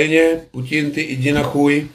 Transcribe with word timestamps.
Ukrajině, 0.00 0.40
Putin, 0.50 0.90
ty 0.90 1.00
jdi 1.00 1.32
na 1.32 1.42
chuj. 1.42 1.88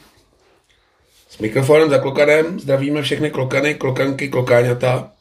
S 1.30 1.38
mikrofonem 1.38 1.90
za 1.90 1.98
klokanem 1.98 2.60
zdravíme 2.60 3.02
všechny 3.02 3.32
klokany, 3.32 3.76
klokanky, 3.76 4.30
klokáňata. 4.30 5.12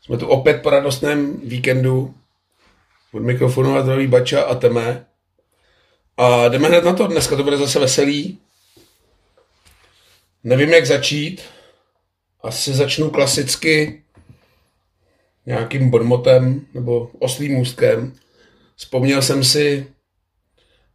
Jsme 0.00 0.16
tu 0.16 0.26
opět 0.26 0.62
po 0.62 0.70
radostném 0.70 1.40
víkendu. 1.44 2.14
Od 3.12 3.22
mikrofonu 3.22 3.76
a 3.76 3.82
zdraví 3.82 4.06
Bača 4.06 4.42
a 4.42 4.54
Teme. 4.54 5.06
A 6.16 6.48
jdeme 6.48 6.68
hned 6.68 6.84
na 6.84 6.92
to, 6.92 7.06
dneska 7.06 7.36
to 7.36 7.42
bude 7.42 7.56
zase 7.56 7.78
veselý. 7.78 8.38
Nevím, 10.44 10.72
jak 10.72 10.86
začít. 10.86 11.42
Asi 12.42 12.72
začnu 12.72 13.10
klasicky 13.10 14.02
nějakým 15.46 15.90
bodmotem 15.90 16.66
nebo 16.74 17.10
oslým 17.18 17.52
můstkem. 17.52 18.14
Vzpomněl 18.76 19.22
jsem 19.22 19.44
si 19.44 19.86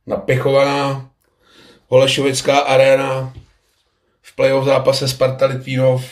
napěchovaná 0.08 1.10
Holešovická 1.88 2.58
arena 2.58 3.34
v 4.22 4.36
playoff 4.36 4.66
zápase 4.66 5.08
Sparta 5.08 5.46
Litvínov 5.46 6.06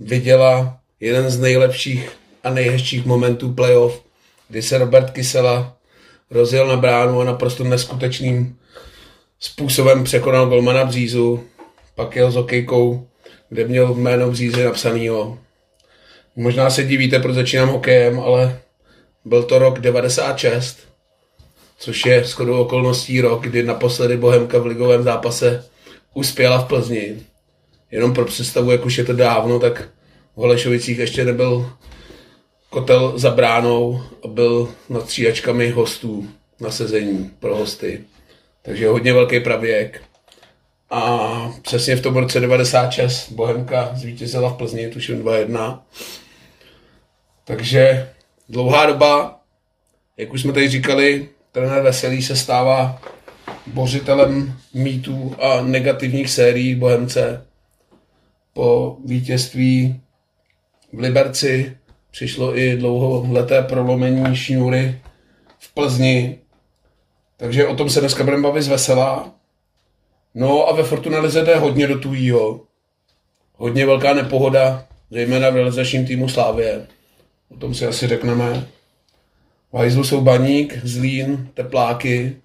viděla 0.00 0.78
jeden 1.00 1.30
z 1.30 1.38
nejlepších 1.38 2.10
a 2.44 2.50
nejhezčích 2.50 3.06
momentů 3.06 3.52
playoff, 3.52 4.02
kdy 4.48 4.62
se 4.62 4.78
Robert 4.78 5.10
Kysela 5.10 5.76
rozjel 6.30 6.66
na 6.66 6.76
bránu 6.76 7.20
a 7.20 7.24
naprosto 7.24 7.64
neskutečným 7.64 8.58
způsobem 9.40 10.04
překonal 10.04 10.46
golmana 10.46 10.84
Břízu, 10.84 11.44
pak 11.94 12.16
jel 12.16 12.30
s 12.30 12.36
okejkou, 12.36 13.08
kde 13.48 13.64
měl 13.64 13.94
jméno 13.94 14.30
Břízy 14.30 14.64
napsanýho. 14.64 15.38
Možná 16.36 16.70
se 16.70 16.84
divíte, 16.84 17.18
proč 17.18 17.34
začínám 17.34 17.68
hokejem, 17.68 18.20
ale 18.20 18.60
byl 19.24 19.42
to 19.42 19.58
rok 19.58 19.78
96 19.80 20.85
což 21.78 22.06
je 22.06 22.24
shodou 22.24 22.60
okolností 22.60 23.20
rok, 23.20 23.42
kdy 23.42 23.62
naposledy 23.62 24.16
Bohemka 24.16 24.58
v 24.58 24.66
ligovém 24.66 25.02
zápase 25.02 25.64
uspěla 26.14 26.58
v 26.58 26.68
Plzni. 26.68 27.16
Jenom 27.90 28.14
pro 28.14 28.24
představu, 28.24 28.70
jak 28.70 28.84
už 28.86 28.98
je 28.98 29.04
to 29.04 29.12
dávno, 29.12 29.58
tak 29.58 29.88
v 30.36 30.38
Holešovicích 30.38 30.98
ještě 30.98 31.24
nebyl 31.24 31.72
kotel 32.70 33.18
za 33.18 33.30
bránou 33.30 34.02
a 34.24 34.28
byl 34.28 34.68
nad 34.88 35.04
střídačkami 35.04 35.70
hostů 35.70 36.28
na 36.60 36.70
sezení 36.70 37.30
pro 37.40 37.56
hosty. 37.56 38.04
Takže 38.62 38.88
hodně 38.88 39.12
velký 39.12 39.40
pravěk. 39.40 40.02
A 40.90 41.52
přesně 41.62 41.96
v 41.96 42.02
tom 42.02 42.16
roce 42.16 42.40
96 42.40 43.32
Bohemka 43.32 43.90
zvítězila 43.94 44.50
v 44.50 44.56
Plzni, 44.56 44.90
tuším 44.90 45.22
2-1. 45.22 45.80
Takže 47.44 48.10
dlouhá 48.48 48.86
doba, 48.86 49.40
jak 50.16 50.32
už 50.32 50.42
jsme 50.42 50.52
tady 50.52 50.68
říkali, 50.68 51.28
trenér 51.56 51.82
Veselý 51.82 52.22
se 52.22 52.36
stává 52.36 53.02
bořitelem 53.66 54.58
mýtů 54.74 55.36
a 55.40 55.62
negativních 55.62 56.30
sérií 56.30 56.74
Bohemce. 56.74 57.46
Po 58.52 58.96
vítězství 59.04 60.00
v 60.92 60.98
Liberci 60.98 61.76
přišlo 62.10 62.58
i 62.58 62.76
dlouholeté 62.76 63.62
prolomení 63.62 64.36
šňůry 64.36 65.00
v 65.58 65.74
Plzni. 65.74 66.38
Takže 67.36 67.66
o 67.66 67.76
tom 67.76 67.90
se 67.90 68.00
dneska 68.00 68.24
budeme 68.24 68.42
bavit 68.42 68.62
z 68.62 68.68
Veselá. 68.68 69.32
No 70.34 70.68
a 70.68 70.72
ve 70.72 70.82
Fortuna 70.82 71.20
Lize 71.20 71.42
jde 71.42 71.56
hodně 71.56 71.86
do 71.86 71.98
tujího. 71.98 72.60
Hodně 73.54 73.86
velká 73.86 74.14
nepohoda, 74.14 74.86
zejména 75.10 75.50
v 75.50 75.54
realizačním 75.54 76.06
týmu 76.06 76.28
Slávě. 76.28 76.86
O 77.50 77.56
tom 77.56 77.74
si 77.74 77.86
asi 77.86 78.06
řekneme. 78.06 78.75
V 79.76 79.78
hajzlu 79.78 80.04
jsou 80.04 80.20
Baník, 80.20 80.78
Zlín, 80.84 81.48
Tepláky. 81.54 82.36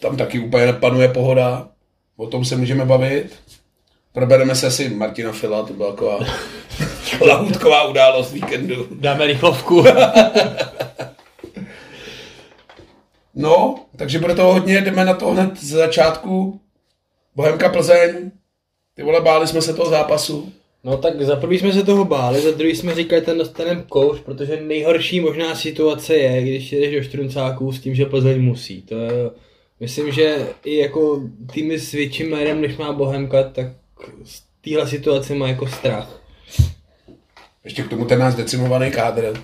Tam 0.00 0.16
taky 0.16 0.38
úplně 0.38 0.66
nepanuje 0.66 1.08
pohoda. 1.08 1.68
O 2.16 2.26
tom 2.26 2.44
se 2.44 2.56
můžeme 2.56 2.84
bavit. 2.84 3.36
Probereme 4.12 4.54
se 4.54 4.66
asi 4.66 4.88
Martina 4.88 5.32
Fila, 5.32 5.66
to 5.66 5.72
byla 5.72 5.90
taková 5.90 6.18
lahutková 7.26 7.84
událost 7.84 8.32
víkendu. 8.32 8.88
Dáme 8.90 9.26
rychlovku. 9.26 9.84
no, 13.34 13.84
takže 13.96 14.18
bude 14.18 14.34
to 14.34 14.42
hodně, 14.42 14.80
jdeme 14.80 15.04
na 15.04 15.14
to 15.14 15.30
hned 15.30 15.60
z 15.60 15.70
začátku. 15.70 16.60
Bohemka 17.34 17.68
Plzeň, 17.68 18.30
ty 18.94 19.02
vole, 19.02 19.20
báli 19.20 19.46
jsme 19.46 19.62
se 19.62 19.74
toho 19.74 19.90
zápasu. 19.90 20.52
No 20.84 20.96
tak 20.96 21.22
za 21.22 21.36
prvý 21.36 21.58
jsme 21.58 21.72
se 21.72 21.82
toho 21.82 22.04
báli, 22.04 22.40
za 22.40 22.50
druhý 22.50 22.76
jsme 22.76 22.94
říkali, 22.94 23.22
ten 23.22 23.38
dostaneme 23.38 23.84
kouř, 23.88 24.20
protože 24.20 24.60
nejhorší 24.60 25.20
možná 25.20 25.54
situace 25.54 26.14
je, 26.14 26.42
když 26.42 26.72
jdeš 26.72 26.94
do 26.94 27.02
štruncáků 27.02 27.72
s 27.72 27.80
tím, 27.80 27.94
že 27.94 28.06
Plzeň 28.06 28.42
musí. 28.42 28.82
To 28.82 28.94
je, 28.94 29.10
myslím, 29.80 30.12
že 30.12 30.46
i 30.64 30.76
jako 30.76 31.22
týmy 31.52 31.78
s 31.78 31.92
větším 31.92 32.30
jménem, 32.30 32.60
než 32.60 32.76
má 32.76 32.92
Bohemka, 32.92 33.42
tak 33.42 33.66
z 34.24 34.42
téhle 34.64 34.88
situace 34.88 35.34
má 35.34 35.48
jako 35.48 35.66
strach. 35.66 36.22
Ještě 37.64 37.82
k 37.82 37.88
tomu 37.88 38.04
ten 38.04 38.18
nás 38.18 38.34
decimovaný 38.34 38.90
kádr, 38.90 39.34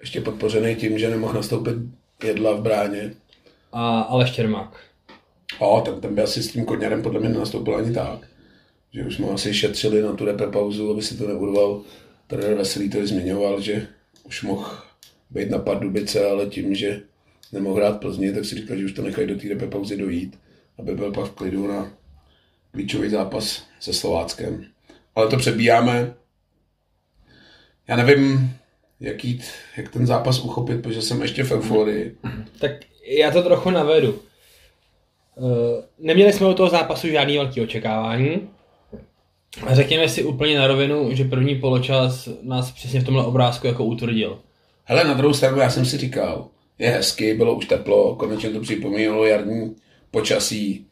ještě 0.00 0.20
podpořený 0.20 0.76
tím, 0.76 0.98
že 0.98 1.10
nemohl 1.10 1.32
nastoupit 1.32 1.74
jedla 2.24 2.52
v 2.52 2.62
bráně. 2.62 3.14
A 3.72 4.00
Aleš 4.00 4.30
Čermák. 4.30 4.80
O, 5.58 5.80
ten, 5.80 6.00
ten 6.00 6.14
by 6.14 6.22
asi 6.22 6.42
s 6.42 6.52
tím 6.52 6.64
koněrem 6.64 7.02
podle 7.02 7.20
mě 7.20 7.28
nenastoupil 7.28 7.76
ani 7.76 7.92
tak 7.92 8.30
že 8.92 9.04
už 9.04 9.16
jsme 9.16 9.28
asi 9.28 9.54
šetřili 9.54 10.02
na 10.02 10.12
tu 10.12 10.24
repre 10.24 10.46
pauzu, 10.46 10.90
aby 10.90 11.02
si 11.02 11.16
to 11.16 11.28
neurval. 11.28 11.82
Trenér 12.26 12.54
Veselý 12.54 12.90
to 12.90 13.06
zmiňoval, 13.06 13.60
že 13.60 13.86
už 14.24 14.42
mohl 14.42 14.70
být 15.30 15.50
na 15.50 15.58
Pardubice, 15.58 16.26
ale 16.26 16.46
tím, 16.46 16.74
že 16.74 17.02
nemohl 17.52 17.76
hrát 17.76 18.00
Plzně, 18.00 18.32
tak 18.32 18.44
si 18.44 18.54
říkal, 18.54 18.76
že 18.76 18.84
už 18.84 18.92
to 18.92 19.02
nechají 19.02 19.28
do 19.28 19.38
té 19.38 19.48
repre 19.48 19.66
pauzy 19.66 19.96
dojít, 19.96 20.38
aby 20.78 20.94
byl 20.94 21.12
pak 21.12 21.24
v 21.24 21.34
klidu 21.34 21.66
na 21.66 21.92
klíčový 22.70 23.10
zápas 23.10 23.66
se 23.80 23.92
Slováckem. 23.92 24.64
Ale 25.14 25.28
to 25.28 25.36
přebíjáme. 25.36 26.14
Já 27.88 27.96
nevím, 27.96 28.50
jak, 29.00 29.24
jít, 29.24 29.44
jak 29.76 29.92
ten 29.92 30.06
zápas 30.06 30.40
uchopit, 30.40 30.82
protože 30.82 31.02
jsem 31.02 31.22
ještě 31.22 31.44
v 31.44 31.52
euforii. 31.52 32.16
Tak 32.58 32.72
já 33.06 33.30
to 33.30 33.42
trochu 33.42 33.70
navedu. 33.70 34.22
Eh, 35.38 35.82
neměli 35.98 36.32
jsme 36.32 36.48
u 36.48 36.54
toho 36.54 36.70
zápasu 36.70 37.08
žádný 37.08 37.36
velký 37.36 37.60
očekávání. 37.60 38.48
Řekněme 39.70 40.08
si 40.08 40.24
úplně 40.24 40.58
na 40.58 40.66
rovinu, 40.66 41.14
že 41.14 41.24
první 41.24 41.54
poločas 41.54 42.28
nás 42.42 42.72
přesně 42.72 43.00
v 43.00 43.04
tomhle 43.04 43.24
obrázku 43.24 43.66
jako 43.66 43.84
utvrdil. 43.84 44.38
Hele, 44.84 45.04
na 45.04 45.14
druhou 45.14 45.34
stranu 45.34 45.58
já 45.58 45.70
jsem 45.70 45.84
si 45.84 45.98
říkal, 45.98 46.48
je 46.78 46.90
hezky, 46.90 47.34
bylo 47.34 47.54
už 47.54 47.66
teplo, 47.66 48.16
konečně 48.16 48.50
to 48.50 48.60
připomínalo 48.60 49.26
jarní 49.26 49.74
počasí. 50.10 50.86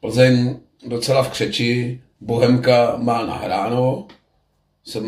Plzeň 0.00 0.56
docela 0.86 1.22
v 1.22 1.30
křeči, 1.30 2.00
Bohemka 2.20 2.96
má 2.96 3.26
nahráno. 3.26 4.06
Jsem 4.84 5.04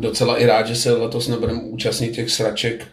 docela 0.00 0.36
i 0.36 0.46
rád, 0.46 0.66
že 0.66 0.76
se 0.76 0.92
letos 0.92 1.28
nebudeme 1.28 1.62
účastnit 1.62 2.14
těch 2.14 2.30
sraček 2.30 2.86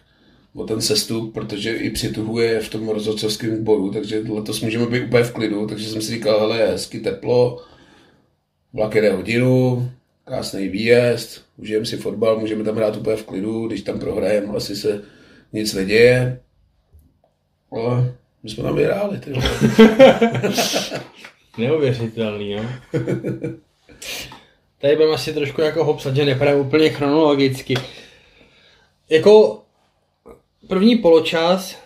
o 0.54 0.64
ten 0.64 0.80
sestup, 0.80 1.34
protože 1.34 1.76
i 1.76 1.90
přituhuje 1.90 2.60
v 2.60 2.68
tom 2.68 2.88
rozhodcovském 2.88 3.64
boju, 3.64 3.90
takže 3.90 4.22
letos 4.28 4.60
můžeme 4.60 4.86
být 4.86 5.04
úplně 5.04 5.24
v 5.24 5.32
klidu, 5.32 5.66
takže 5.66 5.88
jsem 5.88 6.02
si 6.02 6.12
říkal, 6.12 6.40
hele, 6.40 6.58
je 6.58 6.66
hezky 6.66 7.00
teplo, 7.00 7.62
vlak 8.76 8.94
jede 8.94 9.12
hodinu, 9.12 9.90
krásný 10.24 10.68
výjezd, 10.68 11.44
užijeme 11.56 11.86
si 11.86 11.96
fotbal, 11.96 12.40
můžeme 12.40 12.64
tam 12.64 12.76
hrát 12.76 12.96
úplně 12.96 13.16
v 13.16 13.24
klidu, 13.24 13.66
když 13.66 13.82
tam 13.82 14.00
prohrajeme, 14.00 14.48
asi 14.56 14.76
se 14.76 15.02
nic 15.52 15.74
neděje. 15.74 16.40
Ale 17.72 18.14
my 18.42 18.50
jsme 18.50 18.62
tam 18.62 18.76
vyhráli. 18.76 19.20
Neuvěřitelný, 21.58 22.50
jo. 22.50 22.64
Tady 24.80 24.96
budeme 24.96 25.14
asi 25.14 25.34
trošku 25.34 25.60
jako 25.60 25.84
hopsat, 25.84 26.16
že 26.16 26.24
nepadá 26.24 26.56
úplně 26.56 26.90
chronologicky. 26.90 27.74
Jako 29.10 29.62
první 30.68 30.96
poločas 30.96 31.78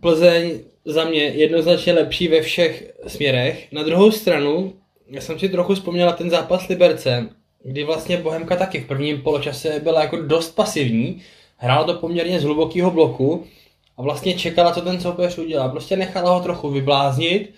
Plzeň 0.00 0.60
za 0.84 1.04
mě 1.04 1.22
jednoznačně 1.22 1.92
lepší 1.92 2.28
ve 2.28 2.42
všech 2.42 2.92
směrech. 3.06 3.72
Na 3.72 3.82
druhou 3.82 4.10
stranu 4.10 4.74
já 5.08 5.20
jsem 5.20 5.38
si 5.38 5.48
trochu 5.48 5.74
vzpomněla 5.74 6.12
ten 6.12 6.30
zápas 6.30 6.68
Liberce, 6.68 7.28
kdy 7.62 7.84
vlastně 7.84 8.16
Bohemka 8.16 8.56
taky 8.56 8.80
v 8.80 8.86
prvním 8.86 9.22
poločase 9.22 9.80
byla 9.82 10.02
jako 10.02 10.16
dost 10.16 10.54
pasivní, 10.54 11.22
hrála 11.56 11.84
to 11.84 11.94
poměrně 11.94 12.40
z 12.40 12.44
hlubokého 12.44 12.90
bloku 12.90 13.46
a 13.96 14.02
vlastně 14.02 14.34
čekala, 14.34 14.72
co 14.72 14.80
ten 14.80 15.00
soupeř 15.00 15.38
udělá. 15.38 15.68
Prostě 15.68 15.96
nechala 15.96 16.34
ho 16.34 16.40
trochu 16.40 16.70
vybláznit, 16.70 17.54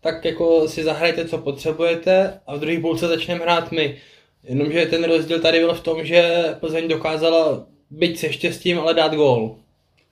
tak 0.00 0.24
jako 0.24 0.68
si 0.68 0.84
zahrajte, 0.84 1.28
co 1.28 1.38
potřebujete 1.38 2.40
a 2.46 2.56
v 2.56 2.60
druhé 2.60 2.80
půlce 2.80 3.08
začneme 3.08 3.40
hrát 3.40 3.72
my. 3.72 3.96
Jenomže 4.44 4.86
ten 4.86 5.04
rozdíl 5.04 5.40
tady 5.40 5.58
byl 5.58 5.74
v 5.74 5.80
tom, 5.80 6.04
že 6.04 6.44
Plzeň 6.60 6.88
dokázala 6.88 7.66
být 7.90 8.18
se 8.18 8.32
štěstím, 8.32 8.80
ale 8.80 8.94
dát 8.94 9.14
gól. 9.14 9.56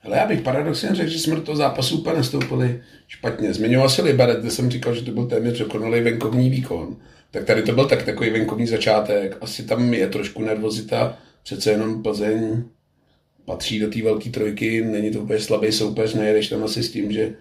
Ale 0.03 0.17
já 0.17 0.27
bych 0.27 0.41
paradoxně 0.41 0.89
řekl, 0.95 1.09
že 1.09 1.19
jsme 1.19 1.35
do 1.35 1.41
toho 1.41 1.55
zápasu 1.55 1.99
úplně 1.99 2.17
nestoupili 2.17 2.81
špatně. 3.07 3.53
Zmiňoval 3.53 3.89
se 3.89 4.01
Liberec, 4.01 4.39
kde 4.39 4.51
jsem 4.51 4.71
říkal, 4.71 4.95
že 4.95 5.01
to 5.01 5.11
byl 5.11 5.25
téměř 5.25 5.57
dokonalý 5.57 6.01
venkovní 6.01 6.49
výkon. 6.49 6.97
Tak 7.31 7.45
tady 7.45 7.63
to 7.63 7.71
byl 7.71 7.85
tak 7.85 8.03
takový 8.03 8.29
venkovní 8.29 8.67
začátek. 8.67 9.37
Asi 9.41 9.63
tam 9.63 9.93
je 9.93 10.07
trošku 10.07 10.41
nervozita. 10.41 11.17
Přece 11.43 11.71
jenom 11.71 12.03
Plzeň 12.03 12.63
patří 13.45 13.79
do 13.79 13.89
té 13.89 14.01
velké 14.01 14.29
trojky, 14.29 14.85
není 14.85 15.11
to 15.11 15.19
úplně 15.19 15.39
slabý 15.39 15.71
soupeř, 15.71 16.13
nejedeš 16.13 16.49
tam 16.49 16.63
asi 16.63 16.83
s 16.83 16.91
tím, 16.91 17.11
že 17.11 17.33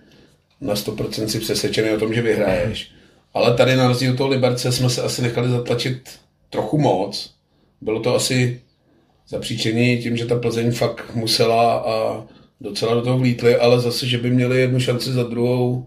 na 0.60 0.74
100% 0.74 1.26
si 1.26 1.40
přesvědčený 1.40 1.90
o 1.90 1.98
tom, 1.98 2.14
že 2.14 2.22
vyhraješ. 2.22 2.90
Ale 3.34 3.54
tady 3.54 3.76
na 3.76 3.88
rozdíl 3.88 4.16
toho 4.16 4.30
Liberce 4.30 4.72
jsme 4.72 4.90
se 4.90 5.02
asi 5.02 5.22
nechali 5.22 5.48
zatlačit 5.48 6.10
trochu 6.50 6.78
moc. 6.78 7.34
Bylo 7.80 8.00
to 8.00 8.14
asi 8.14 8.60
zapříčení 9.28 9.98
tím, 9.98 10.16
že 10.16 10.26
ta 10.26 10.38
Plzeň 10.38 10.72
fakt 10.72 11.14
musela 11.14 11.78
a 11.78 12.24
docela 12.60 12.94
do 12.94 13.02
toho 13.02 13.18
vlítli, 13.18 13.56
ale 13.56 13.80
zase, 13.80 14.06
že 14.06 14.18
by 14.18 14.30
měli 14.30 14.60
jednu 14.60 14.80
šanci 14.80 15.12
za 15.12 15.22
druhou, 15.22 15.86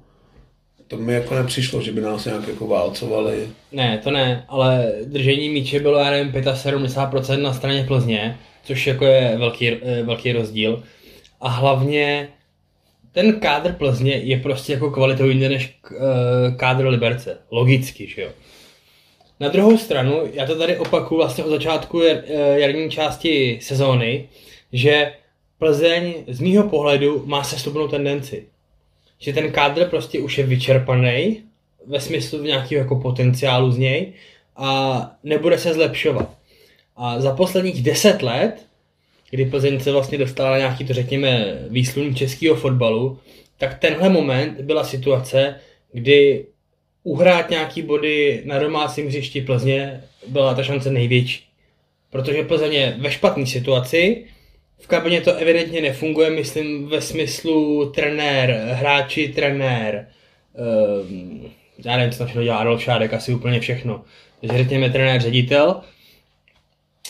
to 0.88 0.98
mi 0.98 1.14
jako 1.14 1.36
nepřišlo, 1.36 1.82
že 1.82 1.92
by 1.92 2.02
nás 2.02 2.26
nějak 2.26 2.48
jako 2.48 2.68
válcovali. 2.68 3.48
Ne, 3.72 3.98
to 4.04 4.12
ne, 4.12 4.46
ale 4.48 4.92
držení 5.06 5.50
míče 5.50 5.80
bylo, 5.80 6.00
já 6.00 6.12
nevím, 6.12 6.32
75% 6.32 7.42
na 7.42 7.54
straně 7.54 7.84
Plzně, 7.88 8.38
což 8.64 8.88
jako 8.88 9.06
je 9.06 9.36
velký, 9.38 9.70
eh, 9.70 10.04
velký 10.04 10.32
rozdíl. 10.32 10.84
A 11.42 11.50
hlavně 11.50 12.30
ten 13.12 13.40
kádr 13.40 13.74
Plzně 13.74 14.14
je 14.14 14.38
prostě 14.38 14.74
jako 14.74 14.92
kvalitou 14.92 15.26
jinde 15.26 15.50
než 15.50 15.78
eh, 15.92 16.52
kádr 16.56 16.88
Liberce. 16.88 17.38
Logicky, 17.52 18.08
že 18.08 18.22
jo. 18.22 18.30
Na 19.40 19.50
druhou 19.50 19.78
stranu, 19.78 20.22
já 20.34 20.46
to 20.46 20.56
tady 20.56 20.78
opakuju 20.78 21.22
vlastně 21.22 21.44
od 21.44 21.50
začátku 21.50 22.02
eh, 22.04 22.24
jarní 22.60 22.92
části 22.92 23.60
sezóny, 23.62 24.30
že 24.74 25.14
Plzeň 25.64 26.14
z 26.28 26.40
mýho 26.40 26.70
pohledu 26.70 27.24
má 27.26 27.44
sestupnou 27.44 27.88
tendenci. 27.88 28.46
Že 29.20 29.34
ten 29.34 29.52
kádr 29.52 29.90
prostě 29.90 30.20
už 30.20 30.38
je 30.38 30.46
vyčerpaný 30.46 31.44
ve 31.88 32.00
smyslu 32.00 32.44
nějakého 32.44 32.80
jako 32.80 32.96
potenciálu 32.96 33.72
z 33.72 33.78
něj 33.78 34.14
a 34.56 35.12
nebude 35.24 35.58
se 35.58 35.74
zlepšovat. 35.74 36.30
A 36.96 37.20
za 37.22 37.36
posledních 37.36 37.84
deset 37.84 38.22
let, 38.22 38.66
kdy 39.30 39.46
Plzeň 39.46 39.80
se 39.80 39.92
vlastně 39.92 40.18
dostala 40.18 40.52
na 40.52 40.58
nějaký, 40.58 40.86
to 40.86 40.94
řekněme, 40.94 41.60
výslun 41.70 42.16
českého 42.16 42.56
fotbalu, 42.56 43.20
tak 43.58 43.80
tenhle 43.80 44.10
moment 44.10 44.62
byla 44.62 44.84
situace, 44.84 45.56
kdy 45.94 46.46
uhrát 47.04 47.50
nějaký 47.50 47.82
body 47.82 48.42
na 48.46 48.60
domácím 48.60 49.08
hřišti 49.08 49.42
Plzně 49.42 50.04
byla 50.28 50.54
ta 50.54 50.64
šance 50.64 50.92
největší. 50.92 51.44
Protože 52.10 52.44
Plzeň 52.44 52.74
je 52.74 52.96
ve 53.00 53.12
špatné 53.12 53.46
situaci, 53.46 54.26
v 54.84 54.88
kabině 54.88 55.22
to 55.22 55.36
evidentně 55.36 55.82
nefunguje, 55.82 56.30
myslím 56.30 56.88
ve 56.88 57.02
smyslu 57.02 57.92
trenér, 57.92 58.52
hráči, 58.74 59.28
trenér, 59.28 60.08
um, 61.08 61.52
já 61.86 61.98
nevím, 61.98 62.12
co 62.12 62.18
tam 62.18 62.28
všechno 62.28 62.44
dělá 62.44 62.58
Adolf 62.58 62.84
Šádek, 62.84 63.14
asi 63.14 63.34
úplně 63.34 63.60
všechno. 63.60 64.04
Takže 64.42 64.58
řekněme 64.58 64.90
trenér, 64.90 65.22
ředitel. 65.22 65.82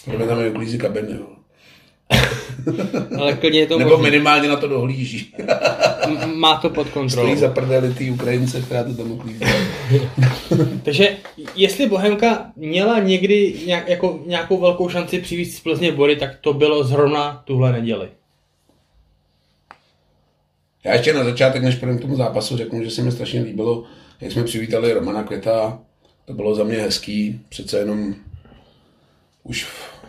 Protože 0.06 0.28
tam 0.28 0.42
je 0.42 0.50
uklízí 0.50 0.78
kabiny, 0.78 1.12
jo. 1.12 1.28
Ale 3.20 3.34
klidně 3.34 3.60
je 3.60 3.68
to 3.68 3.80
Nebo 3.80 3.90
možný. 3.90 4.04
minimálně 4.04 4.50
na 4.50 4.56
to 4.56 4.68
dohlíží. 4.68 5.36
Má 6.36 6.58
to 6.58 6.70
pod 6.70 6.90
kontrolou. 6.90 7.28
Stojí 7.28 7.38
za 7.38 7.50
prdeli 7.50 7.94
tý 7.94 8.12
Ukrajince, 8.12 8.62
která 8.62 8.84
to 8.84 8.94
tam 8.94 9.12
uklízí. 9.12 9.46
Takže 10.84 11.18
jestli 11.56 11.90
Bohemka 11.90 12.52
měla 12.56 13.00
někdy 13.00 13.54
nějak, 13.66 13.90
jako 13.90 14.20
nějakou 14.26 14.60
velkou 14.60 14.90
šanci 14.90 15.20
přivést 15.20 15.56
z 15.56 15.60
Plzně 15.60 15.92
body, 15.92 16.16
tak 16.16 16.30
to 16.42 16.54
bylo 16.54 16.84
zrovna 16.84 17.42
tuhle 17.46 17.72
neděli. 17.72 18.10
Já 20.84 20.94
ještě 20.94 21.14
na 21.14 21.24
začátek, 21.24 21.64
než 21.64 21.76
půjdeme 21.76 22.00
k 22.00 22.02
tomu 22.02 22.16
zápasu, 22.16 22.58
řeknu, 22.58 22.84
že 22.84 22.92
se 22.92 23.02
mi 23.02 23.12
strašně 23.12 23.42
líbilo, 23.42 23.84
jak 24.22 24.32
jsme 24.32 24.44
přivítali 24.44 24.94
Romana 24.94 25.24
Květa. 25.24 25.80
To 26.26 26.34
bylo 26.34 26.56
za 26.56 26.64
mě 26.64 26.78
hezký, 26.78 27.42
přece 27.50 27.78
jenom 27.78 28.16
už 29.44 29.68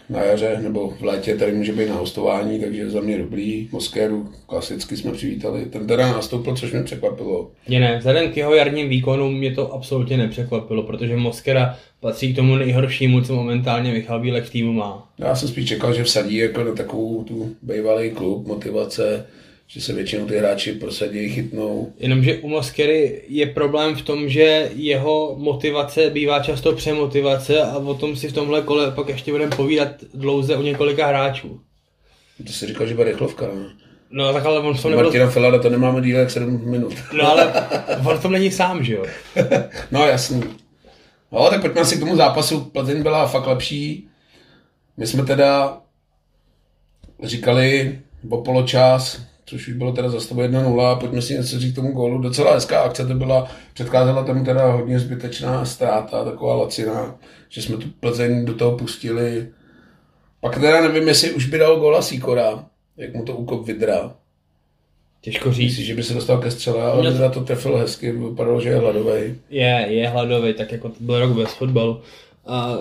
na 0.08 0.22
jaře 0.22 0.58
nebo 0.62 0.90
v 0.90 1.02
létě 1.02 1.36
tady 1.36 1.52
může 1.52 1.72
být 1.72 1.88
na 1.88 1.94
hostování, 1.94 2.60
takže 2.60 2.90
za 2.90 3.00
mě 3.00 3.18
dobrý. 3.18 3.68
Moskéru 3.72 4.28
klasicky 4.46 4.96
jsme 4.96 5.12
přivítali. 5.12 5.64
Ten 5.64 5.86
teda 5.86 6.12
nastoupil, 6.12 6.56
což 6.56 6.72
mě 6.72 6.82
překvapilo. 6.82 7.50
Ne, 7.68 7.80
ne, 7.80 7.98
vzhledem 7.98 8.32
k 8.32 8.36
jeho 8.36 8.54
jarním 8.54 8.88
výkonům 8.88 9.34
mě 9.34 9.54
to 9.54 9.72
absolutně 9.72 10.16
nepřekvapilo, 10.16 10.82
protože 10.82 11.16
Moskera 11.16 11.76
patří 12.00 12.32
k 12.32 12.36
tomu 12.36 12.56
nejhoršímu, 12.56 13.20
co 13.20 13.34
momentálně 13.34 13.92
Michal 13.92 14.20
Bílek 14.20 14.44
v 14.44 14.50
týmu 14.50 14.72
má. 14.72 15.08
Já 15.18 15.34
jsem 15.34 15.48
spíš 15.48 15.68
čekal, 15.68 15.94
že 15.94 16.04
vsadí 16.04 16.36
jako 16.36 16.64
na 16.64 16.72
takovou 16.72 17.24
tu 17.24 17.56
bývalý 17.62 18.10
klub, 18.10 18.46
motivace, 18.46 19.26
že 19.74 19.80
se 19.80 19.92
většinou 19.92 20.26
ty 20.26 20.38
hráči 20.38 20.72
prosadí, 20.72 21.28
chytnou. 21.28 21.92
Jenomže 21.98 22.38
u 22.38 22.48
Moskery 22.48 23.22
je 23.28 23.46
problém 23.46 23.94
v 23.96 24.02
tom, 24.02 24.28
že 24.28 24.70
jeho 24.74 25.34
motivace 25.38 26.10
bývá 26.10 26.40
často 26.40 26.72
přemotivace 26.72 27.62
a 27.62 27.76
o 27.76 27.94
tom 27.94 28.16
si 28.16 28.28
v 28.28 28.32
tomhle 28.32 28.62
kole 28.62 28.90
pak 28.90 29.08
ještě 29.08 29.32
budeme 29.32 29.56
povídat 29.56 29.88
dlouze 30.14 30.56
o 30.56 30.62
několika 30.62 31.06
hráčů. 31.06 31.60
To 32.46 32.52
si 32.52 32.66
říkal, 32.66 32.86
že 32.86 32.94
bude 32.94 33.10
rychlovka, 33.10 33.46
ne? 33.46 33.70
No 34.10 34.32
tak 34.32 34.46
ale 34.46 34.60
on 34.60 34.74
v 34.74 34.82
tom 34.82 34.90
nebyl... 34.90 35.04
Martina 35.04 35.30
Filada 35.30 35.58
to 35.58 35.70
nemáme 35.70 36.00
díl 36.00 36.18
jak 36.18 36.30
7 36.30 36.70
minut. 36.70 36.94
No 37.12 37.30
ale 37.30 37.52
on 38.08 38.18
v 38.18 38.22
tom 38.22 38.32
není 38.32 38.50
sám, 38.50 38.84
že 38.84 38.94
jo? 38.94 39.04
No 39.90 40.06
jasný. 40.06 40.42
No, 41.32 41.50
tak 41.50 41.60
pojďme 41.60 41.84
si 41.84 41.96
k 41.96 42.00
tomu 42.00 42.16
zápasu. 42.16 42.60
Plzeň 42.60 43.02
byla 43.02 43.26
fakt 43.26 43.46
lepší. 43.46 44.08
My 44.96 45.06
jsme 45.06 45.24
teda 45.24 45.78
říkali 47.22 47.98
o 48.28 48.42
poločas, 48.42 49.20
což 49.46 49.68
už 49.68 49.74
bylo 49.74 49.92
teda 49.92 50.08
za 50.08 50.20
stavu 50.20 50.40
1-0, 50.40 50.98
pojďme 50.98 51.22
si 51.22 51.34
něco 51.34 51.58
říct 51.58 51.72
k 51.72 51.76
tomu 51.76 51.92
gólu. 51.92 52.18
Docela 52.18 52.54
hezká 52.54 52.80
akce 52.80 53.06
to 53.06 53.14
byla, 53.14 53.48
předcházela 53.74 54.24
tomu 54.24 54.44
teda 54.44 54.72
hodně 54.72 54.98
zbytečná 54.98 55.64
ztráta, 55.64 56.24
taková 56.24 56.54
lacina, 56.56 57.18
že 57.48 57.62
jsme 57.62 57.76
tu 57.76 57.88
Plzeň 58.00 58.44
do 58.44 58.54
toho 58.54 58.76
pustili. 58.78 59.48
Pak 60.40 60.54
teda 60.60 60.80
nevím, 60.80 61.08
jestli 61.08 61.32
už 61.32 61.46
by 61.46 61.58
dal 61.58 61.80
góla 61.80 62.02
Sýkora, 62.02 62.64
jak 62.96 63.14
mu 63.14 63.24
to 63.24 63.36
úkop 63.36 63.66
vydra. 63.66 64.14
Těžko 65.20 65.52
říct. 65.52 65.70
Myslíš, 65.70 65.86
že 65.86 65.94
by 65.94 66.02
se 66.02 66.14
dostal 66.14 66.38
ke 66.38 66.50
střele, 66.50 66.82
ale 66.82 67.00
Mě- 67.00 67.10
Vidra 67.10 67.28
to 67.28 67.40
trefil 67.44 67.76
hezky, 67.76 68.12
vypadalo, 68.12 68.60
že 68.60 68.68
je 68.68 68.76
hladový. 68.76 69.34
Je, 69.50 69.86
je 69.88 70.08
hladový, 70.08 70.54
tak 70.54 70.72
jako 70.72 70.88
to 70.88 70.94
byl 71.00 71.18
rok 71.20 71.30
bez 71.30 71.54
fotbalu. 71.54 72.00
A 72.46 72.74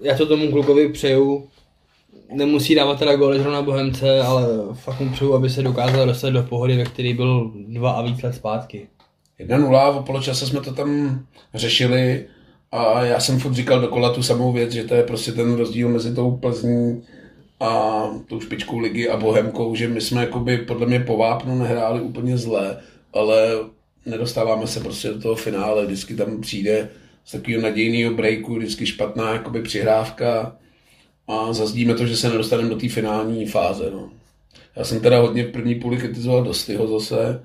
já 0.00 0.16
to 0.16 0.26
tomu 0.26 0.50
klukovi 0.50 0.88
přeju. 0.92 1.48
Nemusí 2.32 2.74
dávat 2.74 2.98
teda 2.98 3.16
góly 3.16 3.38
zrovna 3.38 3.62
Bohemce, 3.62 4.20
ale 4.20 4.46
fakt 4.72 5.00
mu 5.00 5.10
přeju, 5.10 5.34
aby 5.34 5.50
se 5.50 5.62
dokázal 5.62 6.06
dostat 6.06 6.30
do 6.30 6.42
pohody, 6.42 6.76
ve 6.76 6.84
který 6.84 7.14
byl 7.14 7.52
dva 7.68 7.90
a 7.90 8.02
víc 8.02 8.22
let 8.22 8.34
zpátky. 8.34 8.88
1-0, 9.40 9.98
o 9.98 10.02
poločase 10.02 10.46
jsme 10.46 10.60
to 10.60 10.72
tam 10.72 11.20
řešili 11.54 12.26
a 12.72 13.04
já 13.04 13.20
jsem 13.20 13.38
furt 13.38 13.52
říkal 13.52 13.80
dokola 13.80 14.12
tu 14.12 14.22
samou 14.22 14.52
věc, 14.52 14.72
že 14.72 14.84
to 14.84 14.94
je 14.94 15.02
prostě 15.02 15.32
ten 15.32 15.54
rozdíl 15.54 15.88
mezi 15.88 16.14
tou 16.14 16.30
Plzní 16.30 17.02
a 17.60 18.02
tou 18.28 18.40
špičkou 18.40 18.78
ligy 18.78 19.08
a 19.08 19.16
Bohemkou, 19.16 19.74
že 19.74 19.88
my 19.88 20.00
jsme 20.00 20.20
jakoby 20.20 20.58
podle 20.58 20.86
mě 20.86 21.00
po 21.00 21.16
vápnu 21.16 21.58
nehráli 21.58 22.00
úplně 22.00 22.38
zle, 22.38 22.76
ale 23.12 23.48
nedostáváme 24.06 24.66
se 24.66 24.80
prostě 24.80 25.08
do 25.08 25.20
toho 25.20 25.34
finále, 25.34 25.86
vždycky 25.86 26.14
tam 26.14 26.40
přijde 26.40 26.88
z 27.24 27.32
takového 27.32 27.62
nadějného 27.62 28.14
breaku, 28.14 28.56
vždycky 28.56 28.86
špatná 28.86 29.32
jakoby 29.32 29.62
přihrávka 29.62 30.56
a 31.30 31.52
zazdíme 31.52 31.94
to, 31.94 32.06
že 32.06 32.16
se 32.16 32.28
nedostaneme 32.28 32.68
do 32.68 32.76
té 32.76 32.88
finální 32.88 33.46
fáze. 33.46 33.90
No. 33.92 34.10
Já 34.76 34.84
jsem 34.84 35.00
teda 35.00 35.20
hodně 35.20 35.44
v 35.44 35.52
první 35.52 35.74
půli 35.74 35.96
kritizoval 35.96 36.44
Dostyho 36.44 36.86
zase, 36.86 37.42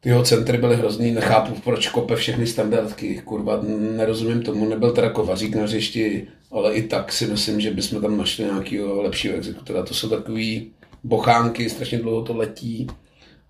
ty 0.00 0.08
jeho 0.08 0.22
centry 0.22 0.58
byly 0.58 0.76
hrozný, 0.76 1.10
nechápu, 1.10 1.60
proč 1.64 1.88
kope 1.88 2.16
všechny 2.16 2.46
standardky, 2.46 3.22
kurva, 3.24 3.60
nerozumím 3.96 4.42
tomu, 4.42 4.68
nebyl 4.68 4.92
teda 4.92 5.10
kovařík 5.10 5.54
na 5.54 5.62
hřišti, 5.62 6.26
ale 6.50 6.74
i 6.74 6.82
tak 6.82 7.12
si 7.12 7.26
myslím, 7.26 7.60
že 7.60 7.70
bychom 7.70 8.02
tam 8.02 8.18
našli 8.18 8.44
nějakého 8.44 9.02
lepšího 9.02 9.34
exekutora. 9.34 9.82
To 9.82 9.94
jsou 9.94 10.08
takový 10.08 10.70
bochánky, 11.04 11.70
strašně 11.70 11.98
dlouho 11.98 12.22
to 12.22 12.36
letí 12.36 12.86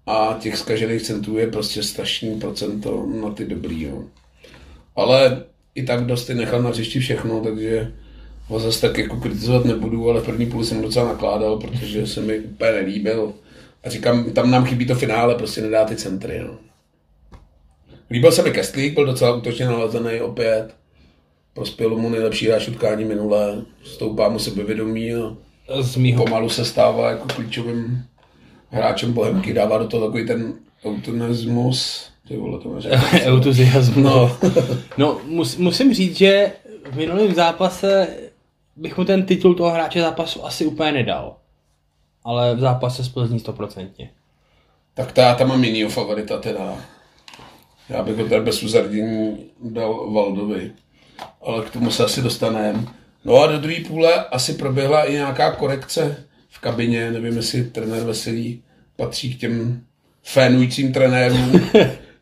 a 0.07 0.37
těch 0.41 0.57
zkažených 0.57 1.02
centrů 1.02 1.38
je 1.38 1.47
prostě 1.47 1.83
strašný 1.83 2.41
procento 2.41 3.07
na 3.23 3.31
ty 3.31 3.45
dobrý. 3.45 3.83
Jo. 3.83 4.05
Ale 4.97 5.45
i 5.75 5.83
tak 5.83 6.07
Dosty 6.07 6.35
nechal 6.35 6.62
na 6.62 6.71
hřišti 6.71 7.00
všechno, 7.00 7.41
takže 7.41 7.93
ho 8.52 8.59
zase 8.59 8.80
tak 8.80 8.99
jako 8.99 9.16
kritizovat 9.16 9.64
nebudu, 9.64 10.11
ale 10.11 10.21
v 10.21 10.25
první 10.25 10.47
půli 10.47 10.64
jsem 10.64 10.82
docela 10.82 11.09
nakládal, 11.09 11.56
protože 11.59 12.06
se 12.06 12.21
mi 12.21 12.38
úplně 12.38 12.73
nelíbil. 12.73 13.32
A 13.85 13.90
říkám, 13.90 14.25
tam 14.32 14.50
nám 14.50 14.64
chybí 14.64 14.87
to 14.87 14.94
finále, 14.94 15.35
prostě 15.35 15.61
nedá 15.61 15.85
ty 15.85 15.97
centry. 15.97 16.40
No. 16.47 16.59
Líbil 18.11 18.32
se 18.32 18.42
mi 18.42 18.50
Kestlík, 18.50 18.94
byl 18.94 19.06
docela 19.06 19.35
útočně 19.35 19.64
nalazený 19.64 20.21
opět. 20.21 20.75
Prospěl 21.54 21.97
mu 21.97 22.09
nejlepší 22.09 22.47
hráč 22.49 22.68
utkání 22.68 23.04
minulé, 23.04 23.62
stoupá 23.85 24.28
mu 24.28 24.38
sebevědomí 24.38 25.14
a 25.14 25.37
Z 25.80 25.97
mýho 25.97 26.25
pomalu 26.25 26.49
se 26.49 26.64
stává 26.64 27.11
jako 27.11 27.28
klíčovým 27.35 28.04
hráčem 28.71 29.12
Bohemky, 29.12 29.52
dává 29.52 29.78
do 29.78 29.87
toho 29.87 30.06
takový 30.06 30.26
ten 30.26 30.54
autonismus, 30.85 32.06
ty 32.28 32.37
vole, 32.37 32.59
to 32.59 32.76
entuziasmu. 33.12 34.02
No, 34.02 34.38
No, 34.99 35.21
mus, 35.25 35.56
musím 35.56 35.94
říct, 35.94 36.16
že 36.16 36.52
v 36.90 36.97
minulém 36.97 37.35
zápase 37.35 38.09
bych 38.76 38.99
mu 38.99 39.05
ten 39.05 39.26
titul 39.26 39.55
toho 39.55 39.71
hráče 39.71 40.00
zápasu 40.00 40.45
asi 40.45 40.67
úplně 40.67 40.93
nedal. 40.93 41.37
Ale 42.25 42.55
v 42.57 42.61
zápase 42.61 43.05
s 43.05 43.09
Plzní 43.09 43.41
stoprocentně. 43.41 44.11
tak 44.95 45.12
ta, 45.12 45.35
tam 45.35 45.49
mám 45.49 45.64
jinýho 45.64 45.91
favorita 45.91 46.38
teda. 46.38 46.75
Já 47.88 48.02
bych 48.02 48.17
ho 48.17 48.29
tady 48.29 48.45
bez 48.45 48.62
uzardění 48.62 49.37
dal 49.62 50.12
Valdovi. 50.12 50.73
Ale 51.43 51.64
k 51.64 51.71
tomu 51.71 51.91
se 51.91 52.05
asi 52.05 52.23
dostaneme. 52.23 52.85
No 53.25 53.37
a 53.37 53.47
do 53.47 53.59
druhé 53.59 53.81
půle 53.88 54.25
asi 54.25 54.55
proběhla 54.55 55.05
i 55.05 55.12
nějaká 55.12 55.52
korekce 55.52 56.25
v 56.49 56.61
kabině. 56.61 57.11
Nevím, 57.11 57.37
jestli 57.37 57.64
trenér 57.64 58.02
Veselý 58.02 58.62
patří 58.97 59.35
k 59.35 59.41
těm 59.41 59.85
fénujícím 60.23 60.93
trenérům. 60.93 61.61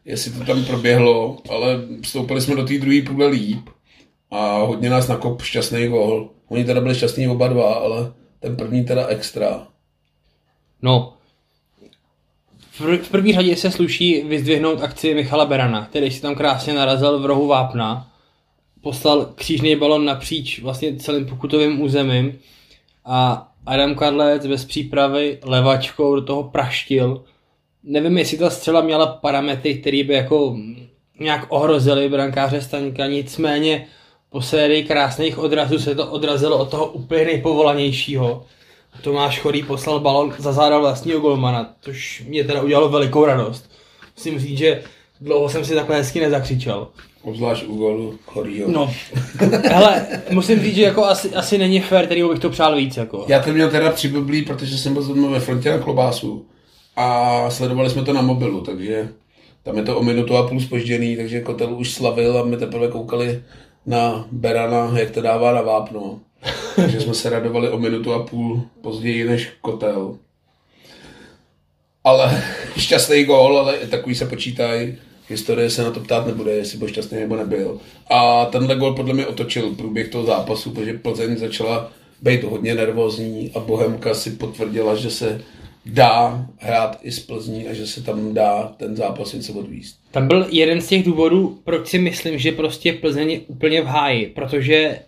jestli 0.04 0.30
to 0.30 0.44
tam 0.44 0.64
proběhlo, 0.64 1.38
ale 1.48 1.80
vstoupili 2.02 2.40
jsme 2.40 2.56
do 2.56 2.66
té 2.66 2.78
druhé 2.78 3.02
půle 3.02 3.26
líp 3.26 3.68
a 4.30 4.58
hodně 4.58 4.90
nás 4.90 5.08
nakop 5.08 5.42
šťastný 5.42 5.88
gol. 5.88 6.30
Oni 6.50 6.64
teda 6.64 6.80
byli 6.80 6.94
šťastní 6.94 7.28
oba 7.28 7.48
dva, 7.48 7.74
ale 7.74 8.12
ten 8.40 8.56
první 8.56 8.84
teda 8.84 9.06
extra. 9.06 9.66
No, 10.82 11.16
v, 12.70 13.08
první 13.10 13.32
řadě 13.32 13.56
se 13.56 13.70
sluší 13.70 14.22
vyzdvihnout 14.22 14.82
akci 14.82 15.14
Michala 15.14 15.46
Berana, 15.46 15.86
který 15.86 16.10
si 16.10 16.22
tam 16.22 16.34
krásně 16.34 16.74
narazil 16.74 17.18
v 17.18 17.26
rohu 17.26 17.46
vápna, 17.46 18.10
poslal 18.80 19.24
křížný 19.34 19.76
balon 19.76 20.04
napříč 20.04 20.60
vlastně 20.62 20.96
celým 20.96 21.26
pokutovým 21.26 21.80
územím 21.80 22.38
a 23.04 23.48
Adam 23.66 23.94
Karlec 23.94 24.46
bez 24.46 24.64
přípravy 24.64 25.38
levačkou 25.42 26.14
do 26.14 26.22
toho 26.22 26.42
praštil. 26.42 27.24
Nevím, 27.82 28.18
jestli 28.18 28.38
ta 28.38 28.50
střela 28.50 28.80
měla 28.80 29.06
parametry, 29.06 29.74
které 29.74 30.04
by 30.04 30.14
jako 30.14 30.56
nějak 31.20 31.46
ohrozily 31.48 32.08
brankáře 32.08 32.60
Staňka, 32.60 33.06
nicméně 33.06 33.86
po 34.30 34.42
sérii 34.42 34.84
krásných 34.84 35.38
odrazů 35.38 35.78
se 35.78 35.94
to 35.94 36.06
odrazilo 36.06 36.58
od 36.58 36.70
toho 36.70 36.86
úplně 36.86 37.24
nejpovolanějšího. 37.24 38.44
Tomáš 39.02 39.40
Chorý 39.40 39.62
poslal 39.62 40.00
balon 40.00 40.34
za 40.38 40.52
záda 40.52 40.78
vlastního 40.78 41.20
golmana, 41.20 41.74
což 41.80 42.24
mě 42.28 42.44
teda 42.44 42.62
udělalo 42.62 42.88
velikou 42.88 43.24
radost. 43.24 43.70
Musím 44.16 44.38
říct, 44.38 44.58
že 44.58 44.82
dlouho 45.20 45.48
jsem 45.48 45.64
si 45.64 45.74
takhle 45.74 45.96
hezky 45.96 46.20
nezakřičel. 46.20 46.88
Obzvlášť 47.22 47.64
u 47.64 47.76
golu 47.76 48.18
Chorýho. 48.26 48.70
No, 48.70 48.94
hele, 49.64 50.06
musím 50.30 50.60
říct, 50.60 50.74
že 50.74 50.82
jako 50.82 51.04
asi, 51.04 51.34
asi 51.34 51.58
není 51.58 51.80
fér, 51.80 52.06
který 52.06 52.22
bych 52.28 52.38
to 52.38 52.50
přál 52.50 52.76
víc. 52.76 52.96
Jako. 52.96 53.24
Já 53.28 53.42
to 53.42 53.52
měl 53.52 53.70
teda 53.70 53.90
přiblblý, 53.90 54.42
protože 54.42 54.78
jsem 54.78 54.92
byl 54.92 55.02
zrovna 55.02 55.28
ve 55.28 55.40
frontě 55.40 55.70
na 55.70 55.78
klobásu 55.78 56.46
a 56.96 57.46
sledovali 57.50 57.90
jsme 57.90 58.02
to 58.02 58.12
na 58.12 58.22
mobilu, 58.22 58.60
takže 58.60 59.08
tam 59.62 59.76
je 59.76 59.82
to 59.82 59.98
o 59.98 60.02
minutu 60.02 60.36
a 60.36 60.48
půl 60.48 60.60
spožděný, 60.60 61.16
takže 61.16 61.40
kotel 61.40 61.74
už 61.74 61.90
slavil 61.90 62.38
a 62.38 62.44
my 62.44 62.56
teprve 62.56 62.88
koukali 62.88 63.42
na 63.86 64.26
Berana, 64.32 64.98
jak 64.98 65.10
to 65.10 65.20
dává 65.20 65.52
na 65.52 65.62
vápno. 65.62 66.20
takže 66.76 67.00
jsme 67.00 67.14
se 67.14 67.30
radovali 67.30 67.68
o 67.68 67.78
minutu 67.78 68.12
a 68.12 68.26
půl 68.26 68.62
později 68.80 69.24
než 69.24 69.52
kotel. 69.60 70.16
Ale 72.04 72.42
šťastný 72.76 73.24
gól, 73.24 73.58
ale 73.58 73.74
takový 73.78 74.14
se 74.14 74.26
počítají. 74.26 74.98
Historie 75.28 75.70
se 75.70 75.82
na 75.82 75.90
to 75.90 76.00
ptát 76.00 76.26
nebude, 76.26 76.52
jestli 76.52 76.78
byl 76.78 76.88
šťastný 76.88 77.20
nebo 77.20 77.36
nebyl. 77.36 77.80
A 78.10 78.44
tenhle 78.44 78.76
gol 78.76 78.94
podle 78.94 79.14
mě 79.14 79.26
otočil 79.26 79.74
průběh 79.74 80.08
toho 80.08 80.24
zápasu, 80.24 80.70
protože 80.70 80.98
Plzeň 80.98 81.36
začala 81.36 81.92
být 82.22 82.44
hodně 82.44 82.74
nervózní 82.74 83.50
a 83.54 83.60
Bohemka 83.60 84.14
si 84.14 84.30
potvrdila, 84.30 84.94
že 84.94 85.10
se 85.10 85.42
dá 85.86 86.46
hrát 86.58 86.98
i 87.02 87.12
z 87.12 87.20
Plzní 87.20 87.68
a 87.68 87.72
že 87.74 87.86
se 87.86 88.02
tam 88.02 88.34
dá 88.34 88.72
ten 88.76 88.96
zápas 88.96 89.32
něco 89.32 89.52
odvíst. 89.52 89.96
Tam 90.10 90.28
byl 90.28 90.46
jeden 90.50 90.80
z 90.80 90.86
těch 90.86 91.04
důvodů, 91.04 91.58
proč 91.64 91.88
si 91.88 91.98
myslím, 91.98 92.38
že 92.38 92.52
prostě 92.52 92.92
Plzeň 92.92 93.30
je 93.30 93.40
úplně 93.40 93.82
v 93.82 93.86
háji, 93.86 94.26
protože 94.26 94.98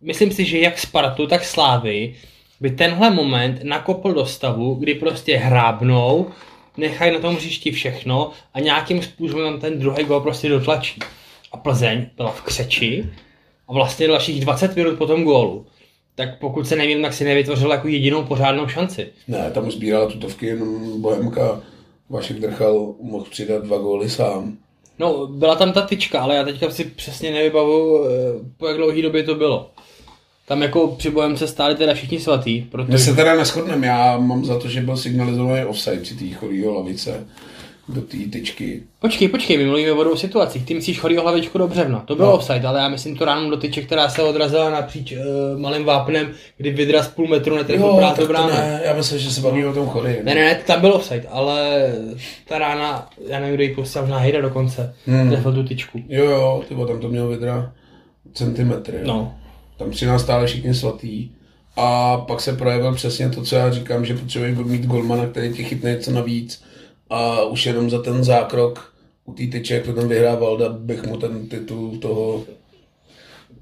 myslím 0.00 0.30
si, 0.30 0.44
že 0.44 0.58
jak 0.58 0.78
Spartu, 0.78 1.26
tak 1.26 1.44
Slávy 1.44 2.14
by 2.60 2.70
tenhle 2.70 3.10
moment 3.10 3.60
nakopl 3.62 4.12
do 4.12 4.26
stavu, 4.26 4.74
kdy 4.74 4.94
prostě 4.94 5.36
hrábnou, 5.36 6.30
nechají 6.76 7.12
na 7.12 7.18
tom 7.18 7.36
hřišti 7.36 7.72
všechno 7.72 8.30
a 8.54 8.60
nějakým 8.60 9.02
způsobem 9.02 9.60
ten 9.60 9.78
druhý 9.78 10.04
gol 10.04 10.20
prostě 10.20 10.48
dotlačí. 10.48 11.00
A 11.52 11.56
Plzeň 11.56 12.06
byla 12.16 12.30
v 12.30 12.42
křeči 12.42 13.10
a 13.68 13.72
vlastně 13.72 14.08
dalších 14.08 14.44
20 14.44 14.76
minut 14.76 14.98
po 14.98 15.06
tom 15.06 15.24
gólu. 15.24 15.66
Tak 16.14 16.38
pokud 16.38 16.68
se 16.68 16.76
nevím, 16.76 17.02
tak 17.02 17.12
si 17.12 17.24
nevytvořil 17.24 17.70
jako 17.70 17.88
jedinou 17.88 18.24
pořádnou 18.24 18.68
šanci. 18.68 19.08
Ne, 19.28 19.50
tam 19.50 19.70
sbírala 19.70 20.06
tutovky 20.06 20.46
jenom 20.46 21.02
Bohemka. 21.02 21.60
Vašek 22.10 22.40
Drchal 22.40 22.94
mohl 23.02 23.24
přidat 23.30 23.64
dva 23.64 23.78
góly 23.78 24.10
sám. 24.10 24.56
No, 24.98 25.26
byla 25.26 25.54
tam 25.54 25.72
ta 25.72 25.82
tyčka, 25.82 26.20
ale 26.20 26.36
já 26.36 26.44
teďka 26.44 26.70
si 26.70 26.84
přesně 26.84 27.30
nevybavu, 27.30 28.04
po 28.56 28.66
jak 28.66 28.76
dlouhý 28.76 29.02
době 29.02 29.22
to 29.22 29.34
bylo. 29.34 29.70
Tam 30.48 30.62
jako 30.62 30.88
při 30.88 31.10
bojem 31.10 31.36
se 31.36 31.48
stáli 31.48 31.74
teda 31.74 31.94
všichni 31.94 32.20
svatý. 32.20 32.62
Protože... 32.62 32.92
My 32.92 32.98
se 32.98 33.14
teda 33.14 33.36
neschodneme, 33.36 33.86
já 33.86 34.18
mám 34.18 34.44
za 34.44 34.58
to, 34.58 34.68
že 34.68 34.80
byl 34.80 34.96
signalizovaný 34.96 35.64
offside 35.64 36.00
při 36.00 36.14
té 36.14 36.34
chorýho 36.34 36.74
lavice 36.74 37.26
do 37.88 38.00
té 38.00 38.16
tyčky. 38.32 38.82
Počkej, 39.00 39.28
počkej, 39.28 39.58
my 39.58 39.66
mluvíme 39.66 39.92
o 39.92 40.04
dvou 40.04 40.16
situacích. 40.16 40.66
Ty 40.66 40.74
myslíš 40.74 40.98
chorýho 40.98 41.22
hlavičku 41.22 41.58
do 41.58 41.68
břevna. 41.68 42.00
To 42.00 42.16
byl 42.16 42.26
no. 42.26 42.32
offside, 42.32 42.68
ale 42.68 42.80
já 42.80 42.88
myslím 42.88 43.16
to 43.16 43.24
ráno 43.24 43.50
do 43.50 43.56
tyče, 43.56 43.82
která 43.82 44.08
se 44.08 44.22
odrazila 44.22 44.70
napříč 44.70 45.12
uh, 45.12 45.60
malým 45.60 45.84
vápnem, 45.84 46.30
kdy 46.56 46.70
vydraz 46.70 47.08
půl 47.08 47.28
metru 47.28 47.56
netrefil 47.56 47.96
právě 47.96 48.20
do 48.20 48.26
brány. 48.26 48.52
Ne, 48.52 48.80
já 48.84 48.94
myslím, 48.96 49.18
že 49.18 49.30
se 49.30 49.40
baví 49.40 49.64
o 49.64 49.72
tom 49.72 49.86
chorý. 49.86 50.12
Ne, 50.22 50.34
ne, 50.34 50.44
ne, 50.44 50.60
tam 50.66 50.80
byl 50.80 50.92
offside, 50.94 51.28
ale 51.30 51.88
ta 52.48 52.58
rána, 52.58 53.08
já 53.28 53.40
nevím, 53.40 53.54
kdo 53.54 53.62
ji 53.62 53.74
pustil, 53.74 54.02
možná 54.02 54.18
Hejda 54.18 54.40
dokonce, 54.40 54.94
hmm. 55.06 55.30
trefil 55.30 55.52
tu 55.52 55.64
tyčku. 55.64 56.02
Jo, 56.08 56.24
jo, 56.24 56.62
ty 56.68 56.74
tam 56.74 57.00
to 57.00 57.08
měl 57.08 57.28
vydra 57.28 57.72
centimetry. 58.32 58.98
No. 59.04 59.34
Tam 59.78 59.90
při 59.90 60.06
nás 60.06 60.22
stále 60.22 60.46
všichni 60.46 60.74
svatý. 60.74 61.30
A 61.76 62.16
pak 62.16 62.40
se 62.40 62.52
projevil 62.52 62.94
přesně 62.94 63.30
to, 63.30 63.42
co 63.42 63.56
já 63.56 63.70
říkám, 63.70 64.04
že 64.04 64.14
potřebuje 64.14 64.54
mít 64.54 64.86
golmana, 64.86 65.26
který 65.26 65.52
ti 65.52 65.64
chytne 65.64 65.90
něco 65.90 66.10
navíc. 66.10 66.62
A 67.10 67.44
už 67.44 67.66
jenom 67.66 67.90
za 67.90 68.02
ten 68.02 68.24
zákrok 68.24 68.94
u 69.24 69.32
té 69.32 69.46
tyče, 69.46 69.74
jak 69.74 69.84
to 69.84 69.92
tam 69.92 70.08
vyhrá 70.08 70.34
Valda, 70.34 70.68
bych 70.68 71.06
mu 71.06 71.16
ten 71.16 71.48
titul 71.48 71.98
toho 71.98 72.44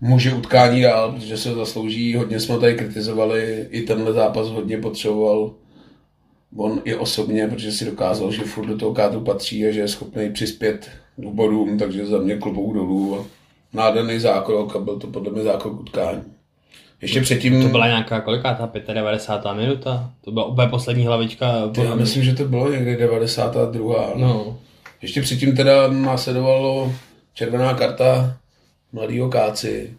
muže 0.00 0.34
utkání 0.34 0.82
dál, 0.82 1.12
protože 1.12 1.36
se 1.36 1.54
zaslouží. 1.54 2.14
Hodně 2.14 2.40
jsme 2.40 2.58
tady 2.58 2.74
kritizovali, 2.74 3.66
i 3.70 3.80
tenhle 3.82 4.12
zápas 4.12 4.48
hodně 4.48 4.78
potřeboval 4.78 5.54
on 6.56 6.82
i 6.84 6.94
osobně, 6.94 7.48
protože 7.48 7.72
si 7.72 7.84
dokázal, 7.84 8.32
že 8.32 8.42
furt 8.42 8.66
do 8.66 8.78
toho 8.78 8.94
kádru 8.94 9.20
patří 9.20 9.66
a 9.66 9.70
že 9.70 9.80
je 9.80 9.88
schopný 9.88 10.32
přispět 10.32 10.90
k 11.16 11.78
takže 11.78 12.06
za 12.06 12.18
mě 12.18 12.36
klubou 12.36 12.72
dolů 12.72 13.26
nádherný 13.72 14.20
zákrok 14.20 14.76
a 14.76 14.78
byl 14.78 14.98
to 14.98 15.06
podle 15.06 15.32
mě 15.32 15.42
zákrok 15.42 15.80
utkání. 15.80 16.22
Ještě 17.02 17.20
předtím... 17.20 17.62
To 17.62 17.68
byla 17.68 17.86
nějaká 17.86 18.20
koliká 18.20 18.54
ta 18.54 18.92
95. 18.92 19.54
minuta? 19.54 20.10
To 20.24 20.30
byla 20.30 20.44
úplně 20.44 20.68
poslední 20.68 21.06
hlavička. 21.06 21.52
Já 21.84 21.94
myslím, 21.94 22.22
že 22.22 22.34
to 22.34 22.44
bylo 22.44 22.70
někdy 22.70 22.96
92. 22.96 24.12
No. 24.16 24.58
Ještě 25.02 25.22
předtím 25.22 25.56
teda 25.56 25.88
následovalo 25.88 26.92
červená 27.34 27.74
karta 27.74 28.36
mladýho 28.92 29.28
Káci. 29.28 29.90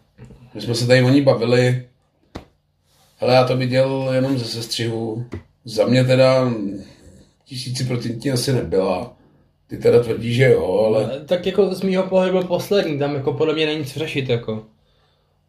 My 0.53 0.61
jsme 0.61 0.75
se 0.75 0.87
tady 0.87 1.03
o 1.03 1.09
ní 1.09 1.21
bavili. 1.21 1.85
Ale 3.19 3.33
já 3.33 3.43
to 3.43 3.57
viděl 3.57 4.09
jenom 4.13 4.39
ze 4.39 4.45
sestřihu. 4.45 5.25
Za 5.65 5.85
mě 5.85 6.03
teda 6.03 6.51
tisíciprocentní 7.45 8.31
asi 8.31 8.53
nebyla. 8.53 9.13
Ty 9.67 9.77
teda 9.77 10.03
tvrdíš, 10.03 10.35
že 10.35 10.51
jo, 10.51 10.85
ale... 10.87 11.21
Tak 11.25 11.45
jako 11.45 11.75
z 11.75 11.81
mýho 11.81 12.03
pohledu 12.03 12.31
byl 12.31 12.43
poslední, 12.43 12.99
tam 12.99 13.15
jako 13.15 13.33
podle 13.33 13.53
mě 13.53 13.65
není 13.65 13.85
co 13.85 13.99
řešit, 13.99 14.29
jako. 14.29 14.63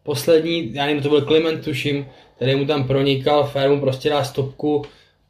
Poslední, 0.04 0.74
já 0.74 0.86
nevím, 0.86 1.02
to 1.02 1.08
byl 1.08 1.22
Kliment, 1.22 1.64
tuším, 1.64 2.06
který 2.36 2.54
mu 2.54 2.66
tam 2.66 2.84
pronikal, 2.84 3.44
Fair 3.44 3.70
mu 3.70 3.80
prostě 3.80 4.10
dá 4.10 4.24
stopku. 4.24 4.82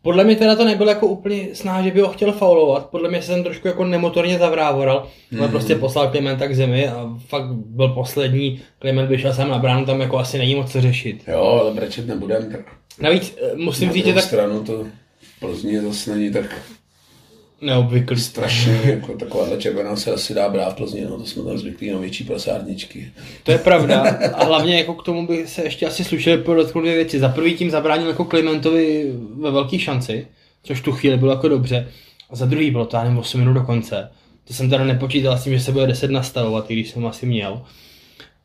Podle 0.02 0.24
mě 0.24 0.36
teda 0.36 0.56
to 0.56 0.64
nebylo 0.64 0.90
jako 0.90 1.06
úplně 1.06 1.48
snáh, 1.52 1.84
že 1.84 1.90
by 1.90 2.00
ho 2.00 2.08
chtěl 2.08 2.32
faulovat, 2.32 2.86
podle 2.86 3.10
mě 3.10 3.22
se 3.22 3.32
tam 3.32 3.42
trošku 3.42 3.68
jako 3.68 3.84
nemotorně 3.84 4.38
zavrávoral, 4.38 5.06
mm. 5.30 5.40
ale 5.40 5.48
prostě 5.48 5.74
poslal 5.74 6.08
Klimenta 6.08 6.46
k 6.46 6.54
zemi 6.54 6.88
a 6.88 7.16
fakt 7.28 7.48
byl 7.54 7.88
poslední, 7.88 8.60
Kliment 8.78 9.08
by 9.08 9.18
šel 9.18 9.34
sám 9.34 9.48
na 9.48 9.58
bránu, 9.58 9.86
tam 9.86 10.00
jako 10.00 10.18
asi 10.18 10.38
není 10.38 10.54
moc 10.54 10.72
co 10.72 10.80
řešit. 10.80 11.22
Jo, 11.28 11.40
ale 11.40 11.74
brečet 11.74 12.06
nebudem, 12.06 12.52
tak... 12.52 12.60
Navíc 13.00 13.36
eh, 13.42 13.56
musím 13.56 13.88
na 13.88 13.94
říct, 13.94 14.06
že 14.06 14.14
tak... 14.14 14.24
stranu 14.24 14.64
to 14.64 14.84
Plzně 15.40 15.82
zase 15.82 16.14
není 16.14 16.32
tak 16.32 16.44
neobvyklý. 17.60 18.20
Strašně, 18.20 18.80
jako 18.84 19.12
taková 19.12 19.56
červená 19.56 19.96
se 19.96 20.12
asi 20.12 20.34
dá 20.34 20.48
brát 20.48 20.72
v 20.72 20.76
Plzni, 20.76 21.04
no 21.04 21.18
to 21.18 21.26
jsme 21.26 21.42
tam 21.42 21.58
zvyklí 21.58 21.90
na 21.90 21.98
větší 21.98 22.24
prasárničky. 22.24 23.12
To 23.42 23.52
je 23.52 23.58
pravda 23.58 24.00
a 24.34 24.44
hlavně 24.44 24.78
jako 24.78 24.94
k 24.94 25.04
tomu 25.04 25.26
by 25.26 25.46
se 25.46 25.62
ještě 25.62 25.86
asi 25.86 26.04
slušely 26.04 26.42
podotknout 26.42 26.84
dvě 26.84 26.94
věci. 26.94 27.18
Za 27.18 27.28
prvý 27.28 27.54
tím 27.54 27.70
zabránil 27.70 28.08
jako 28.08 28.24
Klimentovi 28.24 29.12
ve 29.40 29.50
velké 29.50 29.78
šanci, 29.78 30.26
což 30.62 30.80
tu 30.80 30.92
chvíli 30.92 31.16
bylo 31.16 31.32
jako 31.32 31.48
dobře. 31.48 31.88
A 32.30 32.36
za 32.36 32.46
druhý 32.46 32.70
bylo 32.70 32.86
to, 32.86 32.96
já 32.96 33.02
nevím, 33.02 33.18
8 33.18 33.40
minut 33.40 33.52
do 33.52 33.62
konce. 33.62 34.10
To 34.44 34.54
jsem 34.54 34.70
teda 34.70 34.84
nepočítal 34.84 35.38
s 35.38 35.44
tím, 35.44 35.52
že 35.52 35.60
se 35.60 35.72
bude 35.72 35.86
10 35.86 36.10
nastavovat, 36.10 36.70
i 36.70 36.74
když 36.74 36.90
jsem 36.90 37.06
asi 37.06 37.26
měl. 37.26 37.62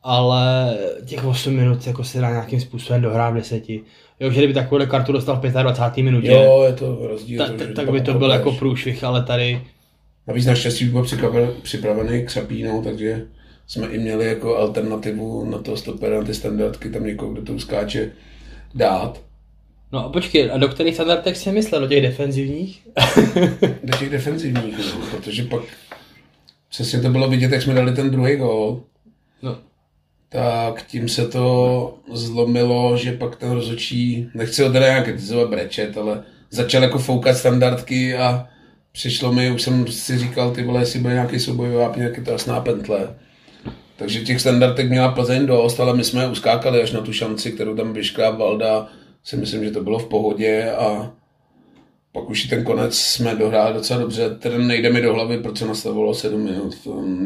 Ale 0.02 0.76
těch 1.04 1.24
8 1.24 1.54
minut 1.54 1.86
jako 1.86 2.04
se 2.04 2.20
dá 2.20 2.30
nějakým 2.30 2.60
způsobem 2.60 3.02
dohrát 3.02 3.32
v 3.32 3.36
deseti. 3.36 3.80
Jo, 4.20 4.30
že 4.30 4.40
kdyby 4.40 4.54
takovou 4.54 4.86
kartu 4.86 5.12
dostal 5.12 5.36
v 5.36 5.40
25. 5.40 6.02
minutě, 6.02 6.30
jo, 6.30 6.62
je 6.66 6.72
to 6.72 6.98
rozdíl. 7.08 7.46
Ta, 7.46 7.64
to, 7.66 7.74
tak 7.74 7.90
by 7.90 8.00
to 8.00 8.14
byl 8.14 8.30
jako 8.30 8.52
průšvih, 8.52 9.04
ale 9.04 9.24
tady... 9.24 9.62
Navíc 10.26 10.46
naštěstí 10.46 10.84
byl 10.84 11.06
připravený 11.62 12.24
k 12.24 12.30
Sapínou, 12.30 12.82
takže 12.82 13.26
jsme 13.66 13.86
i 13.86 13.98
měli 13.98 14.26
jako 14.26 14.56
alternativu 14.56 15.44
na 15.44 15.58
to 15.58 15.76
stopera, 15.76 16.18
na 16.18 16.24
ty 16.24 16.34
standardky, 16.34 16.90
tam 16.90 17.06
někoho, 17.06 17.32
kdo 17.32 17.42
to 17.42 17.52
uskáče, 17.52 18.12
dát. 18.74 19.22
No 19.92 20.04
a 20.04 20.08
počkej, 20.08 20.50
a 20.52 20.58
do 20.58 20.68
kterých 20.68 20.94
standardek 20.94 21.36
jsi 21.36 21.52
myslel? 21.52 21.80
Do 21.80 21.88
těch 21.88 22.02
defenzivních? 22.02 22.88
do 23.84 23.98
těch 23.98 24.10
defenzivních, 24.10 24.78
no, 24.78 25.06
protože 25.10 25.42
pak 25.42 25.62
přesně 26.68 27.00
to 27.00 27.08
bylo 27.08 27.28
vidět, 27.28 27.52
jak 27.52 27.62
jsme 27.62 27.74
dali 27.74 27.92
ten 27.92 28.10
druhý 28.10 28.36
gol. 28.36 28.82
Tak 30.32 30.82
tím 30.82 31.08
se 31.08 31.28
to 31.28 31.94
zlomilo, 32.12 32.96
že 32.96 33.12
pak 33.12 33.36
ten 33.36 33.50
rozhodčí, 33.50 34.30
nechci 34.34 34.62
ho 34.62 34.72
teda 34.72 34.86
nějak 34.86 35.04
kritizovat 35.04 35.50
brečet, 35.50 35.98
ale 35.98 36.22
začal 36.50 36.82
jako 36.82 36.98
foukat 36.98 37.36
standardky 37.36 38.16
a 38.16 38.48
přišlo 38.92 39.32
mi, 39.32 39.50
už 39.50 39.62
jsem 39.62 39.86
si 39.86 40.18
říkal, 40.18 40.50
ty 40.50 40.62
vole, 40.62 40.82
jestli 40.82 40.98
bude 41.00 41.14
nějaký 41.14 41.36
jak 41.96 42.16
je 42.16 42.22
to 42.24 42.30
jasná 42.30 42.60
pentle. 42.60 43.16
Takže 43.96 44.20
těch 44.20 44.40
standardek 44.40 44.88
měla 44.88 45.12
Plzeň 45.12 45.46
dost, 45.46 45.80
ale 45.80 45.96
my 45.96 46.04
jsme 46.04 46.28
uskákali 46.28 46.82
až 46.82 46.92
na 46.92 47.00
tu 47.00 47.12
šanci, 47.12 47.52
kterou 47.52 47.76
tam 47.76 47.92
vyškráp 47.92 48.38
Valda. 48.38 48.88
Si 49.24 49.36
myslím, 49.36 49.64
že 49.64 49.70
to 49.70 49.82
bylo 49.82 49.98
v 49.98 50.08
pohodě 50.08 50.70
a 50.70 51.12
pak 52.12 52.30
už 52.30 52.44
i 52.44 52.48
ten 52.48 52.64
konec 52.64 52.98
jsme 52.98 53.34
dohráli 53.34 53.74
docela 53.74 54.00
dobře. 54.00 54.30
Ten 54.30 54.66
nejde 54.66 54.92
mi 54.92 55.02
do 55.02 55.14
hlavy, 55.14 55.38
proč 55.38 55.58
se 55.58 55.66
nastavilo 55.66 56.14
7 56.14 56.44
minut. 56.44 56.74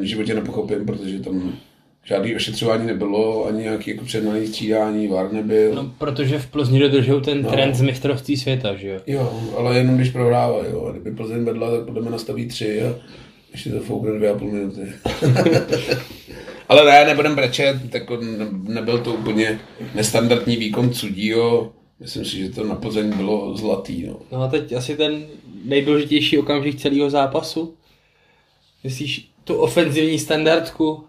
V 0.00 0.02
životě 0.02 0.34
nepochopím, 0.34 0.86
protože 0.86 1.20
tam 1.20 1.52
žádný 2.04 2.36
ošetřování 2.36 2.86
nebylo, 2.86 3.46
ani 3.46 3.62
nějaký 3.62 3.90
jako 3.90 4.04
přednaný 4.04 4.46
střídání, 4.46 5.08
VAR 5.08 5.32
nebyl. 5.32 5.74
No, 5.74 5.92
protože 5.98 6.38
v 6.38 6.46
Plzni 6.46 6.80
dodržou 6.80 7.20
ten 7.20 7.42
no. 7.42 7.50
trend 7.50 7.74
z 7.74 7.80
mistrovství 7.80 8.36
světa, 8.36 8.74
že 8.74 8.88
jo? 8.88 9.00
Jo, 9.06 9.42
ale 9.56 9.78
jenom 9.78 9.96
když 9.96 10.10
prohrává, 10.10 10.66
jo. 10.66 10.86
A 10.88 10.92
kdyby 10.92 11.10
Plzeň 11.10 11.44
vedla, 11.44 11.70
tak 11.70 11.84
podle 11.84 12.02
mě 12.02 12.10
nastaví 12.10 12.48
tři 12.48 12.82
a 12.82 12.94
ještě 13.52 13.70
to 13.70 13.80
foukne 13.80 14.12
dvě 14.12 14.30
a 14.30 14.38
půl 14.38 14.52
minuty. 14.52 14.80
ale 16.68 16.84
ne, 16.84 17.04
nebudem 17.04 17.34
brečet, 17.34 17.76
tak 17.90 18.02
nebyl 18.62 18.98
to 18.98 19.14
úplně 19.14 19.60
nestandardní 19.94 20.56
výkon 20.56 20.90
Cudího. 20.90 21.72
Myslím 22.00 22.24
si, 22.24 22.36
že 22.36 22.48
to 22.48 22.64
na 22.64 22.74
Plzeň 22.74 23.16
bylo 23.16 23.56
zlatý. 23.56 24.06
No. 24.06 24.16
no 24.32 24.42
a 24.42 24.48
teď 24.48 24.72
asi 24.72 24.96
ten 24.96 25.26
nejdůležitější 25.64 26.38
okamžik 26.38 26.76
celého 26.76 27.10
zápasu. 27.10 27.74
Myslíš 28.84 29.28
tu 29.44 29.54
ofenzivní 29.54 30.18
standardku, 30.18 31.04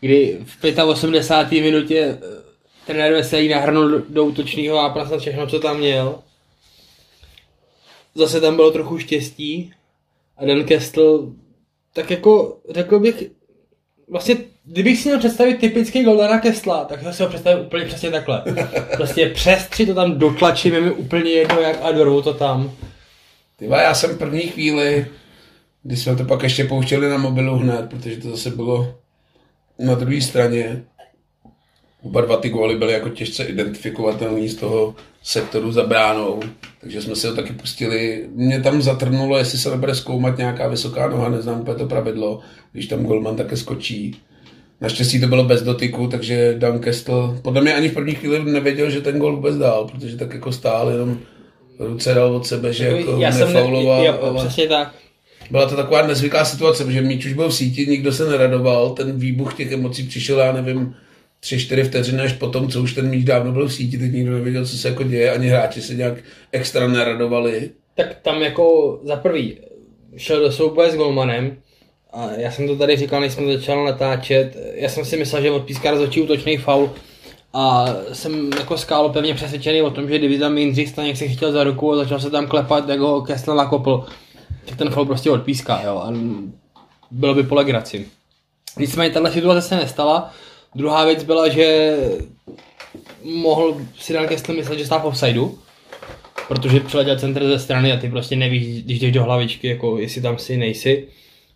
kdy 0.00 0.38
v 0.44 0.84
85. 0.84 1.62
minutě 1.62 1.98
eh, 1.98 2.40
trenér 2.86 3.12
Veselý 3.12 3.48
nahrnul 3.48 4.02
do 4.08 4.24
útočného 4.24 4.76
vápna 4.76 5.18
všechno, 5.18 5.46
co 5.46 5.60
tam 5.60 5.78
měl. 5.78 6.18
Zase 8.14 8.40
tam 8.40 8.56
bylo 8.56 8.70
trochu 8.70 8.98
štěstí 8.98 9.72
a 10.36 10.44
Dan 10.44 10.64
Kestel, 10.64 11.32
tak 11.92 12.10
jako 12.10 12.58
řekl 12.70 13.00
bych, 13.00 13.30
vlastně, 14.08 14.36
kdybych 14.64 14.98
si 14.98 15.08
měl 15.08 15.18
představit 15.18 15.58
typický 15.58 16.04
gol 16.04 16.16
Dana 16.16 16.38
Kestla, 16.38 16.84
tak 16.84 17.00
si 17.14 17.22
ho 17.22 17.28
představil 17.28 17.62
úplně 17.62 17.84
přesně 17.84 18.10
takhle. 18.10 18.44
Prostě 18.96 19.30
přes 19.30 19.66
tři 19.66 19.86
to 19.86 19.94
tam 19.94 20.18
dotlačím, 20.18 20.74
je 20.74 20.80
mi 20.80 20.90
úplně 20.90 21.30
jedno, 21.30 21.60
jak 21.60 21.82
adorou 21.82 22.22
to 22.22 22.34
tam. 22.34 22.72
Tyva, 23.56 23.82
já 23.82 23.94
jsem 23.94 24.18
první 24.18 24.40
chvíli, 24.40 25.06
když 25.82 26.02
jsme 26.02 26.16
to 26.16 26.24
pak 26.24 26.42
ještě 26.42 26.64
pouštěli 26.64 27.08
na 27.08 27.18
mobilu 27.18 27.56
hned, 27.56 27.90
protože 27.90 28.16
to 28.16 28.30
zase 28.30 28.50
bylo 28.50 28.99
na 29.80 29.94
druhé 29.94 30.20
straně 30.20 30.82
oba 32.02 32.20
dva 32.20 32.36
ty 32.36 32.48
góly 32.48 32.76
byly 32.76 32.92
jako 32.92 33.08
těžce 33.08 33.44
identifikovatelné 33.44 34.48
z 34.48 34.54
toho 34.54 34.94
sektoru 35.22 35.72
za 35.72 35.86
bránou, 35.86 36.40
takže 36.80 37.02
jsme 37.02 37.16
si 37.16 37.26
ho 37.26 37.34
taky 37.34 37.52
pustili. 37.52 38.28
Mě 38.34 38.60
tam 38.60 38.82
zatrnulo, 38.82 39.38
jestli 39.38 39.58
se 39.58 39.70
nebude 39.70 39.94
zkoumat 39.94 40.38
nějaká 40.38 40.68
vysoká 40.68 41.08
noha, 41.08 41.28
neznám 41.28 41.60
úplně 41.60 41.78
to 41.78 41.86
pravidlo, 41.86 42.40
když 42.72 42.86
tam 42.86 43.04
golman 43.04 43.36
také 43.36 43.56
skočí. 43.56 44.16
Naštěstí 44.80 45.20
to 45.20 45.26
bylo 45.26 45.44
bez 45.44 45.62
dotyku, 45.62 46.06
takže 46.06 46.54
Dan 46.58 46.78
Kestel 46.78 47.38
podle 47.42 47.60
mě 47.60 47.74
ani 47.74 47.88
v 47.88 47.94
první 47.94 48.14
chvíli 48.14 48.52
nevěděl, 48.52 48.90
že 48.90 49.00
ten 49.00 49.18
gol 49.18 49.36
vůbec 49.36 49.56
dál, 49.56 49.88
protože 49.92 50.16
tak 50.16 50.34
jako 50.34 50.52
stál, 50.52 50.90
jenom 50.90 51.18
ruce 51.78 52.14
dal 52.14 52.36
od 52.36 52.46
sebe, 52.46 52.72
že 52.72 52.86
jako 52.86 53.16
Já 53.20 53.30
nefauloval. 53.30 54.04
Jsem 54.04 54.12
ne, 54.12 54.18
jo, 54.18 54.28
ale... 54.30 54.44
přesně 54.44 54.66
tak 54.66 54.94
byla 55.50 55.68
to 55.68 55.76
taková 55.76 56.06
nezvyklá 56.06 56.44
situace, 56.44 56.84
protože 56.84 57.02
míč 57.02 57.26
už 57.26 57.32
byl 57.32 57.48
v 57.48 57.54
síti, 57.54 57.86
nikdo 57.86 58.12
se 58.12 58.30
neradoval, 58.30 58.90
ten 58.90 59.18
výbuch 59.18 59.54
těch 59.54 59.72
emocí 59.72 60.02
přišel, 60.02 60.38
já 60.38 60.52
nevím, 60.52 60.94
tři, 61.40 61.58
čtyři 61.58 61.84
vteřiny 61.84 62.22
až 62.22 62.32
potom, 62.32 62.68
co 62.68 62.82
už 62.82 62.94
ten 62.94 63.08
míč 63.08 63.24
dávno 63.24 63.52
byl 63.52 63.68
v 63.68 63.72
síti, 63.72 63.98
teď 63.98 64.12
nikdo 64.12 64.32
nevěděl, 64.32 64.66
co 64.66 64.78
se 64.78 64.88
jako 64.88 65.02
děje, 65.02 65.30
ani 65.30 65.48
hráči 65.48 65.82
se 65.82 65.94
nějak 65.94 66.14
extra 66.52 66.88
neradovali. 66.88 67.70
Tak 67.94 68.16
tam 68.22 68.42
jako 68.42 68.98
za 69.04 69.16
prvý 69.16 69.58
šel 70.16 70.40
do 70.40 70.52
souboje 70.52 70.90
s 70.90 70.96
Golmanem, 70.96 71.56
a 72.12 72.28
já 72.36 72.50
jsem 72.50 72.66
to 72.66 72.76
tady 72.76 72.96
říkal, 72.96 73.20
než 73.20 73.32
jsme 73.32 73.52
začal 73.52 73.84
natáčet, 73.84 74.56
já 74.74 74.88
jsem 74.88 75.04
si 75.04 75.16
myslel, 75.16 75.42
že 75.42 75.50
odpíská 75.50 75.90
rozhodčí 75.90 76.22
útočný 76.22 76.56
faul, 76.56 76.90
a 77.52 77.94
jsem 78.12 78.50
jako 78.58 78.78
skálo 78.78 79.08
pevně 79.08 79.34
přesvědčený 79.34 79.82
o 79.82 79.90
tom, 79.90 80.08
že 80.08 80.18
kdyby 80.18 80.38
tam 80.38 80.58
Jindřich 80.58 80.88
Staněk 80.88 81.16
se 81.16 81.28
chytil 81.28 81.52
za 81.52 81.64
ruku 81.64 81.92
a 81.92 81.96
začal 81.96 82.20
se 82.20 82.30
tam 82.30 82.46
klepat, 82.46 82.86
tak 82.86 82.98
ho 83.00 83.22
Kessler 83.22 83.56
nakopl 83.56 84.04
tak 84.64 84.78
ten 84.78 84.90
fal 84.90 85.04
prostě 85.04 85.30
odpíská, 85.30 85.82
jo, 85.82 85.96
a 85.96 86.12
bylo 87.10 87.34
by 87.34 87.42
po 87.42 87.54
legraci. 87.54 88.06
Nicméně 88.78 89.10
tahle 89.10 89.32
situace 89.32 89.68
se 89.68 89.76
nestala. 89.76 90.30
Druhá 90.74 91.04
věc 91.04 91.24
byla, 91.24 91.48
že 91.48 91.96
mohl 93.24 93.80
si 93.98 94.12
Dan 94.12 94.28
Kessler 94.28 94.56
myslet, 94.56 94.78
že 94.78 94.86
stál 94.86 95.00
v 95.00 95.04
offsideu, 95.04 95.58
protože 96.48 96.80
přiletěl 96.80 97.18
centr 97.18 97.46
ze 97.46 97.58
strany 97.58 97.92
a 97.92 97.96
ty 97.96 98.08
prostě 98.08 98.36
nevíš, 98.36 98.82
když 98.82 99.00
jdeš 99.00 99.12
do 99.12 99.24
hlavičky, 99.24 99.68
jako 99.68 99.98
jestli 99.98 100.22
tam 100.22 100.38
si, 100.38 100.56
nejsi. 100.56 101.08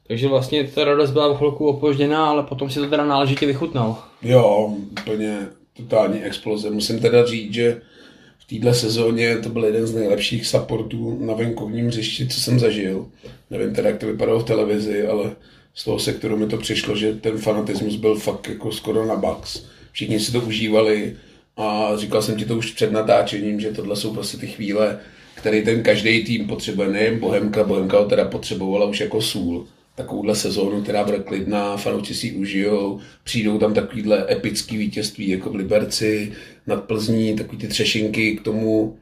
Takže 0.08 0.28
vlastně 0.28 0.64
ta 0.64 0.84
radost 0.84 1.10
byla 1.10 1.28
v 1.28 1.36
chvilku 1.36 1.66
opožděná, 1.68 2.26
ale 2.26 2.42
potom 2.42 2.70
si 2.70 2.80
to 2.80 2.86
teda 2.86 3.04
náležitě 3.04 3.46
vychutnal. 3.46 3.98
Jo, 4.22 4.74
úplně 5.00 5.46
totální 5.76 6.22
exploze. 6.22 6.70
Musím 6.70 7.00
teda 7.00 7.26
říct, 7.26 7.54
že 7.54 7.80
téhle 8.60 8.74
sezóně 8.74 9.36
to 9.36 9.48
byl 9.48 9.64
jeden 9.64 9.86
z 9.86 9.94
nejlepších 9.94 10.46
supportů 10.46 11.18
na 11.20 11.34
venkovním 11.34 11.86
hřišti, 11.86 12.26
co 12.26 12.40
jsem 12.40 12.58
zažil. 12.58 13.06
Nevím 13.50 13.74
teda, 13.74 13.88
jak 13.88 13.98
to 13.98 14.06
vypadalo 14.06 14.40
v 14.40 14.44
televizi, 14.44 15.06
ale 15.06 15.30
z 15.74 15.84
toho 15.84 15.98
sektoru 15.98 16.36
mi 16.36 16.46
to 16.46 16.56
přišlo, 16.56 16.96
že 16.96 17.12
ten 17.12 17.38
fanatismus 17.38 17.96
byl 17.96 18.14
fakt 18.14 18.48
jako 18.48 18.72
skoro 18.72 19.06
na 19.06 19.14
max. 19.14 19.64
Všichni 19.92 20.20
si 20.20 20.32
to 20.32 20.40
užívali 20.40 21.16
a 21.56 21.92
říkal 21.96 22.22
jsem 22.22 22.36
ti 22.36 22.44
to 22.44 22.56
už 22.56 22.72
před 22.72 22.92
natáčením, 22.92 23.60
že 23.60 23.72
tohle 23.72 23.96
jsou 23.96 24.14
prostě 24.14 24.36
ty 24.36 24.46
chvíle, 24.46 24.98
které 25.34 25.62
ten 25.62 25.82
každý 25.82 26.24
tým 26.24 26.46
potřebuje, 26.46 26.88
nejen 26.88 27.18
Bohemka, 27.18 27.64
Bohemka 27.64 27.98
ho 27.98 28.04
teda 28.04 28.24
potřebovala 28.24 28.86
už 28.86 29.00
jako 29.00 29.22
sůl 29.22 29.66
takovouhle 29.94 30.34
sezónu, 30.34 30.82
která 30.82 31.04
bude 31.04 31.18
klidná, 31.18 31.76
fanoušci 31.76 32.14
si 32.14 32.32
užijou, 32.32 33.00
přijdou 33.24 33.58
tam 33.58 33.74
takovýhle 33.74 34.26
epický 34.30 34.76
vítězství 34.76 35.28
jako 35.28 35.50
v 35.50 35.54
Liberci, 35.54 36.32
nad 36.66 36.84
Plzní, 36.84 37.36
takový 37.36 37.58
ty 37.58 37.68
třešinky 37.68 38.36
k 38.36 38.42
tomu. 38.42 38.98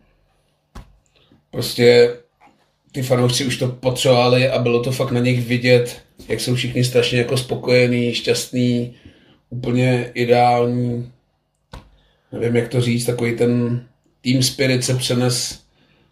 Prostě 1.51 2.17
ty 2.93 3.03
fanoušci 3.03 3.45
už 3.45 3.57
to 3.57 3.69
potřebovali 3.69 4.49
a 4.49 4.59
bylo 4.59 4.83
to 4.83 4.93
fakt 4.93 5.11
na 5.11 5.21
nich 5.21 5.47
vidět, 5.47 6.03
jak 6.29 6.41
jsou 6.41 6.55
všichni 6.55 6.85
strašně 6.85 7.19
jako 7.19 7.37
spokojení, 7.37 8.15
šťastní, 8.15 8.95
úplně 9.51 10.11
ideální. 10.15 11.13
Nevím, 12.33 12.57
jak 12.57 12.69
to 12.69 12.81
říct, 12.81 13.07
takový 13.07 13.37
ten 13.37 13.85
team 14.21 14.43
spirit 14.43 14.85
se 14.85 14.95
přenes 14.95 15.63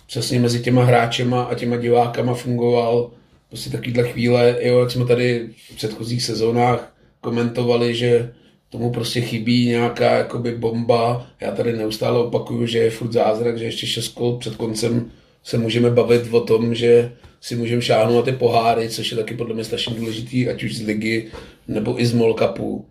přesně 0.06 0.40
mezi 0.40 0.60
těma 0.60 0.84
hráčema 0.84 1.42
a 1.42 1.54
těma 1.54 1.76
divákama 1.76 2.34
fungoval 2.34 3.10
prostě 3.50 3.70
takovýhle 3.70 4.08
chvíle, 4.08 4.56
jo, 4.60 4.80
jak 4.80 4.90
jsme 4.90 5.06
tady 5.06 5.48
v 5.70 5.76
předchozích 5.76 6.22
sezónách 6.22 6.94
komentovali, 7.20 7.94
že 7.94 8.32
tomu 8.70 8.90
prostě 8.90 9.20
chybí 9.20 9.66
nějaká 9.66 10.16
jakoby 10.16 10.52
bomba. 10.52 11.26
Já 11.40 11.50
tady 11.50 11.72
neustále 11.72 12.18
opakuju, 12.18 12.66
že 12.66 12.78
je 12.78 12.90
furt 12.90 13.12
zázrak, 13.12 13.58
že 13.58 13.64
ještě 13.64 13.86
šest 13.86 14.08
kol 14.08 14.38
před 14.38 14.56
koncem 14.56 15.10
se 15.42 15.58
můžeme 15.58 15.90
bavit 15.90 16.22
o 16.30 16.40
tom, 16.40 16.74
že 16.74 17.12
si 17.40 17.56
můžeme 17.56 17.82
šáhnout 17.82 18.16
na 18.16 18.32
ty 18.32 18.38
poháry, 18.38 18.88
což 18.88 19.10
je 19.10 19.16
taky 19.16 19.34
podle 19.34 19.54
mě 19.54 19.64
strašně 19.64 19.94
důležitý, 19.94 20.48
ať 20.48 20.62
už 20.62 20.76
z 20.76 20.86
ligy 20.86 21.26
nebo 21.68 22.00
i 22.00 22.06
z 22.06 22.12
Mall 22.14 22.34
Cupu. 22.34 22.86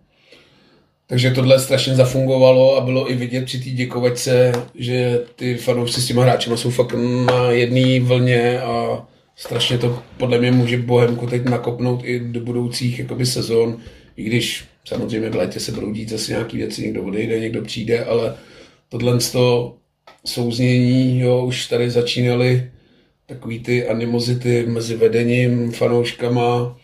Takže 1.06 1.30
tohle 1.30 1.60
strašně 1.60 1.94
zafungovalo 1.94 2.76
a 2.76 2.80
bylo 2.80 3.10
i 3.10 3.14
vidět 3.14 3.44
při 3.44 3.58
té 3.58 3.70
děkovačce, 3.70 4.52
že 4.74 5.20
ty 5.36 5.56
fanoušci 5.56 6.00
s 6.00 6.06
těma 6.06 6.22
hráči 6.22 6.50
jsou 6.54 6.70
fakt 6.70 6.94
na 7.26 7.50
jedné 7.50 8.00
vlně 8.00 8.60
a 8.60 9.06
strašně 9.40 9.78
to 9.78 10.02
podle 10.16 10.38
mě 10.38 10.52
může 10.52 10.78
Bohemku 10.78 11.26
teď 11.26 11.44
nakopnout 11.44 12.00
i 12.04 12.20
do 12.20 12.40
budoucích 12.40 12.98
jakoby 12.98 13.26
sezon, 13.26 13.76
i 14.16 14.22
když 14.22 14.64
samozřejmě 14.84 15.30
v 15.30 15.36
létě 15.36 15.60
se 15.60 15.72
budou 15.72 15.92
dít 15.92 16.08
zase 16.08 16.32
nějaké 16.32 16.56
věci, 16.56 16.82
někdo 16.82 17.02
odejde, 17.02 17.40
někdo 17.40 17.62
přijde, 17.62 18.04
ale 18.04 18.36
tohle 18.88 19.18
toho 19.32 19.76
souznění, 20.24 21.20
jo, 21.20 21.44
už 21.44 21.66
tady 21.66 21.90
začínaly 21.90 22.70
takový 23.26 23.58
ty 23.58 23.88
animozity 23.88 24.66
mezi 24.66 24.96
vedením, 24.96 25.72
fanouškama, 25.72 26.78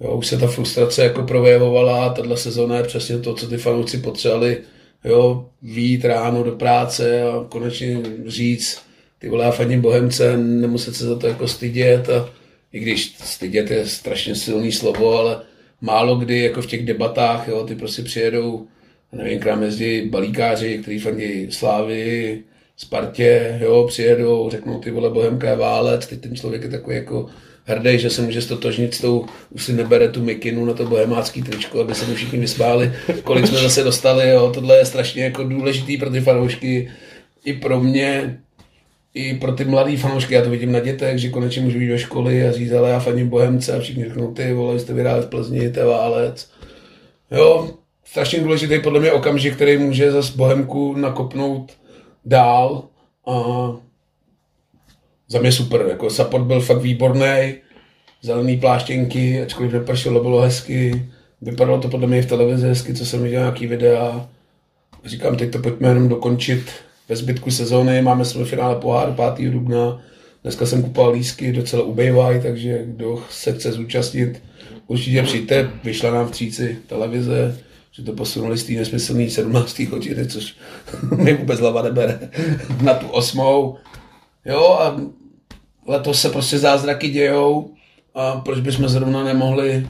jo, 0.00 0.14
už 0.16 0.26
se 0.26 0.38
ta 0.38 0.46
frustrace 0.46 1.04
jako 1.04 1.22
projevovala 1.22 2.08
tahle 2.08 2.36
sezóna 2.36 2.76
je 2.76 2.82
přesně 2.82 3.18
to, 3.18 3.34
co 3.34 3.48
ty 3.48 3.56
fanoušci 3.56 3.98
potřebovali, 3.98 4.58
jo, 5.04 5.48
výjít 5.62 6.04
ráno 6.04 6.42
do 6.42 6.52
práce 6.52 7.22
a 7.22 7.46
konečně 7.48 7.98
říct, 8.26 8.89
ty 9.20 9.28
vole, 9.28 9.52
fandím 9.52 9.80
Bohemce, 9.80 10.36
nemuset 10.36 10.94
se 10.96 11.04
za 11.04 11.18
to 11.18 11.26
jako 11.26 11.48
stydět 11.48 12.08
a 12.08 12.30
i 12.72 12.80
když 12.80 13.14
stydět 13.24 13.70
je 13.70 13.86
strašně 13.86 14.34
silný 14.34 14.72
slovo, 14.72 15.18
ale 15.18 15.42
málo 15.80 16.16
kdy 16.16 16.40
jako 16.40 16.62
v 16.62 16.66
těch 16.66 16.86
debatách, 16.86 17.48
jo, 17.48 17.64
ty 17.64 17.74
prostě 17.74 18.02
přijedou, 18.02 18.66
nevím, 19.12 19.40
k 19.40 19.46
nám 19.46 19.62
jezdí 19.62 20.08
balíkáři, 20.08 20.78
kteří 20.78 20.98
fandí 20.98 21.46
Slávy, 21.50 22.40
Spartě, 22.76 23.58
jo, 23.62 23.84
přijedou, 23.88 24.50
řeknou 24.50 24.78
ty 24.78 24.90
vole 24.90 25.10
Bohemka 25.10 25.50
je 25.50 25.56
válec, 25.56 26.06
teď 26.06 26.20
ten 26.20 26.36
člověk 26.36 26.62
je 26.62 26.68
takový 26.68 26.96
jako 26.96 27.26
hrdý, 27.64 27.98
že 27.98 28.10
se 28.10 28.22
může 28.22 28.42
stotožnit 28.42 28.94
s 28.94 29.00
tou, 29.00 29.26
už 29.50 29.64
si 29.64 29.72
nebere 29.72 30.08
tu 30.08 30.22
mikinu 30.22 30.64
na 30.64 30.72
to 30.72 30.84
bohemácký 30.84 31.42
tričko, 31.42 31.80
aby 31.80 31.94
se 31.94 32.06
mu 32.06 32.14
všichni 32.14 32.38
vysmáli, 32.38 32.92
kolik 33.24 33.46
jsme 33.46 33.58
zase 33.58 33.84
dostali, 33.84 34.30
jo, 34.30 34.50
tohle 34.54 34.76
je 34.78 34.86
strašně 34.86 35.24
jako 35.24 35.44
důležitý 35.44 35.96
pro 35.96 36.10
ty 36.10 36.20
fanoušky, 36.20 36.90
i 37.44 37.52
pro 37.52 37.80
mě, 37.80 38.40
i 39.14 39.34
pro 39.34 39.52
ty 39.52 39.64
mladý 39.64 39.96
fanoušky, 39.96 40.34
já 40.34 40.42
to 40.42 40.50
vidím 40.50 40.72
na 40.72 40.80
dětech, 40.80 41.18
že 41.18 41.28
konečně 41.28 41.62
můžu 41.62 41.80
jít 41.80 41.88
do 41.88 41.98
školy 41.98 42.48
a 42.48 42.52
říct, 42.52 42.72
ale 42.72 42.90
já 42.90 43.00
faním 43.00 43.28
Bohemce 43.28 43.72
a 43.72 43.80
všichni 43.80 44.04
řeknou, 44.04 44.32
ty 44.32 44.52
vole, 44.52 44.78
jste 44.78 44.92
vyhráli 44.92 45.22
v 45.22 45.26
Plzni, 45.26 45.72
to 45.72 45.86
válec. 45.86 46.50
Jo, 47.30 47.70
strašně 48.04 48.40
důležitý 48.40 48.78
podle 48.78 49.00
mě 49.00 49.12
okamžik, 49.12 49.54
který 49.54 49.78
může 49.78 50.12
zase 50.12 50.36
Bohemku 50.36 50.96
nakopnout 50.96 51.72
dál 52.24 52.84
a 53.26 53.42
za 55.28 55.38
mě 55.38 55.52
super, 55.52 55.86
jako 55.88 56.10
support 56.10 56.44
byl 56.44 56.60
fakt 56.60 56.82
výborný, 56.82 57.54
zelený 58.22 58.56
pláštěnky, 58.56 59.42
ačkoliv 59.42 59.72
nepršelo, 59.72 60.22
bylo 60.22 60.40
hezky, 60.40 61.06
vypadalo 61.40 61.80
to 61.80 61.88
podle 61.88 62.06
mě 62.06 62.18
i 62.18 62.22
v 62.22 62.26
televizi 62.26 62.68
hezky, 62.68 62.94
co 62.94 63.06
jsem 63.06 63.22
viděl 63.22 63.40
nějaký 63.40 63.66
videa. 63.66 64.28
Říkám, 65.04 65.36
teď 65.36 65.52
to 65.52 65.58
pojďme 65.58 65.88
jenom 65.88 66.08
dokončit 66.08 66.70
ve 67.10 67.16
zbytku 67.16 67.50
sezóny, 67.50 68.02
máme 68.02 68.24
finále 68.24 68.76
poháru 68.76 69.16
5. 69.36 69.50
dubna, 69.50 70.02
dneska 70.42 70.66
jsem 70.66 70.82
kupoval 70.82 71.12
lísky, 71.12 71.52
docela 71.52 71.82
ubejvají, 71.82 72.42
takže 72.42 72.82
kdo 72.84 73.22
se 73.30 73.52
chce 73.52 73.72
zúčastnit, 73.72 74.42
určitě 74.86 75.22
přijďte, 75.22 75.70
vyšla 75.84 76.10
nám 76.10 76.26
v 76.26 76.30
tříci 76.30 76.78
televize, 76.86 77.58
že 77.92 78.02
to 78.02 78.12
posunuli 78.12 78.58
z 78.58 78.64
té 78.64 78.72
nesmyslný 78.72 79.30
17. 79.30 79.78
hodiny, 79.78 80.26
což 80.26 80.54
mi 81.16 81.34
vůbec 81.34 81.60
hlava 81.60 81.82
nebere, 81.82 82.30
na 82.82 82.94
tu 82.94 83.06
osmou. 83.06 83.76
Jo, 84.44 84.78
a 84.80 85.00
letos 85.86 86.20
se 86.20 86.30
prostě 86.30 86.58
zázraky 86.58 87.08
dějou 87.08 87.74
a 88.14 88.36
proč 88.36 88.60
bychom 88.60 88.88
zrovna 88.88 89.24
nemohli 89.24 89.86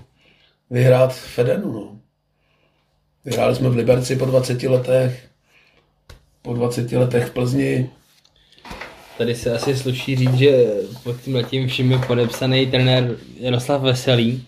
vyhrát 0.70 1.14
Fedenu, 1.14 1.72
no. 1.72 1.98
Vyhráli 3.24 3.56
jsme 3.56 3.68
v 3.68 3.76
Liberci 3.76 4.16
po 4.16 4.24
20 4.24 4.62
letech, 4.62 5.30
po 6.42 6.55
20 6.55 6.92
letech 6.92 7.26
v 7.26 7.31
Plzni. 7.31 7.90
Tady 9.18 9.35
se 9.35 9.53
asi 9.55 9.76
sluší 9.76 10.16
říct, 10.16 10.35
že 10.35 10.66
pod 11.03 11.20
tím 11.20 11.35
letím 11.35 11.68
vším 11.68 11.92
je 11.92 11.98
podepsaný 11.98 12.66
trenér 12.66 13.16
Jaroslav 13.40 13.83
Veselý, 13.83 14.44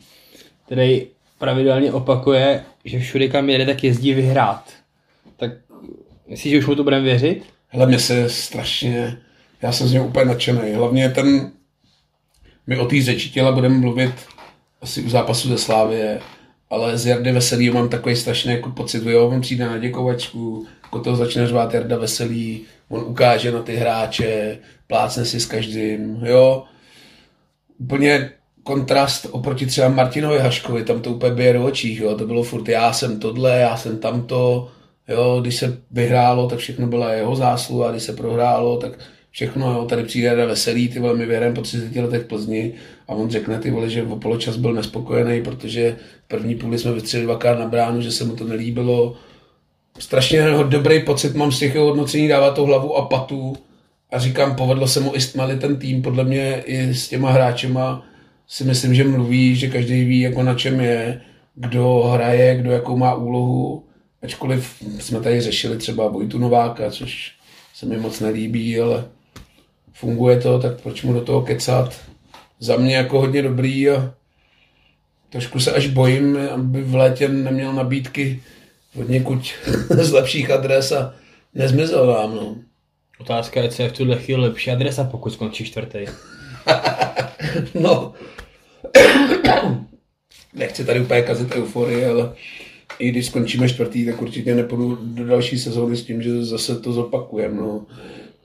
který 0.67 1.07
pravidelně 1.39 1.93
opakuje, 1.93 2.65
že 2.85 2.99
všude 2.99 3.29
kam 3.29 3.51
jede, 3.51 3.67
tak 3.67 3.85
jezdí 3.85 4.15
vyhrát. 4.15 4.71
Tak 5.37 5.51
myslíš, 6.27 6.53
že 6.53 6.59
už 6.59 6.67
mu 6.67 6.75
to 6.75 6.85
budeme 6.85 7.03
věřit? 7.03 7.43
Hele, 7.69 7.87
mě 7.87 7.99
se 7.99 8.31
strašně, 8.31 9.19
já 9.63 9.73
jsem 9.73 9.89
z 9.89 9.93
něj 9.93 10.03
úplně 10.03 10.25
nadšený. 10.25 10.73
Hlavně 10.73 11.09
ten, 11.09 11.51
my 12.67 12.79
o 12.79 12.87
té 12.87 13.03
řeči 13.03 13.31
těla 13.31 13.53
budeme 13.53 13.79
mluvit 13.79 14.15
asi 14.83 15.03
u 15.03 15.09
zápasu 15.09 15.49
ze 15.49 15.59
Slávie, 15.59 16.21
ale 16.73 16.99
z 16.99 17.07
Jardy 17.07 17.33
Veselý 17.33 17.71
mám 17.71 17.89
takový 17.89 18.17
strašný 18.17 18.53
jako 18.53 18.71
pocit, 18.71 19.03
jo, 19.07 19.29
on 19.29 19.41
přijde 19.41 19.67
na 19.67 19.79
děkovačku, 19.79 20.67
jako 20.83 21.01
to 21.01 21.17
začne 21.17 21.47
řvát 21.47 21.75
Jarda 21.75 21.97
Veselý, 21.99 22.61
on 22.89 23.05
ukáže 23.07 23.53
na 23.53 23.63
ty 23.63 23.77
hráče, 23.77 24.59
plácne 24.87 25.25
si 25.25 25.41
s 25.41 25.47
každým, 25.47 26.21
jo. 26.25 26.65
Úplně 27.79 28.31
kontrast 28.63 29.27
oproti 29.31 29.67
třeba 29.67 29.89
Martinovi 29.89 30.39
Haškovi, 30.39 30.85
tam 30.85 31.01
to 31.01 31.11
úplně 31.11 31.35
bije 31.35 31.53
do 31.53 31.65
očí, 31.65 31.97
jo. 31.97 32.15
To 32.15 32.27
bylo 32.27 32.43
furt, 32.43 32.69
já 32.69 32.93
jsem 32.93 33.21
tohle, 33.21 33.59
já 33.59 33.77
jsem 33.77 33.99
tamto, 33.99 34.69
jo. 35.09 35.39
Když 35.41 35.57
se 35.57 35.79
vyhrálo, 35.91 36.49
tak 36.49 36.59
všechno 36.59 36.87
byla 36.87 37.13
jeho 37.13 37.37
zásluha, 37.37 37.91
když 37.91 38.03
se 38.03 38.13
prohrálo, 38.13 38.77
tak 38.77 38.93
všechno, 39.33 39.73
jo, 39.73 39.85
tady 39.85 40.05
přijde 40.05 40.27
Jarda 40.27 40.47
Veselý, 40.47 40.89
ty 40.89 40.99
vole, 40.99 41.15
my 41.15 41.27
vyhrajeme 41.27 41.55
po 41.55 41.63
30 41.63 41.97
letech 41.97 42.23
v 42.23 42.27
Plzni 42.27 42.73
a 43.09 43.15
on 43.15 43.31
řekne, 43.31 43.59
ty 43.59 43.71
vole, 43.71 43.91
že 43.91 44.03
v 44.03 44.19
poločas 44.19 44.57
byl 44.57 44.73
nespokojený, 44.73 45.43
protože 45.43 45.97
první 46.29 46.55
půli 46.55 46.79
jsme 46.79 46.93
vystřelili 46.93 47.27
dvakrát 47.27 47.59
na 47.59 47.67
bránu, 47.67 48.01
že 48.01 48.13
se 48.13 48.25
mu 48.25 48.37
to 48.37 48.45
nelíbilo, 48.45 49.17
strašně 49.99 50.45
dobrý 50.69 51.03
pocit 51.03 51.35
mám 51.35 51.53
z 51.53 51.59
těch 51.59 51.75
jeho 51.75 51.87
hodnocení, 51.87 52.29
dává 52.29 52.51
to 52.51 52.67
hlavu 52.67 52.97
a 52.97 53.07
patu 53.07 53.57
a 54.13 54.19
říkám, 54.19 54.57
povedlo 54.57 54.89
se 54.89 55.01
mu 55.01 55.15
i 55.15 55.21
stmali 55.21 55.59
ten 55.59 55.77
tým, 55.77 56.03
podle 56.03 56.25
mě 56.25 56.63
i 56.67 56.95
s 56.95 57.09
těma 57.09 57.31
hráčema 57.31 58.07
si 58.49 58.65
myslím, 58.65 58.95
že 58.95 59.05
mluví, 59.05 59.57
že 59.57 59.69
každý 59.69 60.05
ví, 60.05 60.21
jako 60.21 60.43
na 60.43 60.55
čem 60.55 60.81
je, 60.81 61.21
kdo 61.55 62.03
hraje, 62.15 62.57
kdo 62.57 62.71
jakou 62.71 62.97
má 62.97 63.15
úlohu, 63.15 63.85
ačkoliv 64.23 64.83
jsme 64.99 65.21
tady 65.21 65.41
řešili 65.41 65.77
třeba 65.77 66.09
Vojtu 66.09 66.39
Nováka, 66.39 66.91
což 66.91 67.33
se 67.75 67.87
mi 67.87 67.97
moc 67.97 68.21
nelíbí, 68.21 68.81
ale 68.81 69.05
funguje 69.93 70.41
to, 70.41 70.59
tak 70.59 70.81
proč 70.81 71.03
mu 71.03 71.13
do 71.13 71.21
toho 71.21 71.43
kecat? 71.43 72.01
Za 72.61 72.77
mě 72.77 72.97
jako 72.97 73.21
hodně 73.21 73.43
dobrý 73.43 73.91
a 73.91 74.15
trošku 75.31 75.61
se 75.61 75.73
až 75.73 75.87
bojím, 75.87 76.39
aby 76.55 76.83
v 76.83 76.95
létě 76.95 77.29
neměl 77.29 77.73
nabídky 77.73 78.43
od 79.01 79.09
někud 79.09 79.51
z 79.91 80.13
lepších 80.13 80.51
adres 80.51 80.93
a 80.93 81.15
nezmizel 81.55 82.07
vám, 82.07 82.37
no. 82.37 82.57
Otázka 83.19 83.63
je, 83.63 83.69
co 83.69 83.83
je 83.83 83.89
v 83.89 83.93
tuhle 83.93 84.19
chvíli 84.19 84.43
lepší 84.43 84.71
adresa, 84.71 85.05
pokud 85.05 85.33
skončí 85.33 85.65
čtvrtý. 85.65 85.99
no. 87.75 88.13
Nechci 90.55 90.85
tady 90.85 91.01
úplně 91.01 91.23
kazit 91.23 91.53
euforii, 91.53 92.07
ale 92.07 92.35
i 92.99 93.11
když 93.11 93.27
skončíme 93.27 93.69
čtvrtý, 93.69 94.07
tak 94.07 94.23
určitě 94.23 94.55
nepůjdu 94.55 94.99
do 95.03 95.27
další 95.27 95.59
sezóny 95.59 95.97
s 95.97 96.05
tím, 96.05 96.23
že 96.23 96.45
zase 96.45 96.81
to 96.81 96.93
zopakujeme. 96.93 97.61
No. 97.61 97.87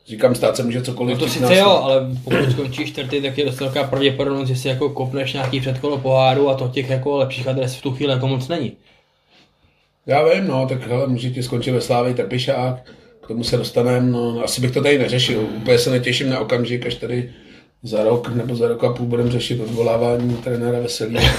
Říkám, 0.08 0.36
stát 0.36 0.56
se 0.56 0.64
může 0.64 0.82
cokoliv. 0.82 1.18
No 1.18 1.26
to 1.26 1.32
sice 1.32 1.58
jo, 1.58 1.70
ale 1.70 2.08
pokud 2.24 2.52
skončíš 2.52 2.90
čtvrtý, 2.90 3.22
tak 3.22 3.38
je 3.38 3.46
dost 3.46 3.60
velká 3.60 3.84
pravděpodobnost, 3.84 4.48
že 4.48 4.56
si 4.56 4.68
jako 4.68 4.90
kopneš 4.90 5.34
nějaký 5.34 5.60
předkolo 5.60 5.98
poháru 5.98 6.50
a 6.50 6.56
to 6.56 6.68
těch 6.68 6.90
jako 6.90 7.18
lepších 7.18 7.48
adres 7.48 7.76
v 7.76 7.82
tu 7.82 7.92
chvíli 7.92 8.12
jako 8.12 8.28
moc 8.28 8.48
není. 8.48 8.72
Já 10.06 10.24
vím, 10.24 10.48
no, 10.48 10.68
tak 10.70 10.88
hele, 10.88 11.08
můžete 11.08 11.44
skončit 11.44 11.72
ve 11.72 11.82
Slávě 11.82 12.14
Trpišák, 12.14 12.92
k 13.22 13.28
tomu 13.28 13.44
se 13.44 13.58
dostaneme, 13.58 14.12
no, 14.12 14.42
asi 14.44 14.62
bych 14.62 14.72
to 14.72 14.82
tady 14.82 14.98
neřešil. 14.98 15.42
Úplně 15.42 15.78
se 15.78 15.90
netěším 15.90 16.30
na 16.30 16.40
okamžik, 16.40 16.86
až 16.86 16.96
tady 16.96 17.32
za 17.84 18.04
rok 18.04 18.36
nebo 18.36 18.56
za 18.56 18.68
rok 18.68 18.84
a 18.84 18.94
půl 18.94 19.06
budeme 19.06 19.32
řešit 19.32 19.60
odvolávání 19.60 20.36
trenéra 20.36 20.80
Veselý. 20.80 21.18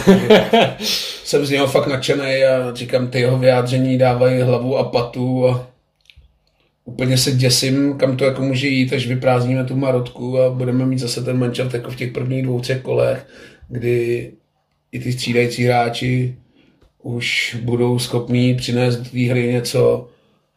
jsem 1.25 1.47
z 1.47 1.51
něho 1.51 1.67
fakt 1.67 1.87
nadšený 1.87 2.45
a 2.45 2.75
říkám, 2.75 3.09
ty 3.09 3.21
jeho 3.21 3.39
vyjádření 3.39 3.99
dávají 3.99 4.41
hlavu 4.41 4.79
a 4.79 4.85
patu 4.85 5.49
a 5.49 5.67
úplně 6.89 7.19
se 7.19 7.33
děsím, 7.33 7.95
kam 7.95 8.17
to 8.17 8.25
jako 8.25 8.43
může 8.43 8.69
jít, 8.69 8.93
až 8.93 9.07
vyprázdníme 9.07 9.65
tu 9.65 9.77
marotku 9.77 10.41
a 10.41 10.51
budeme 10.51 10.87
mít 10.87 10.99
zase 10.99 11.25
ten 11.25 11.39
mančat 11.39 11.75
jako 11.75 11.91
v 11.91 11.97
těch 11.97 12.13
prvních 12.13 12.43
dvou, 12.43 12.61
třech 12.61 12.83
kolech, 12.83 13.27
kdy 13.69 14.33
i 14.93 14.99
ty 15.01 15.13
střídající 15.13 15.65
hráči 15.65 16.37
už 17.03 17.57
budou 17.63 17.99
schopní 17.99 18.55
přinést 18.55 18.97
do 18.97 19.05
té 19.11 19.19
hry 19.19 19.53
něco. 19.53 20.09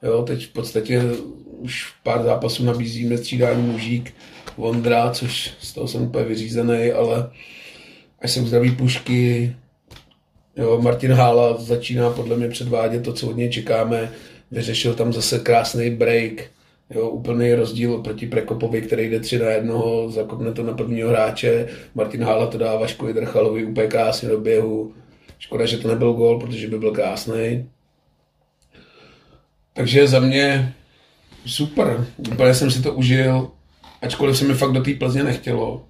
Jo, 0.04 0.24
teď 0.24 0.46
v 0.46 0.54
podstatě 0.54 1.02
už 1.46 1.94
pár 2.04 2.24
zápasů 2.24 2.66
nabízíme 2.66 3.18
střídání 3.18 3.64
mužík, 3.64 4.14
Vondra, 4.58 5.12
což 5.12 5.54
z 5.60 5.74
toho 5.74 5.88
jsem 5.88 6.02
úplně 6.02 6.26
vyřízený, 6.26 6.92
ale 6.92 7.30
až 8.22 8.32
se 8.32 8.42
uzdraví 8.42 8.72
pušky, 8.72 9.56
jo, 10.58 10.82
Martin 10.82 11.12
Hála 11.12 11.58
začíná 11.58 12.10
podle 12.10 12.38
mě 12.38 12.48
předvádět 12.48 13.04
to, 13.04 13.14
co 13.14 13.28
od 13.28 13.38
něj 13.38 13.50
čekáme, 13.50 14.12
vyřešil 14.52 14.94
tam 14.94 15.14
zase 15.14 15.40
krásný 15.40 15.90
break, 15.90 16.32
jo, 16.90 17.10
úplný 17.10 17.54
rozdíl 17.54 17.98
proti 17.98 18.28
Prekopovi, 18.28 18.82
který 18.82 19.10
jde 19.10 19.20
tři 19.20 19.40
na 19.40 19.50
jednoho, 19.50 20.12
zakopne 20.12 20.52
to 20.52 20.64
na 20.64 20.74
prvního 20.74 21.10
hráče, 21.10 21.68
Martin 21.96 22.24
Hála 22.24 22.48
to 22.48 22.58
dá 22.58 22.76
Vaškovi 22.76 23.14
Drchalovi 23.14 23.66
úplně 23.66 23.88
krásně 23.88 24.30
do 24.30 24.40
běhu, 24.40 24.94
Škoda, 25.42 25.66
že 25.66 25.78
to 25.78 25.88
nebyl 25.88 26.14
gol, 26.14 26.40
protože 26.40 26.68
by 26.68 26.80
byl 26.80 26.92
krásný. 26.92 27.70
Takže 29.74 30.08
za 30.08 30.20
mě 30.20 30.74
super. 31.46 32.08
Úplně 32.18 32.54
jsem 32.54 32.72
si 32.72 32.82
to 32.82 32.94
užil, 32.94 33.52
ačkoliv 34.02 34.38
se 34.38 34.46
mi 34.46 34.54
fakt 34.54 34.72
do 34.72 34.84
té 34.84 34.94
Plzně 34.94 35.24
nechtělo. 35.24 35.86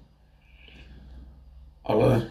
Ale 1.84 2.28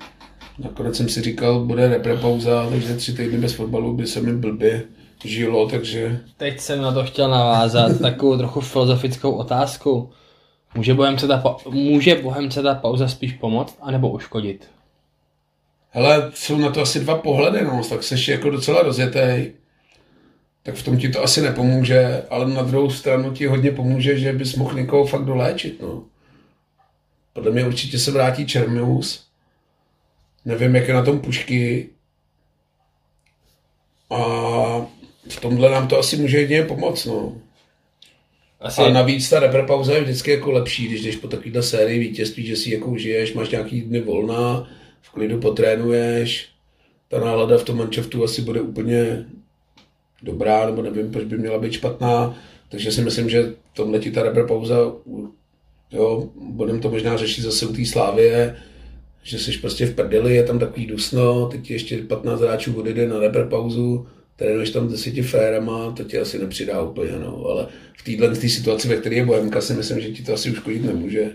nakonec 0.60 0.98
jsem 0.98 1.10
si 1.10 1.22
říkal, 1.22 1.66
bude 1.66 1.88
reprepauza, 1.88 2.70
takže 2.70 2.96
tři 2.96 3.14
týdny 3.14 3.38
bez 3.38 3.54
fotbalu 3.54 3.94
by 3.94 4.08
se 4.08 4.22
mi 4.22 4.34
blbě 4.34 4.84
žilo, 5.26 5.70
takže... 5.70 6.20
Teď 6.38 6.60
jsem 6.60 6.82
na 6.82 6.92
to 6.92 7.04
chtěl 7.04 7.30
navázat 7.30 8.00
takovou 8.02 8.38
trochu 8.38 8.62
filozofickou 8.62 9.32
otázku. 9.32 10.10
Může 10.76 10.94
Bohemce 10.94 11.28
ta, 11.28 11.56
může 11.70 12.16
Bohemce 12.16 12.64
ta 12.64 12.76
pauza 12.76 13.08
spíš 13.08 13.34
pomoct, 13.34 13.78
anebo 13.82 14.10
uškodit? 14.10 14.68
hele, 15.92 16.32
jsou 16.34 16.58
na 16.58 16.70
to 16.70 16.82
asi 16.82 17.00
dva 17.00 17.18
pohledy, 17.18 17.66
no, 17.66 17.82
tak 17.90 18.04
seš 18.04 18.28
jako 18.28 18.50
docela 18.50 18.82
rozjetý, 18.82 19.52
tak 20.64 20.76
v 20.76 20.84
tom 20.84 20.98
ti 20.98 21.10
to 21.10 21.24
asi 21.24 21.42
nepomůže, 21.42 22.24
ale 22.30 22.50
na 22.50 22.62
druhou 22.64 22.90
stranu 22.90 23.32
ti 23.32 23.46
hodně 23.46 23.72
pomůže, 23.72 24.20
že 24.20 24.34
bys 24.34 24.56
mohl 24.56 24.76
někoho 24.76 25.06
fakt 25.06 25.26
doléčit, 25.26 25.82
no. 25.82 26.04
Podle 27.34 27.52
mě 27.52 27.66
určitě 27.66 28.00
se 28.00 28.12
vrátí 28.12 28.46
Čermius, 28.46 29.28
nevím, 30.46 30.76
jak 30.76 30.88
je 30.88 30.94
na 30.94 31.04
tom 31.04 31.20
pušky, 31.20 31.90
a 34.10 34.81
v 35.32 35.40
tomhle 35.40 35.72
nám 35.72 35.88
to 35.88 36.00
asi 36.00 36.18
může 36.18 36.38
jedině 36.38 36.64
pomoct, 36.64 37.06
no. 37.06 37.38
Asi... 38.60 38.82
A 38.82 38.90
navíc 38.90 39.30
ta 39.30 39.40
reprepauza 39.40 39.94
je 39.94 40.02
vždycky 40.02 40.32
jako 40.32 40.52
lepší, 40.52 40.88
když 40.88 41.02
jdeš 41.02 41.16
po 41.16 41.28
takovéhle 41.28 41.64
sérii 41.64 42.00
vítězství, 42.00 42.46
že 42.46 42.56
si 42.56 42.74
jako 42.74 42.90
užiješ, 42.90 43.34
máš 43.34 43.50
nějaký 43.50 43.82
dny 43.82 44.02
volna, 44.02 44.70
v 45.02 45.10
klidu 45.10 45.40
potrénuješ, 45.40 46.50
ta 47.08 47.20
nálada 47.20 47.58
v 47.58 47.64
tom 47.64 47.78
manšaftu 47.78 48.24
asi 48.24 48.42
bude 48.42 48.62
úplně 48.62 49.26
dobrá, 50.24 50.66
nebo 50.66 50.82
nevím, 50.82 51.12
proč 51.12 51.26
by 51.26 51.38
měla 51.38 51.60
být 51.60 51.74
špatná, 51.74 52.38
takže 52.70 52.92
si 52.92 53.02
myslím, 53.02 53.30
že 53.30 53.54
tomhle 53.74 54.00
ti 54.00 54.12
ta 54.12 54.46
pauza 54.48 54.76
Jo, 55.92 56.30
budeme 56.36 56.80
to 56.80 56.90
možná 56.90 57.18
řešit 57.18 57.42
zase 57.42 57.66
u 57.66 57.74
té 57.74 57.86
Slávie, 57.86 58.56
že 59.24 59.40
jsi 59.40 59.52
prostě 59.58 59.86
v 59.86 59.96
prdeli, 59.96 60.36
je 60.36 60.44
tam 60.44 60.60
takový 60.60 60.86
dusno, 60.86 61.46
teď 61.46 61.72
ještě 61.72 61.98
15 61.98 62.42
hráčů 62.42 62.80
odjede 62.80 63.08
na 63.08 63.20
repre 63.20 63.46
pauzu, 63.46 64.08
trénuješ 64.42 64.70
tam 64.70 64.88
deseti 64.88 65.22
férama, 65.22 65.92
to 65.92 66.04
ti 66.04 66.18
asi 66.18 66.40
nepřidá 66.40 66.82
úplně, 66.82 67.12
no, 67.12 67.46
ale 67.46 67.68
v 67.98 68.04
téhle 68.04 68.30
v 68.30 68.50
situaci, 68.50 68.88
ve 68.88 68.96
které 68.96 69.16
je 69.16 69.26
Bohemka, 69.26 69.62
si 69.62 69.74
myslím, 69.74 70.02
že 70.02 70.10
ti 70.10 70.24
to 70.24 70.34
asi 70.34 70.52
uškodit 70.52 70.86
nemůže. 70.86 71.32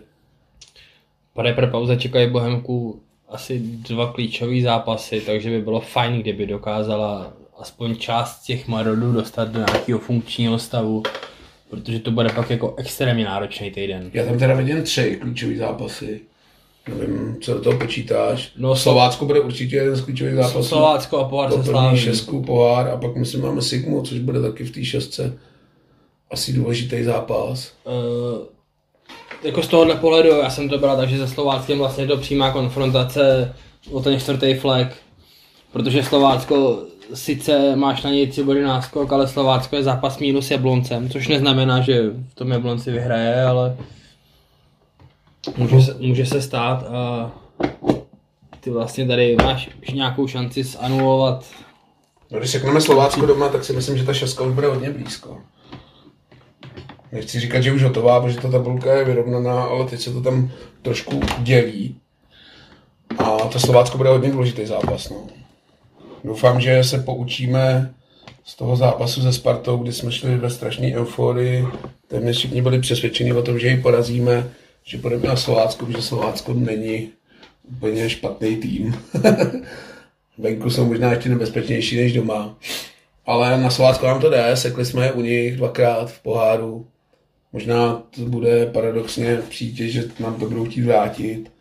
Po 1.33 1.43
repre 1.43 1.67
pauze 1.67 1.97
čekají 1.97 2.31
Bohemku 2.31 3.01
asi 3.29 3.59
dva 3.59 4.13
klíčové 4.13 4.61
zápasy, 4.63 5.21
takže 5.27 5.51
by 5.51 5.63
bylo 5.63 5.81
fajn, 5.81 6.21
kdyby 6.21 6.47
dokázala 6.47 7.33
aspoň 7.59 7.97
část 7.97 8.43
těch 8.43 8.69
marodů 8.69 9.13
dostat 9.13 9.49
do 9.49 9.59
nějakého 9.59 9.99
funkčního 9.99 10.59
stavu, 10.59 11.03
protože 11.71 11.99
to 11.99 12.11
bude 12.11 12.29
pak 12.29 12.51
jako 12.51 12.75
extrémně 12.79 13.25
náročný 13.25 13.71
týden. 13.71 14.11
Já 14.13 14.25
tam 14.25 14.39
teda 14.39 14.55
vidím 14.55 14.83
tři 14.83 15.19
klíčové 15.21 15.57
zápasy. 15.57 16.21
Nevím, 16.89 17.37
co 17.41 17.55
do 17.55 17.61
toho 17.61 17.79
počítáš. 17.79 18.53
No, 18.57 18.77
Slovácko 18.77 19.25
bude 19.25 19.41
určitě 19.41 19.77
jeden 19.77 19.97
z 19.97 20.01
klíčových 20.01 20.35
zápasů. 20.35 20.69
Slovácko 20.69 21.19
a 21.19 21.29
pohár 21.29 21.51
se 21.51 21.57
Poprvé 21.57 21.73
sláví. 21.73 21.99
šestku 21.99 22.43
pohár 22.43 22.89
a 22.89 22.97
pak 22.97 23.17
myslím 23.17 23.43
máme 23.43 23.63
Sigmu, 23.63 24.03
což 24.03 24.19
bude 24.19 24.43
taky 24.43 24.65
v 24.65 24.71
té 24.71 24.85
šestce 24.85 25.39
asi 26.31 26.53
důležitý 26.53 27.05
zápas. 27.05 27.73
Uh, 27.85 28.39
jako 29.43 29.63
z 29.63 29.69
tohohle 29.69 29.95
pohledu, 29.95 30.29
já 30.29 30.51
jsem 30.51 30.69
to 30.69 30.79
bral 30.79 30.97
tak, 30.97 31.09
že 31.09 31.19
se 31.19 31.29
Slováckem 31.29 31.79
vlastně 31.79 32.05
je 32.05 32.09
to 32.09 32.17
přímá 32.17 32.51
konfrontace 32.51 33.55
o 33.93 34.01
ten 34.01 34.21
čtvrtý 34.21 34.55
flag, 34.55 34.89
protože 35.73 36.03
Slovácko 36.03 36.83
sice 37.15 37.77
máš 37.77 38.03
na 38.03 38.11
něj 38.11 38.27
tři 38.27 38.43
body 38.43 38.63
náskok, 38.63 39.13
ale 39.13 39.29
Slovácko 39.29 39.77
je 39.77 39.83
zápas 39.83 40.19
mínus 40.19 40.51
Jabloncem, 40.51 41.11
což 41.11 41.29
neznamená, 41.29 41.81
že 41.81 42.11
v 42.31 42.35
tom 42.35 42.51
Jablonci 42.51 42.91
vyhraje, 42.91 43.43
ale 43.43 43.77
může 45.57 45.81
se, 45.81 45.97
může 46.01 46.27
se 46.27 46.43
stát 46.43 46.83
a 46.83 47.33
ty 48.61 48.71
vlastně 48.71 49.07
tady 49.07 49.37
máš 49.43 49.71
nějakou 49.93 50.27
šanci 50.27 50.65
zanulovat 50.65 51.45
No, 52.31 52.39
když 52.39 52.51
řekneme 52.51 52.81
Slovácko 52.81 53.27
doma, 53.27 53.49
tak 53.49 53.65
si 53.65 53.73
myslím, 53.73 53.99
že 53.99 54.05
ta 54.05 54.15
šestka 54.15 54.45
už 54.45 54.55
bude 54.55 54.67
hodně 54.67 54.91
blízko. 54.91 55.39
Nechci 57.13 57.41
říkat, 57.41 57.61
že 57.61 57.73
už 57.73 57.83
hotová, 57.83 58.21
protože 58.21 58.41
ta 58.41 58.51
tabulka 58.51 58.95
je 58.95 59.05
vyrovnaná, 59.05 59.65
ale 59.65 59.87
teď 59.87 60.01
se 60.01 60.13
to 60.13 60.21
tam 60.21 60.51
trošku 60.83 61.21
dělí. 61.39 61.97
A 63.19 63.25
to 63.37 63.61
Slovácko 63.61 63.99
bude 63.99 64.11
hodně 64.11 64.31
důležitý 64.31 64.67
zápas. 64.67 65.11
No. 65.11 65.17
Doufám, 66.25 66.61
že 66.61 66.85
se 66.85 66.99
poučíme 66.99 67.95
z 68.45 68.57
toho 68.57 68.77
zápasu 68.77 69.23
se 69.23 69.33
Spartou, 69.33 69.77
kdy 69.77 69.93
jsme 69.93 70.13
šli 70.13 70.37
ve 70.37 70.51
strašné 70.51 70.97
euforii. 70.97 71.67
Téměř 72.09 72.37
všichni 72.37 72.63
byli 72.63 72.81
přesvědčeni 72.81 73.33
o 73.33 73.43
tom, 73.43 73.59
že 73.59 73.69
ji 73.69 73.83
porazíme, 73.83 74.51
že 74.87 74.99
půjdeme 74.99 75.29
na 75.29 75.37
Slovácko, 75.37 75.87
že 75.91 76.03
Slovácko 76.03 76.55
není 76.55 77.11
úplně 77.65 78.11
špatný 78.11 78.57
tým. 78.57 78.99
Venku 80.39 80.71
jsou 80.71 80.87
možná 80.87 81.11
ještě 81.11 81.29
nebezpečnější 81.29 81.97
než 81.97 82.13
doma. 82.13 82.59
Ale 83.27 83.61
na 83.61 83.71
Slovácko 83.71 84.07
nám 84.07 84.21
to 84.21 84.31
jde, 84.31 84.57
sekli 84.57 84.85
jsme 84.85 85.07
je 85.07 85.13
u 85.13 85.21
nich 85.21 85.57
dvakrát 85.57 86.11
v 86.11 86.23
poháru. 86.23 86.87
Možná 87.53 88.03
to 88.11 88.21
bude 88.21 88.67
paradoxně 88.67 89.37
přijít, 89.37 89.77
že 89.77 90.05
nám 90.21 90.35
to 90.35 90.47
budou 90.47 90.65
chtít 90.65 90.83
vrátit. 90.83 91.53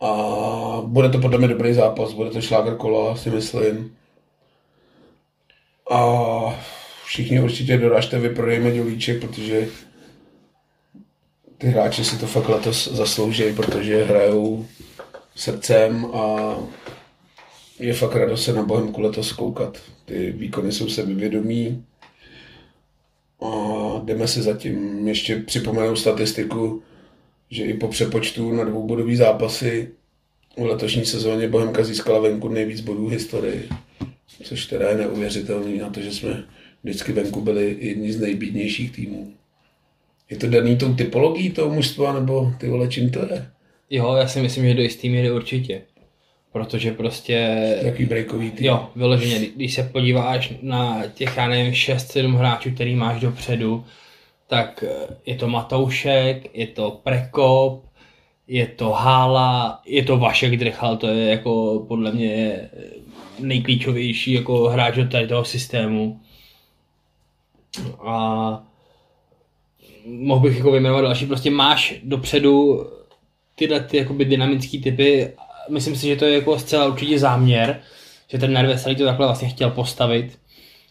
A 0.00 0.12
bude 0.84 1.08
to 1.08 1.18
podle 1.18 1.38
mě 1.38 1.48
dobrý 1.48 1.74
zápas, 1.74 2.12
bude 2.12 2.30
to 2.30 2.40
šláger 2.40 2.76
kola, 2.76 3.16
si 3.16 3.30
myslím. 3.30 3.96
A 5.90 6.60
všichni 7.04 7.40
určitě 7.40 7.78
doražte, 7.78 8.18
vyprodejme 8.18 8.70
dělíček, 8.70 9.20
protože 9.20 9.68
ty 11.58 11.66
hráči 11.66 12.04
si 12.04 12.18
to 12.18 12.26
fakt 12.26 12.48
letos 12.48 12.88
zaslouží, 12.92 13.52
protože 13.56 14.04
hrajou 14.04 14.66
srdcem 15.34 16.06
a 16.06 16.54
je 17.78 17.94
fakt 17.94 18.14
radost 18.16 18.44
se 18.44 18.52
na 18.52 18.62
Bohemku 18.62 19.00
letos 19.00 19.32
koukat. 19.32 19.78
Ty 20.04 20.32
výkony 20.32 20.72
jsou 20.72 20.88
sebevědomí 20.88 21.84
a 23.40 23.50
jdeme 24.04 24.28
se 24.28 24.42
zatím. 24.42 25.08
Ještě 25.08 25.36
připomenu 25.36 25.96
statistiku, 25.96 26.82
že 27.50 27.64
i 27.64 27.74
po 27.74 27.88
přepočtu 27.88 28.52
na 28.52 28.64
dvoubodový 28.64 29.16
zápasy 29.16 29.90
v 30.56 30.62
letošní 30.62 31.06
sezóně 31.06 31.48
Bohemka 31.48 31.84
získala 31.84 32.20
venku 32.20 32.48
nejvíc 32.48 32.80
bodů 32.80 33.06
v 33.06 33.12
historii. 33.12 33.68
Což 34.42 34.66
teda 34.66 34.88
je 34.88 34.96
neuvěřitelný 34.96 35.78
na 35.78 35.90
to, 35.90 36.00
že 36.00 36.12
jsme 36.12 36.44
vždycky 36.84 37.12
venku 37.12 37.40
byli 37.40 37.76
jedni 37.80 38.12
z 38.12 38.20
nejbídnějších 38.20 38.92
týmů. 38.92 39.32
Je 40.30 40.36
to 40.36 40.46
daný 40.46 40.76
tou 40.76 40.94
typologií 40.94 41.50
toho 41.50 41.74
mužstva, 41.74 42.12
nebo 42.12 42.52
ty 42.58 42.68
vole, 42.68 42.88
čím 42.88 43.10
to 43.10 43.18
je? 43.18 43.46
Jo, 43.90 44.14
já 44.14 44.28
si 44.28 44.40
myslím, 44.42 44.64
že 44.64 44.74
do 44.74 44.82
jistý 44.82 45.08
míry 45.08 45.30
určitě. 45.30 45.82
Protože 46.52 46.92
prostě, 46.92 47.32
Jaký 47.82 48.04
breakový 48.04 48.50
tým? 48.50 48.66
jo, 48.66 48.88
vyloženě, 48.96 49.38
kdy- 49.38 49.52
když 49.56 49.74
se 49.74 49.82
podíváš 49.82 50.52
na 50.62 51.02
těch, 51.14 51.36
já 51.36 51.48
nevím, 51.48 51.72
6-7 51.74 52.36
hráčů, 52.36 52.70
který 52.70 52.94
máš 52.94 53.20
dopředu, 53.20 53.84
tak 54.46 54.84
eh, 54.88 55.16
je 55.26 55.34
to 55.34 55.48
Matoušek, 55.48 56.56
je 56.56 56.66
to 56.66 57.00
Prekop, 57.02 57.84
je 58.48 58.66
to 58.66 58.90
Hála, 58.90 59.82
je 59.86 60.02
to 60.04 60.16
Vašek 60.16 60.56
Drechal, 60.56 60.96
to 60.96 61.06
je 61.06 61.30
jako 61.30 61.84
podle 61.88 62.12
mě 62.12 62.60
nejklíčovější 63.38 64.32
jako 64.32 64.68
hráč 64.68 64.94
do 64.96 65.08
tady 65.08 65.26
toho 65.28 65.44
systému. 65.44 66.20
A 68.06 68.62
mohl 70.06 70.40
bych 70.40 70.56
jako 70.56 70.70
vyjmenovat 70.70 71.04
další, 71.04 71.26
prostě 71.26 71.50
máš 71.50 71.94
dopředu 72.02 72.86
tyhle 73.54 73.80
ty 73.80 73.96
jakoby 73.96 74.24
dynamické 74.24 74.78
typy, 74.78 75.32
myslím 75.70 75.96
si, 75.96 76.06
že 76.06 76.16
to 76.16 76.24
je 76.24 76.34
jako 76.34 76.58
zcela 76.58 76.86
určitě 76.86 77.18
záměr, 77.18 77.80
že 78.28 78.38
ten 78.38 78.52
Nerveselý 78.52 78.96
to 78.96 79.04
takhle 79.04 79.26
vlastně 79.26 79.48
chtěl 79.48 79.70
postavit 79.70 80.38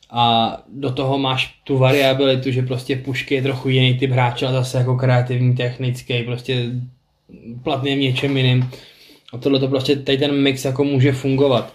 a 0.10 0.58
do 0.68 0.92
toho 0.92 1.18
máš 1.18 1.56
tu 1.64 1.78
variabilitu, 1.78 2.52
že 2.52 2.62
prostě 2.62 2.96
Pušky 2.96 3.36
je 3.36 3.42
trochu 3.42 3.70
jiný 3.70 3.98
typ 3.98 4.12
hráče, 4.12 4.46
ale 4.46 4.56
zase 4.56 4.78
jako 4.78 4.96
kreativní, 4.96 5.56
technický, 5.56 6.24
prostě 6.24 6.66
platný 7.64 7.96
v 7.96 8.00
něčem 8.00 8.38
jiným. 8.38 8.70
A 9.34 9.38
tohle 9.38 9.60
to 9.60 9.68
prostě 9.68 9.96
tady 9.96 10.18
ten 10.18 10.42
mix 10.42 10.66
jako 10.66 10.84
může 10.84 11.12
fungovat. 11.12 11.74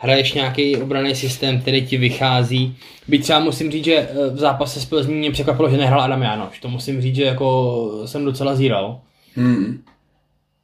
Hraješ 0.00 0.32
nějaký 0.32 0.76
obraný 0.76 1.14
systém, 1.14 1.60
který 1.60 1.86
ti 1.86 1.96
vychází. 1.96 2.76
Byť 3.08 3.22
třeba 3.22 3.40
musím 3.40 3.70
říct, 3.70 3.84
že 3.84 3.94
eh, 3.94 4.30
v 4.30 4.38
zápase 4.38 4.80
s 4.80 4.84
Plzní 4.84 5.14
mě 5.14 5.30
překvapilo, 5.30 5.70
že 5.70 5.76
nehrál 5.76 6.00
Adam 6.00 6.22
Jánoš. 6.22 6.60
To 6.60 6.68
musím 6.68 7.02
říct, 7.02 7.16
že 7.16 7.24
jako 7.24 8.02
jsem 8.06 8.24
docela 8.24 8.54
zíral. 8.54 9.00
Hmm. 9.34 9.82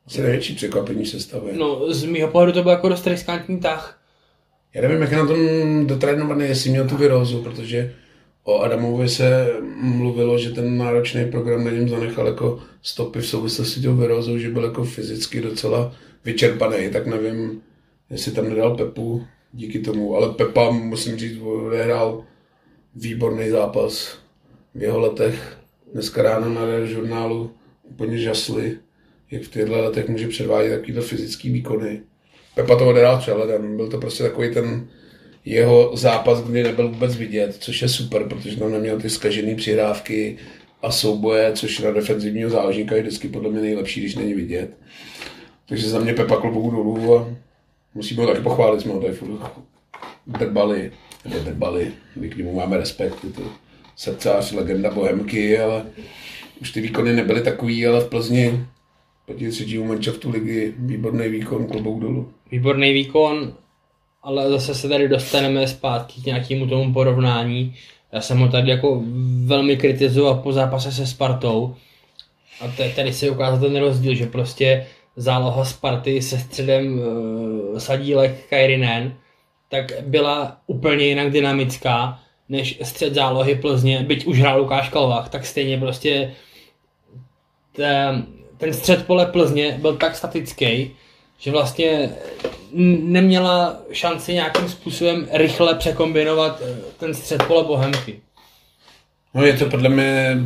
Asi 0.07 0.23
největší 0.23 0.55
překvapení 0.55 1.07
sestavy. 1.07 1.51
No, 1.53 1.92
z 1.94 2.05
mýho 2.05 2.29
pohledu 2.29 2.53
to 2.53 2.62
byl 2.62 2.73
jako 2.73 2.88
dost 2.88 3.07
riskantní 3.07 3.61
tah. 3.61 4.01
Já 4.75 4.83
nevím, 4.83 5.01
jak 5.01 5.11
je 5.11 5.18
na 5.18 5.27
tom 5.27 5.37
dotrénovaný, 5.87 6.44
jestli 6.44 6.70
měl 6.70 6.88
tu 6.88 6.97
virózu, 6.97 7.42
protože 7.42 7.94
o 8.44 8.61
Adamovi 8.61 9.09
se 9.09 9.49
mluvilo, 9.81 10.38
že 10.38 10.51
ten 10.51 10.79
náročný 10.79 11.31
program 11.31 11.64
na 11.64 11.70
něm 11.70 11.88
zanechal 11.88 12.27
jako 12.27 12.61
stopy 12.83 13.20
v 13.20 13.27
souvislosti 13.27 13.81
s 13.81 13.83
tou 13.83 13.97
virózou, 13.97 14.38
že 14.38 14.51
byl 14.51 14.64
jako 14.64 14.85
fyzicky 14.85 15.40
docela 15.40 15.92
vyčerpaný, 16.25 16.90
tak 16.90 17.07
nevím, 17.07 17.61
jestli 18.14 18.33
tam 18.33 18.48
nedal 18.48 18.77
Pepu 18.77 19.27
díky 19.53 19.79
tomu, 19.79 20.16
ale 20.16 20.33
Pepa, 20.33 20.70
musím 20.70 21.16
říct, 21.16 21.38
odehrál 21.40 22.24
výborný 22.94 23.50
zápas 23.50 24.18
v 24.74 24.83
jeho 24.83 25.00
letech. 25.00 25.59
Dneska 25.92 26.22
ráno 26.22 26.48
na 26.48 26.85
žurnálu 26.85 27.50
úplně 27.83 28.18
žasli, 28.18 28.79
jak 29.31 29.42
v 29.42 29.50
těchto 29.50 29.83
letech 29.83 30.09
může 30.09 30.29
předvádět 30.29 30.70
takovýhle 30.70 31.03
fyzický 31.03 31.50
výkony. 31.50 32.00
Pepa 32.55 32.77
to 32.77 32.88
odehrál 32.88 33.18
přehledem, 33.18 33.77
byl 33.77 33.88
to 33.88 33.98
prostě 33.98 34.22
takový 34.22 34.55
ten 34.55 34.88
jeho 35.44 35.96
zápas, 35.96 36.42
kdy 36.42 36.62
nebyl 36.62 36.88
vůbec 36.88 37.16
vidět, 37.16 37.57
což 37.59 37.83
je 37.83 37.88
super, 37.88 38.29
protože 38.29 38.57
tam 38.57 38.72
neměl 38.72 39.00
ty 39.00 39.11
skažené 39.11 39.55
přihrávky 39.55 40.37
a 40.83 40.90
souboje, 40.90 41.53
což 41.53 41.79
na 41.79 41.90
defenzivního 41.90 42.50
záložníka 42.50 42.96
je 42.96 43.03
vždycky 43.03 43.29
podle 43.29 43.50
mě 43.50 43.61
nejlepší, 43.61 44.00
když 44.00 44.14
není 44.14 44.35
vidět. 44.35 44.70
Takže 45.68 45.88
za 45.88 45.98
mě 45.98 46.14
Pepa 46.14 46.37
klobouk 46.37 46.72
dolů 46.72 47.18
a 47.18 47.44
musíme 47.95 48.23
ho 48.23 48.29
taky 48.29 48.41
pochválit, 48.41 48.81
jsme 48.81 48.93
ho 48.93 49.01
tady 49.01 49.13
furt 49.13 49.31
drbali, 50.27 50.93
nebo 51.25 51.39
drbali, 51.39 51.93
my 52.17 52.29
k 52.29 52.37
němu 52.37 52.55
máme 52.55 52.77
respekt, 52.77 53.25
je 53.25 53.31
to 53.31 53.43
srdcář, 53.97 54.53
legenda 54.53 54.91
Bohemky, 54.91 55.59
ale 55.59 55.87
už 56.61 56.71
ty 56.71 56.81
výkony 56.81 57.13
nebyly 57.13 57.43
takový, 57.43 57.87
ale 57.87 58.01
v 58.01 58.09
Plzni 58.09 58.67
proti 59.27 59.51
třetímu 59.51 59.85
manšaftu 59.85 60.31
ligy 60.31 60.75
výborný 60.79 61.29
výkon, 61.29 61.67
klobouk 61.67 62.01
dolů. 62.01 62.33
Výborný 62.51 62.93
výkon, 62.93 63.55
ale 64.23 64.51
zase 64.51 64.75
se 64.75 64.89
tady 64.89 65.09
dostaneme 65.09 65.69
zpátky 65.69 66.21
k 66.21 66.27
nějakému 66.27 66.67
tomu 66.67 66.93
porovnání. 66.93 67.75
Já 68.13 68.21
jsem 68.21 68.39
ho 68.39 68.49
tady 68.49 68.71
jako 68.71 69.03
velmi 69.45 69.77
kritizoval 69.77 70.35
po 70.35 70.53
zápase 70.53 70.93
se 70.93 71.07
Spartou. 71.07 71.75
A 72.61 72.69
tady 72.97 73.13
se 73.13 73.31
ukázal 73.31 73.61
ten 73.61 73.77
rozdíl, 73.77 74.15
že 74.15 74.27
prostě 74.27 74.87
záloha 75.16 75.64
Sparty 75.64 76.22
se 76.22 76.38
středem 76.38 76.98
uh, 76.98 77.79
Sadílek 77.79 78.46
Kairinen, 78.50 79.14
tak 79.68 79.92
byla 80.00 80.57
úplně 80.66 81.07
jinak 81.07 81.31
dynamická, 81.31 82.20
než 82.48 82.79
střed 82.83 83.14
zálohy 83.14 83.55
Plzně, 83.55 84.03
byť 84.03 84.27
už 84.27 84.40
hrál 84.40 84.61
Lukáš 84.61 84.88
Kalvach, 84.88 85.29
tak 85.29 85.46
stejně 85.46 85.79
prostě 85.79 86.35
ten, 87.72 88.27
ten 88.57 88.74
střed 88.74 89.07
pole 89.07 89.27
Plzně 89.27 89.79
byl 89.81 89.96
tak 89.96 90.16
statický, 90.16 90.90
že 91.38 91.50
vlastně 91.50 92.11
neměla 93.03 93.77
šanci 93.92 94.35
nějakým 94.35 94.68
způsobem 94.68 95.29
rychle 95.33 95.74
překombinovat 95.74 96.62
eh, 96.62 96.77
ten 96.98 97.14
střed 97.14 97.42
pole 97.42 97.64
Bohemky. 97.64 98.20
No 99.35 99.44
je 99.44 99.53
to 99.53 99.66
podle 99.66 99.88
mě 99.88 100.37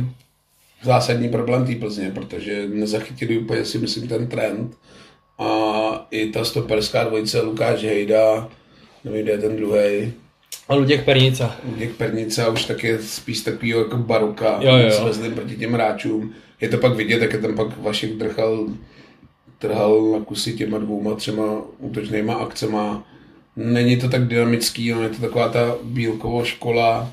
zásadní 0.83 1.29
problém 1.29 1.65
té 1.65 1.75
Plzně, 1.75 2.11
protože 2.11 2.67
nezachytili 2.67 3.37
úplně 3.37 3.65
si 3.65 3.77
myslím 3.77 4.07
ten 4.07 4.27
trend 4.27 4.77
a 5.39 6.07
i 6.11 6.29
ta 6.29 6.45
stoperská 6.45 7.03
dvojice 7.03 7.41
Lukáš 7.41 7.83
Hejda, 7.83 8.49
nevím, 9.03 9.23
kde 9.23 9.31
je 9.31 9.37
ten 9.37 9.55
druhý. 9.55 10.13
A 10.67 10.75
Luděk 10.75 11.05
Pernica. 11.05 11.55
Luděk 11.71 11.91
Pernica 11.91 12.49
už 12.49 12.65
tak 12.65 12.83
je 12.83 12.99
spíš 12.99 13.41
takový 13.41 13.69
jako 13.69 13.97
baruka 13.97 14.59
jo, 14.61 14.77
jo. 14.77 15.13
s 15.13 15.33
proti 15.33 15.55
těm 15.55 15.73
hráčům. 15.73 16.33
Je 16.61 16.69
to 16.69 16.77
pak 16.77 16.95
vidět, 16.95 17.21
jak 17.21 17.33
je 17.33 17.39
tam 17.39 17.55
pak 17.55 17.77
Vašek 17.77 18.13
drchal, 18.13 18.67
trhal 19.57 20.11
na 20.11 20.25
kusy 20.25 20.53
těma 20.53 20.77
dvouma, 20.77 21.15
třema 21.15 21.61
útočnýma 21.77 22.33
akcema. 22.33 23.03
Není 23.55 23.97
to 23.97 24.09
tak 24.09 24.27
dynamický, 24.27 24.91
no 24.91 25.03
je 25.03 25.09
to 25.09 25.21
taková 25.21 25.49
ta 25.49 25.75
bílková 25.83 26.43
škola, 26.43 27.11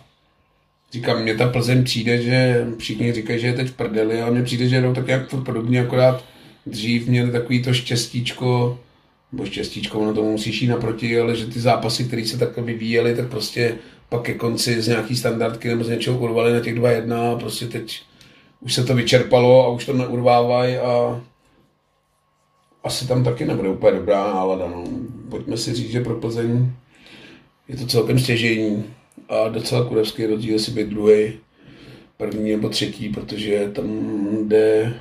Říkám, 0.96 1.22
mně 1.22 1.35
ta 1.35 1.48
Plzeň 1.48 1.85
přijde, 1.85 2.22
že 2.22 2.66
všichni 2.78 3.12
říkají, 3.12 3.40
že 3.40 3.46
je 3.46 3.52
teď 3.52 3.68
v 3.68 3.72
prdeli, 3.72 4.20
ale 4.20 4.30
mně 4.30 4.42
přijde, 4.42 4.68
že 4.68 4.80
jdou 4.80 4.94
tak 4.94 5.09
jak 5.09 5.35
podobně, 5.44 5.80
akorát 5.80 6.24
dřív 6.66 7.06
měli 7.09 7.30
takový 7.30 7.62
to 7.62 7.72
štěstíčko, 7.72 8.78
nebo 9.32 9.46
štěstíčko, 9.46 9.98
ono 10.00 10.14
tomu 10.14 10.30
musíš 10.30 10.62
jít 10.62 10.68
naproti, 10.68 11.20
ale 11.20 11.37
že 11.37 11.46
ty 11.46 11.61
zápasy, 11.61 12.04
které 12.04 12.24
se 12.24 12.38
takhle 12.38 12.64
vyvíjely, 12.64 13.16
tak 13.16 13.28
prostě 13.28 13.74
pak 14.09 14.22
ke 14.22 14.35
konci 14.35 14.82
z 14.82 14.88
nějaký 14.88 15.16
standardky 15.16 15.68
nebo 15.68 15.85
z 15.85 15.88
něčeho 15.88 16.18
urvali 16.18 16.52
na 16.52 16.61
těch 16.61 16.74
2-1 16.74 17.32
a 17.32 17.38
prostě 17.38 17.66
teď 17.66 18.02
už 18.61 18.74
se 18.74 18.85
to 18.85 18.94
vyčerpalo 18.94 19.64
a 19.64 19.68
už 19.68 19.87
to 19.87 19.92
neurvávají 19.92 20.76
a 20.76 21.20
asi 22.85 23.09
tam 23.09 23.24
taky 23.24 23.44
nebude 23.44 23.68
úplně 23.68 23.98
dobrá 23.98 24.24
nálada. 24.24 24.68
No. 24.68 24.85
Pojďme 25.28 25.56
si 25.56 25.74
říct, 25.74 25.90
že 25.90 26.04
pro 26.04 26.14
Plzeň 26.14 26.72
je 27.68 27.76
to 27.76 27.87
celkem 27.87 28.18
stěžení 28.18 28.85
a 29.28 29.48
docela 29.48 29.84
kurevský 29.84 30.26
rozdíl 30.26 30.58
si 30.58 30.70
být 30.70 30.88
druhý, 30.88 31.32
první 32.16 32.50
nebo 32.50 32.68
třetí, 32.68 33.08
protože 33.08 33.70
tam 33.74 33.88
jde, 34.48 34.94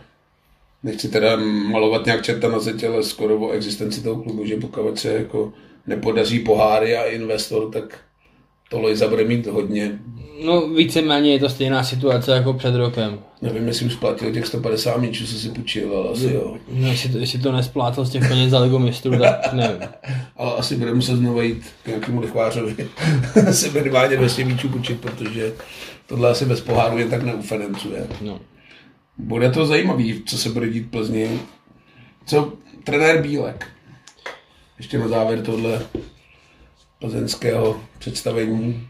nechci 0.84 1.10
teda 1.10 1.36
malovat 1.70 2.06
nějak 2.06 2.24
čerta 2.24 2.50
na 2.50 2.60
zeď, 2.60 2.84
ale 2.84 3.04
skoro 3.04 3.40
o 3.40 3.52
existenci 3.52 4.04
toho 4.04 4.24
klubu, 4.24 4.46
že 4.46 4.58
pokud 4.58 5.00
se 5.00 5.14
jako 5.14 5.54
nepodaří 5.88 6.40
poháry 6.40 6.98
a 6.98 7.04
investor, 7.04 7.72
tak 7.72 8.00
to 8.70 8.80
Lojza 8.80 9.08
bude 9.08 9.24
mít 9.24 9.48
hodně. 9.48 10.00
No 10.46 10.68
víceméně 10.68 11.32
je 11.32 11.40
to 11.40 11.50
stejná 11.50 11.84
situace 11.84 12.32
jako 12.32 12.54
před 12.54 12.76
rokem. 12.76 13.20
Nevím, 13.42 13.68
jestli 13.68 13.86
už 13.86 13.94
splatil 13.94 14.32
těch 14.32 14.48
150 14.48 14.98
míčů, 14.98 15.26
co 15.26 15.40
si 15.40 15.50
půjčil, 15.50 15.98
ale 15.98 16.10
asi 16.10 16.34
jo. 16.34 16.58
No, 16.72 16.88
jestli 16.88 17.10
to, 17.10 17.18
jestli 17.18 17.40
to 17.40 17.52
nesplátil 17.52 18.06
z 18.06 18.10
těch 18.10 18.28
peněz 18.28 18.50
za 18.50 18.60
Ligu 18.60 18.80
mistrů, 18.80 19.20
tak 19.20 19.54
nevím. 19.54 19.80
ale 20.38 20.54
asi 20.54 20.76
bude 20.76 20.94
muset 20.94 21.16
znovu 21.16 21.42
jít 21.42 21.66
k 21.84 21.88
nějakému 21.88 22.22
lichvářovi 22.22 22.76
si 23.52 23.70
minimálně 23.70 24.18
200 24.18 24.46
míčů 24.46 24.70
půjčit, 24.70 25.02
protože 25.02 25.54
tohle 26.08 26.30
asi 26.30 26.46
bez 26.46 26.62
poháru 26.62 26.98
jen 26.98 27.10
tak 27.10 27.24
neufinancuje. 27.24 28.08
No. 28.22 28.40
Bude 29.18 29.52
to 29.52 29.66
zajímavý, 29.66 30.24
co 30.26 30.38
se 30.38 30.50
bude 30.50 30.70
dít 30.70 30.86
v 30.86 30.90
Plzni. 30.90 31.40
Co 32.26 32.54
trenér 32.84 33.22
Bílek? 33.22 33.68
Ještě 34.78 35.00
na 35.00 35.08
závěr 35.08 35.42
tohle 35.42 35.82
plzeňského 37.06 37.80
představení. 38.00 38.88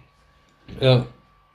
Jo. 0.81 1.05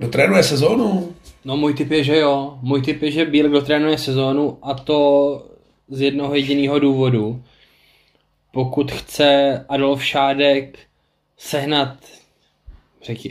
Dotrénuje 0.01 0.43
sezónu? 0.43 1.15
No 1.45 1.57
můj 1.57 1.75
typ 1.75 1.91
je, 1.91 2.05
že 2.05 2.17
jo. 2.17 2.59
Můj 2.63 2.83
typ 2.83 3.03
je, 3.03 3.11
že 3.11 3.25
Bílek 3.25 3.53
dotrénuje 3.53 3.99
sezónu 3.99 4.59
a 4.63 4.75
to 4.75 5.43
z 5.89 6.01
jednoho 6.01 6.35
jediného 6.35 6.79
důvodu. 6.79 7.43
Pokud 8.53 8.93
chce 8.93 9.65
Adolf 9.69 10.05
Šádek 10.05 10.79
sehnat, 11.37 11.97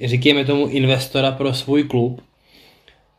říkejme 0.03 0.45
tomu, 0.45 0.67
investora 0.67 1.31
pro 1.31 1.53
svůj 1.53 1.83
klub, 1.83 2.21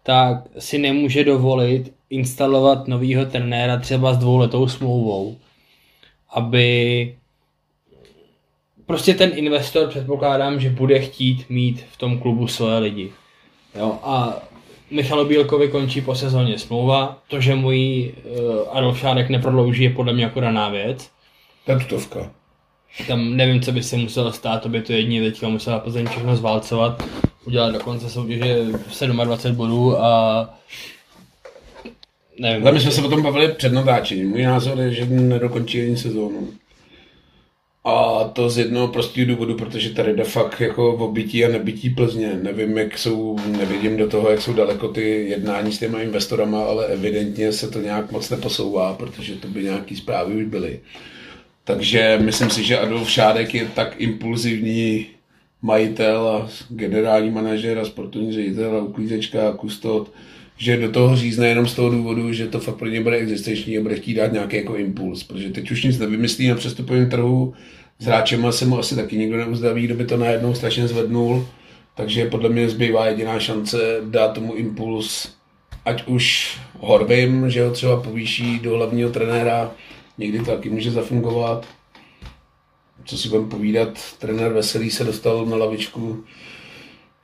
tak 0.02 0.36
si 0.58 0.78
nemůže 0.78 1.24
dovolit 1.24 1.92
instalovat 2.10 2.88
novýho 2.88 3.26
trenéra 3.26 3.78
třeba 3.78 4.14
s 4.14 4.18
dvouletou 4.18 4.68
smlouvou, 4.68 5.36
aby 6.30 7.16
prostě 8.90 9.14
ten 9.14 9.30
investor 9.34 9.88
předpokládám, 9.88 10.60
že 10.60 10.70
bude 10.70 11.00
chtít 11.00 11.50
mít 11.50 11.84
v 11.92 11.96
tom 11.96 12.18
klubu 12.18 12.46
svoje 12.46 12.78
lidi. 12.78 13.12
Jo, 13.78 13.98
a 14.02 14.42
Michalu 14.90 15.24
Bílkovi 15.24 15.68
končí 15.68 16.00
po 16.00 16.14
sezóně 16.14 16.58
smlouva. 16.58 17.18
To, 17.28 17.40
že 17.40 17.54
můj 17.54 18.12
uh, 18.24 18.76
Adolf 18.76 18.98
Šárek 18.98 19.28
neprodlouží, 19.28 19.82
je 19.82 19.90
podle 19.90 20.12
mě 20.12 20.24
jako 20.24 20.40
daná 20.40 20.68
věc. 20.68 21.10
Tutovka. 21.66 22.30
Tam 23.06 23.36
nevím, 23.36 23.60
co 23.60 23.72
by 23.72 23.82
se 23.82 23.96
muselo 23.96 24.32
stát, 24.32 24.62
to 24.62 24.68
by 24.68 24.82
to 24.82 24.92
jedině 24.92 25.30
teďka 25.30 25.48
musela 25.48 25.78
Plzeň 25.78 26.06
všechno 26.06 26.36
zválcovat, 26.36 27.02
udělat 27.46 27.72
do 27.72 27.80
konce 27.80 28.10
soutěže 28.10 28.64
27 29.02 29.56
bodů 29.56 30.02
a 30.02 30.54
nevím. 32.38 32.62
Ale 32.62 32.72
my 32.72 32.80
jsme 32.80 32.90
se 32.90 33.02
o 33.02 33.08
tom 33.08 33.22
bavili 33.22 33.48
před 33.48 33.72
natáčením. 33.72 34.30
Můj 34.30 34.42
názor 34.42 34.80
je, 34.80 34.94
že 34.94 35.06
nedokončí 35.06 35.82
ani 35.82 35.96
sezónu. 35.96 36.48
A 37.84 38.24
to 38.24 38.50
z 38.50 38.58
jednoho 38.58 38.88
prostého 38.88 39.26
důvodu, 39.26 39.54
protože 39.54 39.90
tady 39.90 40.14
jde 40.14 40.24
fakt 40.24 40.60
jako 40.60 40.96
v 40.96 41.02
obytí 41.02 41.44
a 41.44 41.48
nebytí 41.48 41.90
Plzně. 41.90 42.38
Nevím, 42.42 42.78
jak 42.78 42.98
jsou, 42.98 43.38
nevidím 43.46 43.96
do 43.96 44.08
toho, 44.08 44.30
jak 44.30 44.42
jsou 44.42 44.52
daleko 44.52 44.88
ty 44.88 45.28
jednání 45.28 45.72
s 45.72 45.78
těma 45.78 46.00
investorama, 46.00 46.64
ale 46.64 46.86
evidentně 46.86 47.52
se 47.52 47.70
to 47.70 47.80
nějak 47.80 48.12
moc 48.12 48.30
neposouvá, 48.30 48.94
protože 48.94 49.34
to 49.34 49.48
by 49.48 49.62
nějaký 49.62 49.96
zprávy 49.96 50.34
už 50.34 50.44
byly. 50.44 50.80
Takže 51.64 52.18
myslím 52.22 52.50
si, 52.50 52.64
že 52.64 52.78
Adolf 52.78 53.10
Šádek 53.10 53.54
je 53.54 53.68
tak 53.74 53.94
impulzivní 54.00 55.06
majitel 55.62 56.28
a 56.28 56.48
generální 56.68 57.30
manažer 57.30 57.78
a 57.78 57.84
sportovní 57.84 58.32
ředitel 58.32 58.76
a 58.76 58.82
uklízečka 58.82 59.48
a 59.48 59.52
kustot, 59.52 60.12
že 60.60 60.76
do 60.76 60.90
toho 60.90 61.16
řízne 61.16 61.48
jenom 61.48 61.66
z 61.66 61.74
toho 61.74 61.90
důvodu, 61.90 62.32
že 62.32 62.46
to 62.46 62.60
fakt 62.60 62.76
pro 62.76 62.88
ně 62.88 63.00
bude 63.00 63.16
existenční 63.16 63.78
a 63.78 63.80
bude 63.80 63.96
chtít 63.96 64.14
dát 64.14 64.32
nějaký 64.32 64.56
jako 64.56 64.76
impuls, 64.76 65.24
protože 65.24 65.50
teď 65.50 65.70
už 65.70 65.82
nic 65.82 65.98
nevymyslí 65.98 66.48
na 66.48 66.54
přestupovém 66.54 67.10
trhu, 67.10 67.54
s 67.98 68.04
hráčem 68.06 68.52
se 68.52 68.64
mu 68.64 68.78
asi 68.78 68.96
taky 68.96 69.16
nikdo 69.16 69.36
neuzdaví, 69.36 69.82
kdo 69.82 69.94
by 69.94 70.04
to 70.04 70.16
najednou 70.16 70.54
strašně 70.54 70.88
zvednul, 70.88 71.48
takže 71.94 72.30
podle 72.30 72.48
mě 72.48 72.68
zbývá 72.68 73.06
jediná 73.06 73.38
šance 73.38 73.78
dát 74.04 74.32
tomu 74.32 74.54
impuls, 74.54 75.28
ať 75.84 76.06
už 76.06 76.58
Horvim, 76.78 77.50
že 77.50 77.64
ho 77.64 77.70
třeba 77.70 78.02
povýší 78.02 78.58
do 78.58 78.76
hlavního 78.76 79.10
trenéra, 79.10 79.72
někdy 80.18 80.38
to 80.38 80.44
taky 80.44 80.70
může 80.70 80.90
zafungovat. 80.90 81.66
Co 83.04 83.18
si 83.18 83.28
budeme 83.28 83.48
povídat, 83.48 83.98
trenér 84.18 84.52
Veselý 84.52 84.90
se 84.90 85.04
dostal 85.04 85.46
na 85.46 85.56
lavičku 85.56 86.24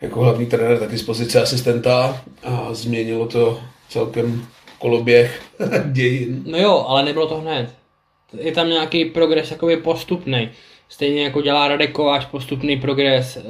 jako 0.01 0.21
hlavní 0.21 0.47
trenér 0.47 0.79
taky 0.79 0.99
z 0.99 1.03
pozice 1.03 1.43
asistenta 1.43 2.25
a 2.43 2.75
změnilo 2.75 3.27
to 3.27 3.61
celkem 3.89 4.47
koloběh 4.79 5.43
dějin. 5.93 6.43
No 6.47 6.59
jo, 6.59 6.85
ale 6.89 7.05
nebylo 7.05 7.27
to 7.27 7.41
hned. 7.41 7.75
Je 8.41 8.53
tam 8.53 8.69
nějaký 8.69 9.05
progres 9.05 9.51
jakoby 9.51 9.77
postupný. 9.77 10.51
Stejně 10.89 11.25
jako 11.25 11.43
dělá 11.43 11.69
Radek 11.69 11.93
Kováč 11.93 12.25
postupný 12.25 12.77
progres 12.77 13.37
e, 13.37 13.43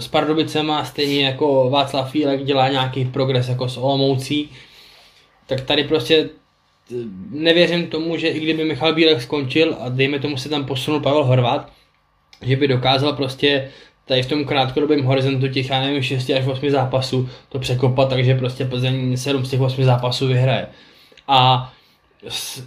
s 0.00 0.08
Pardubicema, 0.08 0.84
stejně 0.84 1.26
jako 1.26 1.70
Václav 1.70 2.10
Fílek 2.10 2.44
dělá 2.44 2.68
nějaký 2.68 3.04
progres 3.04 3.48
jako 3.48 3.68
s 3.68 3.76
Olomoucí. 3.76 4.50
Tak 5.46 5.60
tady 5.60 5.84
prostě 5.84 6.16
e, 6.16 6.28
nevěřím 7.30 7.86
tomu, 7.86 8.16
že 8.16 8.28
i 8.28 8.40
kdyby 8.40 8.64
Michal 8.64 8.94
Bílek 8.94 9.22
skončil 9.22 9.76
a 9.80 9.88
dejme 9.88 10.18
tomu 10.18 10.36
se 10.36 10.48
tam 10.48 10.64
posunul 10.64 11.00
Pavel 11.00 11.24
Horvat, 11.24 11.72
že 12.42 12.56
by 12.56 12.68
dokázal 12.68 13.12
prostě 13.12 13.70
tady 14.06 14.22
v 14.22 14.28
tom 14.28 14.44
krátkodobém 14.44 15.04
horizontu 15.04 15.48
těch, 15.48 15.70
já 15.70 15.80
nevím, 15.80 16.02
6 16.02 16.30
až 16.30 16.46
8 16.46 16.70
zápasů 16.70 17.28
to 17.48 17.58
překopat, 17.58 18.08
takže 18.08 18.34
prostě 18.34 18.64
Plzeň 18.64 19.16
7 19.16 19.44
z 19.44 19.50
těch 19.50 19.60
8 19.60 19.84
zápasů 19.84 20.26
vyhraje. 20.26 20.66
A 21.28 21.72
s, 22.28 22.64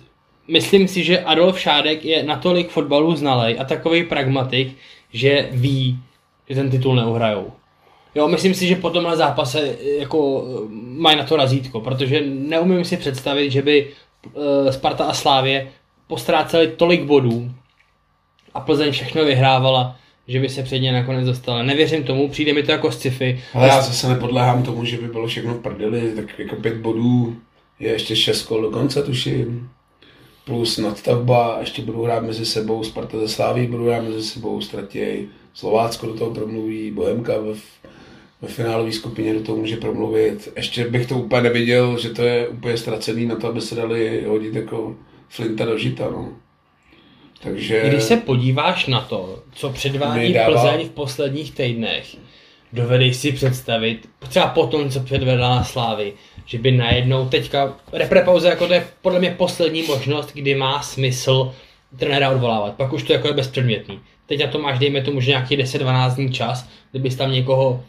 myslím 0.48 0.88
si, 0.88 1.04
že 1.04 1.20
Adolf 1.20 1.60
Šádek 1.60 2.06
je 2.06 2.24
natolik 2.24 2.70
fotbalu 2.70 3.16
znalej 3.16 3.58
a 3.60 3.64
takový 3.64 4.04
pragmatik, 4.04 4.78
že 5.14 5.50
ví, 5.52 6.00
že 6.50 6.56
ten 6.56 6.70
titul 6.70 6.96
neuhrajou. 6.96 7.52
Jo, 8.16 8.28
myslím 8.28 8.54
si, 8.54 8.68
že 8.68 8.76
po 8.76 8.90
tomhle 8.90 9.18
zápase 9.18 9.76
jako 10.00 10.46
mají 10.72 11.18
na 11.18 11.24
to 11.24 11.36
razítko, 11.36 11.82
protože 11.82 12.22
neumím 12.26 12.86
si 12.86 12.98
představit, 12.98 13.52
že 13.52 13.62
by 13.62 13.88
uh, 14.34 14.70
Sparta 14.70 15.06
a 15.06 15.14
Slávě 15.14 15.72
postráceli 16.08 16.68
tolik 16.68 17.04
bodů 17.04 17.52
a 18.54 18.60
Plzeň 18.60 18.92
všechno 18.92 19.26
vyhrávala 19.26 19.99
že 20.30 20.40
by 20.40 20.50
se 20.50 20.64
před 20.64 20.80
ně 20.80 20.92
nakonec 20.92 21.26
dostala. 21.26 21.64
Nevěřím 21.64 22.04
tomu, 22.04 22.30
přijde 22.30 22.54
mi 22.54 22.64
to 22.64 22.72
jako 22.72 22.92
sci-fi. 22.92 23.42
Ale 23.54 23.68
já 23.68 23.82
zase 23.82 24.10
nepodléhám 24.10 24.64
tomu, 24.64 24.86
že 24.86 24.98
by 24.98 25.08
bylo 25.08 25.28
všechno 25.28 25.54
v 25.54 25.62
prdeli, 25.62 26.12
tak 26.16 26.40
jako 26.40 26.56
pět 26.56 26.78
bodů 26.78 27.36
je 27.80 27.92
ještě 27.92 28.16
šest 28.16 28.44
kol 28.44 28.62
do 28.62 28.70
konce, 28.70 29.04
tuším. 29.04 29.70
Plus 30.46 30.78
nadstavba, 30.78 31.58
ještě 31.60 31.82
budou 31.82 32.04
hrát 32.04 32.24
mezi 32.24 32.46
sebou, 32.46 32.84
Sparta 32.84 33.20
ze 33.20 33.28
Sláví 33.28 33.68
budou 33.68 33.86
hrát 33.86 34.04
mezi 34.04 34.24
sebou, 34.24 34.62
ztratěj, 34.62 35.28
Slovácko 35.54 36.06
do 36.06 36.14
toho 36.14 36.32
promluví, 36.32 36.92
Bohemka 36.92 37.34
v, 37.38 37.62
ve 38.42 38.48
finálové 38.48 38.92
skupině 38.92 39.34
do 39.34 39.40
toho 39.40 39.58
může 39.58 39.78
promluvit. 39.78 40.52
Ještě 40.56 40.88
bych 40.88 41.08
to 41.08 41.16
úplně 41.16 41.42
neviděl, 41.42 41.98
že 41.98 42.10
to 42.10 42.22
je 42.22 42.48
úplně 42.48 42.78
ztracený 42.78 43.26
na 43.26 43.36
to, 43.36 43.48
aby 43.48 43.62
se 43.62 43.76
dali 43.76 44.24
hodit 44.28 44.56
jako 44.56 44.96
flinta 45.30 45.66
do 45.66 45.78
žita. 45.78 46.10
No. 46.12 46.30
Takže... 47.44 47.82
Když 47.90 48.04
se 48.04 48.18
podíváš 48.18 48.88
na 48.88 49.02
to, 49.02 49.40
co 49.54 49.70
předvádí 49.70 50.34
Nedává- 50.34 50.52
Plzeň 50.52 50.88
v 50.88 50.92
posledních 50.92 51.52
týdnech, 51.56 52.16
dovedeš 52.74 53.16
si 53.16 53.32
představit, 53.32 54.10
třeba 54.30 54.48
po 54.48 54.68
tom, 54.68 54.90
co 54.90 55.00
předvedla 55.00 55.50
na 55.50 55.64
Slávy, 55.64 56.14
že 56.46 56.58
by 56.58 56.72
najednou 56.72 57.30
teďka, 57.30 57.74
reprepauze 57.94 58.48
jako 58.50 58.68
to 58.68 58.74
je 58.74 58.88
podle 59.02 59.20
mě 59.20 59.32
poslední 59.32 59.84
možnost, 59.84 60.32
kdy 60.34 60.56
má 60.56 60.82
smysl 60.82 61.54
trenéra 61.98 62.30
odvolávat, 62.30 62.76
pak 62.76 62.94
už 62.94 63.04
to 63.04 63.14
jako 63.14 63.28
je 63.28 63.34
bezpředmětný. 63.34 64.00
Teď 64.26 64.40
na 64.46 64.48
to 64.48 64.60
máš, 64.60 64.80
dejme 64.80 65.02
tomu, 65.02 65.22
že 65.22 65.32
nějaký 65.32 65.58
10-12 65.58 66.16
dní 66.16 66.32
čas, 66.34 66.70
kdybys 66.92 67.16
tam 67.16 67.32
někoho 67.32 67.84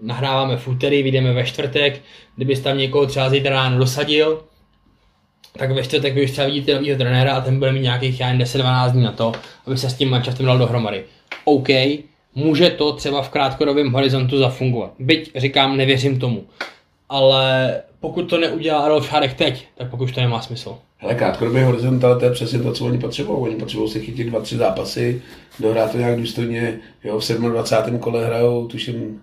nahráváme 0.00 0.56
v 0.56 0.68
úterý, 0.68 1.02
vyjdeme 1.02 1.32
ve 1.32 1.44
čtvrtek, 1.44 2.00
kdybys 2.36 2.60
tam 2.60 2.78
někoho 2.78 3.06
třeba 3.06 3.30
zítra 3.30 3.50
ráno 3.50 3.78
dosadil, 3.78 4.42
tak 5.58 5.70
ve 5.72 5.82
čtvrtek 5.82 6.14
vy 6.14 6.24
už 6.24 6.30
třeba 6.30 6.46
vidíte 6.46 6.74
novýho 6.74 6.96
trenéra 6.98 7.34
a 7.34 7.40
ten 7.40 7.58
bude 7.58 7.72
mít 7.72 7.80
nějakých 7.80 8.20
já 8.20 8.26
nevím, 8.32 8.42
10-12 8.46 8.90
dní 8.92 9.02
na 9.02 9.12
to, 9.12 9.32
aby 9.66 9.78
se 9.78 9.90
s 9.90 9.94
tím 9.94 10.10
manšaftem 10.10 10.46
dal 10.46 10.58
dohromady. 10.58 11.04
OK, 11.44 11.68
může 12.34 12.70
to 12.70 12.92
třeba 12.92 13.22
v 13.22 13.28
krátkodobém 13.28 13.92
horizontu 13.92 14.38
zafungovat. 14.38 14.92
Byť 14.98 15.32
říkám, 15.36 15.76
nevěřím 15.76 16.18
tomu. 16.18 16.44
Ale 17.08 17.74
pokud 18.00 18.22
to 18.22 18.40
neudělá 18.40 18.78
Adolf 18.80 19.08
Šárek 19.08 19.34
teď, 19.34 19.66
tak 19.78 19.90
pokud 19.90 20.04
už 20.04 20.12
to 20.12 20.20
nemá 20.20 20.40
smysl. 20.42 20.76
Hele, 20.98 21.14
krátkodobý 21.14 21.62
horizont, 21.62 22.04
ale 22.04 22.18
to 22.18 22.24
je 22.24 22.30
přesně 22.30 22.58
to, 22.58 22.72
co 22.72 22.84
oni 22.86 22.98
potřebují. 22.98 23.38
Oni 23.38 23.56
potřebují 23.56 23.90
si 23.90 24.00
chytit 24.00 24.26
dva, 24.26 24.40
tři 24.40 24.56
zápasy, 24.56 25.22
dohrát 25.60 25.92
to 25.92 25.98
nějak 25.98 26.16
důstojně. 26.20 26.78
Jo, 27.04 27.20
v 27.20 27.28
27. 27.28 27.98
kole 27.98 28.26
hrajou, 28.26 28.66
tuším, 28.68 29.22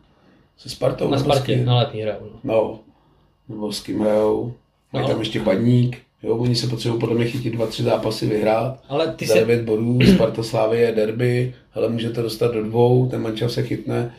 se 0.57 0.69
Spartou. 0.69 1.09
Na 1.09 1.19
Spartě, 1.19 1.65
na 1.65 1.77
letní 1.77 2.01
hraju. 2.01 2.19
no. 2.21 2.39
No, 2.43 2.79
nebo 3.49 3.71
s 3.71 3.81
kým 3.81 3.99
hrajou. 3.99 4.53
Mají 4.93 5.05
No. 5.07 5.11
tam 5.11 5.19
ještě 5.19 5.39
baník. 5.39 6.01
Jo, 6.23 6.35
oni 6.35 6.55
se 6.55 6.67
potřebují 6.67 6.99
podle 6.99 7.15
mě 7.15 7.25
chytit 7.25 7.53
dva, 7.53 7.65
tři 7.65 7.83
zápasy, 7.83 8.27
vyhrát. 8.27 8.79
Ale 8.89 9.13
ty 9.15 9.27
za 9.27 9.33
se, 9.33 9.39
9 9.39 9.61
bodů, 9.61 9.99
Sparta 10.13 10.43
Slávy 10.43 10.79
je 10.79 10.91
derby, 10.91 11.53
ale 11.73 11.89
můžete 11.89 12.21
dostat 12.21 12.53
do 12.53 12.63
dvou, 12.63 13.07
ten 13.07 13.21
mančav 13.21 13.51
se 13.51 13.63
chytne. 13.63 14.13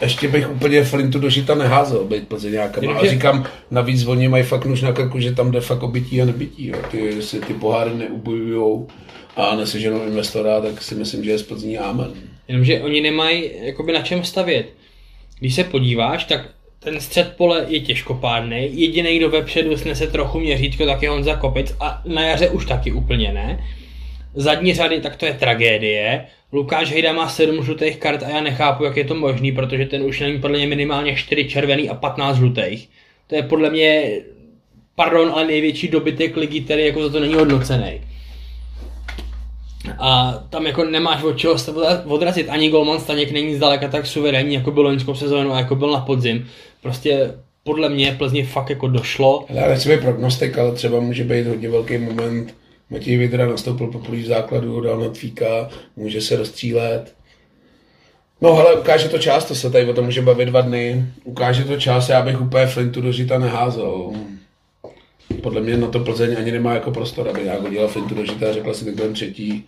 Ještě 0.00 0.28
bych 0.28 0.50
úplně 0.50 0.84
Flintu 0.84 1.18
do 1.18 1.30
žita 1.30 1.54
neházel, 1.54 2.04
být 2.04 2.28
Plzeňákama. 2.28 2.92
A 2.98 3.06
říkám, 3.06 3.46
navíc 3.70 4.06
oni 4.06 4.28
mají 4.28 4.44
fakt 4.44 4.64
nůž 4.64 4.82
na 4.82 4.92
krku, 4.92 5.20
že 5.20 5.34
tam 5.34 5.50
jde 5.50 5.60
fakt 5.60 5.82
o 5.82 5.88
bytí 5.88 6.22
a 6.22 6.24
nebytí. 6.24 6.66
Jo. 6.66 6.76
Ty 6.90 7.22
si 7.22 7.40
ty 7.40 7.54
poháry 7.54 7.90
neubojujou 7.94 8.88
a 9.36 9.56
neseženou 9.56 10.06
investora, 10.06 10.60
tak 10.60 10.82
si 10.82 10.94
myslím, 10.94 11.24
že 11.24 11.30
je 11.30 11.38
z 11.38 11.42
Plzní 11.42 11.78
ámen. 11.78 12.10
jenomže 12.48 12.80
oni 12.80 13.00
nemají 13.00 13.50
jakoby 13.60 13.92
na 13.92 14.02
čem 14.02 14.24
stavět. 14.24 14.66
Když 15.38 15.54
se 15.54 15.64
podíváš, 15.64 16.24
tak 16.24 16.40
ten 16.86 17.00
střed 17.00 17.36
pole 17.36 17.64
je 17.68 17.80
těžkopádný. 17.80 18.68
Jediný, 18.80 19.18
kdo 19.18 19.30
vepředu 19.30 19.76
snese 19.76 20.06
trochu 20.06 20.40
měřítko, 20.40 20.86
tak 20.86 21.02
je 21.02 21.10
Honza 21.10 21.36
Kopec 21.36 21.74
a 21.80 22.02
na 22.04 22.22
jaře 22.22 22.48
už 22.48 22.66
taky 22.66 22.92
úplně 22.92 23.32
ne. 23.32 23.64
Zadní 24.34 24.74
řady, 24.74 25.00
tak 25.00 25.16
to 25.16 25.26
je 25.26 25.34
tragédie. 25.34 26.26
Lukáš 26.52 26.90
Hejda 26.90 27.12
má 27.12 27.28
7 27.28 27.64
žlutých 27.64 27.96
kart 27.96 28.22
a 28.22 28.28
já 28.28 28.40
nechápu, 28.40 28.84
jak 28.84 28.96
je 28.96 29.04
to 29.04 29.14
možný, 29.14 29.52
protože 29.52 29.86
ten 29.86 30.02
už 30.02 30.20
není 30.20 30.40
podle 30.40 30.56
mě 30.58 30.66
minimálně 30.66 31.16
4 31.16 31.44
červený 31.44 31.90
a 31.90 31.94
15 31.94 32.36
žlutých. 32.36 32.88
To 33.26 33.34
je 33.34 33.42
podle 33.42 33.70
mě, 33.70 34.20
pardon, 34.94 35.32
ale 35.34 35.46
největší 35.46 35.88
dobytek 35.88 36.36
ligy, 36.36 36.60
který 36.60 36.86
jako 36.86 37.02
za 37.02 37.12
to 37.12 37.20
není 37.20 37.34
hodnocený. 37.34 38.00
A 39.98 40.32
tam 40.50 40.66
jako 40.66 40.84
nemáš 40.84 41.22
od 41.22 41.38
čeho 41.38 41.58
se 41.58 41.72
odra- 41.72 42.02
odrazit. 42.06 42.48
Ani 42.48 42.70
Golman 42.70 43.00
Staněk 43.00 43.30
není 43.30 43.54
zdaleka 43.54 43.88
tak 43.88 44.06
suverénní, 44.06 44.54
jako 44.54 44.70
byl 44.70 44.82
loňskou 44.82 45.14
sezónu 45.14 45.52
a 45.52 45.58
jako 45.58 45.74
byl 45.74 45.90
na 45.90 46.00
podzim. 46.00 46.48
Prostě 46.86 47.34
podle 47.64 47.88
mě 47.88 48.14
Plzni 48.18 48.44
fakt 48.44 48.70
jako 48.70 48.88
došlo. 48.88 49.46
Já 49.48 49.68
nechci 49.68 49.88
být 49.88 50.00
prognostik, 50.00 50.58
ale 50.58 50.72
třeba 50.72 51.00
může 51.00 51.24
být 51.24 51.46
hodně 51.46 51.70
velký 51.70 51.98
moment. 51.98 52.54
Matěj 52.90 53.16
Vidra 53.16 53.46
nastoupil 53.46 53.86
poprvé 53.86 54.16
v 54.16 54.26
základu, 54.26 54.80
dal 54.80 55.00
na 55.00 55.08
tvíka, 55.08 55.68
může 55.96 56.20
se 56.20 56.36
rozstřílet. 56.36 57.14
No 58.40 58.50
ale 58.50 58.74
ukáže 58.74 59.08
to 59.08 59.18
čas, 59.18 59.44
to 59.44 59.54
se 59.54 59.70
tady 59.70 59.90
o 59.90 59.94
tom 59.94 60.04
může 60.04 60.22
bavit 60.22 60.46
dva 60.46 60.60
dny. 60.60 61.04
Ukáže 61.24 61.64
to 61.64 61.80
čas, 61.80 62.08
já 62.08 62.22
bych 62.22 62.40
úplně 62.40 62.66
Flintu 62.66 63.00
do 63.00 63.12
žita 63.12 63.38
neházel. 63.38 64.10
Podle 65.42 65.60
mě 65.60 65.76
na 65.76 65.86
to 65.86 66.00
Plzeň 66.00 66.36
ani 66.38 66.52
nemá 66.52 66.74
jako 66.74 66.90
prostor, 66.90 67.28
aby 67.28 67.42
nějak 67.42 67.60
hodila 67.60 67.88
Flintu 67.88 68.14
do 68.14 68.24
žita 68.24 68.48
a 68.50 68.52
řekla 68.52 68.74
si, 68.74 68.84
tak 68.84 68.94
budeme 68.94 69.14
třetí. 69.14 69.64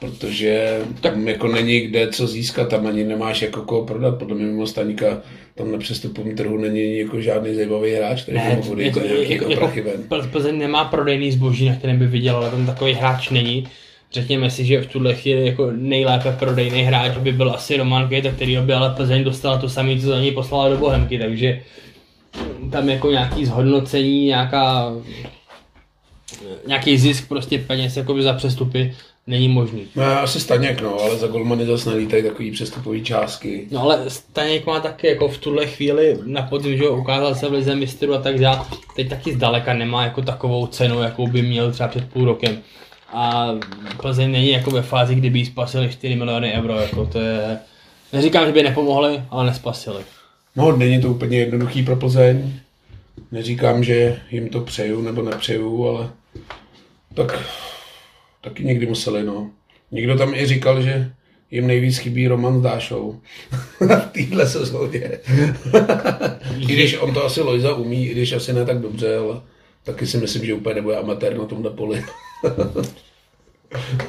Protože 0.00 0.78
tam 1.00 1.28
jako 1.28 1.48
není 1.48 1.80
kde 1.80 2.08
co 2.08 2.26
získat, 2.26 2.68
tam 2.68 2.86
ani 2.86 3.04
nemáš 3.04 3.42
jako 3.42 3.62
koho 3.62 3.84
prodat. 3.84 4.18
Podle 4.18 4.36
mě 4.36 4.46
mimo 4.46 4.66
Staníka 4.66 5.06
tam 5.54 5.72
na 5.72 5.78
přestupovém 5.78 6.36
trhu 6.36 6.58
není 6.58 6.98
jako 6.98 7.20
žádný 7.20 7.54
zajímavý 7.54 7.92
hráč, 7.92 8.22
který 8.22 8.38
by 8.38 8.56
mohl 8.56 8.76
za 8.92 9.02
nějaký 9.02 9.32
jako. 9.32 9.68
Pl- 10.08 10.28
Plzeň 10.30 10.58
nemá 10.58 10.84
prodejný 10.84 11.32
zboží, 11.32 11.68
na 11.68 11.74
kterém 11.74 11.98
by 11.98 12.06
vydělal, 12.06 12.42
ale 12.42 12.50
tam 12.50 12.66
takový 12.66 12.92
hráč 12.92 13.30
není. 13.30 13.68
Řekněme 14.12 14.50
si, 14.50 14.64
že 14.64 14.80
v 14.80 14.86
tuhle 14.86 15.14
chvíli 15.14 15.46
jako 15.46 15.70
nejlépe 15.76 16.36
prodejný 16.38 16.82
hráč 16.82 17.16
by 17.16 17.32
byl 17.32 17.50
asi 17.50 17.76
Roman 17.76 18.08
Kejta, 18.08 18.30
který 18.30 18.56
by 18.56 18.72
ale 18.72 18.94
Plzeň 18.94 19.24
dostala 19.24 19.58
to 19.58 19.68
samé, 19.68 20.00
co 20.00 20.06
za 20.06 20.20
něj 20.20 20.30
poslala 20.30 20.68
do 20.68 20.76
Bohemky, 20.76 21.18
takže 21.18 21.60
tam 22.72 22.88
jako 22.88 23.10
nějaký 23.10 23.46
zhodnocení, 23.46 24.24
nějaká 24.24 24.92
nějaký 26.66 26.98
zisk 26.98 27.28
prostě 27.28 27.58
peněz 27.58 27.96
jakoby 27.96 28.22
za 28.22 28.32
přestupy 28.32 28.94
není 29.26 29.48
možný. 29.48 29.86
No, 29.96 30.04
asi 30.04 30.40
Staněk, 30.40 30.80
no, 30.80 31.00
ale 31.00 31.16
za 31.16 31.26
golmany 31.26 31.66
zase 31.66 31.90
nelítají 31.90 32.22
takový 32.22 32.50
přestupový 32.50 33.02
částky. 33.02 33.68
No 33.70 33.82
ale 33.82 34.10
Staněk 34.10 34.66
má 34.66 34.80
taky 34.80 35.06
jako 35.06 35.28
v 35.28 35.38
tuhle 35.38 35.66
chvíli 35.66 36.18
na 36.24 36.42
podzim, 36.42 36.76
že 36.76 36.88
ukázal 36.88 37.34
se 37.34 37.48
v 37.48 37.52
lize 37.52 37.74
mistrů 37.74 38.14
a 38.14 38.18
tak 38.18 38.38
dále. 38.38 38.60
Teď 38.96 39.08
taky 39.08 39.34
zdaleka 39.34 39.74
nemá 39.74 40.04
jako 40.04 40.22
takovou 40.22 40.66
cenu, 40.66 41.02
jakou 41.02 41.26
by 41.26 41.42
měl 41.42 41.72
třeba 41.72 41.88
před 41.88 42.08
půl 42.08 42.24
rokem. 42.24 42.58
A 43.12 43.48
Plzeň 44.00 44.30
není 44.30 44.50
jako 44.50 44.70
ve 44.70 44.82
fázi, 44.82 45.14
kdyby 45.14 45.38
jí 45.38 45.46
spasili 45.46 45.88
4 45.88 46.16
miliony 46.16 46.52
euro, 46.52 46.74
jako 46.74 47.06
to 47.06 47.20
je... 47.20 47.58
Neříkám, 48.12 48.46
že 48.46 48.52
by 48.52 48.62
nepomohli, 48.62 49.22
ale 49.30 49.46
nespasili. 49.46 50.04
No, 50.58 50.76
není 50.76 51.00
to 51.00 51.10
úplně 51.10 51.38
jednoduchý 51.38 51.82
pro 51.82 51.96
Plzeň. 51.96 52.52
Neříkám, 53.32 53.84
že 53.84 54.20
jim 54.30 54.48
to 54.48 54.60
přeju 54.60 55.02
nebo 55.02 55.22
nepřeju, 55.22 55.88
ale 55.88 56.10
tak 57.14 57.38
taky 58.40 58.64
někdy 58.64 58.86
museli, 58.86 59.22
no. 59.22 59.50
Někdo 59.90 60.18
tam 60.18 60.34
i 60.34 60.46
říkal, 60.46 60.82
že 60.82 61.10
jim 61.50 61.66
nejvíc 61.66 61.98
chybí 61.98 62.28
Roman 62.28 62.60
s 62.60 62.62
Dášou. 62.62 63.20
v 63.80 64.10
téhle 64.12 64.46
sezóně. 64.46 65.10
I 66.58 66.64
když 66.64 66.98
on 66.98 67.14
to 67.14 67.24
asi 67.24 67.40
Lojza 67.40 67.74
umí, 67.74 68.06
i 68.06 68.12
když 68.12 68.32
asi 68.32 68.52
ne 68.52 68.64
tak 68.64 68.78
dobře, 68.78 69.16
ale 69.16 69.40
taky 69.84 70.06
si 70.06 70.18
myslím, 70.18 70.44
že 70.44 70.54
úplně 70.54 70.74
nebude 70.74 70.96
amatér 70.96 71.38
na 71.38 71.44
tomhle 71.44 71.70
poli. 71.70 72.04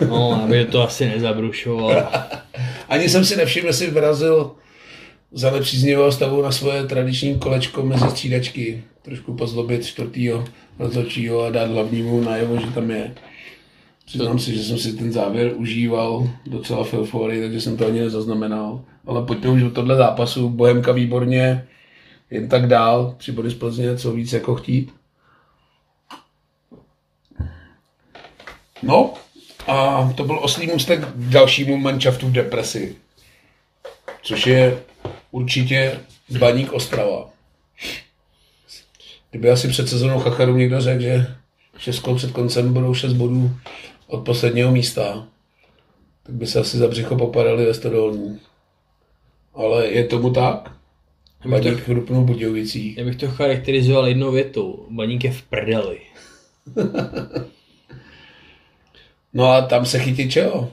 No, 0.10 0.44
aby 0.44 0.66
to 0.66 0.84
asi 0.84 1.06
nezabrušoval. 1.06 2.10
Ani 2.90 3.10
jsem 3.10 3.26
si 3.26 3.36
nevšiml, 3.36 3.68
jestli 3.68 3.88
vyrazil 3.88 4.52
za 5.32 5.52
nepříznivého 5.52 6.12
stavu 6.12 6.42
na 6.42 6.52
svoje 6.52 6.84
tradiční 6.84 7.40
kolečko 7.40 7.84
mezi 7.84 8.10
střídačky. 8.10 8.84
Trošku 9.02 9.34
pozlobit 9.34 9.86
čtvrtýho 9.86 10.46
rozhodčího 10.80 11.44
a 11.44 11.50
dát 11.50 11.72
hlavnímu 11.72 12.22
najevo, 12.22 12.60
že 12.60 12.68
tam 12.68 12.92
je. 12.92 13.16
Přiznám 14.06 14.40
si, 14.40 14.56
že 14.56 14.64
jsem 14.64 14.78
si 14.78 14.94
ten 14.94 15.12
závěr 15.12 15.52
užíval 15.56 16.30
docela 16.46 16.84
filfory, 16.84 17.42
takže 17.42 17.62
jsem 17.62 17.78
to 17.78 17.88
ani 17.88 18.00
nezaznamenal. 18.00 18.82
Ale 19.06 19.26
pojďme 19.26 19.50
už 19.50 19.62
do 19.62 19.72
tohle 19.72 19.96
zápasu. 19.96 20.50
Bohemka 20.50 20.92
výborně, 20.92 21.68
jen 22.32 22.50
tak 22.50 22.68
dál. 22.68 23.16
Tři 23.18 23.32
body 23.32 23.50
z 23.50 23.54
Plzně, 23.54 23.98
co 23.98 24.12
víc 24.12 24.34
jako 24.34 24.56
chtít. 24.56 24.94
No, 28.84 29.14
a 29.68 30.10
to 30.18 30.24
byl 30.24 30.40
oslý 30.42 30.68
můstek 30.68 31.00
dalšímu 31.16 31.78
manšaftu 31.78 32.28
v 32.28 32.32
depresi. 32.32 32.96
Což 34.24 34.48
je 34.48 34.80
určitě 35.32 36.00
Baník 36.40 36.74
Ostrava. 36.74 37.30
Kdyby 39.32 39.50
asi 39.50 39.68
před 39.68 39.90
sezónou 39.90 40.20
Chacharu 40.20 40.56
někdo 40.56 40.82
řekl, 40.82 41.02
že 41.02 41.36
Českou 41.78 42.16
před 42.16 42.32
koncem 42.32 42.74
budou 42.74 42.94
6 42.94 43.14
bodů 43.14 43.56
od 44.08 44.26
posledního 44.26 44.72
místa, 44.72 45.28
tak 46.24 46.36
by 46.36 46.48
se 46.48 46.60
asi 46.60 46.78
za 46.78 46.88
břicho 46.88 47.16
popadali 47.16 47.66
ve 47.66 47.74
Stodolní. 47.74 48.40
Ale 49.54 49.88
je 49.88 50.04
tomu 50.04 50.30
tak? 50.30 50.72
Baník 51.46 51.80
chrupnul 51.80 52.24
Budějovicích. 52.24 52.98
Já 52.98 53.06
bych 53.06 53.16
to 53.16 53.28
charakterizoval 53.28 54.08
jednou 54.08 54.32
větou. 54.32 54.88
Baník 54.90 55.24
je 55.24 55.32
v 55.32 55.42
prdeli. 55.42 56.00
No 59.34 59.52
a 59.52 59.62
tam 59.62 59.86
se 59.86 60.00
chytí 60.00 60.30
čeho? 60.30 60.72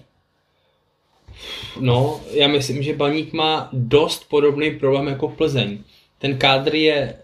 No, 1.81 2.21
já 2.31 2.49
myslím, 2.49 2.83
že 2.83 2.95
Baník 2.95 3.33
má 3.33 3.69
dost 3.73 4.29
podobný 4.29 4.71
problém 4.71 5.07
jako 5.07 5.29
Plzeň. 5.29 5.79
Ten 6.19 6.39
kádr 6.39 6.75
je, 6.75 7.15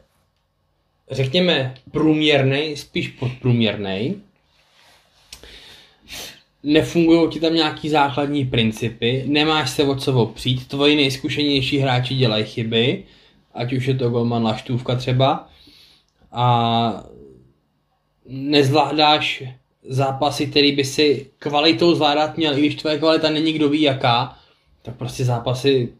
řekněme, 1.11 1.74
průměrný, 1.90 2.76
spíš 2.76 3.09
podprůměrný. 3.09 4.22
Nefungují 6.62 7.30
ti 7.30 7.40
tam 7.40 7.55
nějaký 7.55 7.88
základní 7.88 8.44
principy, 8.44 9.24
nemáš 9.26 9.70
se 9.70 9.84
o 9.84 9.94
co 9.94 10.14
opřít, 10.14 10.68
tvoji 10.68 10.96
nejzkušenější 10.96 11.78
hráči 11.78 12.14
dělají 12.14 12.44
chyby 12.44 13.05
ať 13.55 13.72
už 13.72 13.86
je 13.86 13.94
to 13.94 14.11
golman 14.11 14.42
Laštůvka 14.42 14.94
třeba, 14.94 15.48
a 16.32 17.05
nezvládáš 18.26 19.44
zápasy, 19.88 20.46
který 20.46 20.72
by 20.72 20.84
si 20.84 21.30
kvalitou 21.38 21.94
zvládat 21.94 22.36
měl, 22.36 22.59
i 22.59 22.61
když 22.61 22.74
tvoje 22.74 22.98
kvalita 22.98 23.30
není 23.30 23.53
kdo 23.53 23.68
ví 23.68 23.82
jaká, 23.82 24.38
tak 24.83 24.97
prostě 24.97 25.24
zápasy 25.24 25.93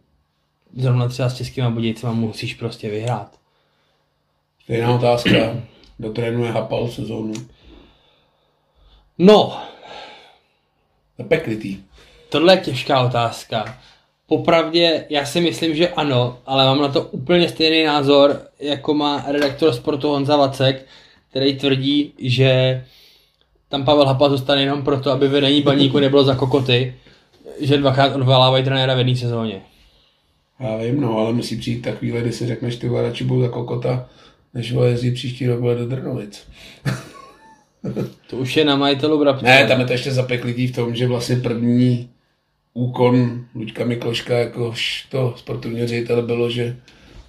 zrovna 0.77 1.09
třeba 1.09 1.29
s 1.29 1.37
českýma 1.37 1.71
Budějcema 1.71 2.13
musíš 2.13 2.55
prostě 2.55 2.91
vyhrát. 2.91 3.39
Stejná 4.65 4.95
otázka. 4.95 5.31
Kdo 5.99 6.13
trénuje 6.13 6.53
Hapal 6.53 6.89
sezónu? 6.89 7.33
No, 9.19 9.63
Zapeklitý. 11.19 11.79
tohle 12.29 12.53
je 12.55 12.61
těžká 12.61 13.03
otázka. 13.03 13.79
Popravdě, 14.27 15.07
já 15.11 15.27
si 15.27 15.41
myslím, 15.41 15.77
že 15.77 15.89
ano, 15.89 16.39
ale 16.47 16.65
mám 16.65 16.81
na 16.81 16.89
to 16.89 17.03
úplně 17.03 17.49
stejný 17.49 17.85
názor, 17.85 18.43
jako 18.61 18.95
má 18.95 19.25
redaktor 19.29 19.73
sportu 19.73 20.09
Honza 20.09 20.37
Vacek, 20.37 20.87
který 21.31 21.59
tvrdí, 21.59 22.13
že 22.19 22.85
tam 23.69 23.85
Pavel 23.85 24.07
Hapa 24.07 24.29
zůstane 24.29 24.63
jenom 24.63 24.85
proto, 24.85 25.11
aby 25.11 25.29
vedení 25.29 25.63
baníku 25.63 25.99
nebylo 25.99 26.25
za 26.25 26.35
kokoty, 26.35 26.95
že 27.63 27.79
dvakrát 27.79 28.17
odvolávají 28.17 28.65
trenéra 28.65 28.95
v 28.95 28.99
jedné 28.99 29.17
sezóně. 29.17 29.63
Já 30.61 30.77
vím, 30.77 31.01
no, 31.01 31.19
ale 31.19 31.33
musí 31.33 31.57
přijít 31.57 31.83
ta 31.83 31.93
chvíle, 31.93 32.21
kdy 32.21 32.33
si 32.33 32.47
řekneš, 32.47 32.77
ty 32.77 32.89
vole, 32.89 33.03
radši 33.03 33.25
budu 33.25 33.41
za 33.43 33.49
kokota, 33.49 34.09
než 34.55 34.73
vole 34.73 34.89
jezdí 34.89 35.11
příští 35.11 35.47
rok 35.47 35.61
vole 35.61 35.75
do 35.75 35.87
Drnovic. 35.87 36.47
To 38.31 38.37
už 38.37 38.57
je 38.57 38.65
na 38.65 38.77
majitelu 38.77 39.19
Brabce. 39.19 39.45
Ne, 39.45 39.67
tam 39.67 39.81
je 39.81 39.87
to 39.87 39.93
ještě 39.93 40.13
zapeklitý 40.13 40.67
v 40.67 40.75
tom, 40.75 40.95
že 40.95 41.07
vlastně 41.07 41.37
první 41.37 42.11
úkon 42.75 43.45
Luďka 43.55 43.85
Mikloška 43.85 44.39
jako 44.39 44.75
to 45.09 45.35
sportovního 45.37 45.87
ředitele 45.87 46.23
bylo, 46.23 46.51
že 46.51 46.77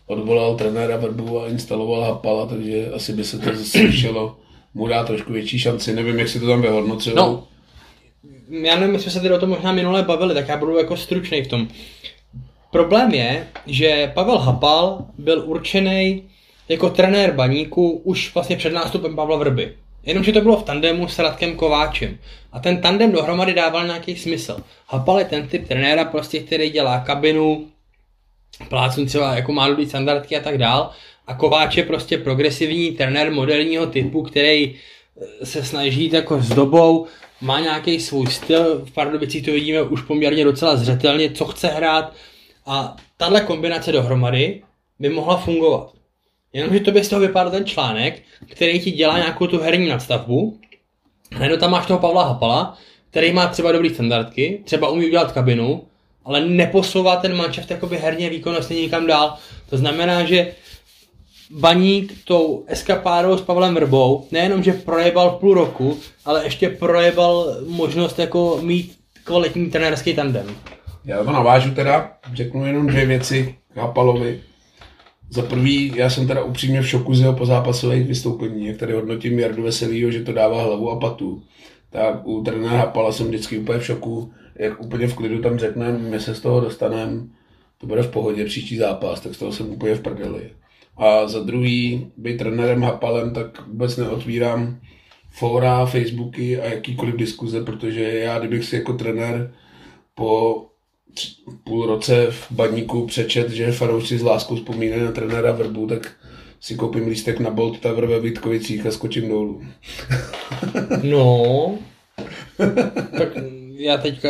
odvolal 0.05 0.55
trenéra 0.55 0.97
Vrbu 0.97 1.41
a 1.41 1.47
instaloval 1.47 2.01
Hapala, 2.01 2.45
takže 2.45 2.91
asi 2.95 3.13
by 3.13 3.23
se 3.23 3.39
to 3.39 3.55
zase 3.55 3.79
mu 4.73 4.87
dá 4.87 5.03
trošku 5.03 5.33
větší 5.33 5.59
šanci. 5.59 5.95
Nevím, 5.95 6.19
jak 6.19 6.27
si 6.27 6.39
to 6.39 6.47
tam 6.47 6.61
vyhodnocují. 6.61 7.15
No, 7.15 7.47
já 8.49 8.75
nevím, 8.75 8.93
jestli 8.93 9.11
jsme 9.11 9.19
se 9.19 9.23
tady 9.23 9.33
o 9.33 9.39
tom 9.39 9.49
možná 9.49 9.71
minule 9.71 10.03
bavili, 10.03 10.33
tak 10.33 10.47
já 10.47 10.57
budu 10.57 10.77
jako 10.77 10.97
stručný 10.97 11.41
v 11.41 11.47
tom. 11.47 11.67
Problém 12.71 13.11
je, 13.11 13.47
že 13.67 14.11
Pavel 14.13 14.37
Hapal 14.37 15.05
byl 15.17 15.43
určený 15.45 16.23
jako 16.69 16.89
trenér 16.89 17.31
baníku 17.31 17.89
už 17.91 18.33
vlastně 18.33 18.55
před 18.55 18.73
nástupem 18.73 19.15
Pavla 19.15 19.37
Vrby. 19.37 19.75
Jenomže 20.05 20.31
to 20.31 20.41
bylo 20.41 20.57
v 20.57 20.63
tandemu 20.63 21.07
s 21.07 21.19
Radkem 21.19 21.55
Kováčem. 21.55 22.17
A 22.51 22.59
ten 22.59 22.81
tandem 22.81 23.11
dohromady 23.11 23.53
dával 23.53 23.85
nějaký 23.85 24.15
smysl. 24.15 24.57
Hapal 24.87 25.19
je 25.19 25.25
ten 25.25 25.47
typ 25.47 25.67
trenéra, 25.67 26.05
prostě, 26.05 26.39
který 26.39 26.69
dělá 26.69 26.99
kabinu, 26.99 27.67
plácnu 28.69 29.05
třeba 29.05 29.35
jako 29.35 29.51
má 29.51 29.67
dobrý 29.67 29.89
standardky 29.89 30.37
a 30.37 30.39
tak 30.39 30.57
dál. 30.57 30.91
A 31.27 31.33
Kováč 31.33 31.77
je 31.77 31.83
prostě 31.83 32.17
progresivní 32.17 32.91
trenér 32.91 33.31
moderního 33.31 33.85
typu, 33.87 34.21
který 34.23 34.75
se 35.43 35.63
snaží 35.63 36.03
jít 36.03 36.13
jako 36.13 36.41
s 36.41 36.49
dobou, 36.49 37.07
má 37.43 37.59
nějaký 37.59 37.99
svůj 37.99 38.27
styl, 38.27 38.85
v 38.85 38.91
Pardubicích 38.91 39.45
to 39.45 39.51
vidíme 39.51 39.81
už 39.81 40.01
poměrně 40.01 40.43
docela 40.43 40.75
zřetelně, 40.75 41.31
co 41.31 41.45
chce 41.45 41.67
hrát 41.67 42.13
a 42.65 42.95
tahle 43.17 43.41
kombinace 43.41 43.91
dohromady 43.91 44.61
by 44.99 45.09
mohla 45.09 45.37
fungovat. 45.37 45.91
Jenomže 46.53 46.79
to 46.79 46.91
by 46.91 47.03
z 47.03 47.09
toho 47.09 47.21
vypadal 47.21 47.51
ten 47.51 47.65
článek, 47.65 48.21
který 48.47 48.79
ti 48.79 48.91
dělá 48.91 49.17
nějakou 49.17 49.47
tu 49.47 49.59
herní 49.59 49.89
nadstavbu, 49.89 50.59
najednou 51.31 51.57
tam 51.57 51.71
máš 51.71 51.85
toho 51.85 51.99
Pavla 51.99 52.23
Hapala, 52.23 52.77
který 53.09 53.33
má 53.33 53.47
třeba 53.47 53.71
dobrý 53.71 53.89
standardky, 53.89 54.61
třeba 54.65 54.89
umí 54.89 55.05
udělat 55.05 55.31
kabinu, 55.31 55.83
ale 56.25 56.45
neposouvá 56.45 57.15
ten 57.15 57.35
manšaft 57.35 57.71
herně 57.91 58.29
výkonnostně 58.29 58.75
nikam 58.75 59.07
dál. 59.07 59.37
To 59.69 59.77
znamená, 59.77 60.23
že 60.23 60.53
Baník 61.59 62.13
tou 62.25 62.63
eskapádou 62.67 63.37
s 63.37 63.41
Pavlem 63.41 63.75
Vrbou 63.75 64.27
nejenom, 64.31 64.63
že 64.63 64.73
projebal 64.73 65.31
půl 65.31 65.53
roku, 65.53 65.97
ale 66.25 66.43
ještě 66.43 66.69
projebal 66.69 67.57
možnost 67.67 68.19
jako 68.19 68.59
mít 68.61 68.97
kvalitní 69.23 69.69
trenérský 69.69 70.13
tandem. 70.13 70.45
Já 71.05 71.23
to 71.23 71.31
navážu 71.31 71.71
teda, 71.71 72.11
řeknu 72.33 72.65
jenom 72.65 72.87
dvě 72.87 73.05
věci 73.05 73.55
k 73.73 73.77
Hapalovi. 73.77 74.41
Za 75.29 75.41
prvý, 75.41 75.93
já 75.95 76.09
jsem 76.09 76.27
teda 76.27 76.43
upřímně 76.43 76.81
v 76.81 76.89
šoku 76.89 77.15
z 77.15 77.19
jeho 77.19 77.33
pozápasových 77.33 78.07
vystoupení, 78.07 78.65
jak 78.65 78.77
tady 78.77 78.93
hodnotím 78.93 79.39
Jardu 79.39 79.63
Veselýho, 79.63 80.11
že 80.11 80.23
to 80.23 80.33
dává 80.33 80.63
hlavu 80.63 80.91
a 80.91 80.99
patu. 80.99 81.43
Tak 81.89 82.27
u 82.27 82.43
trenéra 82.43 82.77
Hapala 82.77 83.11
jsem 83.11 83.27
vždycky 83.27 83.57
úplně 83.57 83.79
v 83.79 83.85
šoku, 83.85 84.31
jak 84.55 84.81
úplně 84.81 85.07
v 85.07 85.13
klidu 85.13 85.41
tam 85.41 85.57
řekneme, 85.57 85.97
my 85.99 86.19
se 86.19 86.35
z 86.35 86.41
toho 86.41 86.61
dostaneme, 86.61 87.21
to 87.77 87.87
bude 87.87 88.03
v 88.03 88.11
pohodě 88.11 88.45
příští 88.45 88.77
zápas, 88.77 89.19
tak 89.19 89.35
z 89.35 89.37
toho 89.37 89.51
jsem 89.51 89.69
úplně 89.69 89.95
v 89.95 90.01
prdeli. 90.01 90.49
A 90.97 91.27
za 91.27 91.39
druhý, 91.39 92.11
být 92.17 92.37
trenérem 92.37 92.81
Hapalem, 92.81 93.33
tak 93.33 93.67
vůbec 93.67 93.97
neotvírám 93.97 94.79
fóra, 95.31 95.85
Facebooky 95.85 96.59
a 96.61 96.65
jakýkoliv 96.65 97.15
diskuze, 97.15 97.63
protože 97.63 98.03
já, 98.03 98.39
kdybych 98.39 98.65
si 98.65 98.75
jako 98.75 98.93
trenér 98.93 99.53
po 100.15 100.65
tři- 101.13 101.35
půl 101.63 101.85
roce 101.85 102.27
v 102.31 102.51
baníku 102.51 103.07
přečet, 103.07 103.49
že 103.49 103.71
fanoušci 103.71 104.17
s 104.17 104.23
láskou 104.23 104.55
vzpomínají 104.55 105.01
na 105.01 105.11
trenéra 105.11 105.51
Vrbu, 105.51 105.87
tak 105.87 106.11
si 106.59 106.75
koupím 106.75 107.07
lístek 107.07 107.39
na 107.39 107.49
Bolt 107.49 107.79
Tower 107.79 108.05
ve 108.05 108.19
Vítkovicích 108.19 108.85
a 108.85 108.91
skočím 108.91 109.29
dolů. 109.29 109.61
No, 111.03 111.77
tak 113.17 113.29
já 113.83 113.97
teďka 113.97 114.29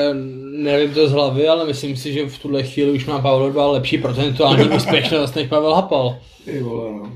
nevím 0.57 0.93
to 0.93 1.07
z 1.07 1.11
hlavy, 1.11 1.47
ale 1.47 1.65
myslím 1.65 1.97
si, 1.97 2.13
že 2.13 2.29
v 2.29 2.39
tuhle 2.39 2.63
chvíli 2.63 2.91
už 2.91 3.05
má 3.05 3.19
Pavel 3.19 3.45
Vrba 3.45 3.71
lepší 3.71 3.97
procentuální 3.97 4.69
úspěšnost 4.69 5.35
než 5.35 5.47
Pavel 5.47 5.73
Hapal. 5.73 6.19
Ty 6.45 6.59
vole, 6.59 6.91
no. 6.91 7.11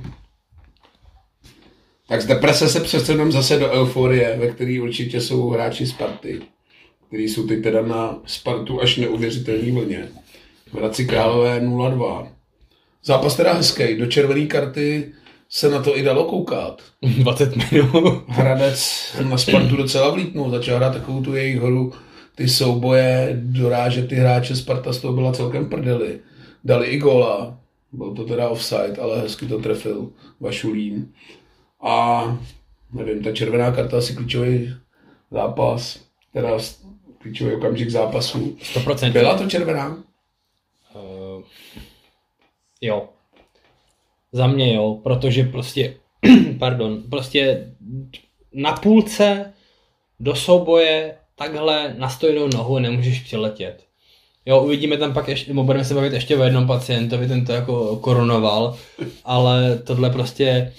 Tak 2.08 2.22
z 2.22 2.26
deprese 2.26 2.70
se 2.70 2.80
přesuneme 2.80 3.32
zase 3.32 3.60
do 3.60 3.72
euforie, 3.72 4.38
ve 4.40 4.48
který 4.48 4.80
určitě 4.80 5.22
jsou 5.22 5.50
hráči 5.50 5.88
Sparty, 5.88 6.42
kteří 7.08 7.30
jsou 7.30 7.48
teď 7.48 7.64
teda 7.64 7.82
na 7.82 8.20
Spartu 8.26 8.82
až 8.82 8.98
neuvěřitelný 8.98 9.72
vlně. 9.72 10.10
V 10.72 10.74
Hradci 10.74 11.06
Králové 11.06 11.60
0-2. 11.60 12.28
Zápas 13.04 13.36
teda 13.36 13.54
hezký, 13.54 13.96
do 13.96 14.06
červené 14.06 14.46
karty 14.46 15.12
se 15.50 15.70
na 15.70 15.82
to 15.82 15.98
i 15.98 16.04
dalo 16.04 16.24
koukat. 16.24 16.82
20 17.02 17.72
minut. 17.72 18.24
Hradec 18.28 19.06
na 19.30 19.38
Spartu 19.38 19.76
docela 19.76 20.10
vlítnul, 20.10 20.50
začal 20.50 20.78
hrát 20.78 20.94
takovou 20.94 21.22
tu 21.22 21.36
jejich 21.36 21.62
hru, 21.62 21.94
ty 22.38 22.48
souboje, 22.48 23.38
dorážet 23.42 24.08
ty 24.10 24.16
hráče, 24.16 24.56
Sparta 24.56 24.94
z 24.94 25.02
toho 25.02 25.14
byla 25.14 25.34
celkem 25.34 25.70
prdeli. 25.70 26.20
Dali 26.64 26.88
i 26.88 26.98
góla, 26.98 27.60
byl 27.92 28.16
to 28.16 28.26
teda 28.26 28.50
offside, 28.50 29.02
ale 29.02 29.22
hezky 29.22 29.46
to 29.46 29.60
trefil 29.60 30.10
Vašulín. 30.40 31.14
A 31.82 32.24
nevím, 32.94 33.24
ta 33.24 33.32
červená 33.32 33.72
karta 33.72 33.98
asi 33.98 34.16
klíčový 34.16 34.76
zápas, 35.32 36.00
teda 36.34 36.50
klíčový 37.18 37.54
okamžik 37.54 37.90
zápasu. 37.90 38.58
100%. 38.74 39.12
Byla 39.12 39.38
to 39.38 39.50
červená? 39.50 40.04
Uh, 40.96 41.44
jo. 42.82 43.10
Za 44.32 44.48
mě 44.48 44.76
jo, 44.76 45.00
protože 45.04 45.44
prostě, 45.44 45.98
pardon, 46.60 47.04
prostě 47.10 47.72
na 48.54 48.74
půlce 48.74 49.54
do 50.20 50.36
souboje 50.36 51.16
takhle 51.38 51.96
na 51.98 52.10
stojnou 52.10 52.48
nohu 52.54 52.80
nemůžeš 52.80 53.20
přiletět. 53.20 53.84
Jo, 54.46 54.62
uvidíme 54.62 54.98
tam 54.98 55.14
pak 55.14 55.28
ještě, 55.28 55.52
nebo 55.52 55.64
budeme 55.64 55.86
se 55.86 55.94
bavit 55.94 56.14
ještě 56.14 56.38
o 56.38 56.44
jednom 56.44 56.68
pacientovi, 56.68 57.28
ten 57.28 57.46
to 57.46 57.52
jako 57.52 57.96
koronoval, 57.96 58.78
ale 59.26 59.82
tohle 59.84 60.10
prostě, 60.10 60.74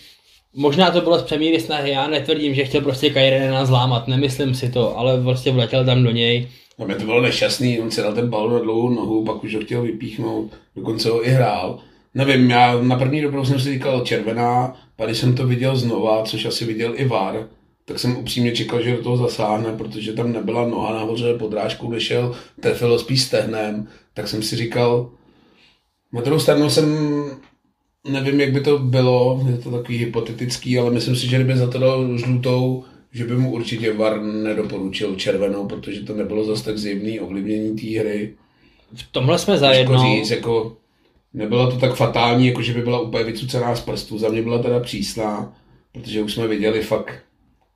možná 0.55 0.91
to 0.91 1.01
bylo 1.01 1.19
z 1.19 1.23
přemíry 1.23 1.61
snahy, 1.61 1.91
já 1.91 2.09
netvrdím, 2.09 2.55
že 2.55 2.65
chtěl 2.65 2.81
prostě 2.81 3.11
Kajrena 3.11 3.65
zlámat, 3.65 4.09
nemyslím 4.09 4.55
si 4.55 4.71
to, 4.71 4.99
ale 4.99 5.23
prostě 5.23 5.53
vletěl 5.53 5.85
tam 5.85 6.03
do 6.03 6.11
něj, 6.11 6.49
No 6.79 6.87
mě 6.87 6.95
to 6.95 7.05
bylo 7.05 7.21
nešťastný, 7.21 7.81
on 7.81 7.91
si 7.91 8.03
dal 8.03 8.15
ten 8.15 8.31
balon 8.31 8.53
na 8.53 8.59
dlouhou 8.59 8.91
nohu, 8.91 9.25
pak 9.25 9.45
už 9.45 9.55
ho 9.55 9.61
chtěl 9.61 9.83
vypíchnout, 9.83 10.51
dokonce 10.77 11.11
ho 11.11 11.27
i 11.27 11.31
hrál. 11.31 11.79
Nevím, 12.15 12.51
já 12.51 12.83
na 12.83 12.97
první 12.97 13.21
dobrou 13.21 13.45
jsem 13.45 13.61
si 13.61 13.73
říkal 13.73 14.05
červená, 14.05 14.77
když 15.05 15.19
jsem 15.19 15.35
to 15.35 15.47
viděl 15.47 15.77
znova, 15.77 16.23
což 16.23 16.45
asi 16.45 16.65
viděl 16.65 16.93
i 16.97 17.05
VAR, 17.05 17.49
tak 17.89 17.99
jsem 17.99 18.17
upřímně 18.17 18.53
čekal, 18.53 18.83
že 18.83 18.97
do 18.97 19.03
toho 19.03 19.17
zasáhne, 19.17 19.73
protože 19.73 20.13
tam 20.13 20.33
nebyla 20.33 20.69
noha 20.69 20.95
nahoře, 20.95 21.35
podrážkou 21.35 21.91
nešel, 21.91 22.35
trefilo 22.61 22.99
spíš 22.99 23.23
stehnem, 23.23 23.89
tak 24.15 24.29
jsem 24.29 24.43
si 24.43 24.57
říkal, 24.57 25.11
na 26.13 26.21
druhou 26.21 26.41
stranu 26.41 26.71
jsem, 26.71 26.97
nevím, 28.11 28.41
jak 28.41 28.53
by 28.53 28.61
to 28.61 28.79
bylo, 28.79 29.47
je 29.51 29.59
to 29.59 29.71
takový 29.71 29.99
hypotetický, 29.99 30.79
ale 30.79 30.91
myslím 30.91 31.17
si, 31.17 31.27
že 31.27 31.37
kdyby 31.37 31.57
za 31.57 31.71
to 31.71 31.79
dal 31.79 32.19
žlutou, 32.19 32.85
že 33.13 33.25
by 33.25 33.37
mu 33.37 33.53
určitě 33.53 33.93
VAR 33.93 34.23
nedoporučil 34.23 35.17
červenou, 35.17 35.67
protože 35.67 36.01
to 36.01 36.15
nebylo 36.15 36.45
zase 36.45 36.65
tak 36.65 36.79
zjevný 36.79 37.21
ovlivnění 37.21 37.77
té 37.77 38.01
hry. 38.01 38.35
v 38.95 39.13
tomhle 39.13 39.39
jsme 39.39 39.59
zajedno. 39.59 40.03
říct, 40.03 40.31
jako, 40.31 40.77
nebylo 41.35 41.71
to 41.71 41.77
tak 41.77 41.95
fatální, 41.95 42.47
jako 42.47 42.63
že 42.63 42.75
by 42.75 42.83
byla 42.83 43.01
úplně 43.01 43.25
vycucená 43.25 43.77
z 43.77 43.81
prstů. 43.81 44.19
Za 44.19 44.29
mě 44.29 44.43
byla 44.43 44.63
teda 44.63 44.81
přísná, 44.81 45.57
protože 45.93 46.23
už 46.23 46.35
jsme 46.35 46.49
viděli 46.49 46.83
fakt 46.83 47.28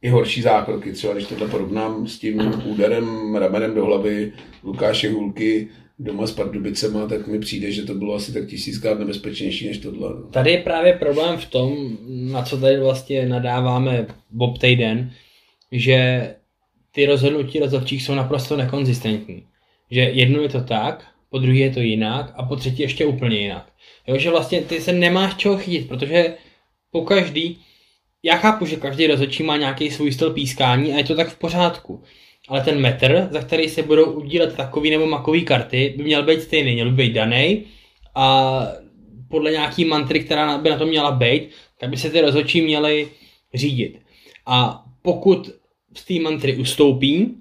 i 0.03 0.09
horší 0.09 0.43
zákroky. 0.43 0.93
Třeba 0.93 1.15
když 1.15 1.27
tohle 1.27 1.49
porovnám 1.49 2.07
s 2.07 2.19
tím 2.19 2.63
úderem 2.65 3.37
ramenem 3.37 3.75
do 3.75 3.85
hlavy 3.85 4.33
Lukáše 4.65 5.11
Hulky, 5.11 5.69
doma 5.99 6.27
s 6.27 6.33
Pardubicema, 6.33 7.07
tak 7.07 7.27
mi 7.27 7.39
přijde, 7.39 7.73
že 7.73 7.83
to 7.83 7.95
bylo 7.95 8.15
asi 8.15 8.33
tak 8.33 8.47
tisíckrát 8.47 8.99
nebezpečnější 8.99 9.69
než 9.69 9.79
tohle. 9.79 10.09
No. 10.09 10.29
Tady 10.31 10.51
je 10.51 10.59
právě 10.59 10.93
problém 10.93 11.39
v 11.39 11.47
tom, 11.47 11.99
na 12.09 12.43
co 12.43 12.61
tady 12.61 12.81
vlastně 12.81 13.29
nadáváme 13.29 14.07
Bob 14.31 14.59
Tejden, 14.59 15.13
že 15.73 16.31
ty 16.93 17.07
rozhodnutí 17.07 17.59
rozhodčích 17.59 18.03
jsou 18.03 18.15
naprosto 18.15 18.57
nekonzistentní. 18.57 19.47
Že 19.91 20.01
jedno 20.01 20.43
je 20.43 20.49
to 20.49 20.61
tak, 20.61 21.07
po 21.31 21.39
druhé 21.39 21.59
je 21.59 21.71
to 21.71 21.81
jinak 21.81 22.33
a 22.37 22.43
po 22.43 22.57
třetí 22.57 22.83
ještě 22.83 23.07
úplně 23.07 23.39
jinak. 23.39 23.73
Jo, 24.07 24.19
že 24.19 24.31
vlastně 24.31 24.61
ty 24.61 24.81
se 24.81 24.93
nemáš 24.93 25.37
čeho 25.37 25.57
chytit, 25.57 25.89
protože 25.89 26.35
po 26.91 27.05
každý, 27.05 27.59
já 28.23 28.37
chápu, 28.37 28.67
že 28.67 28.77
každý 28.77 29.07
rozhodčí 29.07 29.43
má 29.43 29.57
nějaký 29.57 29.91
svůj 29.91 30.13
styl 30.13 30.31
pískání 30.31 30.93
a 30.93 30.97
je 30.97 31.05
to 31.05 31.15
tak 31.15 31.29
v 31.29 31.39
pořádku. 31.39 32.03
Ale 32.49 32.61
ten 32.61 32.81
metr, 32.81 33.29
za 33.31 33.41
který 33.41 33.69
se 33.69 33.83
budou 33.83 34.05
udílet 34.05 34.57
takový 34.57 34.91
nebo 34.91 35.07
makový 35.07 35.45
karty, 35.45 35.95
by 35.97 36.05
měl 36.05 36.23
být 36.23 36.43
stejný, 36.43 36.75
měl 36.75 36.91
by 36.91 36.97
být 36.97 37.13
daný 37.13 37.65
a 38.15 38.67
podle 39.29 39.51
nějaký 39.51 39.85
mantry, 39.85 40.21
která 40.21 40.59
by 40.59 40.71
na 40.71 40.79
to 40.79 40.87
měla 40.87 41.11
být, 41.11 41.51
tak 41.79 41.91
by 41.91 41.97
se 41.97 42.11
ty 42.11 42.21
rozhodčí 42.21 42.63
měly 42.63 43.09
řídit. 43.55 43.99
A 44.47 44.85
pokud 45.03 45.51
z 45.97 46.05
té 46.05 46.15
mantry 46.15 46.57
ustoupí, 46.57 47.35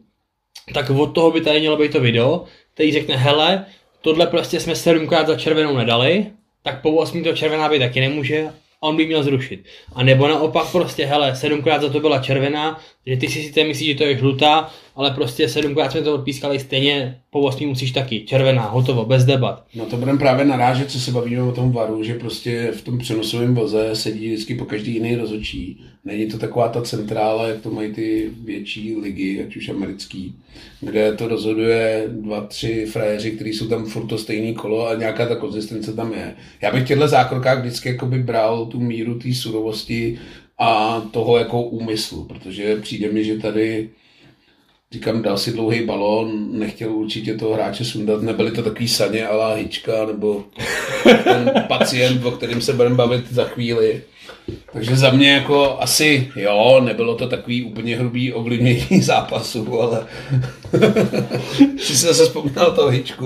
tak 0.73 0.89
od 0.89 1.07
toho 1.07 1.31
by 1.31 1.41
tady 1.41 1.59
mělo 1.59 1.77
být 1.77 1.91
to 1.91 1.99
video, 1.99 2.45
který 2.73 2.91
řekne, 2.91 3.15
hele, 3.15 3.65
tohle 4.01 4.27
prostě 4.27 4.59
jsme 4.59 4.75
sedmkrát 4.75 5.27
za 5.27 5.35
červenou 5.35 5.77
nedali, 5.77 6.25
tak 6.63 6.81
po 6.81 6.91
8 6.91 7.23
to 7.23 7.35
červená 7.35 7.69
být 7.69 7.79
taky 7.79 7.99
nemůže 7.99 8.49
on 8.83 8.97
by 8.97 9.05
měl 9.05 9.23
zrušit. 9.23 9.65
A 9.93 10.03
nebo 10.03 10.27
naopak 10.27 10.71
prostě, 10.71 11.05
hele, 11.05 11.35
sedmkrát 11.35 11.81
za 11.81 11.89
to 11.89 11.99
byla 11.99 12.19
červená, 12.19 12.79
že 13.05 13.17
ty 13.17 13.27
si 13.27 13.43
sice 13.43 13.63
myslíš, 13.63 13.87
že 13.87 13.95
to 13.95 14.03
je 14.03 14.17
žlutá, 14.17 14.71
ale 14.95 15.11
prostě 15.11 15.49
sedmkrát 15.49 15.91
jsme 15.91 16.01
to 16.01 16.13
odpískali 16.13 16.59
stejně, 16.59 17.17
po 17.29 17.39
osmí 17.39 17.65
musíš 17.65 17.91
taky, 17.91 18.21
červená, 18.25 18.61
hotovo, 18.61 19.05
bez 19.05 19.25
debat. 19.25 19.63
No 19.75 19.85
to 19.85 19.97
budeme 19.97 20.19
právě 20.19 20.45
narážet, 20.45 20.91
co 20.91 20.99
se 20.99 21.11
bavíme 21.11 21.43
o 21.43 21.51
tom 21.51 21.71
varu, 21.71 22.03
že 22.03 22.13
prostě 22.13 22.71
v 22.71 22.81
tom 22.81 22.97
přenosovém 22.97 23.55
voze 23.55 23.89
sedí 23.93 24.27
vždycky 24.27 24.55
po 24.55 24.65
každý 24.65 24.93
jiný 24.93 25.15
rozočí. 25.15 25.81
Není 26.05 26.25
to 26.25 26.37
taková 26.37 26.69
ta 26.69 26.81
centrála, 26.81 27.47
jak 27.47 27.61
to 27.61 27.71
mají 27.71 27.93
ty 27.93 28.29
větší 28.43 28.95
ligy, 28.95 29.43
ať 29.43 29.55
už 29.55 29.69
americký, 29.69 30.35
kde 30.81 31.13
to 31.13 31.27
rozhoduje 31.27 32.03
dva, 32.07 32.41
tři 32.41 32.85
frajeři, 32.85 33.31
kteří 33.31 33.53
jsou 33.53 33.67
tam 33.67 33.85
furt 33.85 34.07
to 34.07 34.17
stejný 34.17 34.53
kolo 34.53 34.87
a 34.87 34.95
nějaká 34.95 35.27
ta 35.27 35.35
konzistence 35.35 35.93
tam 35.93 36.13
je. 36.13 36.35
Já 36.61 36.71
bych 36.71 36.83
v 36.83 36.87
těchto 36.87 37.07
zákrokách 37.07 37.59
vždycky 37.59 37.89
jakoby 37.89 38.19
bral 38.19 38.65
tu 38.65 38.79
míru 38.79 39.19
té 39.19 39.33
surovosti 39.33 40.19
a 40.57 41.01
toho 41.11 41.37
jako 41.37 41.61
úmyslu, 41.61 42.23
protože 42.23 42.75
přijde 42.75 43.11
mi, 43.11 43.23
že 43.23 43.37
tady 43.37 43.89
říkám, 44.91 45.21
dal 45.21 45.37
si 45.37 45.51
dlouhý 45.51 45.85
balón, 45.85 46.59
nechtěl 46.59 46.91
určitě 46.91 47.33
toho 47.33 47.53
hráče 47.53 47.85
sundat, 47.85 48.21
nebyly 48.21 48.51
to 48.51 48.63
takový 48.63 48.87
saně 48.87 49.27
ala 49.27 49.53
Hička, 49.53 50.05
nebo 50.05 50.43
ten 51.23 51.53
pacient, 51.67 52.25
o 52.25 52.31
kterém 52.31 52.61
se 52.61 52.73
budeme 52.73 52.95
bavit 52.95 53.31
za 53.31 53.43
chvíli. 53.43 54.01
Takže 54.73 54.95
za 54.95 55.11
mě 55.11 55.31
jako 55.31 55.77
asi 55.79 56.31
jo, 56.35 56.81
nebylo 56.83 57.15
to 57.15 57.27
takový 57.27 57.63
úplně 57.63 57.97
hrubý 57.97 58.33
ovlivnění 58.33 59.01
zápasu, 59.01 59.81
ale 59.81 60.05
si 61.77 61.97
se 61.97 62.07
zase 62.07 62.23
vzpomínal 62.23 62.71
toho 62.71 62.89
Hičku. 62.89 63.25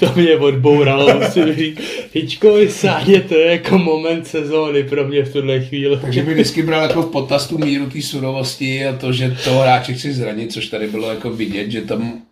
to 0.00 0.12
mě 0.16 0.36
odbouralo, 0.36 1.18
musím 1.18 1.54
říct. 1.54 1.78
Hičkovi 2.14 2.70
sáně 2.70 3.20
to 3.20 3.34
je 3.34 3.52
jako 3.52 3.78
moment 3.78 4.26
sezóny 4.26 4.84
pro 4.84 5.08
mě 5.08 5.22
v 5.24 5.32
tuhle 5.32 5.60
chvíli. 5.60 5.96
Takže 5.96 6.22
by 6.22 6.34
vždycky 6.34 6.62
bral 6.62 6.82
jako 6.82 7.02
v 7.02 7.10
potaz 7.10 7.46
tu 7.46 7.58
míru 7.58 7.90
té 7.90 8.02
surovosti 8.02 8.86
a 8.86 8.96
to, 8.96 9.12
že 9.12 9.36
toho 9.44 9.60
hráče 9.60 9.94
chci 9.94 10.12
zranit, 10.12 10.52
což 10.52 10.66
tady 10.66 10.86
bylo 10.86 11.10
jako 11.10 11.30
vidět, 11.30 11.70
že 11.70 11.82
tam 11.82 12.22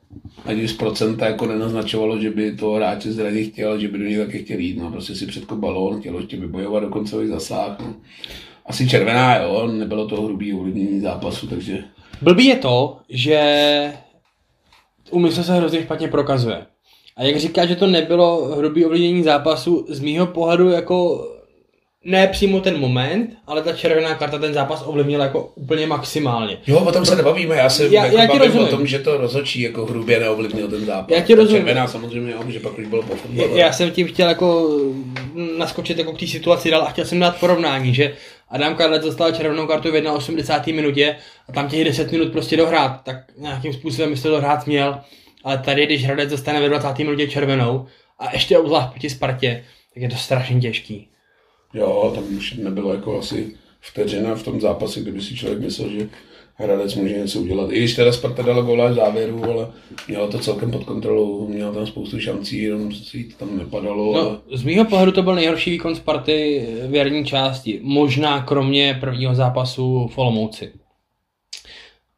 ani 0.44 0.68
z 0.68 0.72
procenta 0.72 1.26
jako 1.26 1.46
nenaznačovalo, 1.46 2.20
že 2.20 2.30
by 2.30 2.57
to 2.57 2.70
hráče 2.70 3.12
zraně 3.12 3.44
chtěl, 3.44 3.80
že 3.80 3.88
by 3.88 3.98
do 3.98 4.04
něj 4.04 4.18
taky 4.18 4.38
chtěl 4.38 4.59
jít. 4.59 4.78
No, 4.78 4.90
prostě 4.90 5.14
si 5.14 5.26
předko 5.26 5.57
balón, 5.57 6.00
chtěl 6.00 6.18
ještě 6.18 6.36
vybojovat 6.36 6.82
do 6.82 6.88
koncových 6.88 7.28
zasah. 7.28 7.80
No. 7.80 7.94
Asi 8.66 8.88
červená, 8.88 9.36
jo, 9.36 9.66
nebylo 9.66 10.09
to 10.09 10.22
hrubý 10.22 10.54
ovlivnění 10.54 11.00
zápasu, 11.00 11.46
takže... 11.46 11.84
Blbý 12.22 12.44
je 12.44 12.57
to, 12.57 12.98
že 13.09 13.92
úmysl 15.11 15.42
se 15.42 15.54
hrozně 15.54 15.82
špatně 15.82 16.09
prokazuje. 16.09 16.66
A 17.16 17.22
jak 17.22 17.36
říká, 17.36 17.66
že 17.66 17.76
to 17.76 17.86
nebylo 17.86 18.54
hrubý 18.57 18.84
ovlivnění 18.84 19.22
zápasu, 19.22 19.86
z 19.88 20.00
mýho 20.00 20.26
pohledu 20.26 20.68
jako 20.68 21.26
ne 22.07 22.26
přímo 22.26 22.61
ten 22.61 22.80
moment, 22.80 23.36
ale 23.46 23.62
ta 23.62 23.72
červená 23.72 24.14
karta 24.14 24.38
ten 24.38 24.54
zápas 24.54 24.82
ovlivnila 24.86 25.24
jako 25.24 25.52
úplně 25.54 25.86
maximálně. 25.86 26.59
Jo, 26.66 26.78
o 26.78 26.92
tom 26.92 27.07
se 27.07 27.16
nebavíme, 27.16 27.57
já 27.57 27.70
se 27.70 27.88
já, 27.88 28.04
jako 28.04 28.16
já 28.16 28.26
bavím 28.26 28.59
o 28.59 28.66
tom, 28.66 28.86
že 28.86 28.98
to 28.98 29.16
rozhodčí 29.16 29.61
jako 29.61 29.86
hrubě 29.86 30.20
neovlivnil 30.20 30.68
ten 30.68 30.84
zápas. 30.84 31.16
Já 31.16 31.20
ti 31.20 31.34
rozumím. 31.34 31.64
Červená 31.64 31.86
samozřejmě, 31.86 32.32
jo, 32.32 32.42
že 32.48 32.61
pak 32.61 32.78
už 32.78 32.86
bylo 32.86 33.02
po 33.02 33.16
fotbalu. 33.16 33.57
Já, 33.57 33.66
já 33.66 33.72
jsem 33.72 33.90
tím 33.90 34.07
chtěl 34.07 34.28
jako 34.28 34.78
naskočit 35.59 35.98
jako 35.98 36.12
k 36.12 36.18
té 36.20 36.26
situaci 36.26 36.70
dál 36.70 36.82
a 36.82 36.90
chtěl 36.90 37.04
jsem 37.04 37.20
dát 37.20 37.40
porovnání, 37.40 37.94
že 37.94 38.14
Adam 38.48 38.74
Karlec 38.74 39.02
dostal 39.02 39.32
červenou 39.32 39.66
kartu 39.66 39.92
v 39.92 40.12
81. 40.12 40.76
minutě 40.76 41.16
a 41.48 41.52
tam 41.52 41.68
těch 41.68 41.84
10 41.84 42.12
minut 42.12 42.32
prostě 42.32 42.57
dohrát, 42.57 43.00
tak 43.04 43.16
nějakým 43.36 43.72
způsobem 43.72 44.11
byste 44.11 44.28
dohrát 44.28 44.66
měl, 44.66 44.98
ale 45.44 45.59
tady, 45.59 45.86
když 45.86 46.04
Hradec 46.04 46.30
dostane 46.30 46.61
ve 46.61 46.68
20. 46.68 46.98
minutě 46.98 47.28
červenou 47.28 47.86
a 48.18 48.32
ještě 48.32 48.59
obzvlášť 48.59 48.90
proti 48.90 49.11
Spartě, 49.11 49.64
tak 49.94 50.02
je 50.02 50.09
to 50.09 50.16
strašně 50.16 50.61
těžký. 50.61 51.09
Jo, 51.77 52.12
tam 52.14 52.37
už 52.37 52.55
nebylo 52.55 52.95
jako 52.95 53.18
asi 53.18 53.57
vteřina 53.81 54.35
v 54.35 54.43
tom 54.43 54.61
zápase, 54.61 55.01
kdyby 55.01 55.22
si 55.22 55.37
člověk 55.37 55.61
myslel, 55.61 55.89
že 55.91 56.09
Hradec 56.55 56.95
může 56.95 57.18
něco 57.18 57.41
udělat. 57.41 57.72
I 57.72 57.79
když 57.79 57.95
teda 57.95 58.12
Sparta 58.12 58.43
dala 58.43 58.62
góla 58.62 58.89
v 58.89 58.95
závěru, 58.95 59.45
ale 59.45 59.68
měla 60.09 60.27
to 60.27 60.39
celkem 60.39 60.70
pod 60.70 60.85
kontrolou, 60.85 61.49
měla 61.49 61.72
tam 61.72 61.87
spoustu 61.87 62.20
šancí, 62.20 62.62
jenom 62.62 62.93
si 62.93 63.24
to 63.24 63.45
tam 63.45 63.59
nepadalo. 63.59 64.14
No, 64.14 64.20
ale... 64.20 64.39
Z 64.53 64.62
mýho 64.62 64.85
pohledu 64.85 65.12
to 65.12 65.22
byl 65.22 65.35
nejhorší 65.35 65.70
výkon 65.70 65.95
Sparty 65.95 66.66
v 66.87 66.95
jarní 66.95 67.24
části, 67.24 67.81
možná 67.83 68.43
kromě 68.43 68.99
prvního 69.01 69.35
zápasu 69.35 70.09
v 70.14 70.18
Olomouci. 70.18 70.72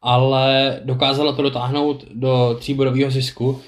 Ale 0.03 0.81
dokázala 0.85 1.33
to 1.33 1.43
dotáhnout 1.43 2.05
do 2.15 2.57
tříbodového 2.59 3.11
zisku 3.11 3.61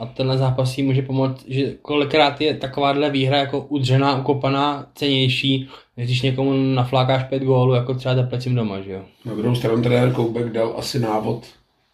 a 0.00 0.06
tenhle 0.06 0.38
zápas 0.38 0.78
jí 0.78 0.84
může 0.84 1.02
pomoct, 1.02 1.44
že 1.48 1.74
kolikrát 1.82 2.40
je 2.40 2.54
takováhle 2.54 3.10
výhra 3.10 3.36
jako 3.36 3.60
udřená, 3.60 4.20
ukopaná, 4.20 4.86
cenější, 4.94 5.68
než 5.96 6.06
když 6.06 6.22
někomu 6.22 6.52
naflákáš 6.74 7.24
pět 7.24 7.42
gólů, 7.42 7.74
jako 7.74 7.94
třeba 7.94 8.14
Teplecím 8.14 8.54
doma, 8.54 8.80
že 8.80 8.92
jo. 8.92 9.04
Na 9.24 9.34
druhou 9.34 9.54
stranu 9.54 9.82
trenér 9.82 10.12
Koubek 10.12 10.52
dal 10.52 10.74
asi 10.76 10.98
návod 10.98 11.46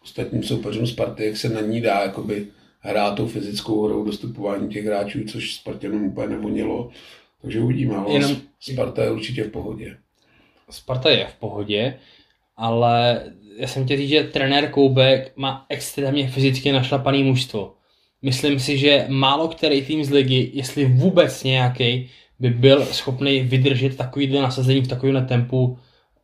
ostatním 0.03 0.43
soupeřům 0.43 0.87
Sparty, 0.87 1.25
jak 1.25 1.37
se 1.37 1.49
na 1.49 1.61
ní 1.61 1.81
dá 1.81 2.01
jakoby 2.01 2.47
hrát 2.79 3.15
tou 3.15 3.27
fyzickou 3.27 3.85
hrou 3.85 4.05
dostupování 4.05 4.69
těch 4.69 4.85
hráčů, 4.85 5.19
což 5.23 5.55
Spartěnům 5.55 6.03
úplně 6.03 6.27
nevonilo. 6.27 6.89
Takže 7.41 7.59
uvidíme, 7.59 7.95
ale 7.95 8.13
Jenom... 8.13 8.35
Sparta 8.59 9.03
je 9.03 9.11
určitě 9.11 9.43
v 9.43 9.51
pohodě. 9.51 9.97
Sparta 10.69 11.09
je 11.09 11.27
v 11.27 11.35
pohodě, 11.35 11.99
ale 12.57 13.23
já 13.57 13.67
jsem 13.67 13.85
chtěl 13.85 13.97
říct, 13.97 14.09
že 14.09 14.23
trenér 14.23 14.69
Koubek 14.69 15.31
má 15.35 15.65
extrémně 15.69 16.27
fyzicky 16.27 16.71
našlapaný 16.71 17.23
mužstvo 17.23 17.76
myslím 18.27 18.59
si, 18.59 18.77
že 18.77 19.05
málo 19.07 19.47
který 19.47 19.85
tým 19.85 20.03
z 20.03 20.09
ligy, 20.09 20.51
jestli 20.53 20.85
vůbec 20.85 21.43
nějaký, 21.43 22.09
by 22.39 22.49
byl 22.49 22.85
schopný 22.85 23.39
vydržet 23.39 23.97
takovýhle 23.97 24.41
nasazení 24.41 24.81
v 24.81 24.87
takovém 24.87 25.25
tempu 25.25 25.77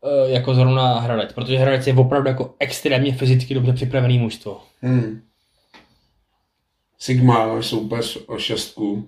eh, 0.04 0.32
jako 0.32 0.56
zrovna 0.56 1.00
Hradec, 1.00 1.34
protože 1.34 1.58
Hradec 1.58 1.88
je 1.88 1.94
opravdu 1.94 2.30
jako 2.30 2.56
extrémně 2.60 3.14
fyzicky 3.14 3.54
dobře 3.54 3.74
připravený 3.74 4.20
mužstvo. 4.20 4.62
Hmm. 4.82 5.22
Sigma, 7.00 7.62
soupeř 7.62 8.18
o 8.28 8.38
šestku, 8.38 9.08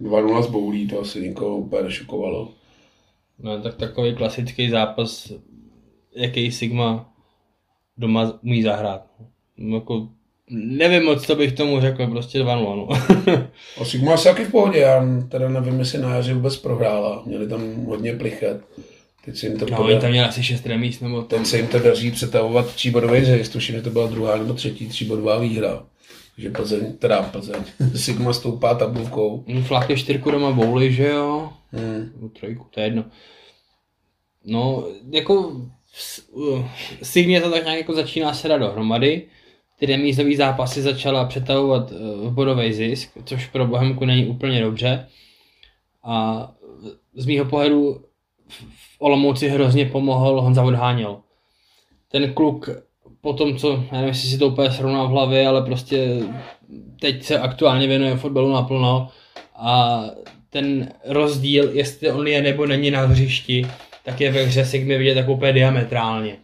2-0 0.00 0.42
z 0.42 0.46
Boulí, 0.46 0.88
to 0.88 1.00
asi 1.00 1.20
nikoho 1.20 1.56
úplně 1.56 1.90
šokovalo. 1.90 2.48
No 3.38 3.62
tak 3.62 3.76
takový 3.76 4.14
klasický 4.14 4.70
zápas, 4.70 5.32
jaký 6.16 6.52
Sigma 6.52 7.12
doma 7.96 8.32
umí 8.42 8.62
zahrát. 8.62 9.06
No, 9.56 9.76
jako 9.76 10.08
Nevím 10.50 11.04
moc, 11.04 11.26
co 11.26 11.36
bych 11.36 11.52
tomu 11.52 11.80
řekl, 11.80 12.06
prostě 12.06 12.42
2-0. 12.42 12.76
No. 12.76 12.88
a 13.80 13.84
Sigma 13.84 14.14
asi 14.14 14.24
taky 14.24 14.44
v 14.44 14.50
pohodě, 14.50 14.78
já 14.78 15.04
teda 15.28 15.48
nevím, 15.48 15.78
jestli 15.78 15.98
na 15.98 16.14
jaře 16.14 16.34
vůbec 16.34 16.56
prohrála. 16.56 17.22
Měli 17.26 17.48
tam 17.48 17.84
hodně 17.84 18.12
plichet. 18.12 18.60
Teď 19.24 19.36
se 19.36 19.46
jim 19.46 19.58
to 19.58 19.66
no, 19.70 20.00
tam 20.00 20.10
měli 20.10 20.28
asi 20.28 20.42
6 20.42 20.66
remíz, 20.66 21.00
nebo 21.00 21.22
Teď 21.22 21.46
se 21.46 21.56
jim 21.56 21.66
to 21.66 21.78
daří 21.78 22.10
přetavovat 22.10 22.74
tříbodový 22.74 23.24
zejs, 23.24 23.48
tuším, 23.48 23.74
že 23.74 23.82
to 23.82 23.90
byla 23.90 24.06
druhá 24.06 24.36
nebo 24.36 24.54
třetí 24.54 24.88
tříbodová 24.88 25.38
výhra. 25.38 25.84
Takže 26.34 26.50
Plzeň, 26.50 26.92
teda 26.98 27.22
Plzeň, 27.22 27.64
Sigma 27.96 28.32
stoupá 28.32 28.74
tabulkou. 28.74 29.44
No, 29.46 29.62
Flak 29.62 29.90
je 29.90 29.96
čtyřku 29.96 30.30
doma 30.30 30.52
bouly, 30.52 30.92
že 30.92 31.08
jo? 31.08 31.52
Hmm. 31.72 32.30
trojku, 32.40 32.66
to 32.70 32.80
je 32.80 32.86
jedno. 32.86 33.04
No, 34.44 34.86
jako 35.10 35.60
Sigmě 37.02 37.40
to 37.40 37.50
tak 37.50 37.64
nějak 37.64 37.78
jako 37.78 37.94
začíná 37.94 38.34
se 38.34 38.48
dohromady 38.48 39.22
ty 39.80 39.86
remízové 39.86 40.36
zápasy 40.36 40.82
začala 40.82 41.24
přetahovat 41.24 41.90
v 41.90 42.26
eh, 42.26 42.30
bodový 42.30 42.72
zisk, 42.72 43.10
což 43.24 43.46
pro 43.46 43.66
Bohemku 43.66 44.04
není 44.04 44.26
úplně 44.26 44.60
dobře. 44.60 45.06
A 46.04 46.48
z 47.14 47.26
mýho 47.26 47.44
pohledu 47.44 48.04
v 48.48 48.96
Olomouci 48.98 49.48
hrozně 49.48 49.86
pomohl 49.86 50.40
Honza 50.40 50.62
Odháněl. 50.62 51.20
Ten 52.08 52.34
kluk 52.34 52.68
po 53.20 53.32
tom, 53.32 53.56
co, 53.56 53.70
já 53.72 53.92
nevím, 53.92 54.08
jestli 54.08 54.28
si 54.28 54.38
to 54.38 54.48
úplně 54.48 54.70
srovná 54.70 55.04
v 55.04 55.08
hlavě, 55.08 55.46
ale 55.46 55.62
prostě 55.62 56.22
teď 57.00 57.24
se 57.24 57.38
aktuálně 57.38 57.86
věnuje 57.86 58.16
fotbalu 58.16 58.52
naplno 58.52 59.08
a 59.56 60.04
ten 60.50 60.92
rozdíl, 61.04 61.70
jestli 61.72 62.12
on 62.12 62.26
je 62.26 62.42
nebo 62.42 62.66
není 62.66 62.90
na 62.90 63.00
hřišti, 63.00 63.66
tak 64.04 64.20
je 64.20 64.32
ve 64.32 64.42
hře 64.42 64.64
Sigmy 64.64 64.98
vidět 64.98 65.14
tak 65.14 65.28
úplně 65.28 65.52
diametrálně. 65.52 66.36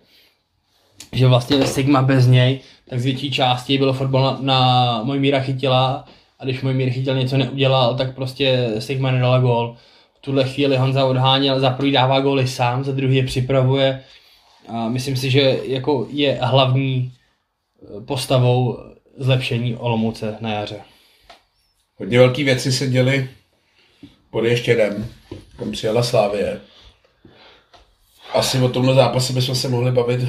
Že 1.12 1.26
vlastně 1.26 1.66
Sigma 1.66 2.02
bez 2.02 2.26
něj, 2.26 2.60
tak 2.88 3.00
z 3.00 3.04
větší 3.04 3.30
části 3.30 3.78
bylo 3.78 3.92
fotbal 3.92 4.22
na, 4.22 4.38
na 4.40 5.02
můj 5.02 5.18
míra 5.18 5.40
chytila 5.40 6.04
a 6.38 6.44
když 6.44 6.62
můj 6.62 6.74
mír 6.74 6.90
chytil 6.90 7.14
něco 7.14 7.36
neudělal, 7.36 7.96
tak 7.96 8.14
prostě 8.14 8.74
Sigma 8.78 9.10
nedala 9.10 9.38
gól. 9.38 9.76
V 10.18 10.20
tuhle 10.20 10.44
chvíli 10.44 10.76
Honza 10.76 11.04
odháněl, 11.04 11.60
za 11.60 11.70
prvý 11.70 11.92
dává 11.92 12.20
góly 12.20 12.48
sám, 12.48 12.84
za 12.84 12.92
druhý 12.92 13.16
je 13.16 13.24
připravuje 13.24 14.02
a 14.68 14.88
myslím 14.88 15.16
si, 15.16 15.30
že 15.30 15.58
jako 15.62 16.06
je 16.10 16.38
hlavní 16.42 17.12
eh, 17.12 18.00
postavou 18.00 18.78
zlepšení 19.18 19.76
Olomouce 19.76 20.36
na 20.40 20.52
jaře. 20.52 20.80
Hodně 21.96 22.18
velké 22.18 22.44
věci 22.44 22.72
se 22.72 22.86
děly 22.86 23.28
pod 24.30 24.44
Ještědem, 24.44 25.06
kam 25.58 25.72
přijala 25.72 26.02
Slávě. 26.02 26.60
Asi 28.34 28.60
o 28.60 28.68
tomhle 28.68 28.94
zápase 28.94 29.32
bychom 29.32 29.54
se 29.54 29.68
mohli 29.68 29.92
bavit 29.92 30.20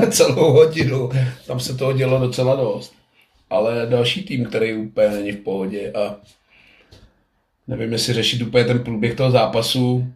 celou 0.10 0.52
hodinu. 0.52 1.10
Tam 1.46 1.60
se 1.60 1.76
toho 1.76 1.92
dělo 1.92 2.18
docela 2.18 2.56
dost. 2.56 2.94
Ale 3.50 3.86
další 3.90 4.22
tým, 4.22 4.44
který 4.44 4.74
úplně 4.74 5.08
není 5.08 5.32
v 5.32 5.40
pohodě 5.40 5.92
a 5.92 6.16
nevím, 7.66 7.92
jestli 7.92 8.14
řešit 8.14 8.42
úplně 8.42 8.64
ten 8.64 8.78
průběh 8.84 9.14
toho 9.14 9.30
zápasu. 9.30 10.06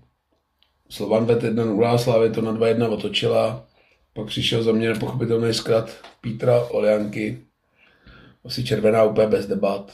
Slovan 0.90 1.24
ved 1.24 1.42
1-0, 1.42 1.96
Slávě 1.96 2.30
to 2.30 2.40
na 2.40 2.52
2-1 2.52 2.92
otočila. 2.92 3.64
Pak 4.12 4.26
přišel 4.26 4.62
za 4.62 4.72
mě 4.72 4.88
nepochopitelný 4.88 5.54
zkrat 5.54 5.90
Pítra 6.20 6.60
Olianky. 6.70 7.38
Asi 8.44 8.64
červená 8.64 9.04
úplně 9.04 9.26
bez 9.26 9.46
debat. 9.46 9.92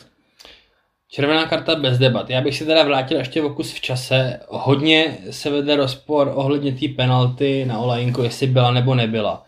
Červená 1.08 1.46
karta 1.46 1.74
bez 1.74 1.98
debat. 1.98 2.30
Já 2.30 2.40
bych 2.40 2.56
si 2.56 2.66
teda 2.66 2.82
vrátil 2.82 3.18
ještě 3.18 3.42
o 3.42 3.50
kus 3.50 3.72
v 3.72 3.80
čase. 3.80 4.40
Hodně 4.48 5.18
se 5.30 5.50
vede 5.50 5.76
rozpor 5.76 6.32
ohledně 6.34 6.72
té 6.72 6.88
penalty 6.96 7.64
na 7.64 7.78
Olajinku, 7.78 8.22
jestli 8.22 8.46
byla 8.46 8.70
nebo 8.70 8.94
nebyla. 8.94 9.44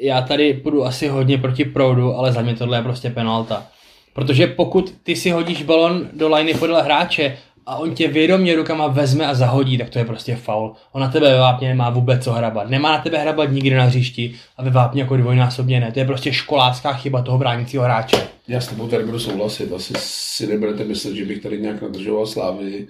Já 0.00 0.22
tady 0.22 0.54
půjdu 0.54 0.84
asi 0.84 1.08
hodně 1.08 1.38
proti 1.38 1.64
proudu, 1.64 2.14
ale 2.14 2.32
za 2.32 2.42
mě 2.42 2.54
tohle 2.54 2.78
je 2.78 2.82
prostě 2.82 3.10
penalta. 3.10 3.66
Protože 4.12 4.46
pokud 4.46 4.94
ty 5.02 5.16
si 5.16 5.30
hodíš 5.30 5.62
balon 5.62 6.08
do 6.12 6.34
liney 6.34 6.54
podle 6.54 6.82
hráče 6.82 7.36
a 7.66 7.76
on 7.76 7.94
tě 7.94 8.08
vědomě 8.08 8.56
rukama 8.56 8.86
vezme 8.86 9.26
a 9.26 9.34
zahodí, 9.34 9.78
tak 9.78 9.90
to 9.90 9.98
je 9.98 10.04
prostě 10.04 10.36
faul. 10.36 10.74
On 10.92 11.02
na 11.02 11.08
tebe 11.08 11.30
ve 11.30 11.38
vápně 11.38 11.68
nemá 11.68 11.90
vůbec 11.90 12.24
co 12.24 12.32
hrabat. 12.32 12.70
Nemá 12.70 12.92
na 12.92 12.98
tebe 12.98 13.18
hrabat 13.18 13.50
nikdy 13.50 13.76
na 13.76 13.84
hřišti 13.84 14.34
a 14.56 14.62
ve 14.62 14.70
vápně 14.70 15.02
jako 15.02 15.16
dvojnásobně 15.16 15.80
ne. 15.80 15.92
To 15.92 15.98
je 15.98 16.04
prostě 16.04 16.32
školácká 16.32 16.92
chyba 16.92 17.22
toho 17.22 17.38
bránícího 17.38 17.84
hráče. 17.84 18.16
Já 18.48 18.60
s 18.60 18.68
tebou 18.68 18.88
tady 18.88 19.04
budu 19.04 19.18
souhlasit. 19.18 19.72
Asi 19.72 19.94
si 19.96 20.46
nebudete 20.46 20.84
myslet, 20.84 21.14
že 21.14 21.24
bych 21.24 21.42
tady 21.42 21.60
nějak 21.60 21.82
nadržoval 21.82 22.26
Slávy, 22.26 22.86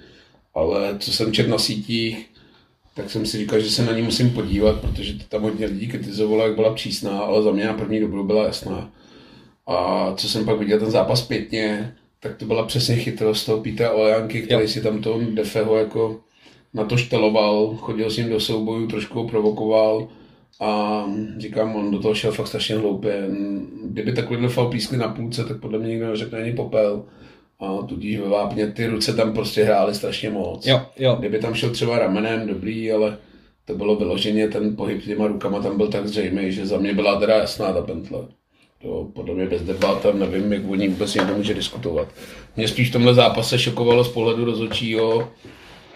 ale 0.55 0.97
co 0.99 1.13
jsem 1.13 1.33
četl 1.33 1.51
na 1.51 1.59
sítích, 1.59 2.27
tak 2.95 3.11
jsem 3.11 3.27
si 3.27 3.39
říkal, 3.39 3.61
že 3.61 3.71
se 3.71 3.85
na 3.85 3.93
ní 3.93 4.03
musím 4.03 4.31
podívat, 4.31 4.81
protože 4.81 5.15
to 5.15 5.25
tam 5.29 5.43
hodně 5.43 5.67
lidí 5.67 5.89
kritizovalo, 5.89 6.47
jak 6.47 6.55
byla 6.55 6.75
přísná, 6.75 7.19
ale 7.19 7.43
za 7.43 7.53
mě 7.53 7.65
na 7.65 7.75
první 7.75 8.01
dobu 8.01 8.25
byla 8.25 8.45
jasná. 8.45 8.91
A 9.67 10.13
co 10.17 10.29
jsem 10.29 10.45
pak 10.45 10.59
viděl 10.59 10.79
ten 10.79 10.91
zápas 10.91 11.23
pětně, 11.23 11.95
tak 12.21 12.37
to 12.37 12.45
byla 12.45 12.67
přesně 12.67 12.97
chytrost 12.97 13.47
toho 13.47 13.61
Píta 13.61 13.93
Olejanky, 13.93 14.43
který 14.43 14.63
jo. 14.63 14.69
si 14.69 14.81
tam 14.81 15.03
toho 15.03 15.21
Defeho 15.21 15.77
jako 15.77 16.21
na 16.75 16.85
to 16.85 16.97
šteloval, 16.97 17.77
chodil 17.77 18.11
s 18.11 18.17
ním 18.17 18.29
do 18.29 18.41
soubojů, 18.41 18.87
trošku 18.87 19.19
ho 19.19 19.29
provokoval 19.29 20.09
a 20.61 21.05
říkám, 21.39 21.77
on 21.77 21.91
do 21.91 21.99
toho 21.99 22.15
šel 22.15 22.33
fakt 22.33 22.47
strašně 22.47 22.77
hloupě. 22.77 23.29
Kdyby 23.85 24.13
takovýhle 24.13 24.49
fal 24.49 24.71
pískli 24.71 24.99
na 24.99 25.09
půlce, 25.09 25.45
tak 25.45 25.61
podle 25.61 25.79
mě 25.79 25.89
nikdo 25.89 26.07
neřekne 26.07 26.39
ani 26.39 26.53
popel. 26.53 27.05
A 27.61 27.87
tudíž 27.87 28.19
ve 28.19 28.29
vápně 28.29 28.67
ty 28.67 28.87
ruce 28.87 29.15
tam 29.15 29.33
prostě 29.33 29.65
hrály 29.65 29.95
strašně 29.95 30.31
moc. 30.31 30.67
Jo, 30.67 30.83
jo. 30.99 31.17
Kdyby 31.19 31.39
tam 31.39 31.55
šel 31.55 31.71
třeba 31.71 31.99
ramenem, 31.99 32.47
dobrý, 32.49 32.93
ale 32.93 33.19
to 33.65 33.75
bylo 33.75 33.97
vyloženě, 33.97 34.49
ten 34.49 34.77
pohyb 34.77 35.05
těma 35.05 35.27
rukama 35.27 35.63
tam 35.63 35.77
byl 35.77 35.89
tak 35.89 36.09
zřejmý, 36.09 36.53
že 36.53 36.67
za 36.67 36.79
mě 36.79 36.95
byla 36.95 37.21
teda 37.21 37.37
jasná 37.37 37.73
ta 37.73 37.83
pentle. 37.83 38.19
To 38.83 39.09
podle 39.13 39.35
mě 39.35 39.47
bez 39.47 39.63
debat 39.63 40.07
a 40.07 40.13
nevím, 40.13 40.53
jak 40.53 40.71
o 40.71 40.75
ní 40.75 40.89
vůbec 40.89 41.15
někdo 41.15 41.35
může 41.37 41.55
diskutovat. 41.55 42.09
Mě 42.57 42.69
spíš 42.69 42.89
v 42.89 42.93
tomhle 42.93 43.15
zápase 43.15 43.59
šokovalo 43.59 44.05
z 44.05 44.13
pohledu 44.13 44.45
rozhodčího 44.45 45.29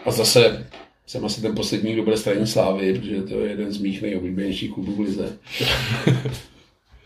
a 0.04 0.10
zase 0.10 0.66
jsem 1.06 1.24
asi 1.24 1.42
ten 1.42 1.54
poslední, 1.54 1.92
kdo 1.92 2.02
bude 2.02 2.16
straní 2.16 2.46
slávy, 2.46 2.98
protože 2.98 3.22
to 3.22 3.40
je 3.40 3.50
jeden 3.50 3.72
z 3.72 3.78
mých 3.78 4.02
nejoblíbenějších 4.02 4.74
klubů 4.74 4.94
v 4.94 5.00
lize. 5.00 5.38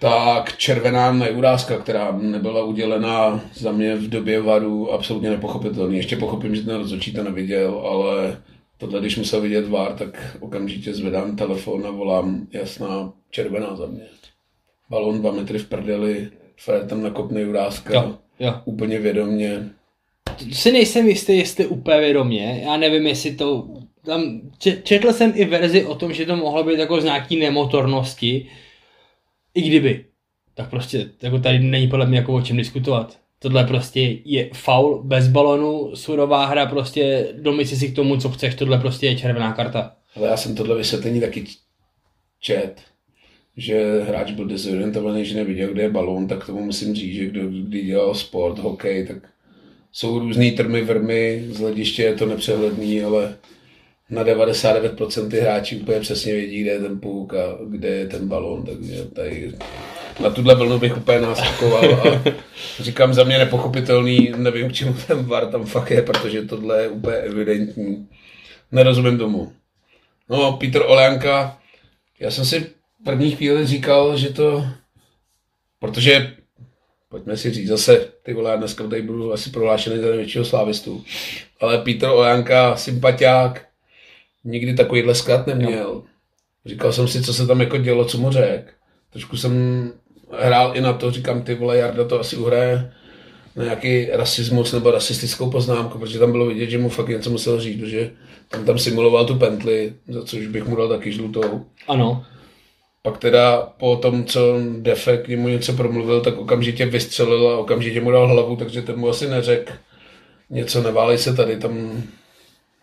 tak 0.03 0.57
červená 0.57 1.13
neurážka, 1.13 1.79
která 1.79 2.19
nebyla 2.21 2.65
udělena 2.65 3.41
za 3.55 3.73
mě 3.73 3.97
v 3.97 4.09
době 4.09 4.41
varu, 4.41 4.93
absolutně 4.93 5.31
nepochopitelný. 5.31 5.97
Ještě 5.97 6.17
pochopím, 6.17 6.55
že 6.55 6.63
ten 6.63 6.77
rozhodčí 6.77 7.13
to 7.13 7.23
neviděl, 7.23 7.83
ale 7.87 8.43
tohle, 8.79 9.01
když 9.01 9.17
musel 9.17 9.41
vidět 9.41 9.69
vár, 9.69 9.93
tak 9.93 10.37
okamžitě 10.41 10.95
zvedám 10.95 11.37
telefon 11.37 11.87
a 11.87 11.91
volám 11.91 12.47
jasná 12.53 13.13
červená 13.31 13.77
za 13.77 13.87
mě 13.87 14.03
balon 14.91 15.21
dva 15.21 15.33
metry 15.33 15.59
v 15.59 15.69
prdeli, 15.69 16.31
Fred 16.57 16.89
tam 16.89 17.03
nakopne 17.03 17.41
Juráska, 17.41 17.95
jo, 17.95 18.19
jo. 18.41 18.55
úplně 18.65 18.99
vědomně. 18.99 19.69
Si 20.53 20.73
nejsem 20.73 21.09
jistý, 21.09 21.39
jestli 21.39 21.67
úplně 21.67 22.01
vědomě, 22.01 22.63
já 22.65 22.77
nevím, 22.77 23.07
jestli 23.07 23.35
to, 23.35 23.69
tam 24.05 24.41
četl 24.83 25.13
jsem 25.13 25.33
i 25.35 25.45
verzi 25.45 25.85
o 25.85 25.95
tom, 25.95 26.13
že 26.13 26.27
to 26.27 26.37
mohlo 26.37 26.65
být 26.65 26.79
jako 26.79 27.01
z 27.01 27.05
nějaký 27.05 27.37
nemotornosti, 27.37 28.47
i 29.55 29.63
kdyby, 29.63 30.05
tak 30.55 30.71
prostě 30.71 31.11
jako 31.23 31.39
tady 31.39 31.59
není 31.59 31.89
podle 31.89 32.07
mě 32.07 32.19
jako 32.19 32.35
o 32.35 32.43
čem 32.43 32.57
diskutovat. 32.57 33.19
Tohle 33.39 33.65
prostě 33.65 34.01
je 34.25 34.51
faul 34.55 35.03
bez 35.03 35.29
balonu, 35.29 35.97
surová 35.97 36.47
hra, 36.47 36.67
prostě 36.67 37.29
domysli 37.39 37.77
si 37.77 37.89
k 37.89 37.97
tomu, 37.97 38.17
co 38.17 38.29
chceš, 38.29 38.55
tohle 38.55 38.79
prostě 38.79 39.07
je 39.07 39.17
červená 39.17 39.53
karta. 39.53 39.97
Ale 40.17 40.29
já 40.29 40.37
jsem 40.37 40.55
tohle 40.55 40.77
vysvětlení 40.77 41.21
taky 41.21 41.45
čet 42.41 42.83
že 43.57 44.01
hráč 44.01 44.31
byl 44.31 44.45
dezorientovaný, 44.45 45.25
že 45.25 45.37
neviděl, 45.37 45.73
kde 45.73 45.83
je 45.83 45.91
balón, 45.91 46.29
tak 46.29 46.47
tomu 46.47 46.65
musím 46.65 46.95
říct, 46.95 47.15
že 47.15 47.27
kdo 47.27 47.49
kdy 47.49 47.83
dělal 47.83 48.15
sport, 48.15 48.59
hokej, 48.59 49.07
tak 49.07 49.17
jsou 49.93 50.19
různý 50.19 50.53
trmy, 50.53 50.83
vrmy, 50.83 51.45
z 51.49 51.59
hlediště 51.59 52.03
je 52.03 52.15
to 52.15 52.27
nepřehledný, 52.27 53.03
ale 53.03 53.37
na 54.13 54.25
99% 54.25 55.31
ty 55.31 55.41
hráči 55.41 55.77
úplně 55.77 56.01
přesně 56.01 56.33
vědí, 56.33 56.63
kde 56.63 56.71
je 56.71 56.79
ten 56.79 57.01
půk 57.01 57.35
a 57.35 57.59
kde 57.69 57.89
je 57.89 58.07
ten 58.07 58.29
balón, 58.29 58.65
takže 58.65 59.05
tady 59.05 59.53
na 60.21 60.31
tuhle 60.31 60.55
vlnu 60.55 60.79
bych 60.79 60.97
úplně 60.97 61.21
náskakoval 61.21 61.95
a 61.95 62.23
říkám 62.81 63.15
za 63.15 63.25
mě 63.25 63.39
nepochopitelný, 63.39 64.33
nevím, 64.37 64.69
k 64.69 64.73
čemu 64.73 64.95
ten 65.07 65.25
VAR 65.25 65.47
tam 65.47 65.65
fakt 65.65 65.91
je, 65.91 66.03
protože 66.03 66.43
tohle 66.43 66.83
je 66.83 66.89
úplně 66.89 67.17
evidentní. 67.17 68.09
Nerozumím 68.73 69.19
tomu. 69.19 69.53
No, 70.29 70.53
Petr 70.53 70.83
Oleanka, 70.87 71.59
já 72.21 72.31
jsem 72.31 72.45
si 72.45 72.67
první 73.05 73.31
chvíli 73.31 73.67
říkal, 73.67 74.17
že 74.17 74.29
to, 74.29 74.65
protože 75.79 76.35
pojďme 77.09 77.37
si 77.37 77.51
říct 77.51 77.69
zase, 77.69 78.09
ty 78.23 78.35
vole, 78.35 78.51
já 78.51 78.57
dneska 78.57 78.85
tady 78.89 79.03
budu 79.03 79.33
asi 79.33 79.51
prohlášený 79.51 79.99
za 79.99 80.09
největšího 80.09 80.45
slávistu, 80.45 81.05
ale 81.61 81.79
Petr 81.79 82.07
Ojanka, 82.07 82.77
sympatiák, 82.77 83.72
nikdy 84.45 84.75
takovýhle 84.75 85.15
skat 85.15 85.47
neměl. 85.47 86.03
Říkal 86.67 86.93
jsem 86.93 87.09
si, 87.09 87.23
co 87.23 87.35
se 87.35 87.47
tam 87.47 87.61
jako 87.61 87.77
dělo, 87.77 88.05
co 88.05 88.19
mu 88.19 88.31
řek. 88.31 88.75
Trošku 89.13 89.37
jsem 89.37 89.53
hrál 90.39 90.77
i 90.77 90.81
na 90.81 90.93
to, 90.93 91.11
říkám, 91.11 91.43
ty 91.43 91.55
vole, 91.55 91.79
Jarda 91.79 92.05
to 92.05 92.21
asi 92.21 92.37
uhraje 92.37 92.93
na 93.57 93.65
nějaký 93.65 94.07
rasismus 94.07 94.73
nebo 94.73 94.91
rasistickou 94.91 95.51
poznámku, 95.51 95.99
protože 95.99 96.19
tam 96.19 96.33
bylo 96.33 96.47
vidět, 96.47 96.71
že 96.71 96.79
mu 96.79 96.89
fakt 96.89 97.09
něco 97.09 97.31
musel 97.31 97.61
říct, 97.61 97.81
protože 97.81 98.11
tam 98.49 98.65
tam 98.65 98.79
simuloval 98.79 99.25
tu 99.25 99.39
pentli, 99.39 99.95
za 100.09 100.25
což 100.25 100.47
bych 100.47 100.65
mu 100.65 100.77
dal 100.77 100.89
taky 100.89 101.13
žlutou. 101.13 101.67
Ano. 101.89 102.25
Pak 103.03 103.19
teda 103.19 103.63
po 103.63 103.97
tom, 103.97 104.25
co 104.25 104.59
Defe 104.79 105.17
k 105.17 105.29
němu 105.29 105.49
něco 105.49 105.73
promluvil, 105.73 106.21
tak 106.21 106.39
okamžitě 106.39 106.87
vystřelil 106.87 107.49
a 107.49 107.59
okamžitě 107.59 108.01
mu 108.01 108.11
dal 108.11 108.29
hlavu, 108.29 108.57
takže 108.57 108.83
ten 108.83 108.97
mu 108.97 109.09
asi 109.09 109.29
neřekl 109.29 109.73
něco, 110.51 110.83
neválej 110.83 111.19
se 111.19 111.37
tady, 111.37 111.57
tam 111.57 112.03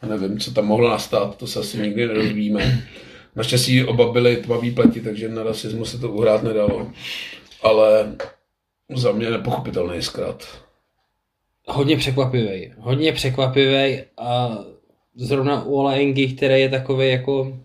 nevím, 0.08 0.40
co 0.40 0.52
tam 0.52 0.66
mohlo 0.66 0.90
nastat, 0.90 1.38
to 1.38 1.48
se 1.48 1.60
asi 1.60 1.78
nikdy 1.78 2.08
nedozvíme. 2.08 2.88
Naštěstí 3.36 3.84
oba 3.84 4.12
byli 4.12 4.38
tmavý 4.38 4.72
pleti, 4.72 5.02
takže 5.02 5.30
na 5.30 5.44
rasismu 5.44 5.86
se 5.86 5.98
to 5.98 6.12
uhrát 6.12 6.44
nedalo. 6.44 6.92
Ale 7.64 8.16
za 8.96 9.12
mě 9.12 9.30
nepochopitelný 9.30 10.02
zkrat. 10.02 10.48
Hodně 11.68 11.98
překvapivý. 11.98 12.74
Hodně 12.78 13.14
překvapivý 13.14 14.02
a 14.18 14.58
zrovna 15.16 15.64
u 15.64 15.76
Ola 15.76 15.94
Engy, 15.94 16.28
který 16.28 16.62
je 16.62 16.70
takový 16.70 17.10
jako 17.10 17.60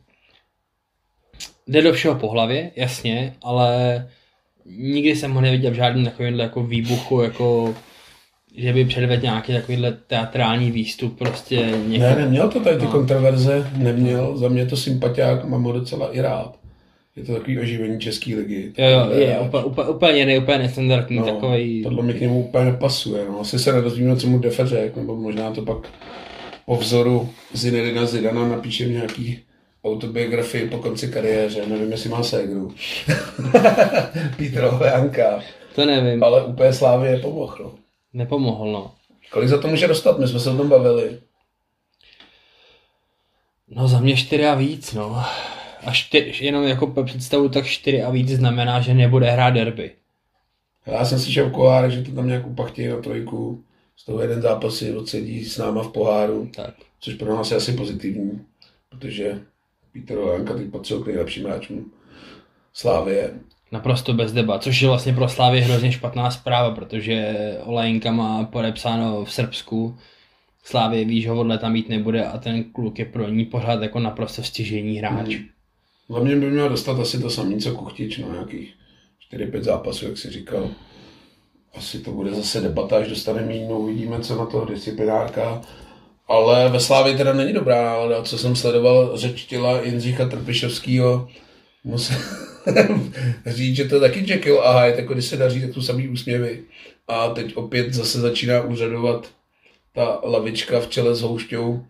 jde 1.67 1.83
do 1.83 1.93
všeho 1.93 2.15
po 2.15 2.29
hlavě, 2.29 2.71
jasně, 2.77 3.35
ale 3.43 4.09
nikdy 4.65 5.17
jsem 5.17 5.33
ho 5.33 5.41
neviděl 5.41 5.71
v 5.71 5.75
žádném 5.75 6.05
takovémhle 6.05 6.43
jako 6.43 6.63
výbuchu, 6.63 7.23
jako 7.23 7.75
že 8.57 8.73
by 8.73 8.85
předvedl 8.85 9.23
nějaký 9.23 9.53
takovýhle 9.53 9.97
teatrální 10.07 10.71
výstup, 10.71 11.19
prostě 11.19 11.57
někdo... 11.87 12.07
Ne, 12.07 12.17
neměl 12.17 12.49
to 12.49 12.61
tady 12.61 12.77
ty 12.77 12.85
no. 12.85 12.91
kontroverze, 12.91 13.71
neměl, 13.77 14.37
za 14.37 14.49
mě 14.49 14.67
to 14.67 14.77
sympatiák, 14.77 15.45
mám 15.45 15.63
ho 15.63 15.73
docela 15.73 16.13
i 16.13 16.21
rád. 16.21 16.57
Je 17.17 17.25
to 17.25 17.33
takový 17.33 17.59
oživení 17.59 18.01
české 18.01 18.37
ligy. 18.37 18.73
Jo, 18.79 18.89
jo, 18.89 19.11
je 19.11 19.39
úplně, 19.39 19.65
úplně, 19.65 19.89
úplně 19.89 20.19
jiný, 20.19 20.39
úplně 20.39 20.59
nestandardní, 20.59 21.17
No, 21.17 21.25
takový. 21.25 21.83
Tohle 21.83 22.03
mi 22.03 22.15
k 22.15 22.21
němu 22.21 22.41
úplně 22.41 22.65
nepasuje. 22.65 23.25
No. 23.29 23.41
Asi 23.41 23.59
se 23.59 23.73
nedozvíme, 23.73 24.17
co 24.17 24.27
mu 24.27 24.39
Defe 24.39 24.67
řekl, 24.67 25.01
nebo 25.01 25.17
možná 25.17 25.51
to 25.51 25.63
pak 25.63 25.79
po 26.67 26.77
vzoru 26.77 27.29
Zinedina 27.53 28.07
Zidana 28.07 28.49
napíšem 28.49 28.93
nějaký 28.93 29.39
autobiografii 29.85 30.69
po 30.69 30.79
konci 30.79 31.09
kariéře. 31.09 31.67
Nevím, 31.67 31.91
jestli 31.91 32.11
má 32.11 32.23
ségru. 32.23 32.75
Pítro 34.37 34.81
Janka. 34.85 35.41
To 35.75 35.87
nevím, 35.87 36.25
Ale 36.25 36.45
úplně 36.45 36.73
Slávě 36.73 37.11
je 37.11 37.19
pomohl. 37.19 37.73
Nepomohl, 38.15 38.73
no. 38.73 38.95
Kolik 39.31 39.49
za 39.49 39.61
to 39.61 39.69
může 39.69 39.89
dostat? 39.89 40.19
My 40.19 40.29
jsme 40.29 40.41
se 40.41 40.51
o 40.51 40.57
tom 40.57 40.69
bavili. 40.69 41.21
No 43.69 43.89
za 43.89 44.01
mě 44.01 44.17
čtyři 44.17 44.47
a 44.47 44.55
víc, 44.55 44.93
no. 44.93 45.23
A 45.87 45.93
čtyři, 45.93 46.45
jenom 46.45 46.65
jako 46.65 46.87
pro 46.87 47.05
představu, 47.05 47.49
tak 47.49 47.67
čtyři 47.67 48.03
a 48.03 48.11
víc 48.11 48.29
znamená, 48.29 48.81
že 48.81 48.95
nebude 48.95 49.31
hrát 49.31 49.51
derby. 49.51 49.91
Já 50.87 51.05
jsem 51.05 51.19
slyšel 51.19 51.49
v 51.49 51.53
kohárech, 51.53 51.91
že 51.93 52.03
to 52.03 52.13
tam 52.13 52.27
nějak 52.27 52.47
upachtějí 52.47 52.89
na 52.89 52.97
trojku. 53.01 53.65
Z 53.97 54.05
toho 54.05 54.23
jeden 54.23 54.43
zápas 54.43 54.75
si 54.75 54.97
odsedí 54.97 55.45
s 55.45 55.59
náma 55.59 55.83
v 55.83 55.89
poháru, 55.93 56.51
Tak. 56.57 56.75
což 57.01 57.15
pro 57.15 57.37
nás 57.37 57.51
je 57.51 57.57
asi 57.57 57.73
pozitivní, 57.73 58.47
protože 58.89 59.41
Pítr 59.93 60.15
Janka 60.33 60.55
teď 60.55 60.71
patřil 60.71 61.01
k 61.03 61.07
nejlepším 61.07 61.45
hráčům 61.45 61.93
Slávie. 62.73 63.35
Naprosto 63.75 64.13
bez 64.13 64.33
debat, 64.33 64.63
což 64.63 64.83
je 64.83 64.89
vlastně 64.89 65.13
pro 65.13 65.29
Slávy 65.29 65.61
hrozně 65.61 65.93
špatná 65.93 66.31
zpráva, 66.31 66.71
protože 66.71 67.35
Olajinka 67.65 68.13
má 68.13 68.45
podepsáno 68.45 69.25
v 69.25 69.33
Srbsku, 69.33 69.97
Slávě 70.65 71.05
ví, 71.05 71.23
že 71.23 71.31
ho 71.31 71.41
odle 71.41 71.59
tam 71.59 71.73
mít 71.73 71.89
nebude 71.89 72.25
a 72.25 72.39
ten 72.39 72.65
kluk 72.65 72.99
je 72.99 73.05
pro 73.05 73.29
ní 73.29 73.45
pořád 73.45 73.83
jako 73.83 74.01
naprosto 74.01 74.43
stěžení 74.43 74.97
hráč. 74.97 75.37
Za 76.09 76.19
mě 76.19 76.37
by 76.37 76.51
měl 76.51 76.69
dostat 76.69 77.01
asi 77.01 77.21
to 77.21 77.31
samé, 77.31 77.57
co 77.57 77.75
Kuchtič, 77.75 78.19
no 78.19 78.33
nějakých 78.33 78.75
4-5 79.33 79.63
zápasů, 79.63 80.05
jak 80.05 80.19
si 80.19 80.31
říkal. 80.31 80.71
Asi 81.75 81.99
to 81.99 82.13
bude 82.13 82.35
zase 82.35 82.61
debata, 82.61 82.97
až 82.97 83.09
dostane 83.09 83.43
míň, 83.43 83.69
no 83.69 83.79
uvidíme, 83.79 84.21
co 84.21 84.37
na 84.37 84.47
to 84.47 84.65
disciplinárka. 84.65 85.61
Ale 86.29 86.69
ve 86.69 86.81
Slávě 86.81 87.17
teda 87.17 87.33
není 87.33 87.53
dobrá 87.53 87.85
nálada, 87.85 88.23
co 88.23 88.39
jsem 88.39 88.57
sledoval 88.57 89.17
řeč 89.17 89.45
těla 89.45 89.81
Jindřicha 89.83 90.29
Trpišovského. 90.29 91.29
Musím 91.85 92.17
říct, 93.47 93.77
že 93.77 93.85
to 93.85 94.01
taky 94.01 94.25
Jekyll 94.31 94.61
a 94.61 94.81
Hyde, 94.81 95.01
jako 95.01 95.13
když 95.13 95.25
se 95.25 95.37
daří, 95.37 95.61
tak 95.61 95.75
tu 95.75 95.83
samý 95.83 96.09
úsměvy. 96.09 96.63
A 97.09 97.29
teď 97.29 97.57
opět 97.57 97.95
zase 97.95 98.21
začíná 98.21 98.63
úřadovat 98.63 99.31
ta 99.93 100.21
lavička 100.25 100.81
v 100.81 100.89
čele 100.89 101.15
s 101.15 101.21
Houšťou 101.21 101.85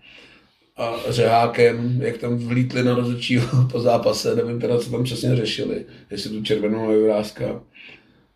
a 0.77 0.95
Řehákem, 1.09 2.03
jak 2.03 2.19
tam 2.19 2.37
vlítli 2.37 2.85
na 2.85 2.95
rozhodčího 2.95 3.69
po 3.73 3.81
zápase, 3.81 4.35
nevím 4.37 4.61
teda, 4.61 4.79
co 4.79 4.91
tam 4.91 5.05
přesně 5.05 5.37
řešili, 5.37 5.87
jestli 6.11 6.31
tu 6.31 6.43
červenou 6.43 6.91
nevrázka, 6.91 7.63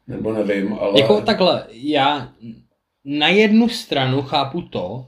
nebo 0.06 0.32
nevím, 0.32 0.72
ale... 0.80 1.00
Jako 1.00 1.20
takhle, 1.20 1.66
já 1.70 2.32
na 3.04 3.28
jednu 3.28 3.68
stranu 3.68 4.22
chápu 4.22 4.62
to, 4.62 5.06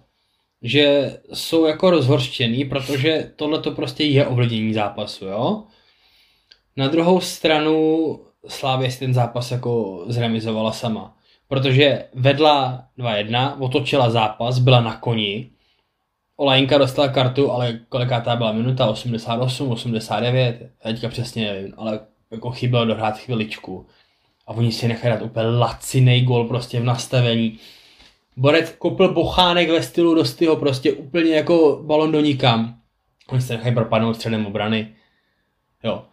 že 0.62 1.16
jsou 1.32 1.66
jako 1.66 1.90
rozhorštěný, 1.90 2.64
protože 2.64 3.32
tohle 3.36 3.58
to 3.58 3.70
prostě 3.70 4.04
je 4.04 4.26
ovlivnění 4.26 4.74
zápasu, 4.74 5.26
jo? 5.26 5.64
Na 6.80 6.88
druhou 6.88 7.20
stranu 7.20 8.20
Slávě 8.48 8.90
si 8.90 8.98
ten 8.98 9.14
zápas 9.14 9.50
jako 9.50 10.04
zremizovala 10.06 10.72
sama. 10.72 11.16
Protože 11.48 12.04
vedla 12.14 12.84
2-1, 12.98 13.56
otočila 13.58 14.10
zápas, 14.10 14.58
byla 14.58 14.80
na 14.80 14.96
koni. 14.96 15.50
Olajinka 16.36 16.78
dostala 16.78 17.08
kartu, 17.08 17.50
ale 17.52 17.80
kolikátá 17.88 18.36
byla 18.36 18.52
minuta? 18.52 18.86
88, 18.86 19.70
89, 19.70 20.70
já 20.84 20.92
teďka 20.92 21.08
přesně 21.08 21.52
nevím, 21.52 21.74
ale 21.76 22.00
jako 22.30 22.50
chybělo 22.50 22.84
dohrát 22.84 23.18
chviličku. 23.18 23.86
A 24.46 24.50
oni 24.50 24.72
si 24.72 24.88
nechají 24.88 25.14
dát 25.14 25.22
úplně 25.22 25.46
lacinej 25.46 26.22
gol 26.22 26.48
prostě 26.48 26.80
v 26.80 26.84
nastavení. 26.84 27.58
Borec 28.36 28.74
kopl 28.78 29.14
bochánek 29.14 29.70
ve 29.70 29.82
stylu 29.82 30.14
Dostyho, 30.14 30.56
prostě 30.56 30.92
úplně 30.92 31.34
jako 31.34 31.82
balon 31.86 32.12
do 32.12 32.20
nikam. 32.20 32.74
Oni 33.28 33.40
se 33.40 33.56
nechají 33.56 33.74
propadnout 33.74 34.16
středem 34.16 34.46
obrany. 34.46 34.94
Jo, 35.84 36.04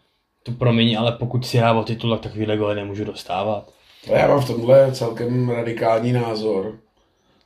to 0.47 0.53
promiň, 0.53 0.97
ale 0.97 1.11
pokud 1.11 1.45
si 1.45 1.57
hrá 1.57 1.73
o 1.73 1.83
titul, 1.83 2.11
tak 2.11 2.21
takovýhle 2.21 2.57
goly 2.57 2.75
nemůžu 2.75 3.03
dostávat. 3.03 3.73
A 4.13 4.17
já 4.17 4.27
mám 4.27 4.41
v 4.41 4.47
tomhle 4.47 4.91
celkem 4.91 5.49
radikální 5.49 6.11
názor. 6.11 6.79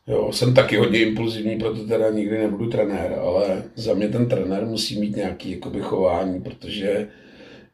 Jo, 0.08 0.32
jsem 0.34 0.54
taky 0.54 0.78
hodně 0.78 0.99
impulzivní, 0.99 1.60
proto 1.60 1.88
teda 1.88 2.10
nikdy 2.10 2.38
nebudu 2.38 2.70
trenér, 2.70 3.14
ale 3.22 3.64
za 3.76 3.93
mě 3.93 4.08
ten 4.08 4.30
trenér 4.30 4.66
musí 4.66 4.99
mít 4.99 5.16
nějaký 5.16 5.52
jakoby, 5.52 5.80
chování, 5.82 6.41
protože 6.41 7.08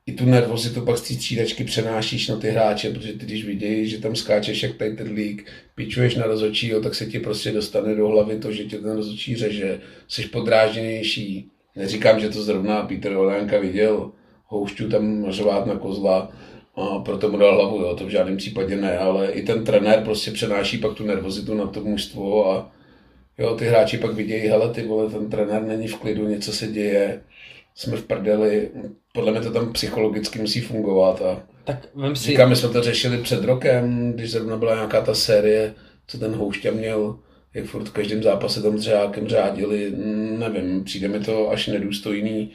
i 0.05 0.13
tu 0.13 0.25
nervozitu 0.25 0.81
pak 0.81 0.97
z 0.97 1.01
té 1.01 1.13
střídačky 1.13 1.63
přenášíš 1.63 2.27
na 2.27 2.35
ty 2.35 2.49
hráče, 2.49 2.89
protože 2.89 3.13
ty 3.13 3.25
když 3.25 3.45
vidějí, 3.45 3.87
že 3.87 3.97
tam 3.97 4.15
skáčeš 4.15 4.63
jak 4.63 4.75
tady 4.75 4.95
ten 4.95 5.13
lík, 5.13 5.45
pičuješ 5.75 6.15
na 6.15 6.25
rozhodčího, 6.25 6.81
tak 6.81 6.95
se 6.95 7.05
ti 7.05 7.19
prostě 7.19 7.51
dostane 7.51 7.95
do 7.95 8.07
hlavy 8.07 8.39
to, 8.39 8.51
že 8.51 8.63
tě 8.63 8.77
ten 8.77 8.95
rozhodčí 8.95 9.35
řeže, 9.35 9.79
jsi 10.07 10.23
podrážděnější. 10.23 11.51
Neříkám, 11.75 12.19
že 12.19 12.29
to 12.29 12.41
zrovna 12.41 12.81
Petr 12.81 13.11
Olánka 13.11 13.59
viděl, 13.59 14.11
houšťu 14.47 14.89
tam 14.89 15.25
řvát 15.29 15.65
na 15.65 15.75
kozla, 15.75 16.31
a 16.77 16.99
proto 16.99 17.29
mu 17.29 17.37
dal 17.37 17.55
hlavu, 17.55 17.81
jo, 17.81 17.95
to 17.95 18.05
v 18.05 18.09
žádném 18.09 18.37
případě 18.37 18.75
ne, 18.75 18.97
ale 18.97 19.31
i 19.31 19.41
ten 19.41 19.63
trenér 19.63 20.03
prostě 20.03 20.31
přenáší 20.31 20.77
pak 20.77 20.93
tu 20.93 21.05
nervozitu 21.05 21.53
na 21.53 21.67
to 21.67 21.81
mužstvo 21.81 22.51
a 22.51 22.71
jo, 23.37 23.55
ty 23.55 23.65
hráči 23.65 23.97
pak 23.97 24.13
vidějí, 24.13 24.47
hele, 24.47 24.73
ty 24.73 24.83
vole, 24.83 25.09
ten 25.09 25.29
trenér 25.29 25.63
není 25.63 25.87
v 25.87 25.95
klidu, 25.95 26.27
něco 26.27 26.53
se 26.53 26.67
děje, 26.67 27.21
jsme 27.75 27.97
v 27.97 28.03
prdeli, 28.03 28.69
podle 29.13 29.31
mě 29.31 29.41
to 29.41 29.51
tam 29.51 29.73
psychologicky 29.73 30.39
musí 30.39 30.61
fungovat 30.61 31.21
a 31.21 31.43
Tak 31.63 31.87
vem 31.95 32.15
si, 32.15 32.25
říkám, 32.25 32.49
my 32.49 32.55
jsme 32.55 32.69
to 32.69 32.81
řešili 32.81 33.17
před 33.17 33.43
rokem, 33.43 34.13
když 34.13 34.31
zrovna 34.31 34.57
byla 34.57 34.75
nějaká 34.75 35.01
ta 35.01 35.13
série, 35.13 35.73
co 36.07 36.17
ten 36.17 36.35
Houšťa 36.35 36.71
měl, 36.71 37.19
jak 37.53 37.65
furt 37.65 37.85
v 37.85 37.91
každém 37.91 38.23
zápase 38.23 38.61
tam 38.61 38.77
s 38.77 38.81
Řákem 38.81 39.27
řádili, 39.27 39.93
nevím, 40.37 40.83
přijde 40.83 41.07
mi 41.07 41.19
to 41.19 41.51
až 41.51 41.67
nedůstojný 41.67 42.51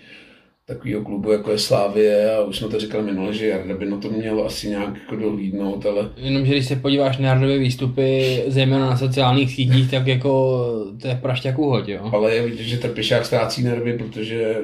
takového 0.67 1.05
klubu, 1.05 1.33
jako 1.33 1.51
je 1.51 1.59
Slávie 1.59 2.37
a 2.37 2.43
už 2.43 2.59
jsme 2.59 2.69
to 2.69 2.81
říkali 2.81 3.05
minule, 3.05 3.35
že 3.35 3.47
Jarda 3.47 3.75
by 3.77 3.87
na 3.87 3.97
to 3.97 4.11
měl 4.11 4.47
asi 4.47 4.69
nějak 4.69 4.97
jako 4.97 5.17
dohlídnout, 5.17 5.87
ale 5.87 6.11
jenomže 6.17 6.53
když 6.53 6.67
se 6.67 6.77
podíváš 6.77 7.19
na 7.19 7.29
Jardové 7.29 7.59
výstupy, 7.59 8.43
zejména 8.47 8.91
na 8.91 8.97
sociálních 8.97 9.55
sítích, 9.55 9.91
tak 9.91 10.07
jako 10.07 10.61
to 11.03 11.09
je 11.09 11.19
prašťák 11.23 11.59
úhoď, 11.59 11.89
jo. 11.89 12.11
Ale 12.13 12.35
je 12.35 12.43
vidět, 12.43 12.63
že 12.63 12.79
Trpišák 12.79 13.27
ztrácí 13.27 13.63
nervy, 13.63 13.99
protože 13.99 14.57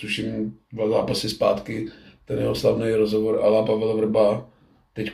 tuším 0.00 0.54
dva 0.72 0.88
zápasy 0.88 1.28
zpátky 1.28 1.86
ten 2.24 2.38
jeho 2.38 2.54
slavný 2.54 2.90
rozhovor 2.90 3.40
Ala 3.42 3.66
Pavel 3.66 3.96
Vrba 3.96 4.48
teď 4.94 5.10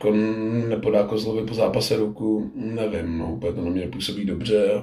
nepodá 0.68 1.02
Kozlovi 1.02 1.46
po 1.46 1.54
zápase 1.54 1.96
ruku, 1.96 2.50
nevím, 2.54 3.18
no, 3.18 3.32
úplně 3.34 3.52
to 3.52 3.60
na 3.60 3.70
mě 3.70 3.88
působí 3.88 4.24
dobře. 4.24 4.82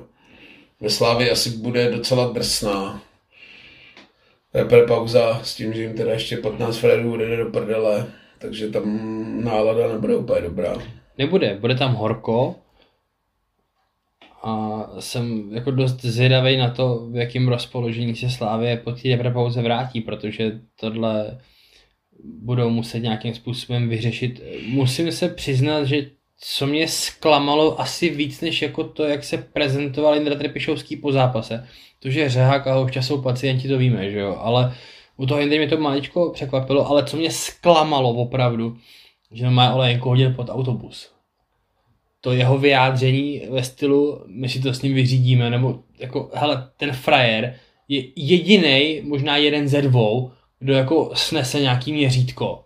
Ve 0.82 0.90
Slávě 0.90 1.32
asi 1.32 1.50
bude 1.50 1.92
docela 1.92 2.28
drsná. 2.28 3.02
Repre 4.58 4.86
pauza 4.86 5.40
s 5.44 5.56
tím, 5.56 5.74
že 5.74 5.82
jim 5.82 5.94
teda 5.94 6.12
ještě 6.12 6.38
15 6.38 6.78
Fredů 6.78 7.18
jde 7.18 7.38
do 7.38 7.46
prdele, 7.46 8.08
takže 8.40 8.70
tam 8.70 8.84
nálada 9.44 9.88
nebude 9.88 10.16
úplně 10.16 10.42
dobrá. 10.42 10.78
Nebude, 11.18 11.58
bude 11.62 11.76
tam 11.76 11.94
horko 11.94 12.56
a 14.44 14.84
jsem 15.00 15.54
jako 15.54 15.72
dost 15.72 16.02
zvědavý 16.02 16.58
na 16.58 16.70
to, 16.70 17.08
v 17.12 17.16
jakém 17.16 17.48
rozpoložení 17.48 18.16
se 18.16 18.30
Slávě 18.30 18.78
po 18.78 18.92
té 18.92 19.16
repauze 19.16 19.62
vrátí, 19.62 20.02
protože 20.02 20.60
tohle 20.80 21.38
budou 22.24 22.70
muset 22.70 23.00
nějakým 23.00 23.36
způsobem 23.36 23.90
vyřešit. 23.90 24.42
Musím 24.68 25.12
se 25.12 25.30
přiznat, 25.30 25.84
že 25.84 26.10
co 26.40 26.68
mě 26.68 26.88
zklamalo 26.88 27.82
asi 27.82 28.10
víc, 28.10 28.42
než 28.42 28.62
jako 28.62 28.84
to, 28.84 29.04
jak 29.04 29.24
se 29.24 29.38
prezentoval 29.38 30.16
Indra 30.16 30.36
Trepišovský 30.36 30.96
po 30.96 31.12
zápase. 31.12 31.68
To, 32.00 32.10
že 32.10 32.30
Řehák 32.30 32.68
a 32.68 32.74
Houšťa 32.74 33.02
jsou 33.02 33.22
pacienti, 33.22 33.68
to 33.68 33.78
víme, 33.78 34.12
že 34.12 34.20
jo, 34.20 34.38
ale 34.40 34.74
u 35.18 35.26
toho 35.26 35.42
Indry 35.42 35.58
mě 35.58 35.68
to 35.68 35.78
maličko 35.78 36.30
překvapilo, 36.30 36.88
ale 36.88 37.06
co 37.06 37.18
mě 37.18 37.32
zklamalo 37.32 38.10
opravdu, 38.10 38.78
že 39.32 39.50
má 39.50 39.74
Olejnko 39.74 40.10
hodil 40.10 40.34
pod 40.34 40.50
autobus. 40.50 41.12
To 42.22 42.32
jeho 42.32 42.58
vyjádření 42.58 43.42
ve 43.50 43.64
stylu, 43.64 44.24
my 44.28 44.50
si 44.50 44.62
to 44.62 44.74
s 44.74 44.82
ním 44.82 44.94
vyřídíme, 44.94 45.50
nebo 45.50 45.80
jako, 46.00 46.30
hele, 46.34 46.70
ten 46.78 46.92
frajer 46.92 47.56
je 47.88 48.04
jediný, 48.16 49.02
možná 49.04 49.38
jeden 49.38 49.68
ze 49.68 49.82
dvou, 49.82 50.32
kdo 50.60 50.74
jako 50.74 51.12
snese 51.14 51.62
nějaký 51.62 51.94
měřítko. 51.94 52.64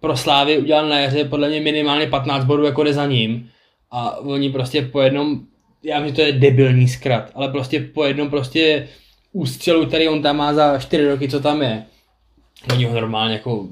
Pro 0.00 0.16
Slávy 0.16 0.58
udělal 0.58 0.88
na 0.88 0.98
jaře 0.98 1.24
podle 1.24 1.48
mě 1.48 1.60
minimálně 1.60 2.06
15 2.06 2.44
bodů, 2.44 2.64
jako 2.64 2.84
jde 2.84 2.92
za 2.92 3.06
ním. 3.06 3.50
A 3.90 4.16
oni 4.16 4.50
prostě 4.50 4.82
po 4.82 5.00
jednom, 5.00 5.46
já 5.82 5.98
vím, 5.98 6.08
že 6.08 6.14
to 6.14 6.20
je 6.20 6.32
debilní 6.32 6.88
zkrat, 6.88 7.30
ale 7.34 7.48
prostě 7.48 7.80
po 7.80 8.04
jednom 8.04 8.30
prostě 8.30 8.88
ústřelu, 9.32 9.86
který 9.86 10.08
on 10.08 10.22
tam 10.22 10.36
má 10.36 10.54
za 10.54 10.78
4 10.78 11.08
roky, 11.08 11.28
co 11.28 11.40
tam 11.40 11.62
je. 11.62 11.82
Oni 12.72 12.84
ho 12.84 12.94
normálně 12.94 13.34
jako 13.34 13.68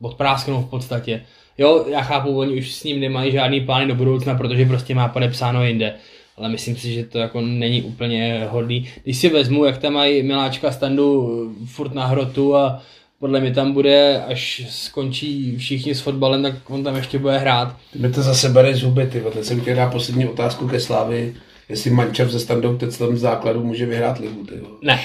odprásknou 0.00 0.62
v 0.62 0.70
podstatě. 0.70 1.22
Jo, 1.58 1.84
já 1.90 2.02
chápu, 2.02 2.38
oni 2.38 2.58
už 2.58 2.74
s 2.74 2.84
ním 2.84 3.00
nemají 3.00 3.32
žádný 3.32 3.60
plány 3.60 3.86
do 3.86 3.94
budoucna, 3.94 4.34
protože 4.34 4.64
prostě 4.64 4.94
má 4.94 5.08
podepsáno 5.08 5.64
jinde. 5.64 5.94
Ale 6.36 6.48
myslím 6.48 6.76
si, 6.76 6.92
že 6.94 7.04
to 7.04 7.18
jako 7.18 7.40
není 7.40 7.82
úplně 7.82 8.46
hodný. 8.50 8.88
Když 9.04 9.18
si 9.18 9.28
vezmu, 9.28 9.64
jak 9.64 9.78
tam 9.78 9.92
mají 9.92 10.22
Miláčka 10.22 10.72
standu 10.72 11.28
furt 11.66 11.94
na 11.94 12.06
hrotu 12.06 12.56
a 12.56 12.82
podle 13.20 13.40
mě 13.40 13.54
tam 13.54 13.72
bude, 13.72 14.22
až 14.28 14.62
skončí 14.68 15.56
všichni 15.56 15.94
s 15.94 16.00
fotbalem, 16.00 16.42
tak 16.42 16.70
on 16.70 16.84
tam 16.84 16.96
ještě 16.96 17.18
bude 17.18 17.38
hrát. 17.38 17.76
Ty 17.92 17.98
mi 17.98 18.10
to 18.10 18.22
zase 18.22 18.48
bere 18.48 18.74
z 18.74 18.82
huby, 18.82 19.06
ty. 19.06 19.20
Teď 19.20 19.44
jsem 19.44 19.60
chtěl 19.60 19.76
dát 19.76 19.92
poslední 19.92 20.26
otázku 20.26 20.68
ke 20.68 20.80
Slávy, 20.80 21.34
jestli 21.68 21.90
Mančav 21.90 22.28
ze 22.28 22.40
standou 22.40 22.76
Teclem 22.76 23.16
z 23.16 23.20
základu 23.20 23.64
může 23.64 23.86
vyhrát 23.86 24.18
ligu. 24.18 24.46
Ne. 24.82 25.00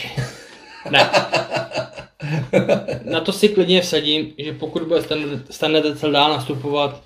Ne. 0.91 1.09
Na 3.03 3.21
to 3.21 3.31
si 3.31 3.49
klidně 3.49 3.81
vsadím, 3.81 4.33
že 4.37 4.53
pokud 4.53 4.83
bude 4.83 5.01
Standa 5.49 5.81
Tecel 5.81 6.11
dál 6.11 6.29
nastupovat 6.29 7.03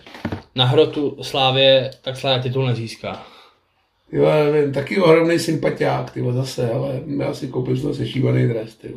na 0.55 0.66
hrotu 0.66 1.18
Slávě, 1.22 1.91
tak 2.01 2.18
Slávě 2.18 2.43
titul 2.43 2.66
nezíská. 2.66 3.24
Jo, 4.12 4.30
nevím, 4.51 4.74
taky 4.74 4.99
ohromný 4.99 5.39
sympatiák, 5.39 6.12
ty 6.12 6.24
zase, 6.32 6.72
ale 6.72 7.01
já 7.18 7.34
si 7.34 7.47
koupím 7.47 7.78
z 7.78 7.97
sešívaný 7.97 8.47
dres, 8.47 8.76
ty 8.76 8.93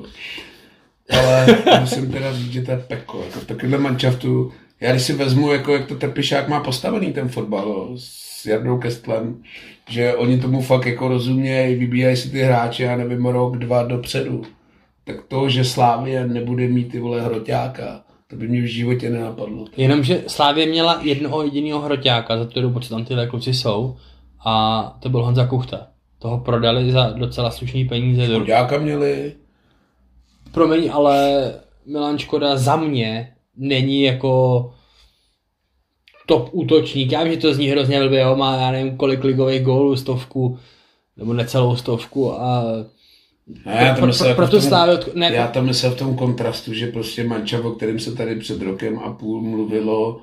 Ale 1.11 1.47
musím 1.81 2.13
teda 2.13 2.33
říct, 2.33 2.53
že 2.53 2.63
to 2.63 2.71
je 2.71 2.85
peklo, 2.89 3.25
jako 3.25 3.41
takovýhle 3.41 3.79
manšaftu, 3.79 4.53
já 4.81 4.91
když 4.91 5.03
si 5.03 5.13
vezmu, 5.13 5.53
jako 5.53 5.73
jak 5.73 5.87
to 5.87 5.95
Trpišák 5.95 6.49
má 6.49 6.61
postavený 6.61 7.13
ten 7.13 7.29
fotbal 7.29 7.97
s 8.41 8.47
Jardou 8.47 8.79
Kestlem, 8.79 9.43
že 9.89 10.15
oni 10.17 10.39
tomu 10.39 10.61
fakt 10.61 10.87
jako 10.87 11.09
rozumějí, 11.09 11.75
vybíjají 11.75 12.17
si 12.17 12.31
ty 12.31 12.43
hráče, 12.43 12.83
já 12.83 12.97
nevím, 12.97 13.27
rok, 13.27 13.57
dva 13.57 13.83
dopředu. 13.83 14.43
Tak 15.05 15.17
to, 15.29 15.49
že 15.49 15.65
Slávě 15.65 16.27
nebude 16.27 16.69
mít 16.69 16.93
ty 16.93 17.01
vole 17.01 17.23
hroťáka, 17.23 18.01
to 18.27 18.37
by 18.37 18.49
mě 18.49 18.61
v 18.61 18.65
životě 18.65 19.11
nenapadlo. 19.11 19.65
Jenomže 19.77 20.23
Slávě 20.27 20.67
měla 20.67 21.01
jednoho 21.03 21.43
jediného 21.43 21.81
hroťáka, 21.81 22.39
za 22.39 22.45
tu 22.45 22.61
dobu, 22.61 22.81
co 22.81 22.89
tam 22.89 23.05
tyhle 23.05 23.27
kluci 23.27 23.55
jsou, 23.55 23.97
a 24.45 24.97
to 25.01 25.09
byl 25.09 25.25
Honza 25.25 25.47
Kuchta. 25.47 25.87
Toho 26.19 26.39
prodali 26.39 26.93
za 26.93 27.11
docela 27.11 27.51
slušný 27.51 27.85
peníze. 27.85 28.27
Hroťáka 28.27 28.79
měli? 28.79 29.33
Promiň, 30.53 30.91
ale 30.93 31.45
Milan 31.87 32.19
Škoda 32.19 32.57
za 32.57 32.77
mě 32.77 33.33
není 33.57 34.03
jako 34.03 34.73
top 36.31 36.49
útočník. 36.53 37.13
Já 37.13 37.23
vím, 37.23 37.33
že 37.33 37.39
to 37.39 37.55
zní 37.55 37.69
hrozně 37.69 38.01
blbě, 38.01 38.21
jo, 38.21 38.37
má 38.37 38.57
já 38.57 38.71
nevím 38.71 38.97
kolik 38.97 39.25
ligových 39.25 39.63
gólů, 39.63 39.97
stovku, 39.97 40.59
nebo 41.17 41.33
necelou 41.33 41.77
stovku 41.77 42.33
a 42.33 42.65
ne, 43.67 43.95
já 43.99 44.07
myslel, 44.07 44.35
pro, 44.35 44.47
pro, 44.47 44.61
tomu, 44.61 44.97
ne, 45.15 45.31
já 45.35 45.47
to 45.47 45.63
myslel 45.63 45.93
v 45.93 45.99
tom 45.99 46.17
kontrastu, 46.17 46.75
že 46.75 46.87
prostě 46.87 47.25
manča, 47.25 47.61
o 47.61 47.71
kterém 47.71 47.99
se 47.99 48.15
tady 48.15 48.37
před 48.37 48.63
rokem 48.63 48.99
a 48.99 49.13
půl 49.13 49.43
mluvilo, 49.43 50.21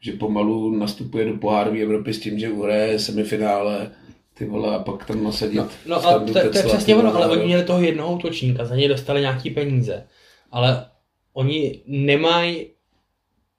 že 0.00 0.12
pomalu 0.12 0.78
nastupuje 0.78 1.24
do 1.24 1.34
pohárové 1.34 1.78
Evropy 1.78 2.14
s 2.14 2.20
tím, 2.20 2.38
že 2.38 2.50
uhraje 2.50 2.98
semifinále, 2.98 3.90
ty 4.34 4.44
vole, 4.44 4.76
a 4.76 4.78
pak 4.78 5.06
tam 5.06 5.24
nasadit. 5.24 5.56
No, 5.56 5.68
no 5.86 6.06
a 6.06 6.18
to, 6.18 6.32
to, 6.32 6.38
je 6.38 6.50
přesně 6.50 6.96
ono, 6.96 7.16
ale 7.16 7.28
oni 7.28 7.44
měli 7.44 7.64
toho 7.64 7.82
jednoho 7.82 8.14
útočníka, 8.14 8.64
za 8.64 8.76
něj 8.76 8.88
dostali 8.88 9.20
nějaký 9.20 9.50
peníze. 9.50 10.06
Ale 10.50 10.84
oni 11.32 11.80
nemají, 11.86 12.66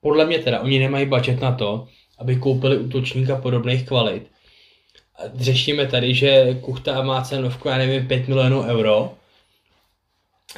podle 0.03 0.25
mě 0.25 0.39
teda, 0.39 0.59
oni 0.61 0.79
nemají 0.79 1.05
budget 1.05 1.41
na 1.41 1.51
to, 1.51 1.87
aby 2.19 2.35
koupili 2.35 2.77
útočníka 2.77 3.35
podobných 3.35 3.87
kvalit. 3.87 4.31
A 5.15 5.21
řešíme 5.35 5.87
tady, 5.87 6.13
že 6.13 6.57
Kuchta 6.61 7.01
má 7.01 7.21
cenovku, 7.21 7.67
já 7.67 7.77
nevím, 7.77 8.07
5 8.07 8.27
milionů 8.27 8.61
euro, 8.61 9.13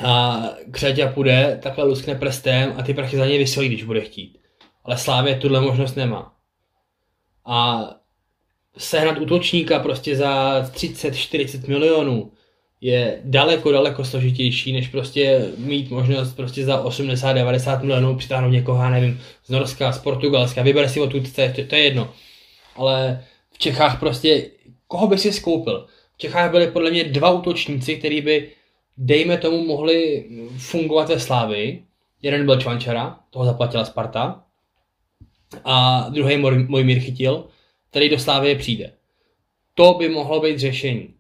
a 0.04 0.44
Křaďa 0.72 1.12
půjde, 1.12 1.60
takhle 1.64 1.86
luskne 1.86 2.16
prstem 2.16 2.74
a 2.78 2.84
ty 2.84 2.94
prachy 2.94 3.18
za 3.18 3.26
něj 3.26 3.38
vysolí, 3.38 3.68
když 3.68 3.84
bude 3.84 4.02
chtít. 4.02 4.38
Ale 4.84 4.98
Slávě 4.98 5.36
tuhle 5.36 5.62
možnost 5.62 5.96
nemá. 5.96 6.34
A 7.46 7.90
sehnat 8.78 9.18
útočníka 9.18 9.80
prostě 9.80 10.16
za 10.16 10.62
30-40 10.62 11.70
milionů 11.70 12.32
je 12.82 13.20
daleko, 13.24 13.72
daleko 13.72 14.06
složitější, 14.06 14.74
než 14.74 14.88
prostě 14.88 15.52
mít 15.58 15.90
možnost 15.90 16.34
prostě 16.34 16.66
za 16.66 16.86
80-90 16.86 17.82
milionů 17.82 18.16
přitáhnout 18.16 18.52
někoho, 18.52 18.90
nevím, 18.90 19.22
z 19.46 19.50
Norska, 19.50 19.92
z 19.92 20.00
Portugalska, 20.00 20.62
vyber 20.62 20.90
si 20.90 21.02
o 21.02 21.08
tu, 21.08 21.20
to, 21.20 21.42
to 21.68 21.76
je 21.76 21.84
jedno. 21.84 22.14
Ale 22.76 23.26
v 23.52 23.58
Čechách 23.58 24.00
prostě, 24.00 24.46
koho 24.88 25.08
by 25.08 25.18
si 25.18 25.34
skoupil? 25.34 25.88
V 26.16 26.18
Čechách 26.18 26.52
byly 26.52 26.68
podle 26.68 26.92
mě 26.92 27.04
dva 27.04 27.32
útočníci, 27.32 27.96
který 27.96 28.22
by, 28.22 28.50
dejme 28.98 29.38
tomu, 29.38 29.66
mohli 29.66 30.26
fungovat 30.58 31.10
ve 31.10 31.20
Slávii. 31.20 31.84
Jeden 32.22 32.46
byl 32.46 32.62
Čvančara, 32.62 33.20
toho 33.30 33.46
zaplatila 33.46 33.86
Sparta, 33.86 34.46
a 35.64 36.06
druhý 36.10 36.38
Mojmír 36.68 37.00
chytil, 37.00 37.48
který 37.90 38.10
do 38.10 38.20
Slávie 38.20 38.56
přijde. 38.56 38.94
To 39.74 39.94
by 39.94 40.10
mohlo 40.10 40.42
být 40.42 40.60
řešení. 40.60 41.15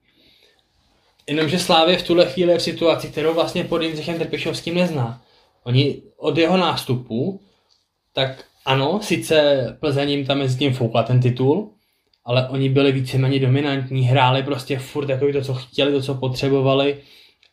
Jenomže 1.27 1.59
Slávě 1.59 1.97
v 1.97 2.03
tuhle 2.03 2.25
chvíli 2.25 2.51
je 2.51 2.57
v 2.57 2.61
situaci, 2.61 3.07
kterou 3.07 3.33
vlastně 3.33 3.63
pod 3.63 3.81
Jindřichem 3.81 4.19
Trpišovským 4.19 4.75
nezná. 4.75 5.21
Oni 5.63 6.01
od 6.17 6.37
jeho 6.37 6.57
nástupu, 6.57 7.41
tak 8.13 8.43
ano, 8.65 8.99
sice 9.01 9.67
Plzeň 9.79 10.09
jim 10.09 10.25
tam 10.25 10.37
mezi 10.37 10.57
tím 10.57 10.73
foukla 10.73 11.03
ten 11.03 11.19
titul, 11.19 11.71
ale 12.25 12.49
oni 12.49 12.69
byli 12.69 12.91
víceméně 12.91 13.39
dominantní, 13.39 14.01
hráli 14.01 14.43
prostě 14.43 14.79
furt 14.79 15.07
takový 15.07 15.33
to, 15.33 15.41
co 15.41 15.53
chtěli, 15.53 15.91
to, 15.91 16.01
co 16.01 16.13
potřebovali 16.15 17.01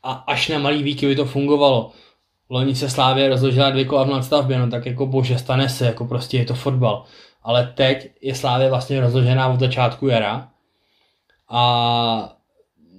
a 0.03 0.13
až 0.13 0.49
na 0.49 0.59
malý 0.59 0.83
výkyvy 0.83 1.17
to 1.17 1.25
fungovalo. 1.25 1.93
Loni 2.51 2.75
se 2.75 2.91
Slávě 2.91 3.29
rozložila 3.29 3.71
dvě 3.71 3.85
kola 3.85 4.05
v 4.05 4.11
nadstavbě, 4.11 4.59
no 4.59 4.71
tak 4.71 4.87
jako 4.87 5.07
bože, 5.07 5.39
stane 5.39 5.69
se, 5.69 5.87
jako 5.87 6.05
prostě 6.05 6.37
je 6.37 6.45
to 6.45 6.55
fotbal. 6.55 7.05
Ale 7.43 7.73
teď 7.77 8.11
je 8.21 8.35
Slávě 8.35 8.69
vlastně 8.69 9.01
rozložená 9.01 9.49
od 9.49 9.61
začátku 9.61 10.09
jara 10.09 10.49
a 11.49 12.37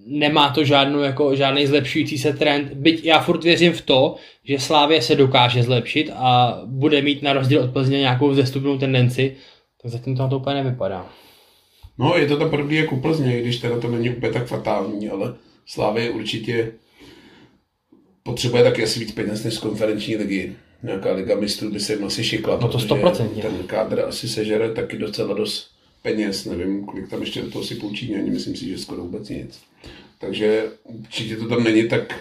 nemá 0.05 0.49
to 0.49 0.63
žádnou, 0.63 0.99
jako, 0.99 1.35
žádný 1.35 1.67
zlepšující 1.67 2.17
se 2.17 2.33
trend, 2.33 2.73
byť 2.73 3.05
já 3.05 3.19
furt 3.19 3.43
věřím 3.43 3.73
v 3.73 3.81
to, 3.81 4.15
že 4.43 4.59
Slávě 4.59 5.01
se 5.01 5.15
dokáže 5.15 5.63
zlepšit 5.63 6.09
a 6.13 6.61
bude 6.65 7.01
mít 7.01 7.21
na 7.21 7.33
rozdíl 7.33 7.61
od 7.61 7.73
Plzně 7.73 7.99
nějakou 7.99 8.29
vzestupnou 8.29 8.77
tendenci, 8.77 9.35
tak 9.81 9.91
zatím 9.91 10.15
to 10.15 10.23
na 10.23 10.29
to 10.29 10.37
úplně 10.37 10.63
nevypadá. 10.63 11.09
No, 11.97 12.15
je 12.17 12.27
to 12.27 12.37
tam 12.37 12.49
podobný 12.49 12.75
jako 12.75 12.95
Plzně, 12.95 13.41
když 13.41 13.57
teda 13.57 13.79
to 13.79 13.87
není 13.87 14.09
úplně 14.09 14.31
tak 14.31 14.47
fatální, 14.47 15.09
ale 15.09 15.33
Slávě 15.65 16.09
určitě 16.09 16.71
potřebuje 18.23 18.63
taky 18.63 18.83
asi 18.83 18.99
víc 18.99 19.11
peněz 19.11 19.43
než 19.43 19.53
z 19.53 19.59
konferenční 19.59 20.15
ligy. 20.15 20.55
Nějaká 20.83 21.13
liga 21.13 21.35
mistrů 21.35 21.71
by 21.71 21.79
se 21.79 21.93
jim 21.93 22.05
asi 22.05 22.23
šikla. 22.23 22.59
No 22.61 22.67
to 22.67 22.77
100%. 22.77 23.41
Ten 23.41 23.57
kádr 23.65 24.03
asi 24.07 24.29
sežere 24.29 24.73
taky 24.73 24.97
docela 24.97 25.33
dost 25.33 25.72
peněz. 26.03 26.45
Nevím, 26.45 26.85
kolik 26.85 27.09
tam 27.09 27.21
ještě 27.21 27.41
do 27.41 27.51
toho 27.51 27.65
si 27.65 27.75
půjčí, 27.75 28.15
ani 28.15 28.29
myslím 28.29 28.55
si, 28.55 28.69
že 28.69 28.77
skoro 28.77 29.01
vůbec 29.01 29.29
nic. 29.29 29.59
Takže 30.19 30.63
určitě 30.83 31.37
to 31.37 31.47
tam 31.47 31.63
není 31.63 31.89
tak 31.89 32.19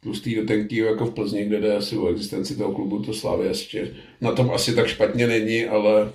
tlustý 0.00 0.34
do 0.34 0.44
tenký 0.44 0.76
jako 0.76 1.06
v 1.06 1.14
Plzni, 1.14 1.44
kde 1.44 1.60
jde 1.60 1.76
asi 1.76 1.96
o 1.96 2.08
existenci 2.08 2.56
toho 2.56 2.72
klubu, 2.72 3.02
to 3.02 3.14
Slávy 3.14 3.46
ještě 3.46 3.94
na 4.20 4.32
tom 4.32 4.50
asi 4.50 4.74
tak 4.74 4.86
špatně 4.86 5.26
není, 5.26 5.64
ale 5.64 6.12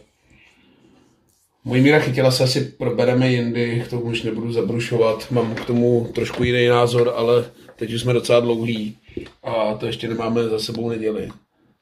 můj 1.64 1.82
míra 1.82 2.00
chytila 2.00 2.32
se 2.32 2.44
asi 2.44 2.62
probereme 2.62 3.32
jindy, 3.32 3.84
k 3.86 3.90
tomu 3.90 4.04
už 4.04 4.24
nebudu 4.24 4.52
zabrušovat, 4.52 5.32
mám 5.32 5.56
k 5.56 5.66
tomu 5.66 6.12
trošku 6.14 6.44
jiný 6.44 6.68
názor, 6.68 7.14
ale 7.16 7.52
teď 7.76 7.94
už 7.94 8.02
jsme 8.02 8.14
docela 8.14 8.40
dlouhý 8.40 8.98
a 9.44 9.74
to 9.74 9.86
ještě 9.86 10.08
nemáme 10.08 10.44
za 10.44 10.60
sebou 10.60 10.90
neděli. 10.90 11.30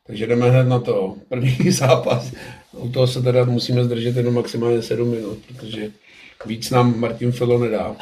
Takže 0.07 0.27
jdeme 0.27 0.49
hned 0.49 0.63
na 0.63 0.79
to. 0.79 1.15
První 1.29 1.71
zápas. 1.71 2.33
U 2.71 2.89
toho 2.89 3.07
se 3.07 3.21
teda 3.21 3.45
musíme 3.45 3.83
zdržet 3.83 4.17
jenom 4.17 4.33
maximálně 4.33 4.81
7 4.81 5.09
minut, 5.09 5.37
protože 5.47 5.91
víc 6.45 6.69
nám 6.69 6.99
Martin 6.99 7.31
Filo 7.31 7.59
nedá. 7.59 7.95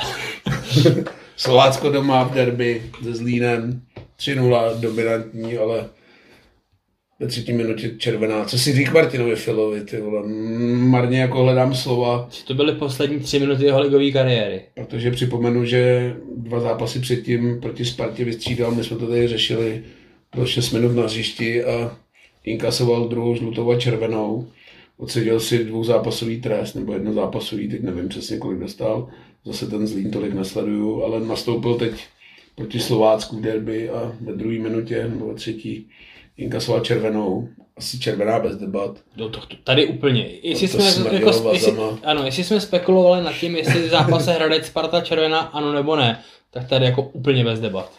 Slovácko 1.35 1.89
doma 1.89 2.23
v 2.23 2.33
derby 2.33 2.83
se 3.03 3.15
Zlínem. 3.15 3.81
3-0 4.19 4.79
dominantní, 4.79 5.57
ale 5.57 5.89
ve 7.19 7.27
třetí 7.27 7.53
minutě 7.53 7.89
červená. 7.97 8.45
Co 8.45 8.57
si 8.57 8.73
řík 8.73 8.93
Martinovi 8.93 9.35
Filovi, 9.35 9.81
ty 9.81 10.01
vole, 10.01 10.27
marně 10.77 11.21
jako 11.21 11.43
hledám 11.43 11.75
slova. 11.75 12.29
To 12.47 12.53
byly 12.53 12.73
poslední 12.73 13.19
tři 13.19 13.39
minuty 13.39 13.65
jeho 13.65 13.81
ligové 13.81 14.11
kariéry. 14.11 14.61
Protože 14.73 15.11
připomenu, 15.11 15.65
že 15.65 16.13
dva 16.37 16.59
zápasy 16.59 16.99
předtím 16.99 17.61
proti 17.61 17.85
Spartě 17.85 18.25
vystřídal, 18.25 18.71
my 18.71 18.83
jsme 18.83 18.97
to 18.97 19.07
tady 19.07 19.27
řešili, 19.27 19.83
byl 20.35 20.45
6 20.45 20.71
minut 20.71 20.95
na 20.95 21.03
hřišti 21.03 21.63
a 21.63 21.97
inkasoval 22.43 23.07
druhou 23.07 23.35
žlutou 23.35 23.71
a 23.71 23.79
červenou. 23.79 24.47
Odseděl 24.97 25.39
si 25.39 25.65
dvouzápasový 25.65 26.41
trest, 26.41 26.73
nebo 26.73 26.93
jednozápasový, 26.93 27.69
teď 27.69 27.81
nevím 27.81 28.09
přesně, 28.09 28.37
kolik 28.37 28.59
dostal. 28.59 29.09
Zase 29.45 29.67
ten 29.67 29.87
Zlín 29.87 30.11
tolik 30.11 30.33
nesleduju, 30.33 31.03
ale 31.03 31.19
nastoupil 31.19 31.75
teď 31.75 31.91
proti 32.55 32.79
Slovácku 32.79 33.37
v 33.37 33.41
derby 33.41 33.89
a 33.89 34.15
ve 34.21 34.33
druhé 34.33 34.59
minutě 34.59 35.07
nebo 35.09 35.27
ve 35.27 35.33
třetí 35.33 35.89
inkasoval 36.37 36.81
červenou, 36.81 37.49
asi 37.77 37.99
červená 37.99 38.39
bez 38.39 38.57
debat. 38.57 38.99
No 39.17 39.29
to, 39.29 39.39
to, 39.39 39.55
tady 39.63 39.87
úplně. 39.87 40.29
Jestli 40.43 40.67
to 40.67 40.79
jsme, 40.79 41.13
jako, 41.13 41.51
jestli, 41.51 41.77
ano, 42.03 42.25
jestli 42.25 42.43
jsme 42.43 42.61
spekulovali 42.61 43.23
nad 43.23 43.33
tím, 43.33 43.55
jestli 43.55 43.89
zápase 43.89 44.31
Hradec 44.31 44.65
Sparta 44.65 45.01
červená, 45.01 45.39
ano 45.39 45.73
nebo 45.73 45.95
ne, 45.95 46.23
tak 46.51 46.69
tady 46.69 46.85
jako 46.85 47.01
úplně 47.01 47.43
bez 47.43 47.59
debat. 47.59 47.91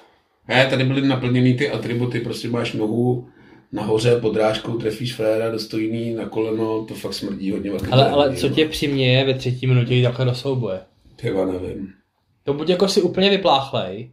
Ne, 0.48 0.66
tady 0.66 0.84
byly 0.84 1.08
naplněny 1.08 1.54
ty 1.54 1.70
atributy, 1.70 2.20
prostě 2.20 2.48
máš 2.48 2.72
nohu 2.72 3.28
nahoře 3.72 4.20
podrážkou, 4.20 4.78
trefíš 4.78 5.14
fréra 5.14 5.50
dostojný 5.50 6.14
na 6.14 6.28
koleno, 6.28 6.84
to 6.84 6.94
fakt 6.94 7.14
smrdí 7.14 7.50
hodně. 7.50 7.70
Ale, 7.90 8.10
ale 8.10 8.36
co 8.36 8.48
tě 8.48 8.68
přiměje 8.68 9.24
ve 9.24 9.34
třetí 9.34 9.66
minutě 9.66 9.94
jít 9.94 10.02
takhle 10.02 10.24
do 10.24 10.34
souboje? 10.34 10.80
Tyva 11.16 11.46
nevím. 11.46 11.92
To 12.44 12.54
buď 12.54 12.68
jako 12.68 12.88
si 12.88 13.02
úplně 13.02 13.30
vypláchlej, 13.30 14.10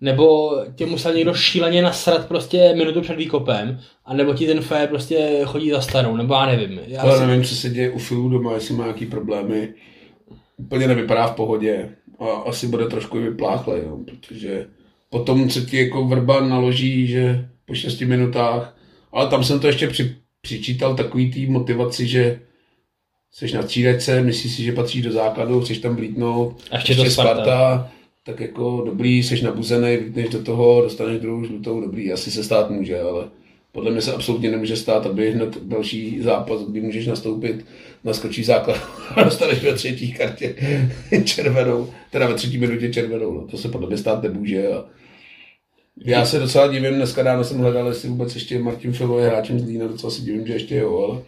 nebo 0.00 0.56
tě 0.74 0.86
musel 0.86 1.14
někdo 1.14 1.34
šíleně 1.34 1.82
nasrat 1.82 2.28
prostě 2.28 2.74
minutu 2.76 3.00
před 3.00 3.16
výkopem, 3.16 3.80
a 4.04 4.14
nebo 4.14 4.34
ti 4.34 4.46
ten 4.46 4.60
fé 4.60 4.86
prostě 4.86 5.40
chodí 5.44 5.70
za 5.70 5.80
starou, 5.80 6.16
nebo 6.16 6.34
já 6.34 6.46
nevím. 6.46 6.80
Já 6.86 7.02
Ale 7.02 7.18
si... 7.18 7.26
nevím, 7.26 7.44
co 7.44 7.54
se 7.54 7.70
děje 7.70 7.90
u 7.90 7.98
Filu 7.98 8.28
doma, 8.28 8.54
jestli 8.54 8.74
má 8.74 8.84
nějaký 8.84 9.06
problémy. 9.06 9.74
Úplně 10.56 10.86
nevypadá 10.86 11.26
v 11.26 11.34
pohodě. 11.34 11.96
A 12.18 12.24
asi 12.24 12.66
bude 12.66 12.86
trošku 12.86 13.18
i 13.18 13.22
vypláchlej, 13.22 13.82
jo, 13.82 13.98
protože 14.04 14.66
potom, 15.12 15.48
co 15.48 15.60
ti 15.60 15.76
jako 15.76 16.04
vrba 16.04 16.40
naloží, 16.40 17.06
že 17.06 17.48
po 17.66 17.74
6 17.74 18.00
minutách, 18.00 18.76
ale 19.12 19.28
tam 19.28 19.44
jsem 19.44 19.60
to 19.60 19.66
ještě 19.66 19.86
při, 19.86 20.16
přičítal 20.40 20.96
takový 20.96 21.30
tý 21.30 21.46
motivaci, 21.46 22.06
že 22.06 22.40
jsi 23.32 23.54
na 23.54 23.62
střídačce, 23.62 24.22
myslíš 24.22 24.52
si, 24.52 24.62
že 24.62 24.72
patříš 24.72 25.02
do 25.02 25.12
základu, 25.12 25.60
chceš 25.60 25.78
tam 25.78 25.96
vlítnout, 25.96 26.56
A 26.70 26.76
ještě 26.76 26.94
to 26.94 27.04
Sparta. 27.04 27.90
tak 28.24 28.40
jako 28.40 28.82
dobrý, 28.86 29.22
jsi 29.22 29.42
nabuzený, 29.42 29.96
vlítneš 29.96 30.28
do 30.28 30.42
toho, 30.42 30.82
dostaneš 30.82 31.20
druhou 31.20 31.44
žlutou, 31.44 31.80
dobrý, 31.80 32.12
asi 32.12 32.30
se 32.30 32.44
stát 32.44 32.70
může, 32.70 33.00
ale 33.00 33.28
podle 33.72 33.90
mě 33.90 34.02
se 34.02 34.12
absolutně 34.12 34.50
nemůže 34.50 34.76
stát, 34.76 35.06
aby 35.06 35.30
hned 35.30 35.58
další 35.62 36.20
zápas, 36.20 36.60
kdy 36.60 36.80
můžeš 36.80 37.06
nastoupit, 37.06 37.66
naskočí 38.04 38.44
základ 38.44 38.76
a 39.14 39.22
dostaneš 39.22 39.62
ve 39.62 39.74
třetí 39.74 40.12
kartě 40.12 40.54
červenou, 41.24 41.90
teda 42.10 42.28
ve 42.28 42.34
třetí 42.34 42.58
minutě 42.58 42.92
červenou, 42.92 43.34
no. 43.34 43.46
to 43.46 43.58
se 43.58 43.68
podle 43.68 43.88
mě 43.88 43.96
stát 43.96 44.22
nemůže. 44.22 44.68
A 44.68 44.84
já 46.04 46.26
se 46.26 46.38
docela 46.38 46.66
divím, 46.66 46.94
dneska 46.94 47.22
ráno 47.22 47.44
jsem 47.44 47.58
hledal, 47.58 47.88
jestli 47.88 48.08
vůbec 48.08 48.34
ještě 48.34 48.58
Martin 48.58 48.92
Filo 48.92 49.18
je 49.18 49.28
hráčem 49.28 49.60
z 49.60 49.64
Lína, 49.64 49.86
docela 49.86 50.10
si 50.10 50.22
divím, 50.22 50.46
že 50.46 50.52
ještě 50.52 50.76
jo, 50.76 50.98
ale 50.98 51.22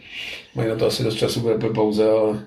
mají 0.54 0.68
na 0.68 0.76
to 0.76 0.86
asi 0.86 1.04
dost 1.04 1.14
času, 1.14 1.40
bude 1.40 1.54
pauze, 1.74 2.10
ale 2.10 2.46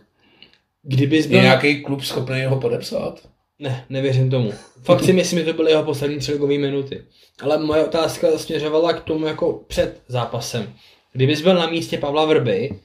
Kdybys 0.83 1.25
je 1.25 1.31
byl... 1.31 1.41
nějaký 1.41 1.83
klub 1.83 2.01
schopný 2.01 2.45
ho 2.45 2.59
podepsat. 2.59 3.19
Ne, 3.59 3.85
nevěřím 3.89 4.29
tomu. 4.29 4.53
Fakt 4.83 5.03
si 5.03 5.13
myslím, 5.13 5.39
že 5.39 5.45
to 5.45 5.53
byly 5.53 5.71
jeho 5.71 5.83
poslední 5.83 6.19
tři 6.19 6.31
ligové 6.31 6.57
minuty. 6.57 7.03
Ale 7.41 7.57
moje 7.57 7.85
otázka 7.85 8.37
směřovala 8.37 8.93
k 8.93 9.03
tomu 9.03 9.25
jako 9.25 9.63
před 9.67 10.01
zápasem. 10.07 10.73
Kdybys 11.13 11.41
byl 11.41 11.55
na 11.55 11.69
místě 11.69 11.97
Pavla 11.97 12.25
Vrby 12.25 12.79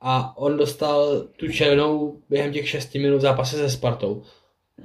a 0.00 0.36
on 0.36 0.56
dostal 0.56 1.20
tu 1.36 1.52
červenou 1.52 2.16
během 2.30 2.52
těch 2.52 2.68
šesti 2.68 2.98
minut 2.98 3.20
zápase 3.20 3.56
se 3.56 3.70
Spartou, 3.70 4.22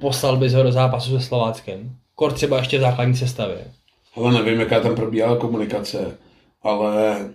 poslal 0.00 0.36
bys 0.36 0.52
ho 0.52 0.62
do 0.62 0.72
zápasu 0.72 1.18
se 1.18 1.26
Slováckem. 1.26 1.96
Kor 2.14 2.32
třeba 2.32 2.58
ještě 2.58 2.78
v 2.78 2.80
základní 2.80 3.16
sestavě. 3.16 3.64
Ale 4.16 4.32
nevím, 4.32 4.60
jaká 4.60 4.80
tam 4.80 4.94
probíhala 4.94 5.36
komunikace, 5.36 6.18
ale 6.62 7.28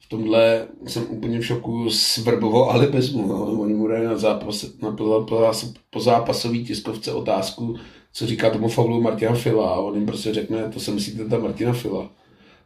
v 0.00 0.08
tomhle 0.08 0.66
jsem 0.86 1.06
úplně 1.08 1.38
v 1.38 1.46
šoku 1.46 1.90
z 1.90 2.18
vrbového 2.18 2.70
alibismu. 2.70 3.26
No. 3.26 3.60
Oni 3.62 3.74
mu 3.74 3.88
dají 3.88 4.04
na, 4.04 4.16
zápas, 4.16 4.66
na 4.82 4.90
po, 4.90 5.24
po, 5.28 5.52
po 5.90 6.00
zápasový 6.00 6.64
tiskovce 6.64 7.12
otázku, 7.12 7.76
co 8.12 8.26
říká 8.26 8.50
tomu 8.50 8.68
faulu 8.68 9.00
Martina 9.00 9.34
Fila 9.34 9.70
a 9.70 9.78
on 9.78 9.94
jim 9.94 10.06
prostě 10.06 10.34
řekne, 10.34 10.70
to 10.74 10.80
se 10.80 10.90
myslíte 10.90 11.24
ta 11.24 11.38
Martina 11.38 11.72
Fila. 11.72 12.10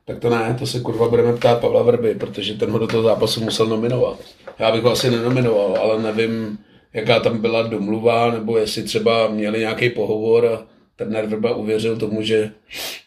Tak 0.04 0.18
to 0.18 0.30
ne, 0.30 0.56
to 0.58 0.66
se 0.66 0.80
kurva 0.80 1.08
budeme 1.08 1.32
ptát 1.32 1.60
Pavla 1.60 1.82
Vrby, 1.82 2.14
protože 2.14 2.54
ten 2.54 2.70
ho 2.70 2.78
do 2.78 2.86
toho 2.86 3.02
zápasu 3.02 3.40
musel 3.40 3.66
nominovat. 3.66 4.20
Já 4.58 4.72
bych 4.72 4.82
ho 4.82 4.90
asi 4.90 5.10
nenominoval, 5.10 5.76
ale 5.76 6.02
nevím, 6.02 6.58
jaká 6.92 7.20
tam 7.20 7.38
byla 7.38 7.62
domluva, 7.62 8.30
nebo 8.30 8.58
jestli 8.58 8.82
třeba 8.82 9.28
měli 9.28 9.58
nějaký 9.58 9.90
pohovor 9.90 10.46
a 10.46 10.71
trenér 11.04 11.26
Vrba 11.26 11.54
uvěřil 11.54 11.96
tomu, 11.96 12.22
že 12.22 12.50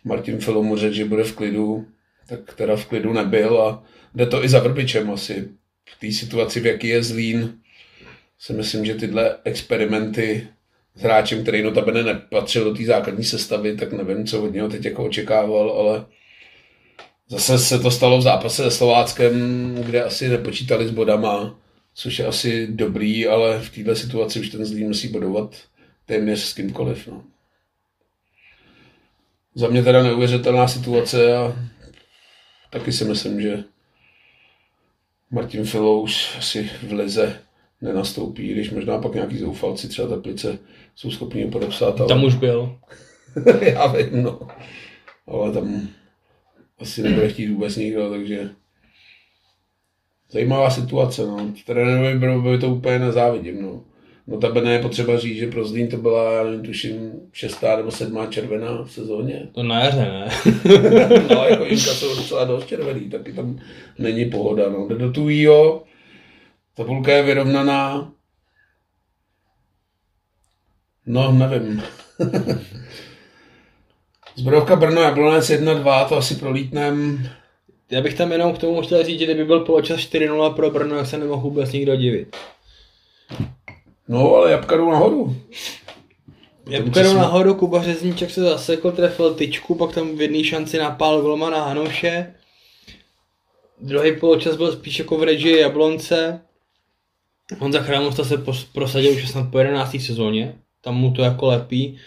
Martin 0.04 0.40
Filo 0.40 0.64
mu 0.64 0.78
řekl, 0.78 0.94
že 0.96 1.06
bude 1.06 1.24
v 1.24 1.36
klidu, 1.36 1.88
tak 2.28 2.54
teda 2.54 2.76
v 2.76 2.86
klidu 2.86 3.14
nebyl 3.14 3.62
a 3.62 3.84
jde 4.16 4.26
to 4.26 4.44
i 4.44 4.50
za 4.50 4.60
Vrbičem 4.60 5.12
asi. 5.12 5.50
V 5.90 6.00
té 6.00 6.12
situaci, 6.12 6.60
v 6.60 6.66
jaký 6.66 6.88
je 6.88 7.04
Zlín, 7.04 7.58
si 8.40 8.54
myslím, 8.54 8.86
že 8.86 8.96
tyhle 8.96 9.36
experimenty 9.44 10.48
s 10.96 11.02
hráčem, 11.02 11.42
který 11.42 11.64
notabene 11.64 12.04
nepatřil 12.04 12.64
do 12.64 12.74
té 12.74 12.84
základní 12.84 13.24
sestavy, 13.24 13.76
tak 13.76 13.94
nevím, 13.94 14.26
co 14.26 14.44
od 14.44 14.54
něho 14.54 14.70
teď 14.70 14.86
jako 14.86 15.06
očekával, 15.06 15.70
ale 15.70 16.06
zase 17.30 17.60
se 17.60 17.80
to 17.80 17.92
stalo 17.92 18.18
v 18.18 18.22
zápase 18.22 18.64
se 18.64 18.72
Slováckem, 18.72 19.76
kde 19.86 20.04
asi 20.04 20.30
nepočítali 20.30 20.88
s 20.88 20.92
bodama, 20.92 21.60
což 21.94 22.20
je 22.20 22.26
asi 22.26 22.68
dobrý, 22.68 23.28
ale 23.28 23.60
v 23.60 23.70
této 23.70 23.96
situaci 23.96 24.40
už 24.40 24.50
ten 24.50 24.66
Zlín 24.66 24.88
musí 24.88 25.08
bodovat 25.08 25.56
téměř 26.06 26.40
s 26.40 26.54
kýmkoliv. 26.54 27.08
No. 27.08 27.24
Za 29.56 29.68
mě 29.68 29.84
teda 29.84 30.04
neuvěřitelná 30.04 30.68
situace 30.68 31.38
a 31.38 31.56
taky 32.70 32.92
si 32.92 33.06
myslím, 33.06 33.42
že 33.42 33.64
Martin 35.32 35.66
Filo 35.66 36.02
už 36.02 36.36
asi 36.38 36.70
v 36.84 36.92
lize 36.92 37.42
nenastoupí, 37.82 38.48
když 38.48 38.72
možná 38.72 38.98
pak 38.98 39.14
nějaký 39.14 39.38
zoufalci, 39.38 39.88
třeba 39.88 40.08
Teplice, 40.08 40.60
jsou 40.96 41.12
schopni 41.12 41.44
ho 41.44 41.52
podepsat. 41.52 42.00
Ale... 42.00 42.10
Tam 42.10 42.24
už 42.24 42.36
byl. 42.36 42.80
Já 43.62 43.88
vím, 43.88 44.24
no. 44.24 44.40
Ale 45.28 45.52
tam 45.52 45.88
asi 46.80 47.02
nebude 47.04 47.30
chtít 47.30 47.48
vůbec 47.48 47.76
nikdo, 47.76 48.10
takže 48.10 48.50
zajímavá 50.32 50.70
situace, 50.70 51.28
no. 51.28 51.54
Trenérovi 51.66 52.20
by, 52.20 52.50
by 52.50 52.58
to 52.58 52.70
úplně 52.70 53.00
nezávidím, 53.00 53.62
no. 53.62 53.84
Notabene 54.28 54.74
je 54.74 54.82
potřeba 54.82 55.20
říct, 55.20 55.38
že 55.38 55.48
pro 55.48 55.66
Zlín 55.66 55.88
to 55.88 55.98
byla, 55.98 56.44
nevím, 56.44 56.66
tuším, 56.66 57.12
šestá 57.34 57.78
nebo 57.78 57.92
sedmá 57.92 58.26
červená 58.26 58.84
v 58.84 58.92
sezóně. 58.92 59.50
To 59.52 59.64
na 59.64 59.84
jaře, 59.84 59.98
ne? 59.98 60.30
no, 61.36 61.44
jako 61.44 61.66
Inka 61.66 61.94
jsou 61.94 62.16
docela 62.16 62.46
dost 62.46 62.68
červený, 62.68 63.10
taky 63.10 63.34
tam 63.34 63.60
není 64.00 64.26
pohoda, 64.26 64.70
no. 64.70 64.88
Jde 64.88 64.96
do 64.96 65.12
tujího, 65.12 65.84
tabulka 66.74 67.12
je 67.12 67.24
vyrovnaná. 67.24 68.12
No, 71.06 71.32
nevím. 71.32 71.84
Zbrojovka 74.36 74.76
Brno, 74.76 75.02
Jablonec 75.02 75.50
1-2, 75.50 76.08
to 76.08 76.18
asi 76.18 76.36
prolítnem. 76.36 77.28
Já 77.92 78.02
bych 78.02 78.14
tam 78.14 78.32
jenom 78.32 78.54
k 78.54 78.58
tomu 78.58 78.82
chtěl 78.82 79.04
říct, 79.04 79.20
že 79.20 79.26
kdyby 79.26 79.46
byl 79.46 79.60
poločas 79.60 80.00
4-0 80.00 80.54
pro 80.54 80.72
Brno, 80.72 80.96
jak 80.96 81.08
se 81.08 81.18
nemohl 81.18 81.42
vůbec 81.42 81.72
nikdo 81.72 81.96
divit. 81.96 82.36
No, 84.08 84.36
ale 84.36 84.52
jabka 84.52 84.78
jdou 84.78 84.92
nahoru. 84.92 85.36
Jabka 86.70 87.04
jdou 87.04 87.14
nahoru, 87.14 87.56
Kuba 87.56 87.84
Řezníček 87.84 88.32
se 88.32 88.42
zasekl, 88.42 88.92
trefil 88.92 89.34
tyčku, 89.34 89.76
pak 89.76 89.94
tam 89.94 90.16
v 90.16 90.22
jedné 90.22 90.44
šanci 90.44 90.78
napál 90.78 91.22
golmana 91.22 91.66
Hanoše. 91.66 92.34
Druhý 93.82 94.20
poločas 94.20 94.56
byl 94.56 94.72
spíš 94.72 95.00
jako 95.00 95.18
v 95.18 95.24
režii 95.24 95.60
Jablonce. 95.60 96.42
Honza 97.60 97.82
Chrámosta 97.82 98.24
se 98.24 98.44
prosadil 98.74 99.12
už 99.12 99.30
snad 99.30 99.52
po 99.52 99.60
11. 99.60 99.98
sezóně, 100.00 100.56
tam 100.82 100.96
mu 100.96 101.14
to 101.14 101.22
jako 101.22 101.46
lepí. 101.46 102.00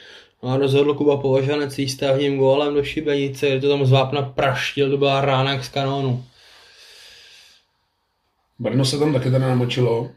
No 0.43 0.51
a 0.51 0.57
rozhodl 0.57 0.95
Kuba 0.95 1.17
Považanec 1.17 1.77
výstavním 1.77 2.39
gólem 2.39 2.75
do 2.75 2.85
šibenice, 2.85 3.49
kde 3.49 3.61
to 3.61 3.69
tam 3.69 3.87
z 3.87 3.91
vápna 3.91 4.23
praštil, 4.23 4.91
to 4.91 4.97
byla 4.97 5.21
rána 5.21 5.53
jak 5.53 5.65
z 5.65 5.69
kanónu. 5.69 6.25
Brno 8.59 8.85
se 8.85 8.99
tam 8.99 9.13
taky 9.13 9.31
teda 9.31 9.49
namočilo. 9.49 10.11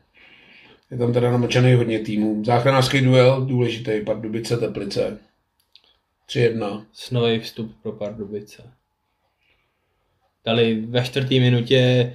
Je 0.92 0.98
tam 0.98 1.14
teda 1.14 1.32
namočený 1.32 1.74
hodně 1.74 2.00
týmů. 2.00 2.44
Záchranářský 2.46 3.02
duel, 3.02 3.46
důležitý, 3.46 3.92
Pardubice, 4.06 4.58
Teplice. 4.58 5.20
3-1. 6.30 6.86
Snový 6.94 7.40
vstup 7.40 7.76
pro 7.84 7.92
Pardubice. 7.92 8.64
Dali 10.46 10.82
ve 10.82 11.06
čtvrtý 11.06 11.40
minutě 11.40 12.14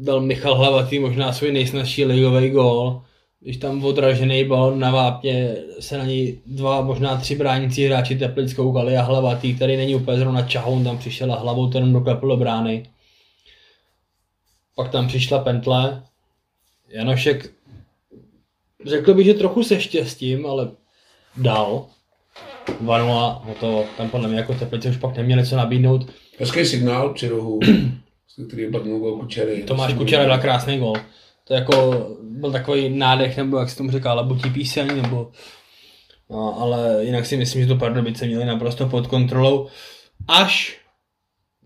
dal 0.00 0.20
Michal 0.20 0.54
Hlavatý 0.54 0.98
možná 0.98 1.32
svůj 1.32 1.52
nejsnažší 1.52 2.04
ligový 2.04 2.50
gól. 2.50 3.02
Když 3.40 3.56
tam 3.56 3.84
odražený 3.84 4.44
balon 4.44 4.80
na 4.80 4.90
vápně 4.90 5.56
se 5.80 5.98
na 5.98 6.04
něj 6.04 6.40
dva, 6.46 6.80
možná 6.80 7.16
tři 7.16 7.34
bránící 7.34 7.84
hráči 7.84 8.18
Teplic 8.18 8.54
koukali 8.54 8.96
a 8.96 9.02
Hlavatý, 9.02 9.54
který 9.54 9.76
není 9.76 9.94
úplně 9.94 10.18
zrovna 10.18 10.42
čahoun, 10.42 10.84
tam 10.84 10.98
přišel 10.98 11.32
a 11.32 11.38
hlavou 11.38 11.70
ten 11.70 11.92
doklepl 11.92 12.28
do 12.28 12.36
brány. 12.36 12.90
Pak 14.74 14.90
tam 14.90 15.08
přišla 15.08 15.38
pentle. 15.38 16.02
Janošek, 16.88 17.52
řekl 18.86 19.14
bych, 19.14 19.26
že 19.26 19.34
trochu 19.34 19.62
se 19.62 19.80
štěstím, 19.80 20.46
ale 20.46 20.70
dal. 21.36 21.86
2-0, 22.84 23.40
hotovo. 23.44 23.84
Tam 23.96 24.10
podle 24.10 24.28
mě 24.28 24.36
jako 24.36 24.54
Teplice 24.54 24.88
už 24.88 24.96
pak 24.96 25.16
neměli 25.16 25.46
co 25.46 25.56
nabídnout. 25.56 26.10
Hezký 26.38 26.64
signál 26.64 27.14
při 27.14 27.28
rohu, 27.28 27.60
který 28.48 28.70
padnul 28.72 28.98
gol 28.98 29.18
Kučery. 29.18 29.62
Tomáš 29.62 29.94
Kučera 29.94 30.24
dal 30.24 30.38
krásný 30.38 30.78
gol. 30.78 30.94
To 31.44 31.54
jako 31.54 32.06
byl 32.22 32.52
takový 32.52 32.88
nádech, 32.88 33.36
nebo 33.36 33.58
jak 33.58 33.70
se 33.70 33.76
tomu 33.76 33.90
říká, 33.90 34.14
labutí 34.14 34.50
píseň, 34.50 35.02
nebo... 35.02 35.30
No, 36.30 36.60
ale 36.60 37.04
jinak 37.04 37.26
si 37.26 37.36
myslím, 37.36 37.62
že 37.62 37.68
to 37.68 37.76
Pardubice 37.76 38.26
měli 38.26 38.44
naprosto 38.44 38.88
pod 38.88 39.06
kontrolou. 39.06 39.68
Až 40.28 40.80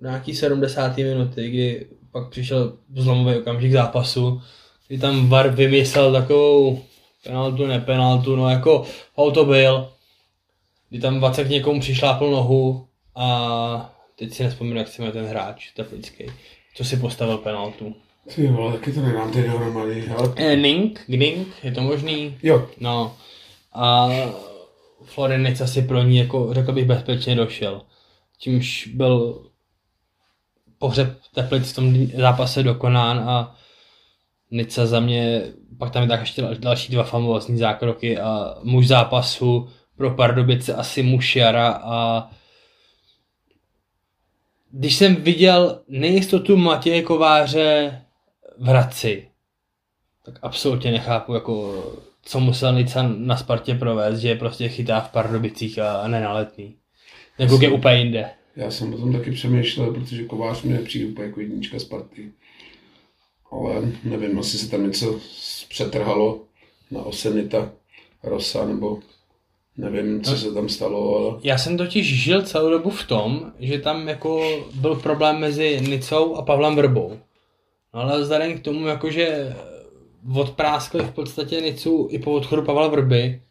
nějaký 0.01 0.35
70. 0.35 0.97
minuty, 0.97 1.51
kdy 1.51 1.87
pak 2.11 2.31
přišel 2.31 2.77
zlomový 2.97 3.39
okamžik 3.39 3.73
zápasu, 3.73 4.43
kdy 4.91 4.99
tam 4.99 5.29
VAR 5.29 5.49
vymyslel 5.49 6.13
takovou 6.13 6.83
penaltu, 7.25 7.67
nepenaltu, 7.67 8.37
no 8.37 8.51
jako 8.51 8.87
faul 9.15 9.33
to 9.33 9.45
byl, 9.45 9.93
kdy 10.89 11.01
tam 11.01 11.21
Vacek 11.21 11.49
někomu 11.49 11.81
přišlápl 11.81 12.31
nohu 12.31 12.87
a 13.15 13.95
teď 14.19 14.35
si 14.35 14.45
nespomínám, 14.45 14.79
jak 14.79 14.89
se 14.89 15.03
jmenuje 15.03 15.13
ten 15.13 15.31
hráč, 15.31 15.71
teplický, 15.73 16.27
co 16.75 16.85
si 16.85 16.97
postavil 16.97 17.39
penaltu. 17.39 17.95
Ty 18.35 18.47
vole, 18.47 18.73
taky 18.73 18.93
to 18.93 19.01
nedám 19.01 19.33
teď 19.33 19.47
dohromady, 19.47 20.09
ale... 20.09 20.33
Eh, 20.37 20.57
Nink, 20.57 21.01
Gning, 21.07 21.49
je 21.63 21.73
to 21.73 21.81
možný? 21.81 22.39
Jo, 22.43 22.69
No. 22.81 23.17
A 23.73 24.09
Florinic 25.05 25.61
asi 25.61 25.83
pro 25.83 26.03
ní, 26.03 26.17
jako 26.17 26.55
řekl 26.55 26.73
bych, 26.73 26.85
bezpečně 26.85 27.35
došel. 27.35 27.83
Čímž 28.39 28.87
byl 28.87 29.43
pohřeb 30.79 31.19
Teplic 31.35 31.73
v 31.73 31.75
tom 31.75 32.07
zápase 32.07 32.63
dokonán 32.63 33.19
a 33.19 33.57
Nica 34.51 34.87
za 34.87 35.01
mě, 35.01 35.43
pak 35.79 35.93
tam 35.93 36.03
je 36.03 36.09
tak 36.09 36.21
ještě 36.21 36.43
další 36.59 36.93
dva 36.93 37.05
famózní 37.05 37.59
zákroky 37.59 38.19
a 38.19 38.55
muž 38.63 38.87
zápasu 38.87 39.69
pro 39.97 40.11
Pardubice 40.11 40.75
asi 40.75 41.03
muž 41.03 41.37
jara 41.37 41.81
a 41.83 42.31
když 44.71 44.97
jsem 44.97 45.15
viděl 45.17 45.81
nejistotu 45.89 46.57
Matěje 46.57 47.03
Kováře 47.03 48.01
v 48.59 48.67
Hradci, 48.67 49.29
tak 50.25 50.39
absolutně 50.43 50.91
nechápu, 50.91 51.35
jako, 51.35 51.85
co 52.23 52.41
musel 52.41 52.73
Nica 52.75 53.03
na 53.03 53.37
Spartě 53.37 53.75
provést, 53.75 54.19
že 54.19 54.29
je 54.29 54.37
prostě 54.37 54.69
chytá 54.69 55.01
v 55.01 55.13
Pardubicích 55.13 55.79
a, 55.79 56.09
ne 56.09 56.21
na 56.21 56.33
letný. 56.33 56.75
Nebo 57.39 57.59
je 57.63 57.71
úplně 57.71 57.99
jinde. 57.99 58.31
Já 58.57 58.71
jsem 58.71 58.95
o 58.95 58.99
tom 58.99 59.13
taky 59.13 59.31
přemýšlel, 59.31 59.95
protože 59.95 60.25
Kovář 60.25 60.63
mi 60.63 60.73
nepřijde 60.73 61.07
úplně 61.07 61.27
jako 61.27 61.41
jednička 61.41 61.79
Sparty. 61.79 62.33
Ale 63.51 63.93
nevím, 64.05 64.39
asi 64.39 64.59
se 64.59 64.71
tam 64.71 64.87
něco 64.87 65.21
přetrhalo 65.69 66.41
na 66.91 67.03
Osenita, 67.03 67.73
Rosa, 68.23 68.67
nebo 68.67 68.99
nevím, 69.77 70.23
co 70.23 70.37
se 70.37 70.53
tam 70.55 70.69
stalo, 70.69 71.17
ale... 71.17 71.41
Já 71.43 71.59
jsem 71.59 71.77
totiž 71.77 72.23
žil 72.23 72.43
celou 72.43 72.71
dobu 72.71 72.91
v 72.91 73.07
tom, 73.07 73.53
že 73.59 73.79
tam 73.79 74.09
jako 74.09 74.61
byl 74.75 74.97
problém 74.97 75.39
mezi 75.39 75.81
Nicou 75.81 76.35
a 76.35 76.43
Pavlem 76.43 76.77
Vrbou. 76.77 77.19
No 77.95 78.01
ale 78.01 78.21
vzhledem 78.21 78.59
k 78.59 78.63
tomu, 78.63 78.87
jakože 78.87 79.57
odpráskli 80.35 81.05
v 81.05 81.11
podstatě 81.11 81.61
Nicu 81.61 82.09
i 82.11 82.19
po 82.19 82.33
odchodu 82.33 82.63
Pavla 82.63 82.89
Vrby, 82.89 83.43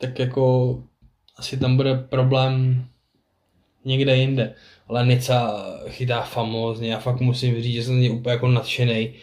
tak 0.00 0.18
jako 0.18 0.82
asi 1.36 1.56
tam 1.56 1.76
bude 1.76 1.94
problém 1.94 2.84
někde 3.84 4.16
jinde. 4.16 4.54
Ale 4.88 5.06
Nica 5.06 5.64
chytá 5.88 6.22
famózně, 6.22 6.92
já 6.92 6.98
fakt 6.98 7.20
musím 7.20 7.62
říct, 7.62 7.74
že 7.74 7.82
jsem 7.82 7.94
z 7.94 8.00
něj 8.00 8.10
úplně 8.10 8.32
jako 8.32 8.48
nadšený 8.48 9.14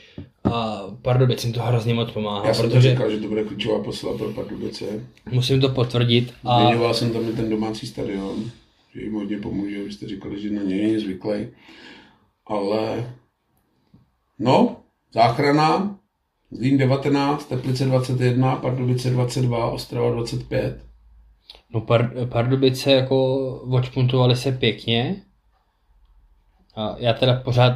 a 0.44 0.82
Pardubicím 1.02 1.54
to 1.54 1.62
hrozně 1.62 1.94
moc 1.94 2.12
pomáhá. 2.12 2.48
Já 2.48 2.54
jsem 2.54 2.66
protože... 2.66 2.90
to 2.90 2.96
říkal, 2.96 3.12
že 3.12 3.18
to 3.18 3.28
bude 3.28 3.44
klíčová 3.44 3.84
posila 3.84 4.18
pro 4.18 4.30
Pardubice. 4.30 4.86
Musím 5.32 5.62
to 5.62 5.70
potvrdit. 5.70 6.34
A... 6.44 6.66
Zmiňoval 6.66 6.94
jsem 6.94 7.12
tam 7.12 7.30
i 7.30 7.34
ten 7.34 7.50
domácí 7.50 7.88
stadion, 7.88 8.52
že 8.96 9.02
jim 9.02 9.14
hodně 9.14 9.38
pomůže, 9.38 9.84
vy 9.84 9.92
jste 9.92 10.08
říkali, 10.08 10.42
že 10.42 10.50
na 10.50 10.64
něj 10.64 10.82
není 10.82 11.00
zvyklý. 11.00 11.48
Ale 12.48 13.14
no, 14.40 14.76
záchrana, 15.14 16.00
Zlín 16.52 16.78
19, 16.78 17.46
Teplice 17.46 17.86
21, 17.86 18.56
Pardubice 18.56 19.10
22, 19.10 19.72
Ostrava 19.72 20.12
25. 20.12 20.86
No 21.74 21.82
Par- 21.82 22.28
Pardubice 22.30 22.92
jako 22.92 23.36
odšpuntovali 23.60 24.36
se 24.36 24.52
pěkně. 24.52 25.22
A 26.76 26.96
já 26.98 27.14
teda 27.14 27.34
pořád 27.34 27.74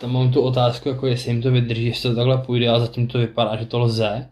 tam 0.00 0.12
mám 0.12 0.32
tu 0.32 0.40
otázku, 0.40 0.88
jako 0.88 1.06
jestli 1.06 1.30
jim 1.30 1.42
to 1.42 1.50
vydrží, 1.50 1.86
jestli 1.86 2.10
to 2.10 2.16
takhle 2.16 2.38
půjde, 2.38 2.68
a 2.68 2.78
zatím 2.78 3.06
to 3.06 3.18
vypadá, 3.18 3.56
že 3.56 3.66
to 3.66 3.78
lze. 3.78 4.28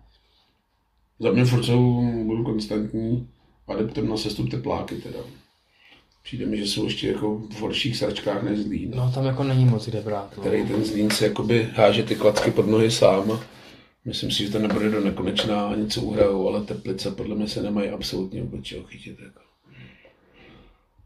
Za 1.18 1.32
mě 1.32 1.44
furt 1.44 1.64
jsou, 1.64 2.10
budu 2.26 2.44
konstantní 2.44 3.28
adeptem 3.68 4.08
na 4.08 4.16
sestup 4.16 4.50
tepláky 4.50 4.94
teda. 4.94 5.18
Přijde 6.22 6.46
mi, 6.46 6.56
že 6.56 6.66
jsou 6.66 6.84
ještě 6.84 7.08
jako 7.08 7.38
v 7.38 7.60
horších 7.60 7.96
sračkách 7.96 8.42
než 8.42 8.58
Zlín. 8.58 8.92
No 8.94 9.12
tam 9.14 9.24
jako 9.24 9.44
není 9.44 9.64
moc 9.64 9.88
kde 9.88 10.00
brát. 10.00 10.36
No. 10.36 10.42
Který 10.42 10.66
ten 10.66 10.84
Zlín 10.84 11.10
si 11.10 11.24
jakoby 11.24 11.68
háže 11.74 12.02
ty 12.02 12.14
klacky 12.14 12.50
pod 12.50 12.66
nohy 12.66 12.90
sám. 12.90 13.40
Myslím 14.04 14.30
si, 14.30 14.44
že 14.44 14.52
to 14.52 14.58
nebude 14.58 14.90
do 14.90 15.00
nekonečná, 15.00 15.74
něco 15.76 16.02
uhrajou, 16.02 16.48
ale 16.48 16.64
Teplice 16.64 17.10
podle 17.10 17.34
mě 17.34 17.48
se 17.48 17.62
nemají 17.62 17.90
absolutně 17.90 18.42
vůbec 18.42 18.64
čeho 18.64 18.84
chytit. 18.84 19.18
Jako. 19.20 19.40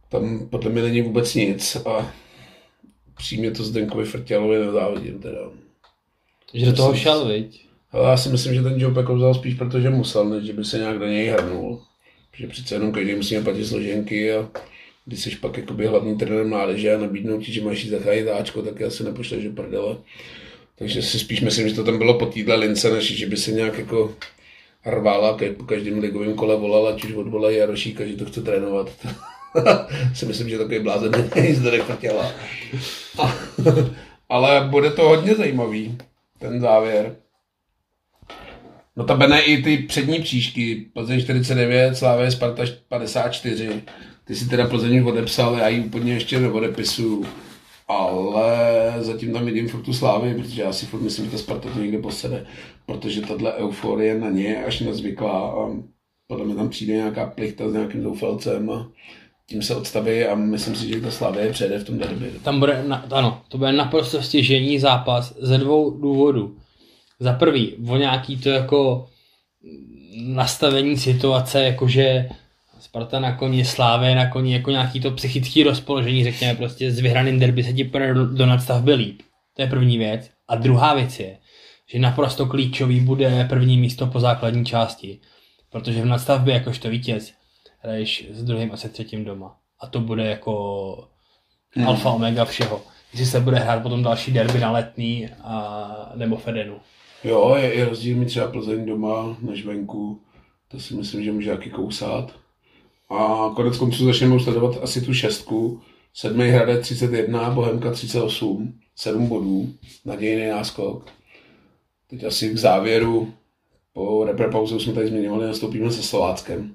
Tam 0.08 0.48
podle 0.48 0.70
mě 0.70 0.82
není 0.82 1.02
vůbec 1.02 1.34
nic 1.34 1.76
a 1.76 2.12
přímě 3.16 3.50
to 3.50 3.64
Zdenkovi 3.64 4.04
Frtělovi 4.04 4.58
nezávidím 4.58 5.18
teda. 5.18 5.38
Že 6.54 6.66
do 6.66 6.72
toho 6.72 6.94
šel, 6.94 7.24
viď? 7.28 7.66
Ale 7.92 8.10
já 8.10 8.16
si 8.16 8.28
myslím, 8.28 8.54
že 8.54 8.62
ten 8.62 8.80
job 8.80 8.96
jako 8.96 9.16
vzal 9.16 9.34
spíš 9.34 9.54
protože 9.54 9.90
musel, 9.90 10.24
než 10.24 10.44
že 10.44 10.52
by 10.52 10.64
se 10.64 10.78
nějak 10.78 10.98
do 10.98 11.06
něj 11.06 11.26
hrnul. 11.26 11.82
Protože 12.30 12.46
přece 12.46 12.74
jenom 12.74 12.92
každý 12.92 13.14
musíme 13.14 13.42
platit 13.42 13.66
složenky 13.66 14.32
a 14.32 14.48
když 15.04 15.20
jsi 15.20 15.30
pak 15.36 15.56
jakoby 15.56 15.86
hlavní 15.86 16.18
trenér 16.18 16.46
mládeže 16.46 16.94
a 16.94 16.98
nabídnou 16.98 17.40
ti, 17.40 17.52
že 17.52 17.64
máš 17.64 17.84
jít 17.84 17.90
zachránit 17.90 18.28
Ačko, 18.28 18.62
tak 18.62 18.80
já 18.80 18.90
si 18.90 19.04
nepošleš 19.04 19.44
do 19.44 19.50
prdele. 19.50 19.96
Takže 20.78 21.02
si 21.02 21.18
spíš 21.18 21.40
myslím, 21.40 21.68
že 21.68 21.74
to 21.74 21.84
tam 21.84 21.98
bylo 21.98 22.18
po 22.18 22.26
týdle 22.26 22.54
lince, 22.56 22.92
než 22.92 23.16
že 23.16 23.26
by 23.26 23.36
se 23.36 23.52
nějak 23.52 23.78
jako 23.78 24.14
rvála, 24.86 25.38
po 25.56 25.64
každém 25.64 25.98
ligovém 25.98 26.34
kole 26.34 26.56
volala, 26.56 26.90
ať 26.90 27.04
už 27.04 27.12
odvolají 27.12 27.56
Jarošíka, 27.56 28.06
že 28.06 28.16
to 28.16 28.24
chce 28.24 28.42
trénovat. 28.42 28.90
si 30.14 30.26
myslím, 30.26 30.48
že 30.48 30.58
takový 30.58 30.78
blázen 30.78 31.12
není 31.34 31.54
zde 31.54 31.70
nechtěla. 31.70 32.32
Ale 34.28 34.68
bude 34.70 34.90
to 34.90 35.08
hodně 35.08 35.34
zajímavý, 35.34 35.98
ten 36.38 36.60
závěr. 36.60 37.16
No 38.96 39.04
ta 39.04 39.16
bene 39.16 39.42
i 39.42 39.62
ty 39.62 39.78
přední 39.78 40.20
příšky, 40.20 40.86
Plzeň 40.92 41.20
49, 41.20 41.96
Slávě 41.96 42.30
Sparta 42.30 42.62
54. 42.88 43.82
Ty 44.24 44.34
si 44.34 44.48
teda 44.48 44.68
Plzeň 44.68 45.04
odepsal, 45.04 45.56
já 45.56 45.68
ji 45.68 45.80
úplně 45.80 46.14
ještě 46.14 46.40
neodepisuju. 46.40 47.26
Ale 47.88 48.44
zatím 48.98 49.32
tam 49.32 49.44
vidím 49.44 49.68
furt 49.68 49.82
tu 49.82 49.92
slávy, 49.92 50.34
protože 50.34 50.62
já 50.62 50.72
si 50.72 50.86
furt 50.86 51.00
myslím, 51.00 51.24
že 51.24 51.30
ta 51.30 51.38
Sparta 51.38 51.68
to 51.68 51.78
někde 51.78 51.98
posede. 51.98 52.46
Protože 52.86 53.20
tahle 53.20 53.54
euforie 53.54 54.18
na 54.18 54.30
ně 54.30 54.64
až 54.64 54.80
nezvyklá 54.80 55.50
a 55.50 55.70
podle 56.26 56.44
mě 56.44 56.54
tam 56.54 56.68
přijde 56.68 56.92
nějaká 56.92 57.26
plichta 57.26 57.70
s 57.70 57.72
nějakým 57.72 58.02
zoufalcem 58.02 58.70
a 58.70 58.88
tím 59.52 59.62
se 59.62 59.76
odstaví 59.76 60.24
a 60.24 60.34
myslím 60.34 60.76
si, 60.76 60.88
že 60.88 61.00
ta 61.00 61.10
Slavě 61.10 61.52
přejde 61.52 61.78
v 61.78 61.84
tom 61.84 61.98
derby. 61.98 62.30
Tam 62.42 62.60
bude, 62.60 62.84
na, 62.86 63.06
ano, 63.10 63.42
to 63.48 63.58
bude 63.58 63.72
naprosto 63.72 64.22
stěžení 64.22 64.78
zápas 64.78 65.34
ze 65.38 65.58
dvou 65.58 65.90
důvodů. 66.00 66.56
Za 67.20 67.32
prvý, 67.32 67.74
o 67.88 67.96
nějaký 67.96 68.36
to 68.36 68.48
jako 68.48 69.08
nastavení 70.16 70.96
situace, 70.96 71.62
jakože 71.62 72.28
Sparta 72.80 73.20
na 73.20 73.36
koni, 73.36 73.64
Slávě 73.64 74.14
na 74.14 74.30
koni, 74.30 74.52
jako 74.52 74.70
nějaký 74.70 75.00
to 75.00 75.10
psychický 75.10 75.62
rozpoložení, 75.62 76.24
řekněme 76.24 76.54
prostě 76.54 76.90
s 76.90 76.98
vyhraným 76.98 77.38
derby 77.38 77.64
se 77.64 77.72
ti 77.72 77.90
do 78.32 78.46
nadstavby 78.46 78.94
líp. 78.94 79.20
To 79.56 79.62
je 79.62 79.68
první 79.68 79.98
věc. 79.98 80.30
A 80.48 80.56
druhá 80.56 80.94
věc 80.94 81.20
je, 81.20 81.36
že 81.92 81.98
naprosto 81.98 82.46
klíčový 82.46 83.00
bude 83.00 83.46
první 83.48 83.78
místo 83.78 84.06
po 84.06 84.20
základní 84.20 84.64
části. 84.64 85.20
Protože 85.70 86.02
v 86.02 86.06
nadstavbě 86.06 86.54
jakožto 86.54 86.90
vítěz 86.90 87.32
hraješ 87.82 88.26
s 88.30 88.44
druhým 88.44 88.72
a 88.72 88.76
se 88.76 88.88
třetím 88.88 89.24
doma. 89.24 89.56
A 89.80 89.86
to 89.86 90.00
bude 90.00 90.24
jako 90.24 91.08
hmm. 91.70 91.88
alfa 91.88 92.10
omega 92.10 92.44
všeho. 92.44 92.82
Jestli 93.12 93.26
se 93.26 93.40
bude 93.40 93.58
hrát 93.58 93.82
potom 93.82 94.02
další 94.02 94.32
derby 94.32 94.58
na 94.60 94.70
letný 94.70 95.28
a, 95.44 96.12
nebo 96.14 96.36
Fedenu. 96.36 96.80
Jo, 97.24 97.54
je, 97.58 97.74
je 97.74 97.84
rozdíl 97.84 98.16
mít 98.16 98.26
třeba 98.26 98.46
Plzeň 98.46 98.86
doma 98.86 99.36
než 99.40 99.66
venku. 99.66 100.20
To 100.68 100.80
si 100.80 100.94
myslím, 100.94 101.24
že 101.24 101.32
může 101.32 101.50
jaký 101.50 101.70
kousat. 101.70 102.32
A 103.10 103.50
konec 103.56 103.78
konců 103.78 104.04
začneme 104.04 104.40
sledovat 104.40 104.82
asi 104.82 105.00
tu 105.00 105.14
šestku. 105.14 105.80
Sedmý 106.14 106.48
Hradec 106.48 106.80
31, 106.80 107.50
Bohemka 107.50 107.90
38, 107.90 108.74
7 108.96 109.26
bodů, 109.26 109.72
nadějný 110.04 110.46
náskok. 110.46 111.10
Teď 112.10 112.24
asi 112.24 112.50
k 112.50 112.58
závěru, 112.58 113.32
po 113.92 114.24
reprepauzu 114.24 114.80
jsme 114.80 114.92
tady 114.92 115.08
zmiňovali, 115.08 115.46
nastoupíme 115.46 115.90
se 115.90 116.02
Slováckem 116.02 116.74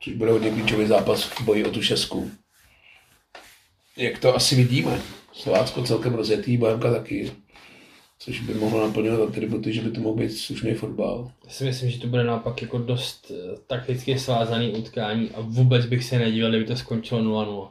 což 0.00 0.12
bude 0.12 0.30
hodně 0.30 0.50
klíčový 0.50 0.86
zápas 0.86 1.22
v 1.22 1.40
boji 1.40 1.64
o 1.64 1.70
tu 1.70 1.82
šestku. 1.82 2.30
Jak 3.96 4.18
to 4.18 4.34
asi 4.34 4.54
vidíme? 4.56 5.00
Slovácko 5.32 5.82
celkem 5.82 6.14
rozjetý, 6.14 6.56
Bohemka 6.56 6.92
taky. 6.92 7.32
Což 8.18 8.40
by 8.40 8.54
mohlo 8.54 8.86
naplňovat 8.86 9.28
atributy, 9.28 9.72
že 9.72 9.80
by 9.80 9.90
to 9.90 10.00
mohl 10.00 10.16
být 10.16 10.30
slušný 10.30 10.74
fotbal. 10.74 11.30
Já 11.44 11.50
si 11.50 11.64
myslím, 11.64 11.90
že 11.90 12.00
to 12.00 12.06
bude 12.06 12.24
naopak 12.24 12.62
jako 12.62 12.78
dost 12.78 13.30
eh, 13.30 13.58
takticky 13.66 14.18
svázaný 14.18 14.72
utkání 14.72 15.30
a 15.30 15.40
vůbec 15.40 15.86
bych 15.86 16.04
se 16.04 16.18
nedíval, 16.18 16.50
kdyby 16.50 16.64
to 16.64 16.76
skončilo 16.76 17.20
0-0. 17.20 17.70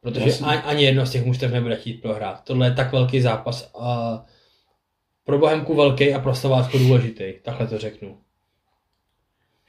Protože 0.00 0.44
ani, 0.44 0.62
ani 0.62 0.84
jedno 0.84 1.06
z 1.06 1.10
těch 1.10 1.24
mužstev 1.24 1.52
nebude 1.52 1.76
chtít 1.76 2.02
prohrát. 2.02 2.44
Tohle 2.44 2.66
je 2.66 2.74
tak 2.74 2.92
velký 2.92 3.20
zápas 3.20 3.70
a 3.78 4.24
pro 5.24 5.38
Bohemku 5.38 5.74
velký 5.74 6.14
a 6.14 6.18
pro 6.18 6.34
Slovácko 6.34 6.78
důležitý, 6.78 7.24
takhle 7.42 7.66
to 7.66 7.78
řeknu. 7.78 8.18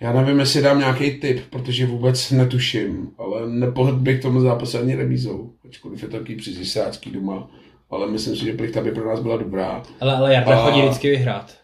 Já 0.01 0.13
nevím, 0.13 0.39
jestli 0.39 0.61
dám 0.61 0.79
nějaký 0.79 1.11
tip, 1.11 1.41
protože 1.49 1.85
vůbec 1.85 2.31
netuším, 2.31 3.11
ale 3.17 3.49
nepohled 3.49 3.95
bych 3.95 4.21
tomu 4.21 4.41
zápase 4.41 4.79
ani 4.79 4.95
remízou, 4.95 5.53
ačkoliv 5.67 6.03
je 6.03 6.07
to 6.07 6.17
takový 6.17 6.35
přizisácký 6.35 7.11
doma, 7.11 7.49
ale 7.89 8.11
myslím 8.11 8.35
si, 8.35 8.45
že 8.45 8.53
plichta 8.53 8.81
by 8.81 8.91
pro 8.91 9.09
nás 9.09 9.19
byla 9.19 9.37
dobrá. 9.37 9.83
Ale, 9.99 10.15
ale 10.15 10.33
Jarda 10.33 10.59
a... 10.59 10.69
chodí 10.69 10.81
vždycky 10.81 11.09
vyhrát. 11.09 11.57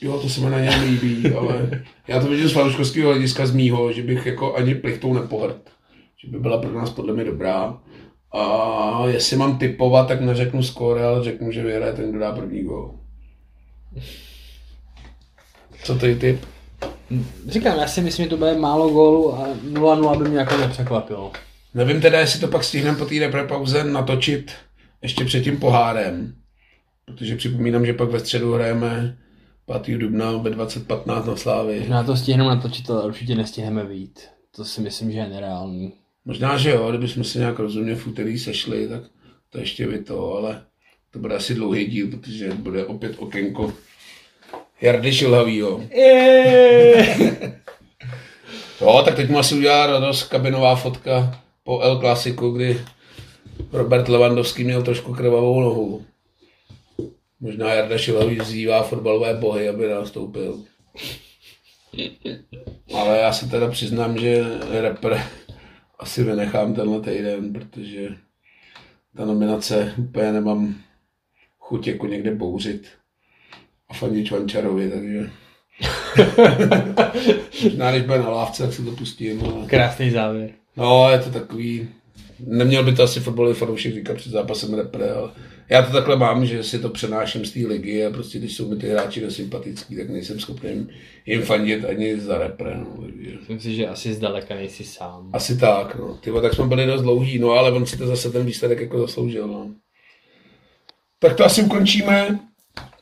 Jo, 0.00 0.18
to 0.18 0.28
se 0.28 0.40
mi 0.40 0.50
na 0.50 0.60
něm 0.60 0.82
líbí, 0.82 1.32
ale 1.34 1.84
já 2.08 2.20
to 2.20 2.28
vidím 2.28 2.48
z 2.48 2.52
fanouškovského 2.52 3.10
hlediska 3.10 3.46
z 3.46 3.54
mýho, 3.54 3.92
že 3.92 4.02
bych 4.02 4.26
jako 4.26 4.54
ani 4.54 4.74
plichtou 4.74 5.14
nepohrd. 5.14 5.70
Že 6.24 6.30
by 6.30 6.38
byla 6.38 6.58
pro 6.58 6.72
nás 6.72 6.90
podle 6.90 7.14
mě 7.14 7.24
dobrá. 7.24 7.78
A 8.32 9.02
jestli 9.06 9.36
mám 9.36 9.58
typovat, 9.58 10.08
tak 10.08 10.20
neřeknu 10.20 10.62
skóre, 10.62 11.04
ale 11.04 11.24
řeknu, 11.24 11.52
že 11.52 11.62
vyhraje 11.62 11.92
ten, 11.92 12.10
kdo 12.10 12.18
dá 12.18 12.32
první 12.32 12.62
gol. 12.62 12.94
Co 15.82 15.98
to 15.98 16.06
je 16.06 16.16
typ? 16.16 16.40
Říkám, 17.48 17.78
já 17.78 17.86
si 17.86 18.00
myslím, 18.00 18.24
že 18.24 18.30
to 18.30 18.36
bude 18.36 18.58
málo 18.58 18.90
gólů 18.90 19.34
a 19.34 19.48
0-0 19.48 20.22
by 20.22 20.28
mě 20.28 20.38
jako 20.38 20.56
nepřekvapilo. 20.56 21.32
Nevím 21.74 22.00
teda, 22.00 22.20
jestli 22.20 22.40
to 22.40 22.48
pak 22.48 22.64
stihneme 22.64 22.98
po 22.98 23.04
té 23.04 23.18
repre 23.18 23.48
natočit 23.82 24.52
ještě 25.02 25.24
před 25.24 25.40
tím 25.44 25.56
pohárem. 25.56 26.34
Protože 27.04 27.36
připomínám, 27.36 27.86
že 27.86 27.92
pak 27.92 28.10
ve 28.10 28.20
středu 28.20 28.52
hrajeme 28.52 29.18
5. 29.82 29.98
dubna 29.98 30.32
ve 30.32 30.50
2015 30.50 31.26
na 31.26 31.36
Slávy. 31.36 31.80
Možná 31.80 32.04
to 32.04 32.16
stihneme 32.16 32.50
natočit, 32.50 32.90
ale 32.90 33.04
určitě 33.04 33.34
nestihneme 33.34 33.84
vít. 33.84 34.20
To 34.56 34.64
si 34.64 34.80
myslím, 34.80 35.12
že 35.12 35.18
je 35.18 35.28
nereálný. 35.28 35.92
Možná, 36.24 36.56
že 36.56 36.70
jo, 36.70 36.90
kdybychom 36.90 37.24
se 37.24 37.38
nějak 37.38 37.58
rozumně 37.58 37.94
v 37.94 38.06
úterý 38.06 38.38
sešli, 38.38 38.88
tak 38.88 39.02
to 39.50 39.58
ještě 39.58 39.86
by 39.86 39.98
to, 39.98 40.34
ale 40.34 40.62
to 41.10 41.18
bude 41.18 41.36
asi 41.36 41.54
dlouhý 41.54 41.84
díl, 41.84 42.10
protože 42.10 42.52
bude 42.52 42.86
opět 42.86 43.14
okénko 43.18 43.72
Jardy 44.80 45.12
Šilhavýho. 45.12 45.80
jo, 48.80 49.02
tak 49.04 49.16
teď 49.16 49.30
mu 49.30 49.38
asi 49.38 49.54
udělá 49.54 49.86
radost 49.86 50.22
kabinová 50.22 50.76
fotka 50.76 51.42
po 51.64 51.80
El 51.80 51.98
Clasico, 51.98 52.50
kdy 52.50 52.80
Robert 53.72 54.08
Lewandowski 54.08 54.64
měl 54.64 54.82
trošku 54.82 55.14
krvavou 55.14 55.60
nohu. 55.60 56.04
Možná 57.40 57.74
Jarda 57.74 57.98
Šilhavý 57.98 58.38
vzývá 58.38 58.82
fotbalové 58.82 59.34
bohy, 59.34 59.68
aby 59.68 59.88
nastoupil. 59.88 60.60
Ale 62.94 63.18
já 63.18 63.32
se 63.32 63.48
teda 63.48 63.70
přiznám, 63.70 64.18
že 64.18 64.44
rapper 64.80 65.22
asi 65.98 66.24
vynechám 66.24 66.74
tenhle 66.74 67.00
týden, 67.00 67.52
protože 67.52 68.08
ta 69.16 69.24
nominace 69.24 69.94
úplně 69.98 70.32
nemám 70.32 70.74
chuť 71.58 71.86
jako 71.86 72.06
někde 72.06 72.34
bouřit 72.34 72.88
a 73.88 73.94
fandit 73.94 74.26
Čvančarovi, 74.26 74.90
takže 74.90 75.30
možná 77.64 77.90
když 77.90 78.02
bude 78.02 78.18
na 78.18 78.28
lávce, 78.28 78.62
tak 78.62 78.72
si 78.72 78.84
to 78.84 78.90
pustím. 78.90 79.44
Ale... 79.44 79.66
Krásný 79.66 80.10
závěr. 80.10 80.50
No, 80.76 81.10
je 81.10 81.18
to 81.18 81.30
takový, 81.30 81.88
neměl 82.46 82.84
by 82.84 82.92
to 82.92 83.02
asi 83.02 83.20
fotbalový 83.20 83.54
fanoušek 83.54 83.94
říkat 83.94 84.16
před 84.16 84.30
zápasem 84.30 84.74
repre, 84.74 85.10
ale 85.10 85.30
já 85.68 85.82
to 85.82 85.92
takhle 85.92 86.16
mám, 86.16 86.46
že 86.46 86.62
si 86.62 86.78
to 86.78 86.88
přenáším 86.88 87.44
z 87.44 87.52
té 87.52 87.58
ligy 87.58 88.06
a 88.06 88.10
prostě 88.10 88.38
když 88.38 88.56
jsou 88.56 88.68
mi 88.68 88.76
ty 88.76 88.88
hráči 88.88 89.20
nesympatický, 89.20 89.96
tak 89.96 90.08
nejsem 90.08 90.40
schopný 90.40 90.88
jim 91.26 91.42
fandit 91.42 91.84
ani 91.84 92.20
za 92.20 92.38
repre. 92.38 92.76
No. 92.76 93.04
Myslím 93.38 93.60
si, 93.60 93.74
že 93.74 93.88
asi 93.88 94.14
zdaleka 94.14 94.54
nejsi 94.54 94.84
sám. 94.84 95.30
Asi 95.32 95.58
tak, 95.58 95.94
no. 95.94 96.18
Tyvo, 96.20 96.40
tak 96.40 96.54
jsme 96.54 96.66
byli 96.66 96.86
dost 96.86 97.02
dlouhý, 97.02 97.38
no 97.38 97.50
ale 97.50 97.72
on 97.72 97.86
si 97.86 97.98
to 97.98 98.06
zase 98.06 98.30
ten 98.30 98.46
výsledek 98.46 98.80
jako 98.80 99.00
zasloužil, 99.00 99.48
no. 99.48 99.70
Tak 101.18 101.36
to 101.36 101.44
asi 101.44 101.62
ukončíme 101.62 102.38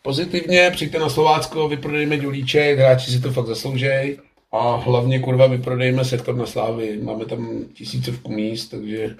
pozitivně, 0.05 0.71
přijďte 0.73 0.99
na 0.99 1.09
Slovácko, 1.09 1.69
vyprodejme 1.69 2.17
Ďulíček, 2.17 2.79
hráči 2.79 3.11
si 3.11 3.21
to 3.21 3.33
fakt 3.33 3.47
zasloužej. 3.47 4.19
A 4.53 4.77
hlavně 4.77 5.19
kurva 5.19 5.47
vyprodejme 5.47 6.05
sektor 6.05 6.37
na 6.37 6.47
Slávy. 6.47 6.99
Máme 7.03 7.25
tam 7.25 7.65
tisícovku 7.73 8.33
míst, 8.33 8.69
takže 8.69 9.17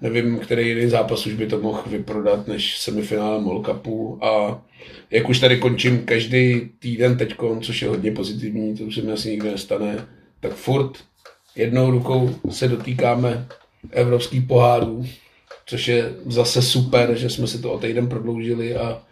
nevím, 0.00 0.38
který 0.38 0.68
jiný 0.68 0.90
zápas 0.90 1.26
už 1.26 1.34
by 1.34 1.46
to 1.46 1.60
mohl 1.60 1.82
vyprodat 1.86 2.48
než 2.48 2.78
semifinále 2.78 3.44
Cupu. 3.64 4.18
A 4.24 4.62
jak 5.10 5.28
už 5.28 5.38
tady 5.38 5.56
končím 5.56 6.04
každý 6.04 6.60
týden 6.78 7.16
teď, 7.16 7.34
což 7.60 7.82
je 7.82 7.88
hodně 7.88 8.12
pozitivní, 8.12 8.76
to 8.76 8.84
už 8.84 8.94
se 8.94 9.02
mi 9.02 9.12
asi 9.12 9.30
nikdy 9.30 9.50
nestane, 9.50 10.06
tak 10.40 10.52
furt 10.52 10.92
jednou 11.56 11.90
rukou 11.90 12.30
se 12.50 12.68
dotýkáme 12.68 13.46
evropských 13.90 14.42
pohárů, 14.42 15.06
což 15.66 15.88
je 15.88 16.12
zase 16.26 16.62
super, 16.62 17.14
že 17.14 17.30
jsme 17.30 17.46
si 17.46 17.58
to 17.62 17.72
o 17.72 17.78
týden 17.78 18.08
prodloužili 18.08 18.76
a 18.76 19.02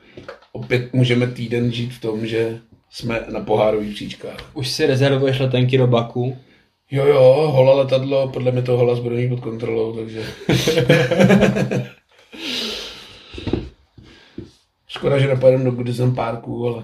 opět 0.56 0.92
můžeme 0.92 1.26
týden 1.26 1.72
žít 1.72 1.90
v 1.90 2.00
tom, 2.00 2.26
že 2.26 2.58
jsme 2.90 3.20
na 3.32 3.40
pohárových 3.40 3.94
příčkách. 3.94 4.50
Už 4.54 4.68
si 4.68 4.86
rezervuješ 4.86 5.38
letenky 5.38 5.78
do 5.78 5.86
Baku? 5.86 6.36
Jo, 6.90 7.06
jo, 7.06 7.50
hola 7.54 7.74
letadlo, 7.74 8.28
podle 8.28 8.52
mě 8.52 8.62
to 8.62 8.76
hola 8.76 8.94
zbrojní 8.94 9.28
pod 9.28 9.40
kontrolou, 9.40 9.96
takže... 9.96 10.24
Škoda, 14.88 15.18
že 15.18 15.28
nepojedeme 15.28 15.64
do 15.64 15.70
Goodison 15.70 16.14
Parku, 16.14 16.68
ale... 16.68 16.82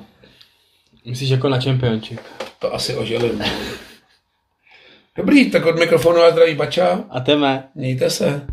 Myslíš 1.05 1.31
jako 1.31 1.49
na 1.49 1.61
Championship? 1.61 2.21
To 2.59 2.75
asi 2.75 2.97
oželím. 2.97 3.43
Dobrý, 5.17 5.51
tak 5.51 5.67
od 5.67 5.79
mikrofonu 5.79 6.21
a 6.21 6.31
zdraví 6.31 6.55
Bača. 6.55 7.05
A 7.11 7.21
teme. 7.21 7.69
Mějte 7.75 8.11
se. 8.11 8.47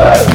Woo! 0.00 0.29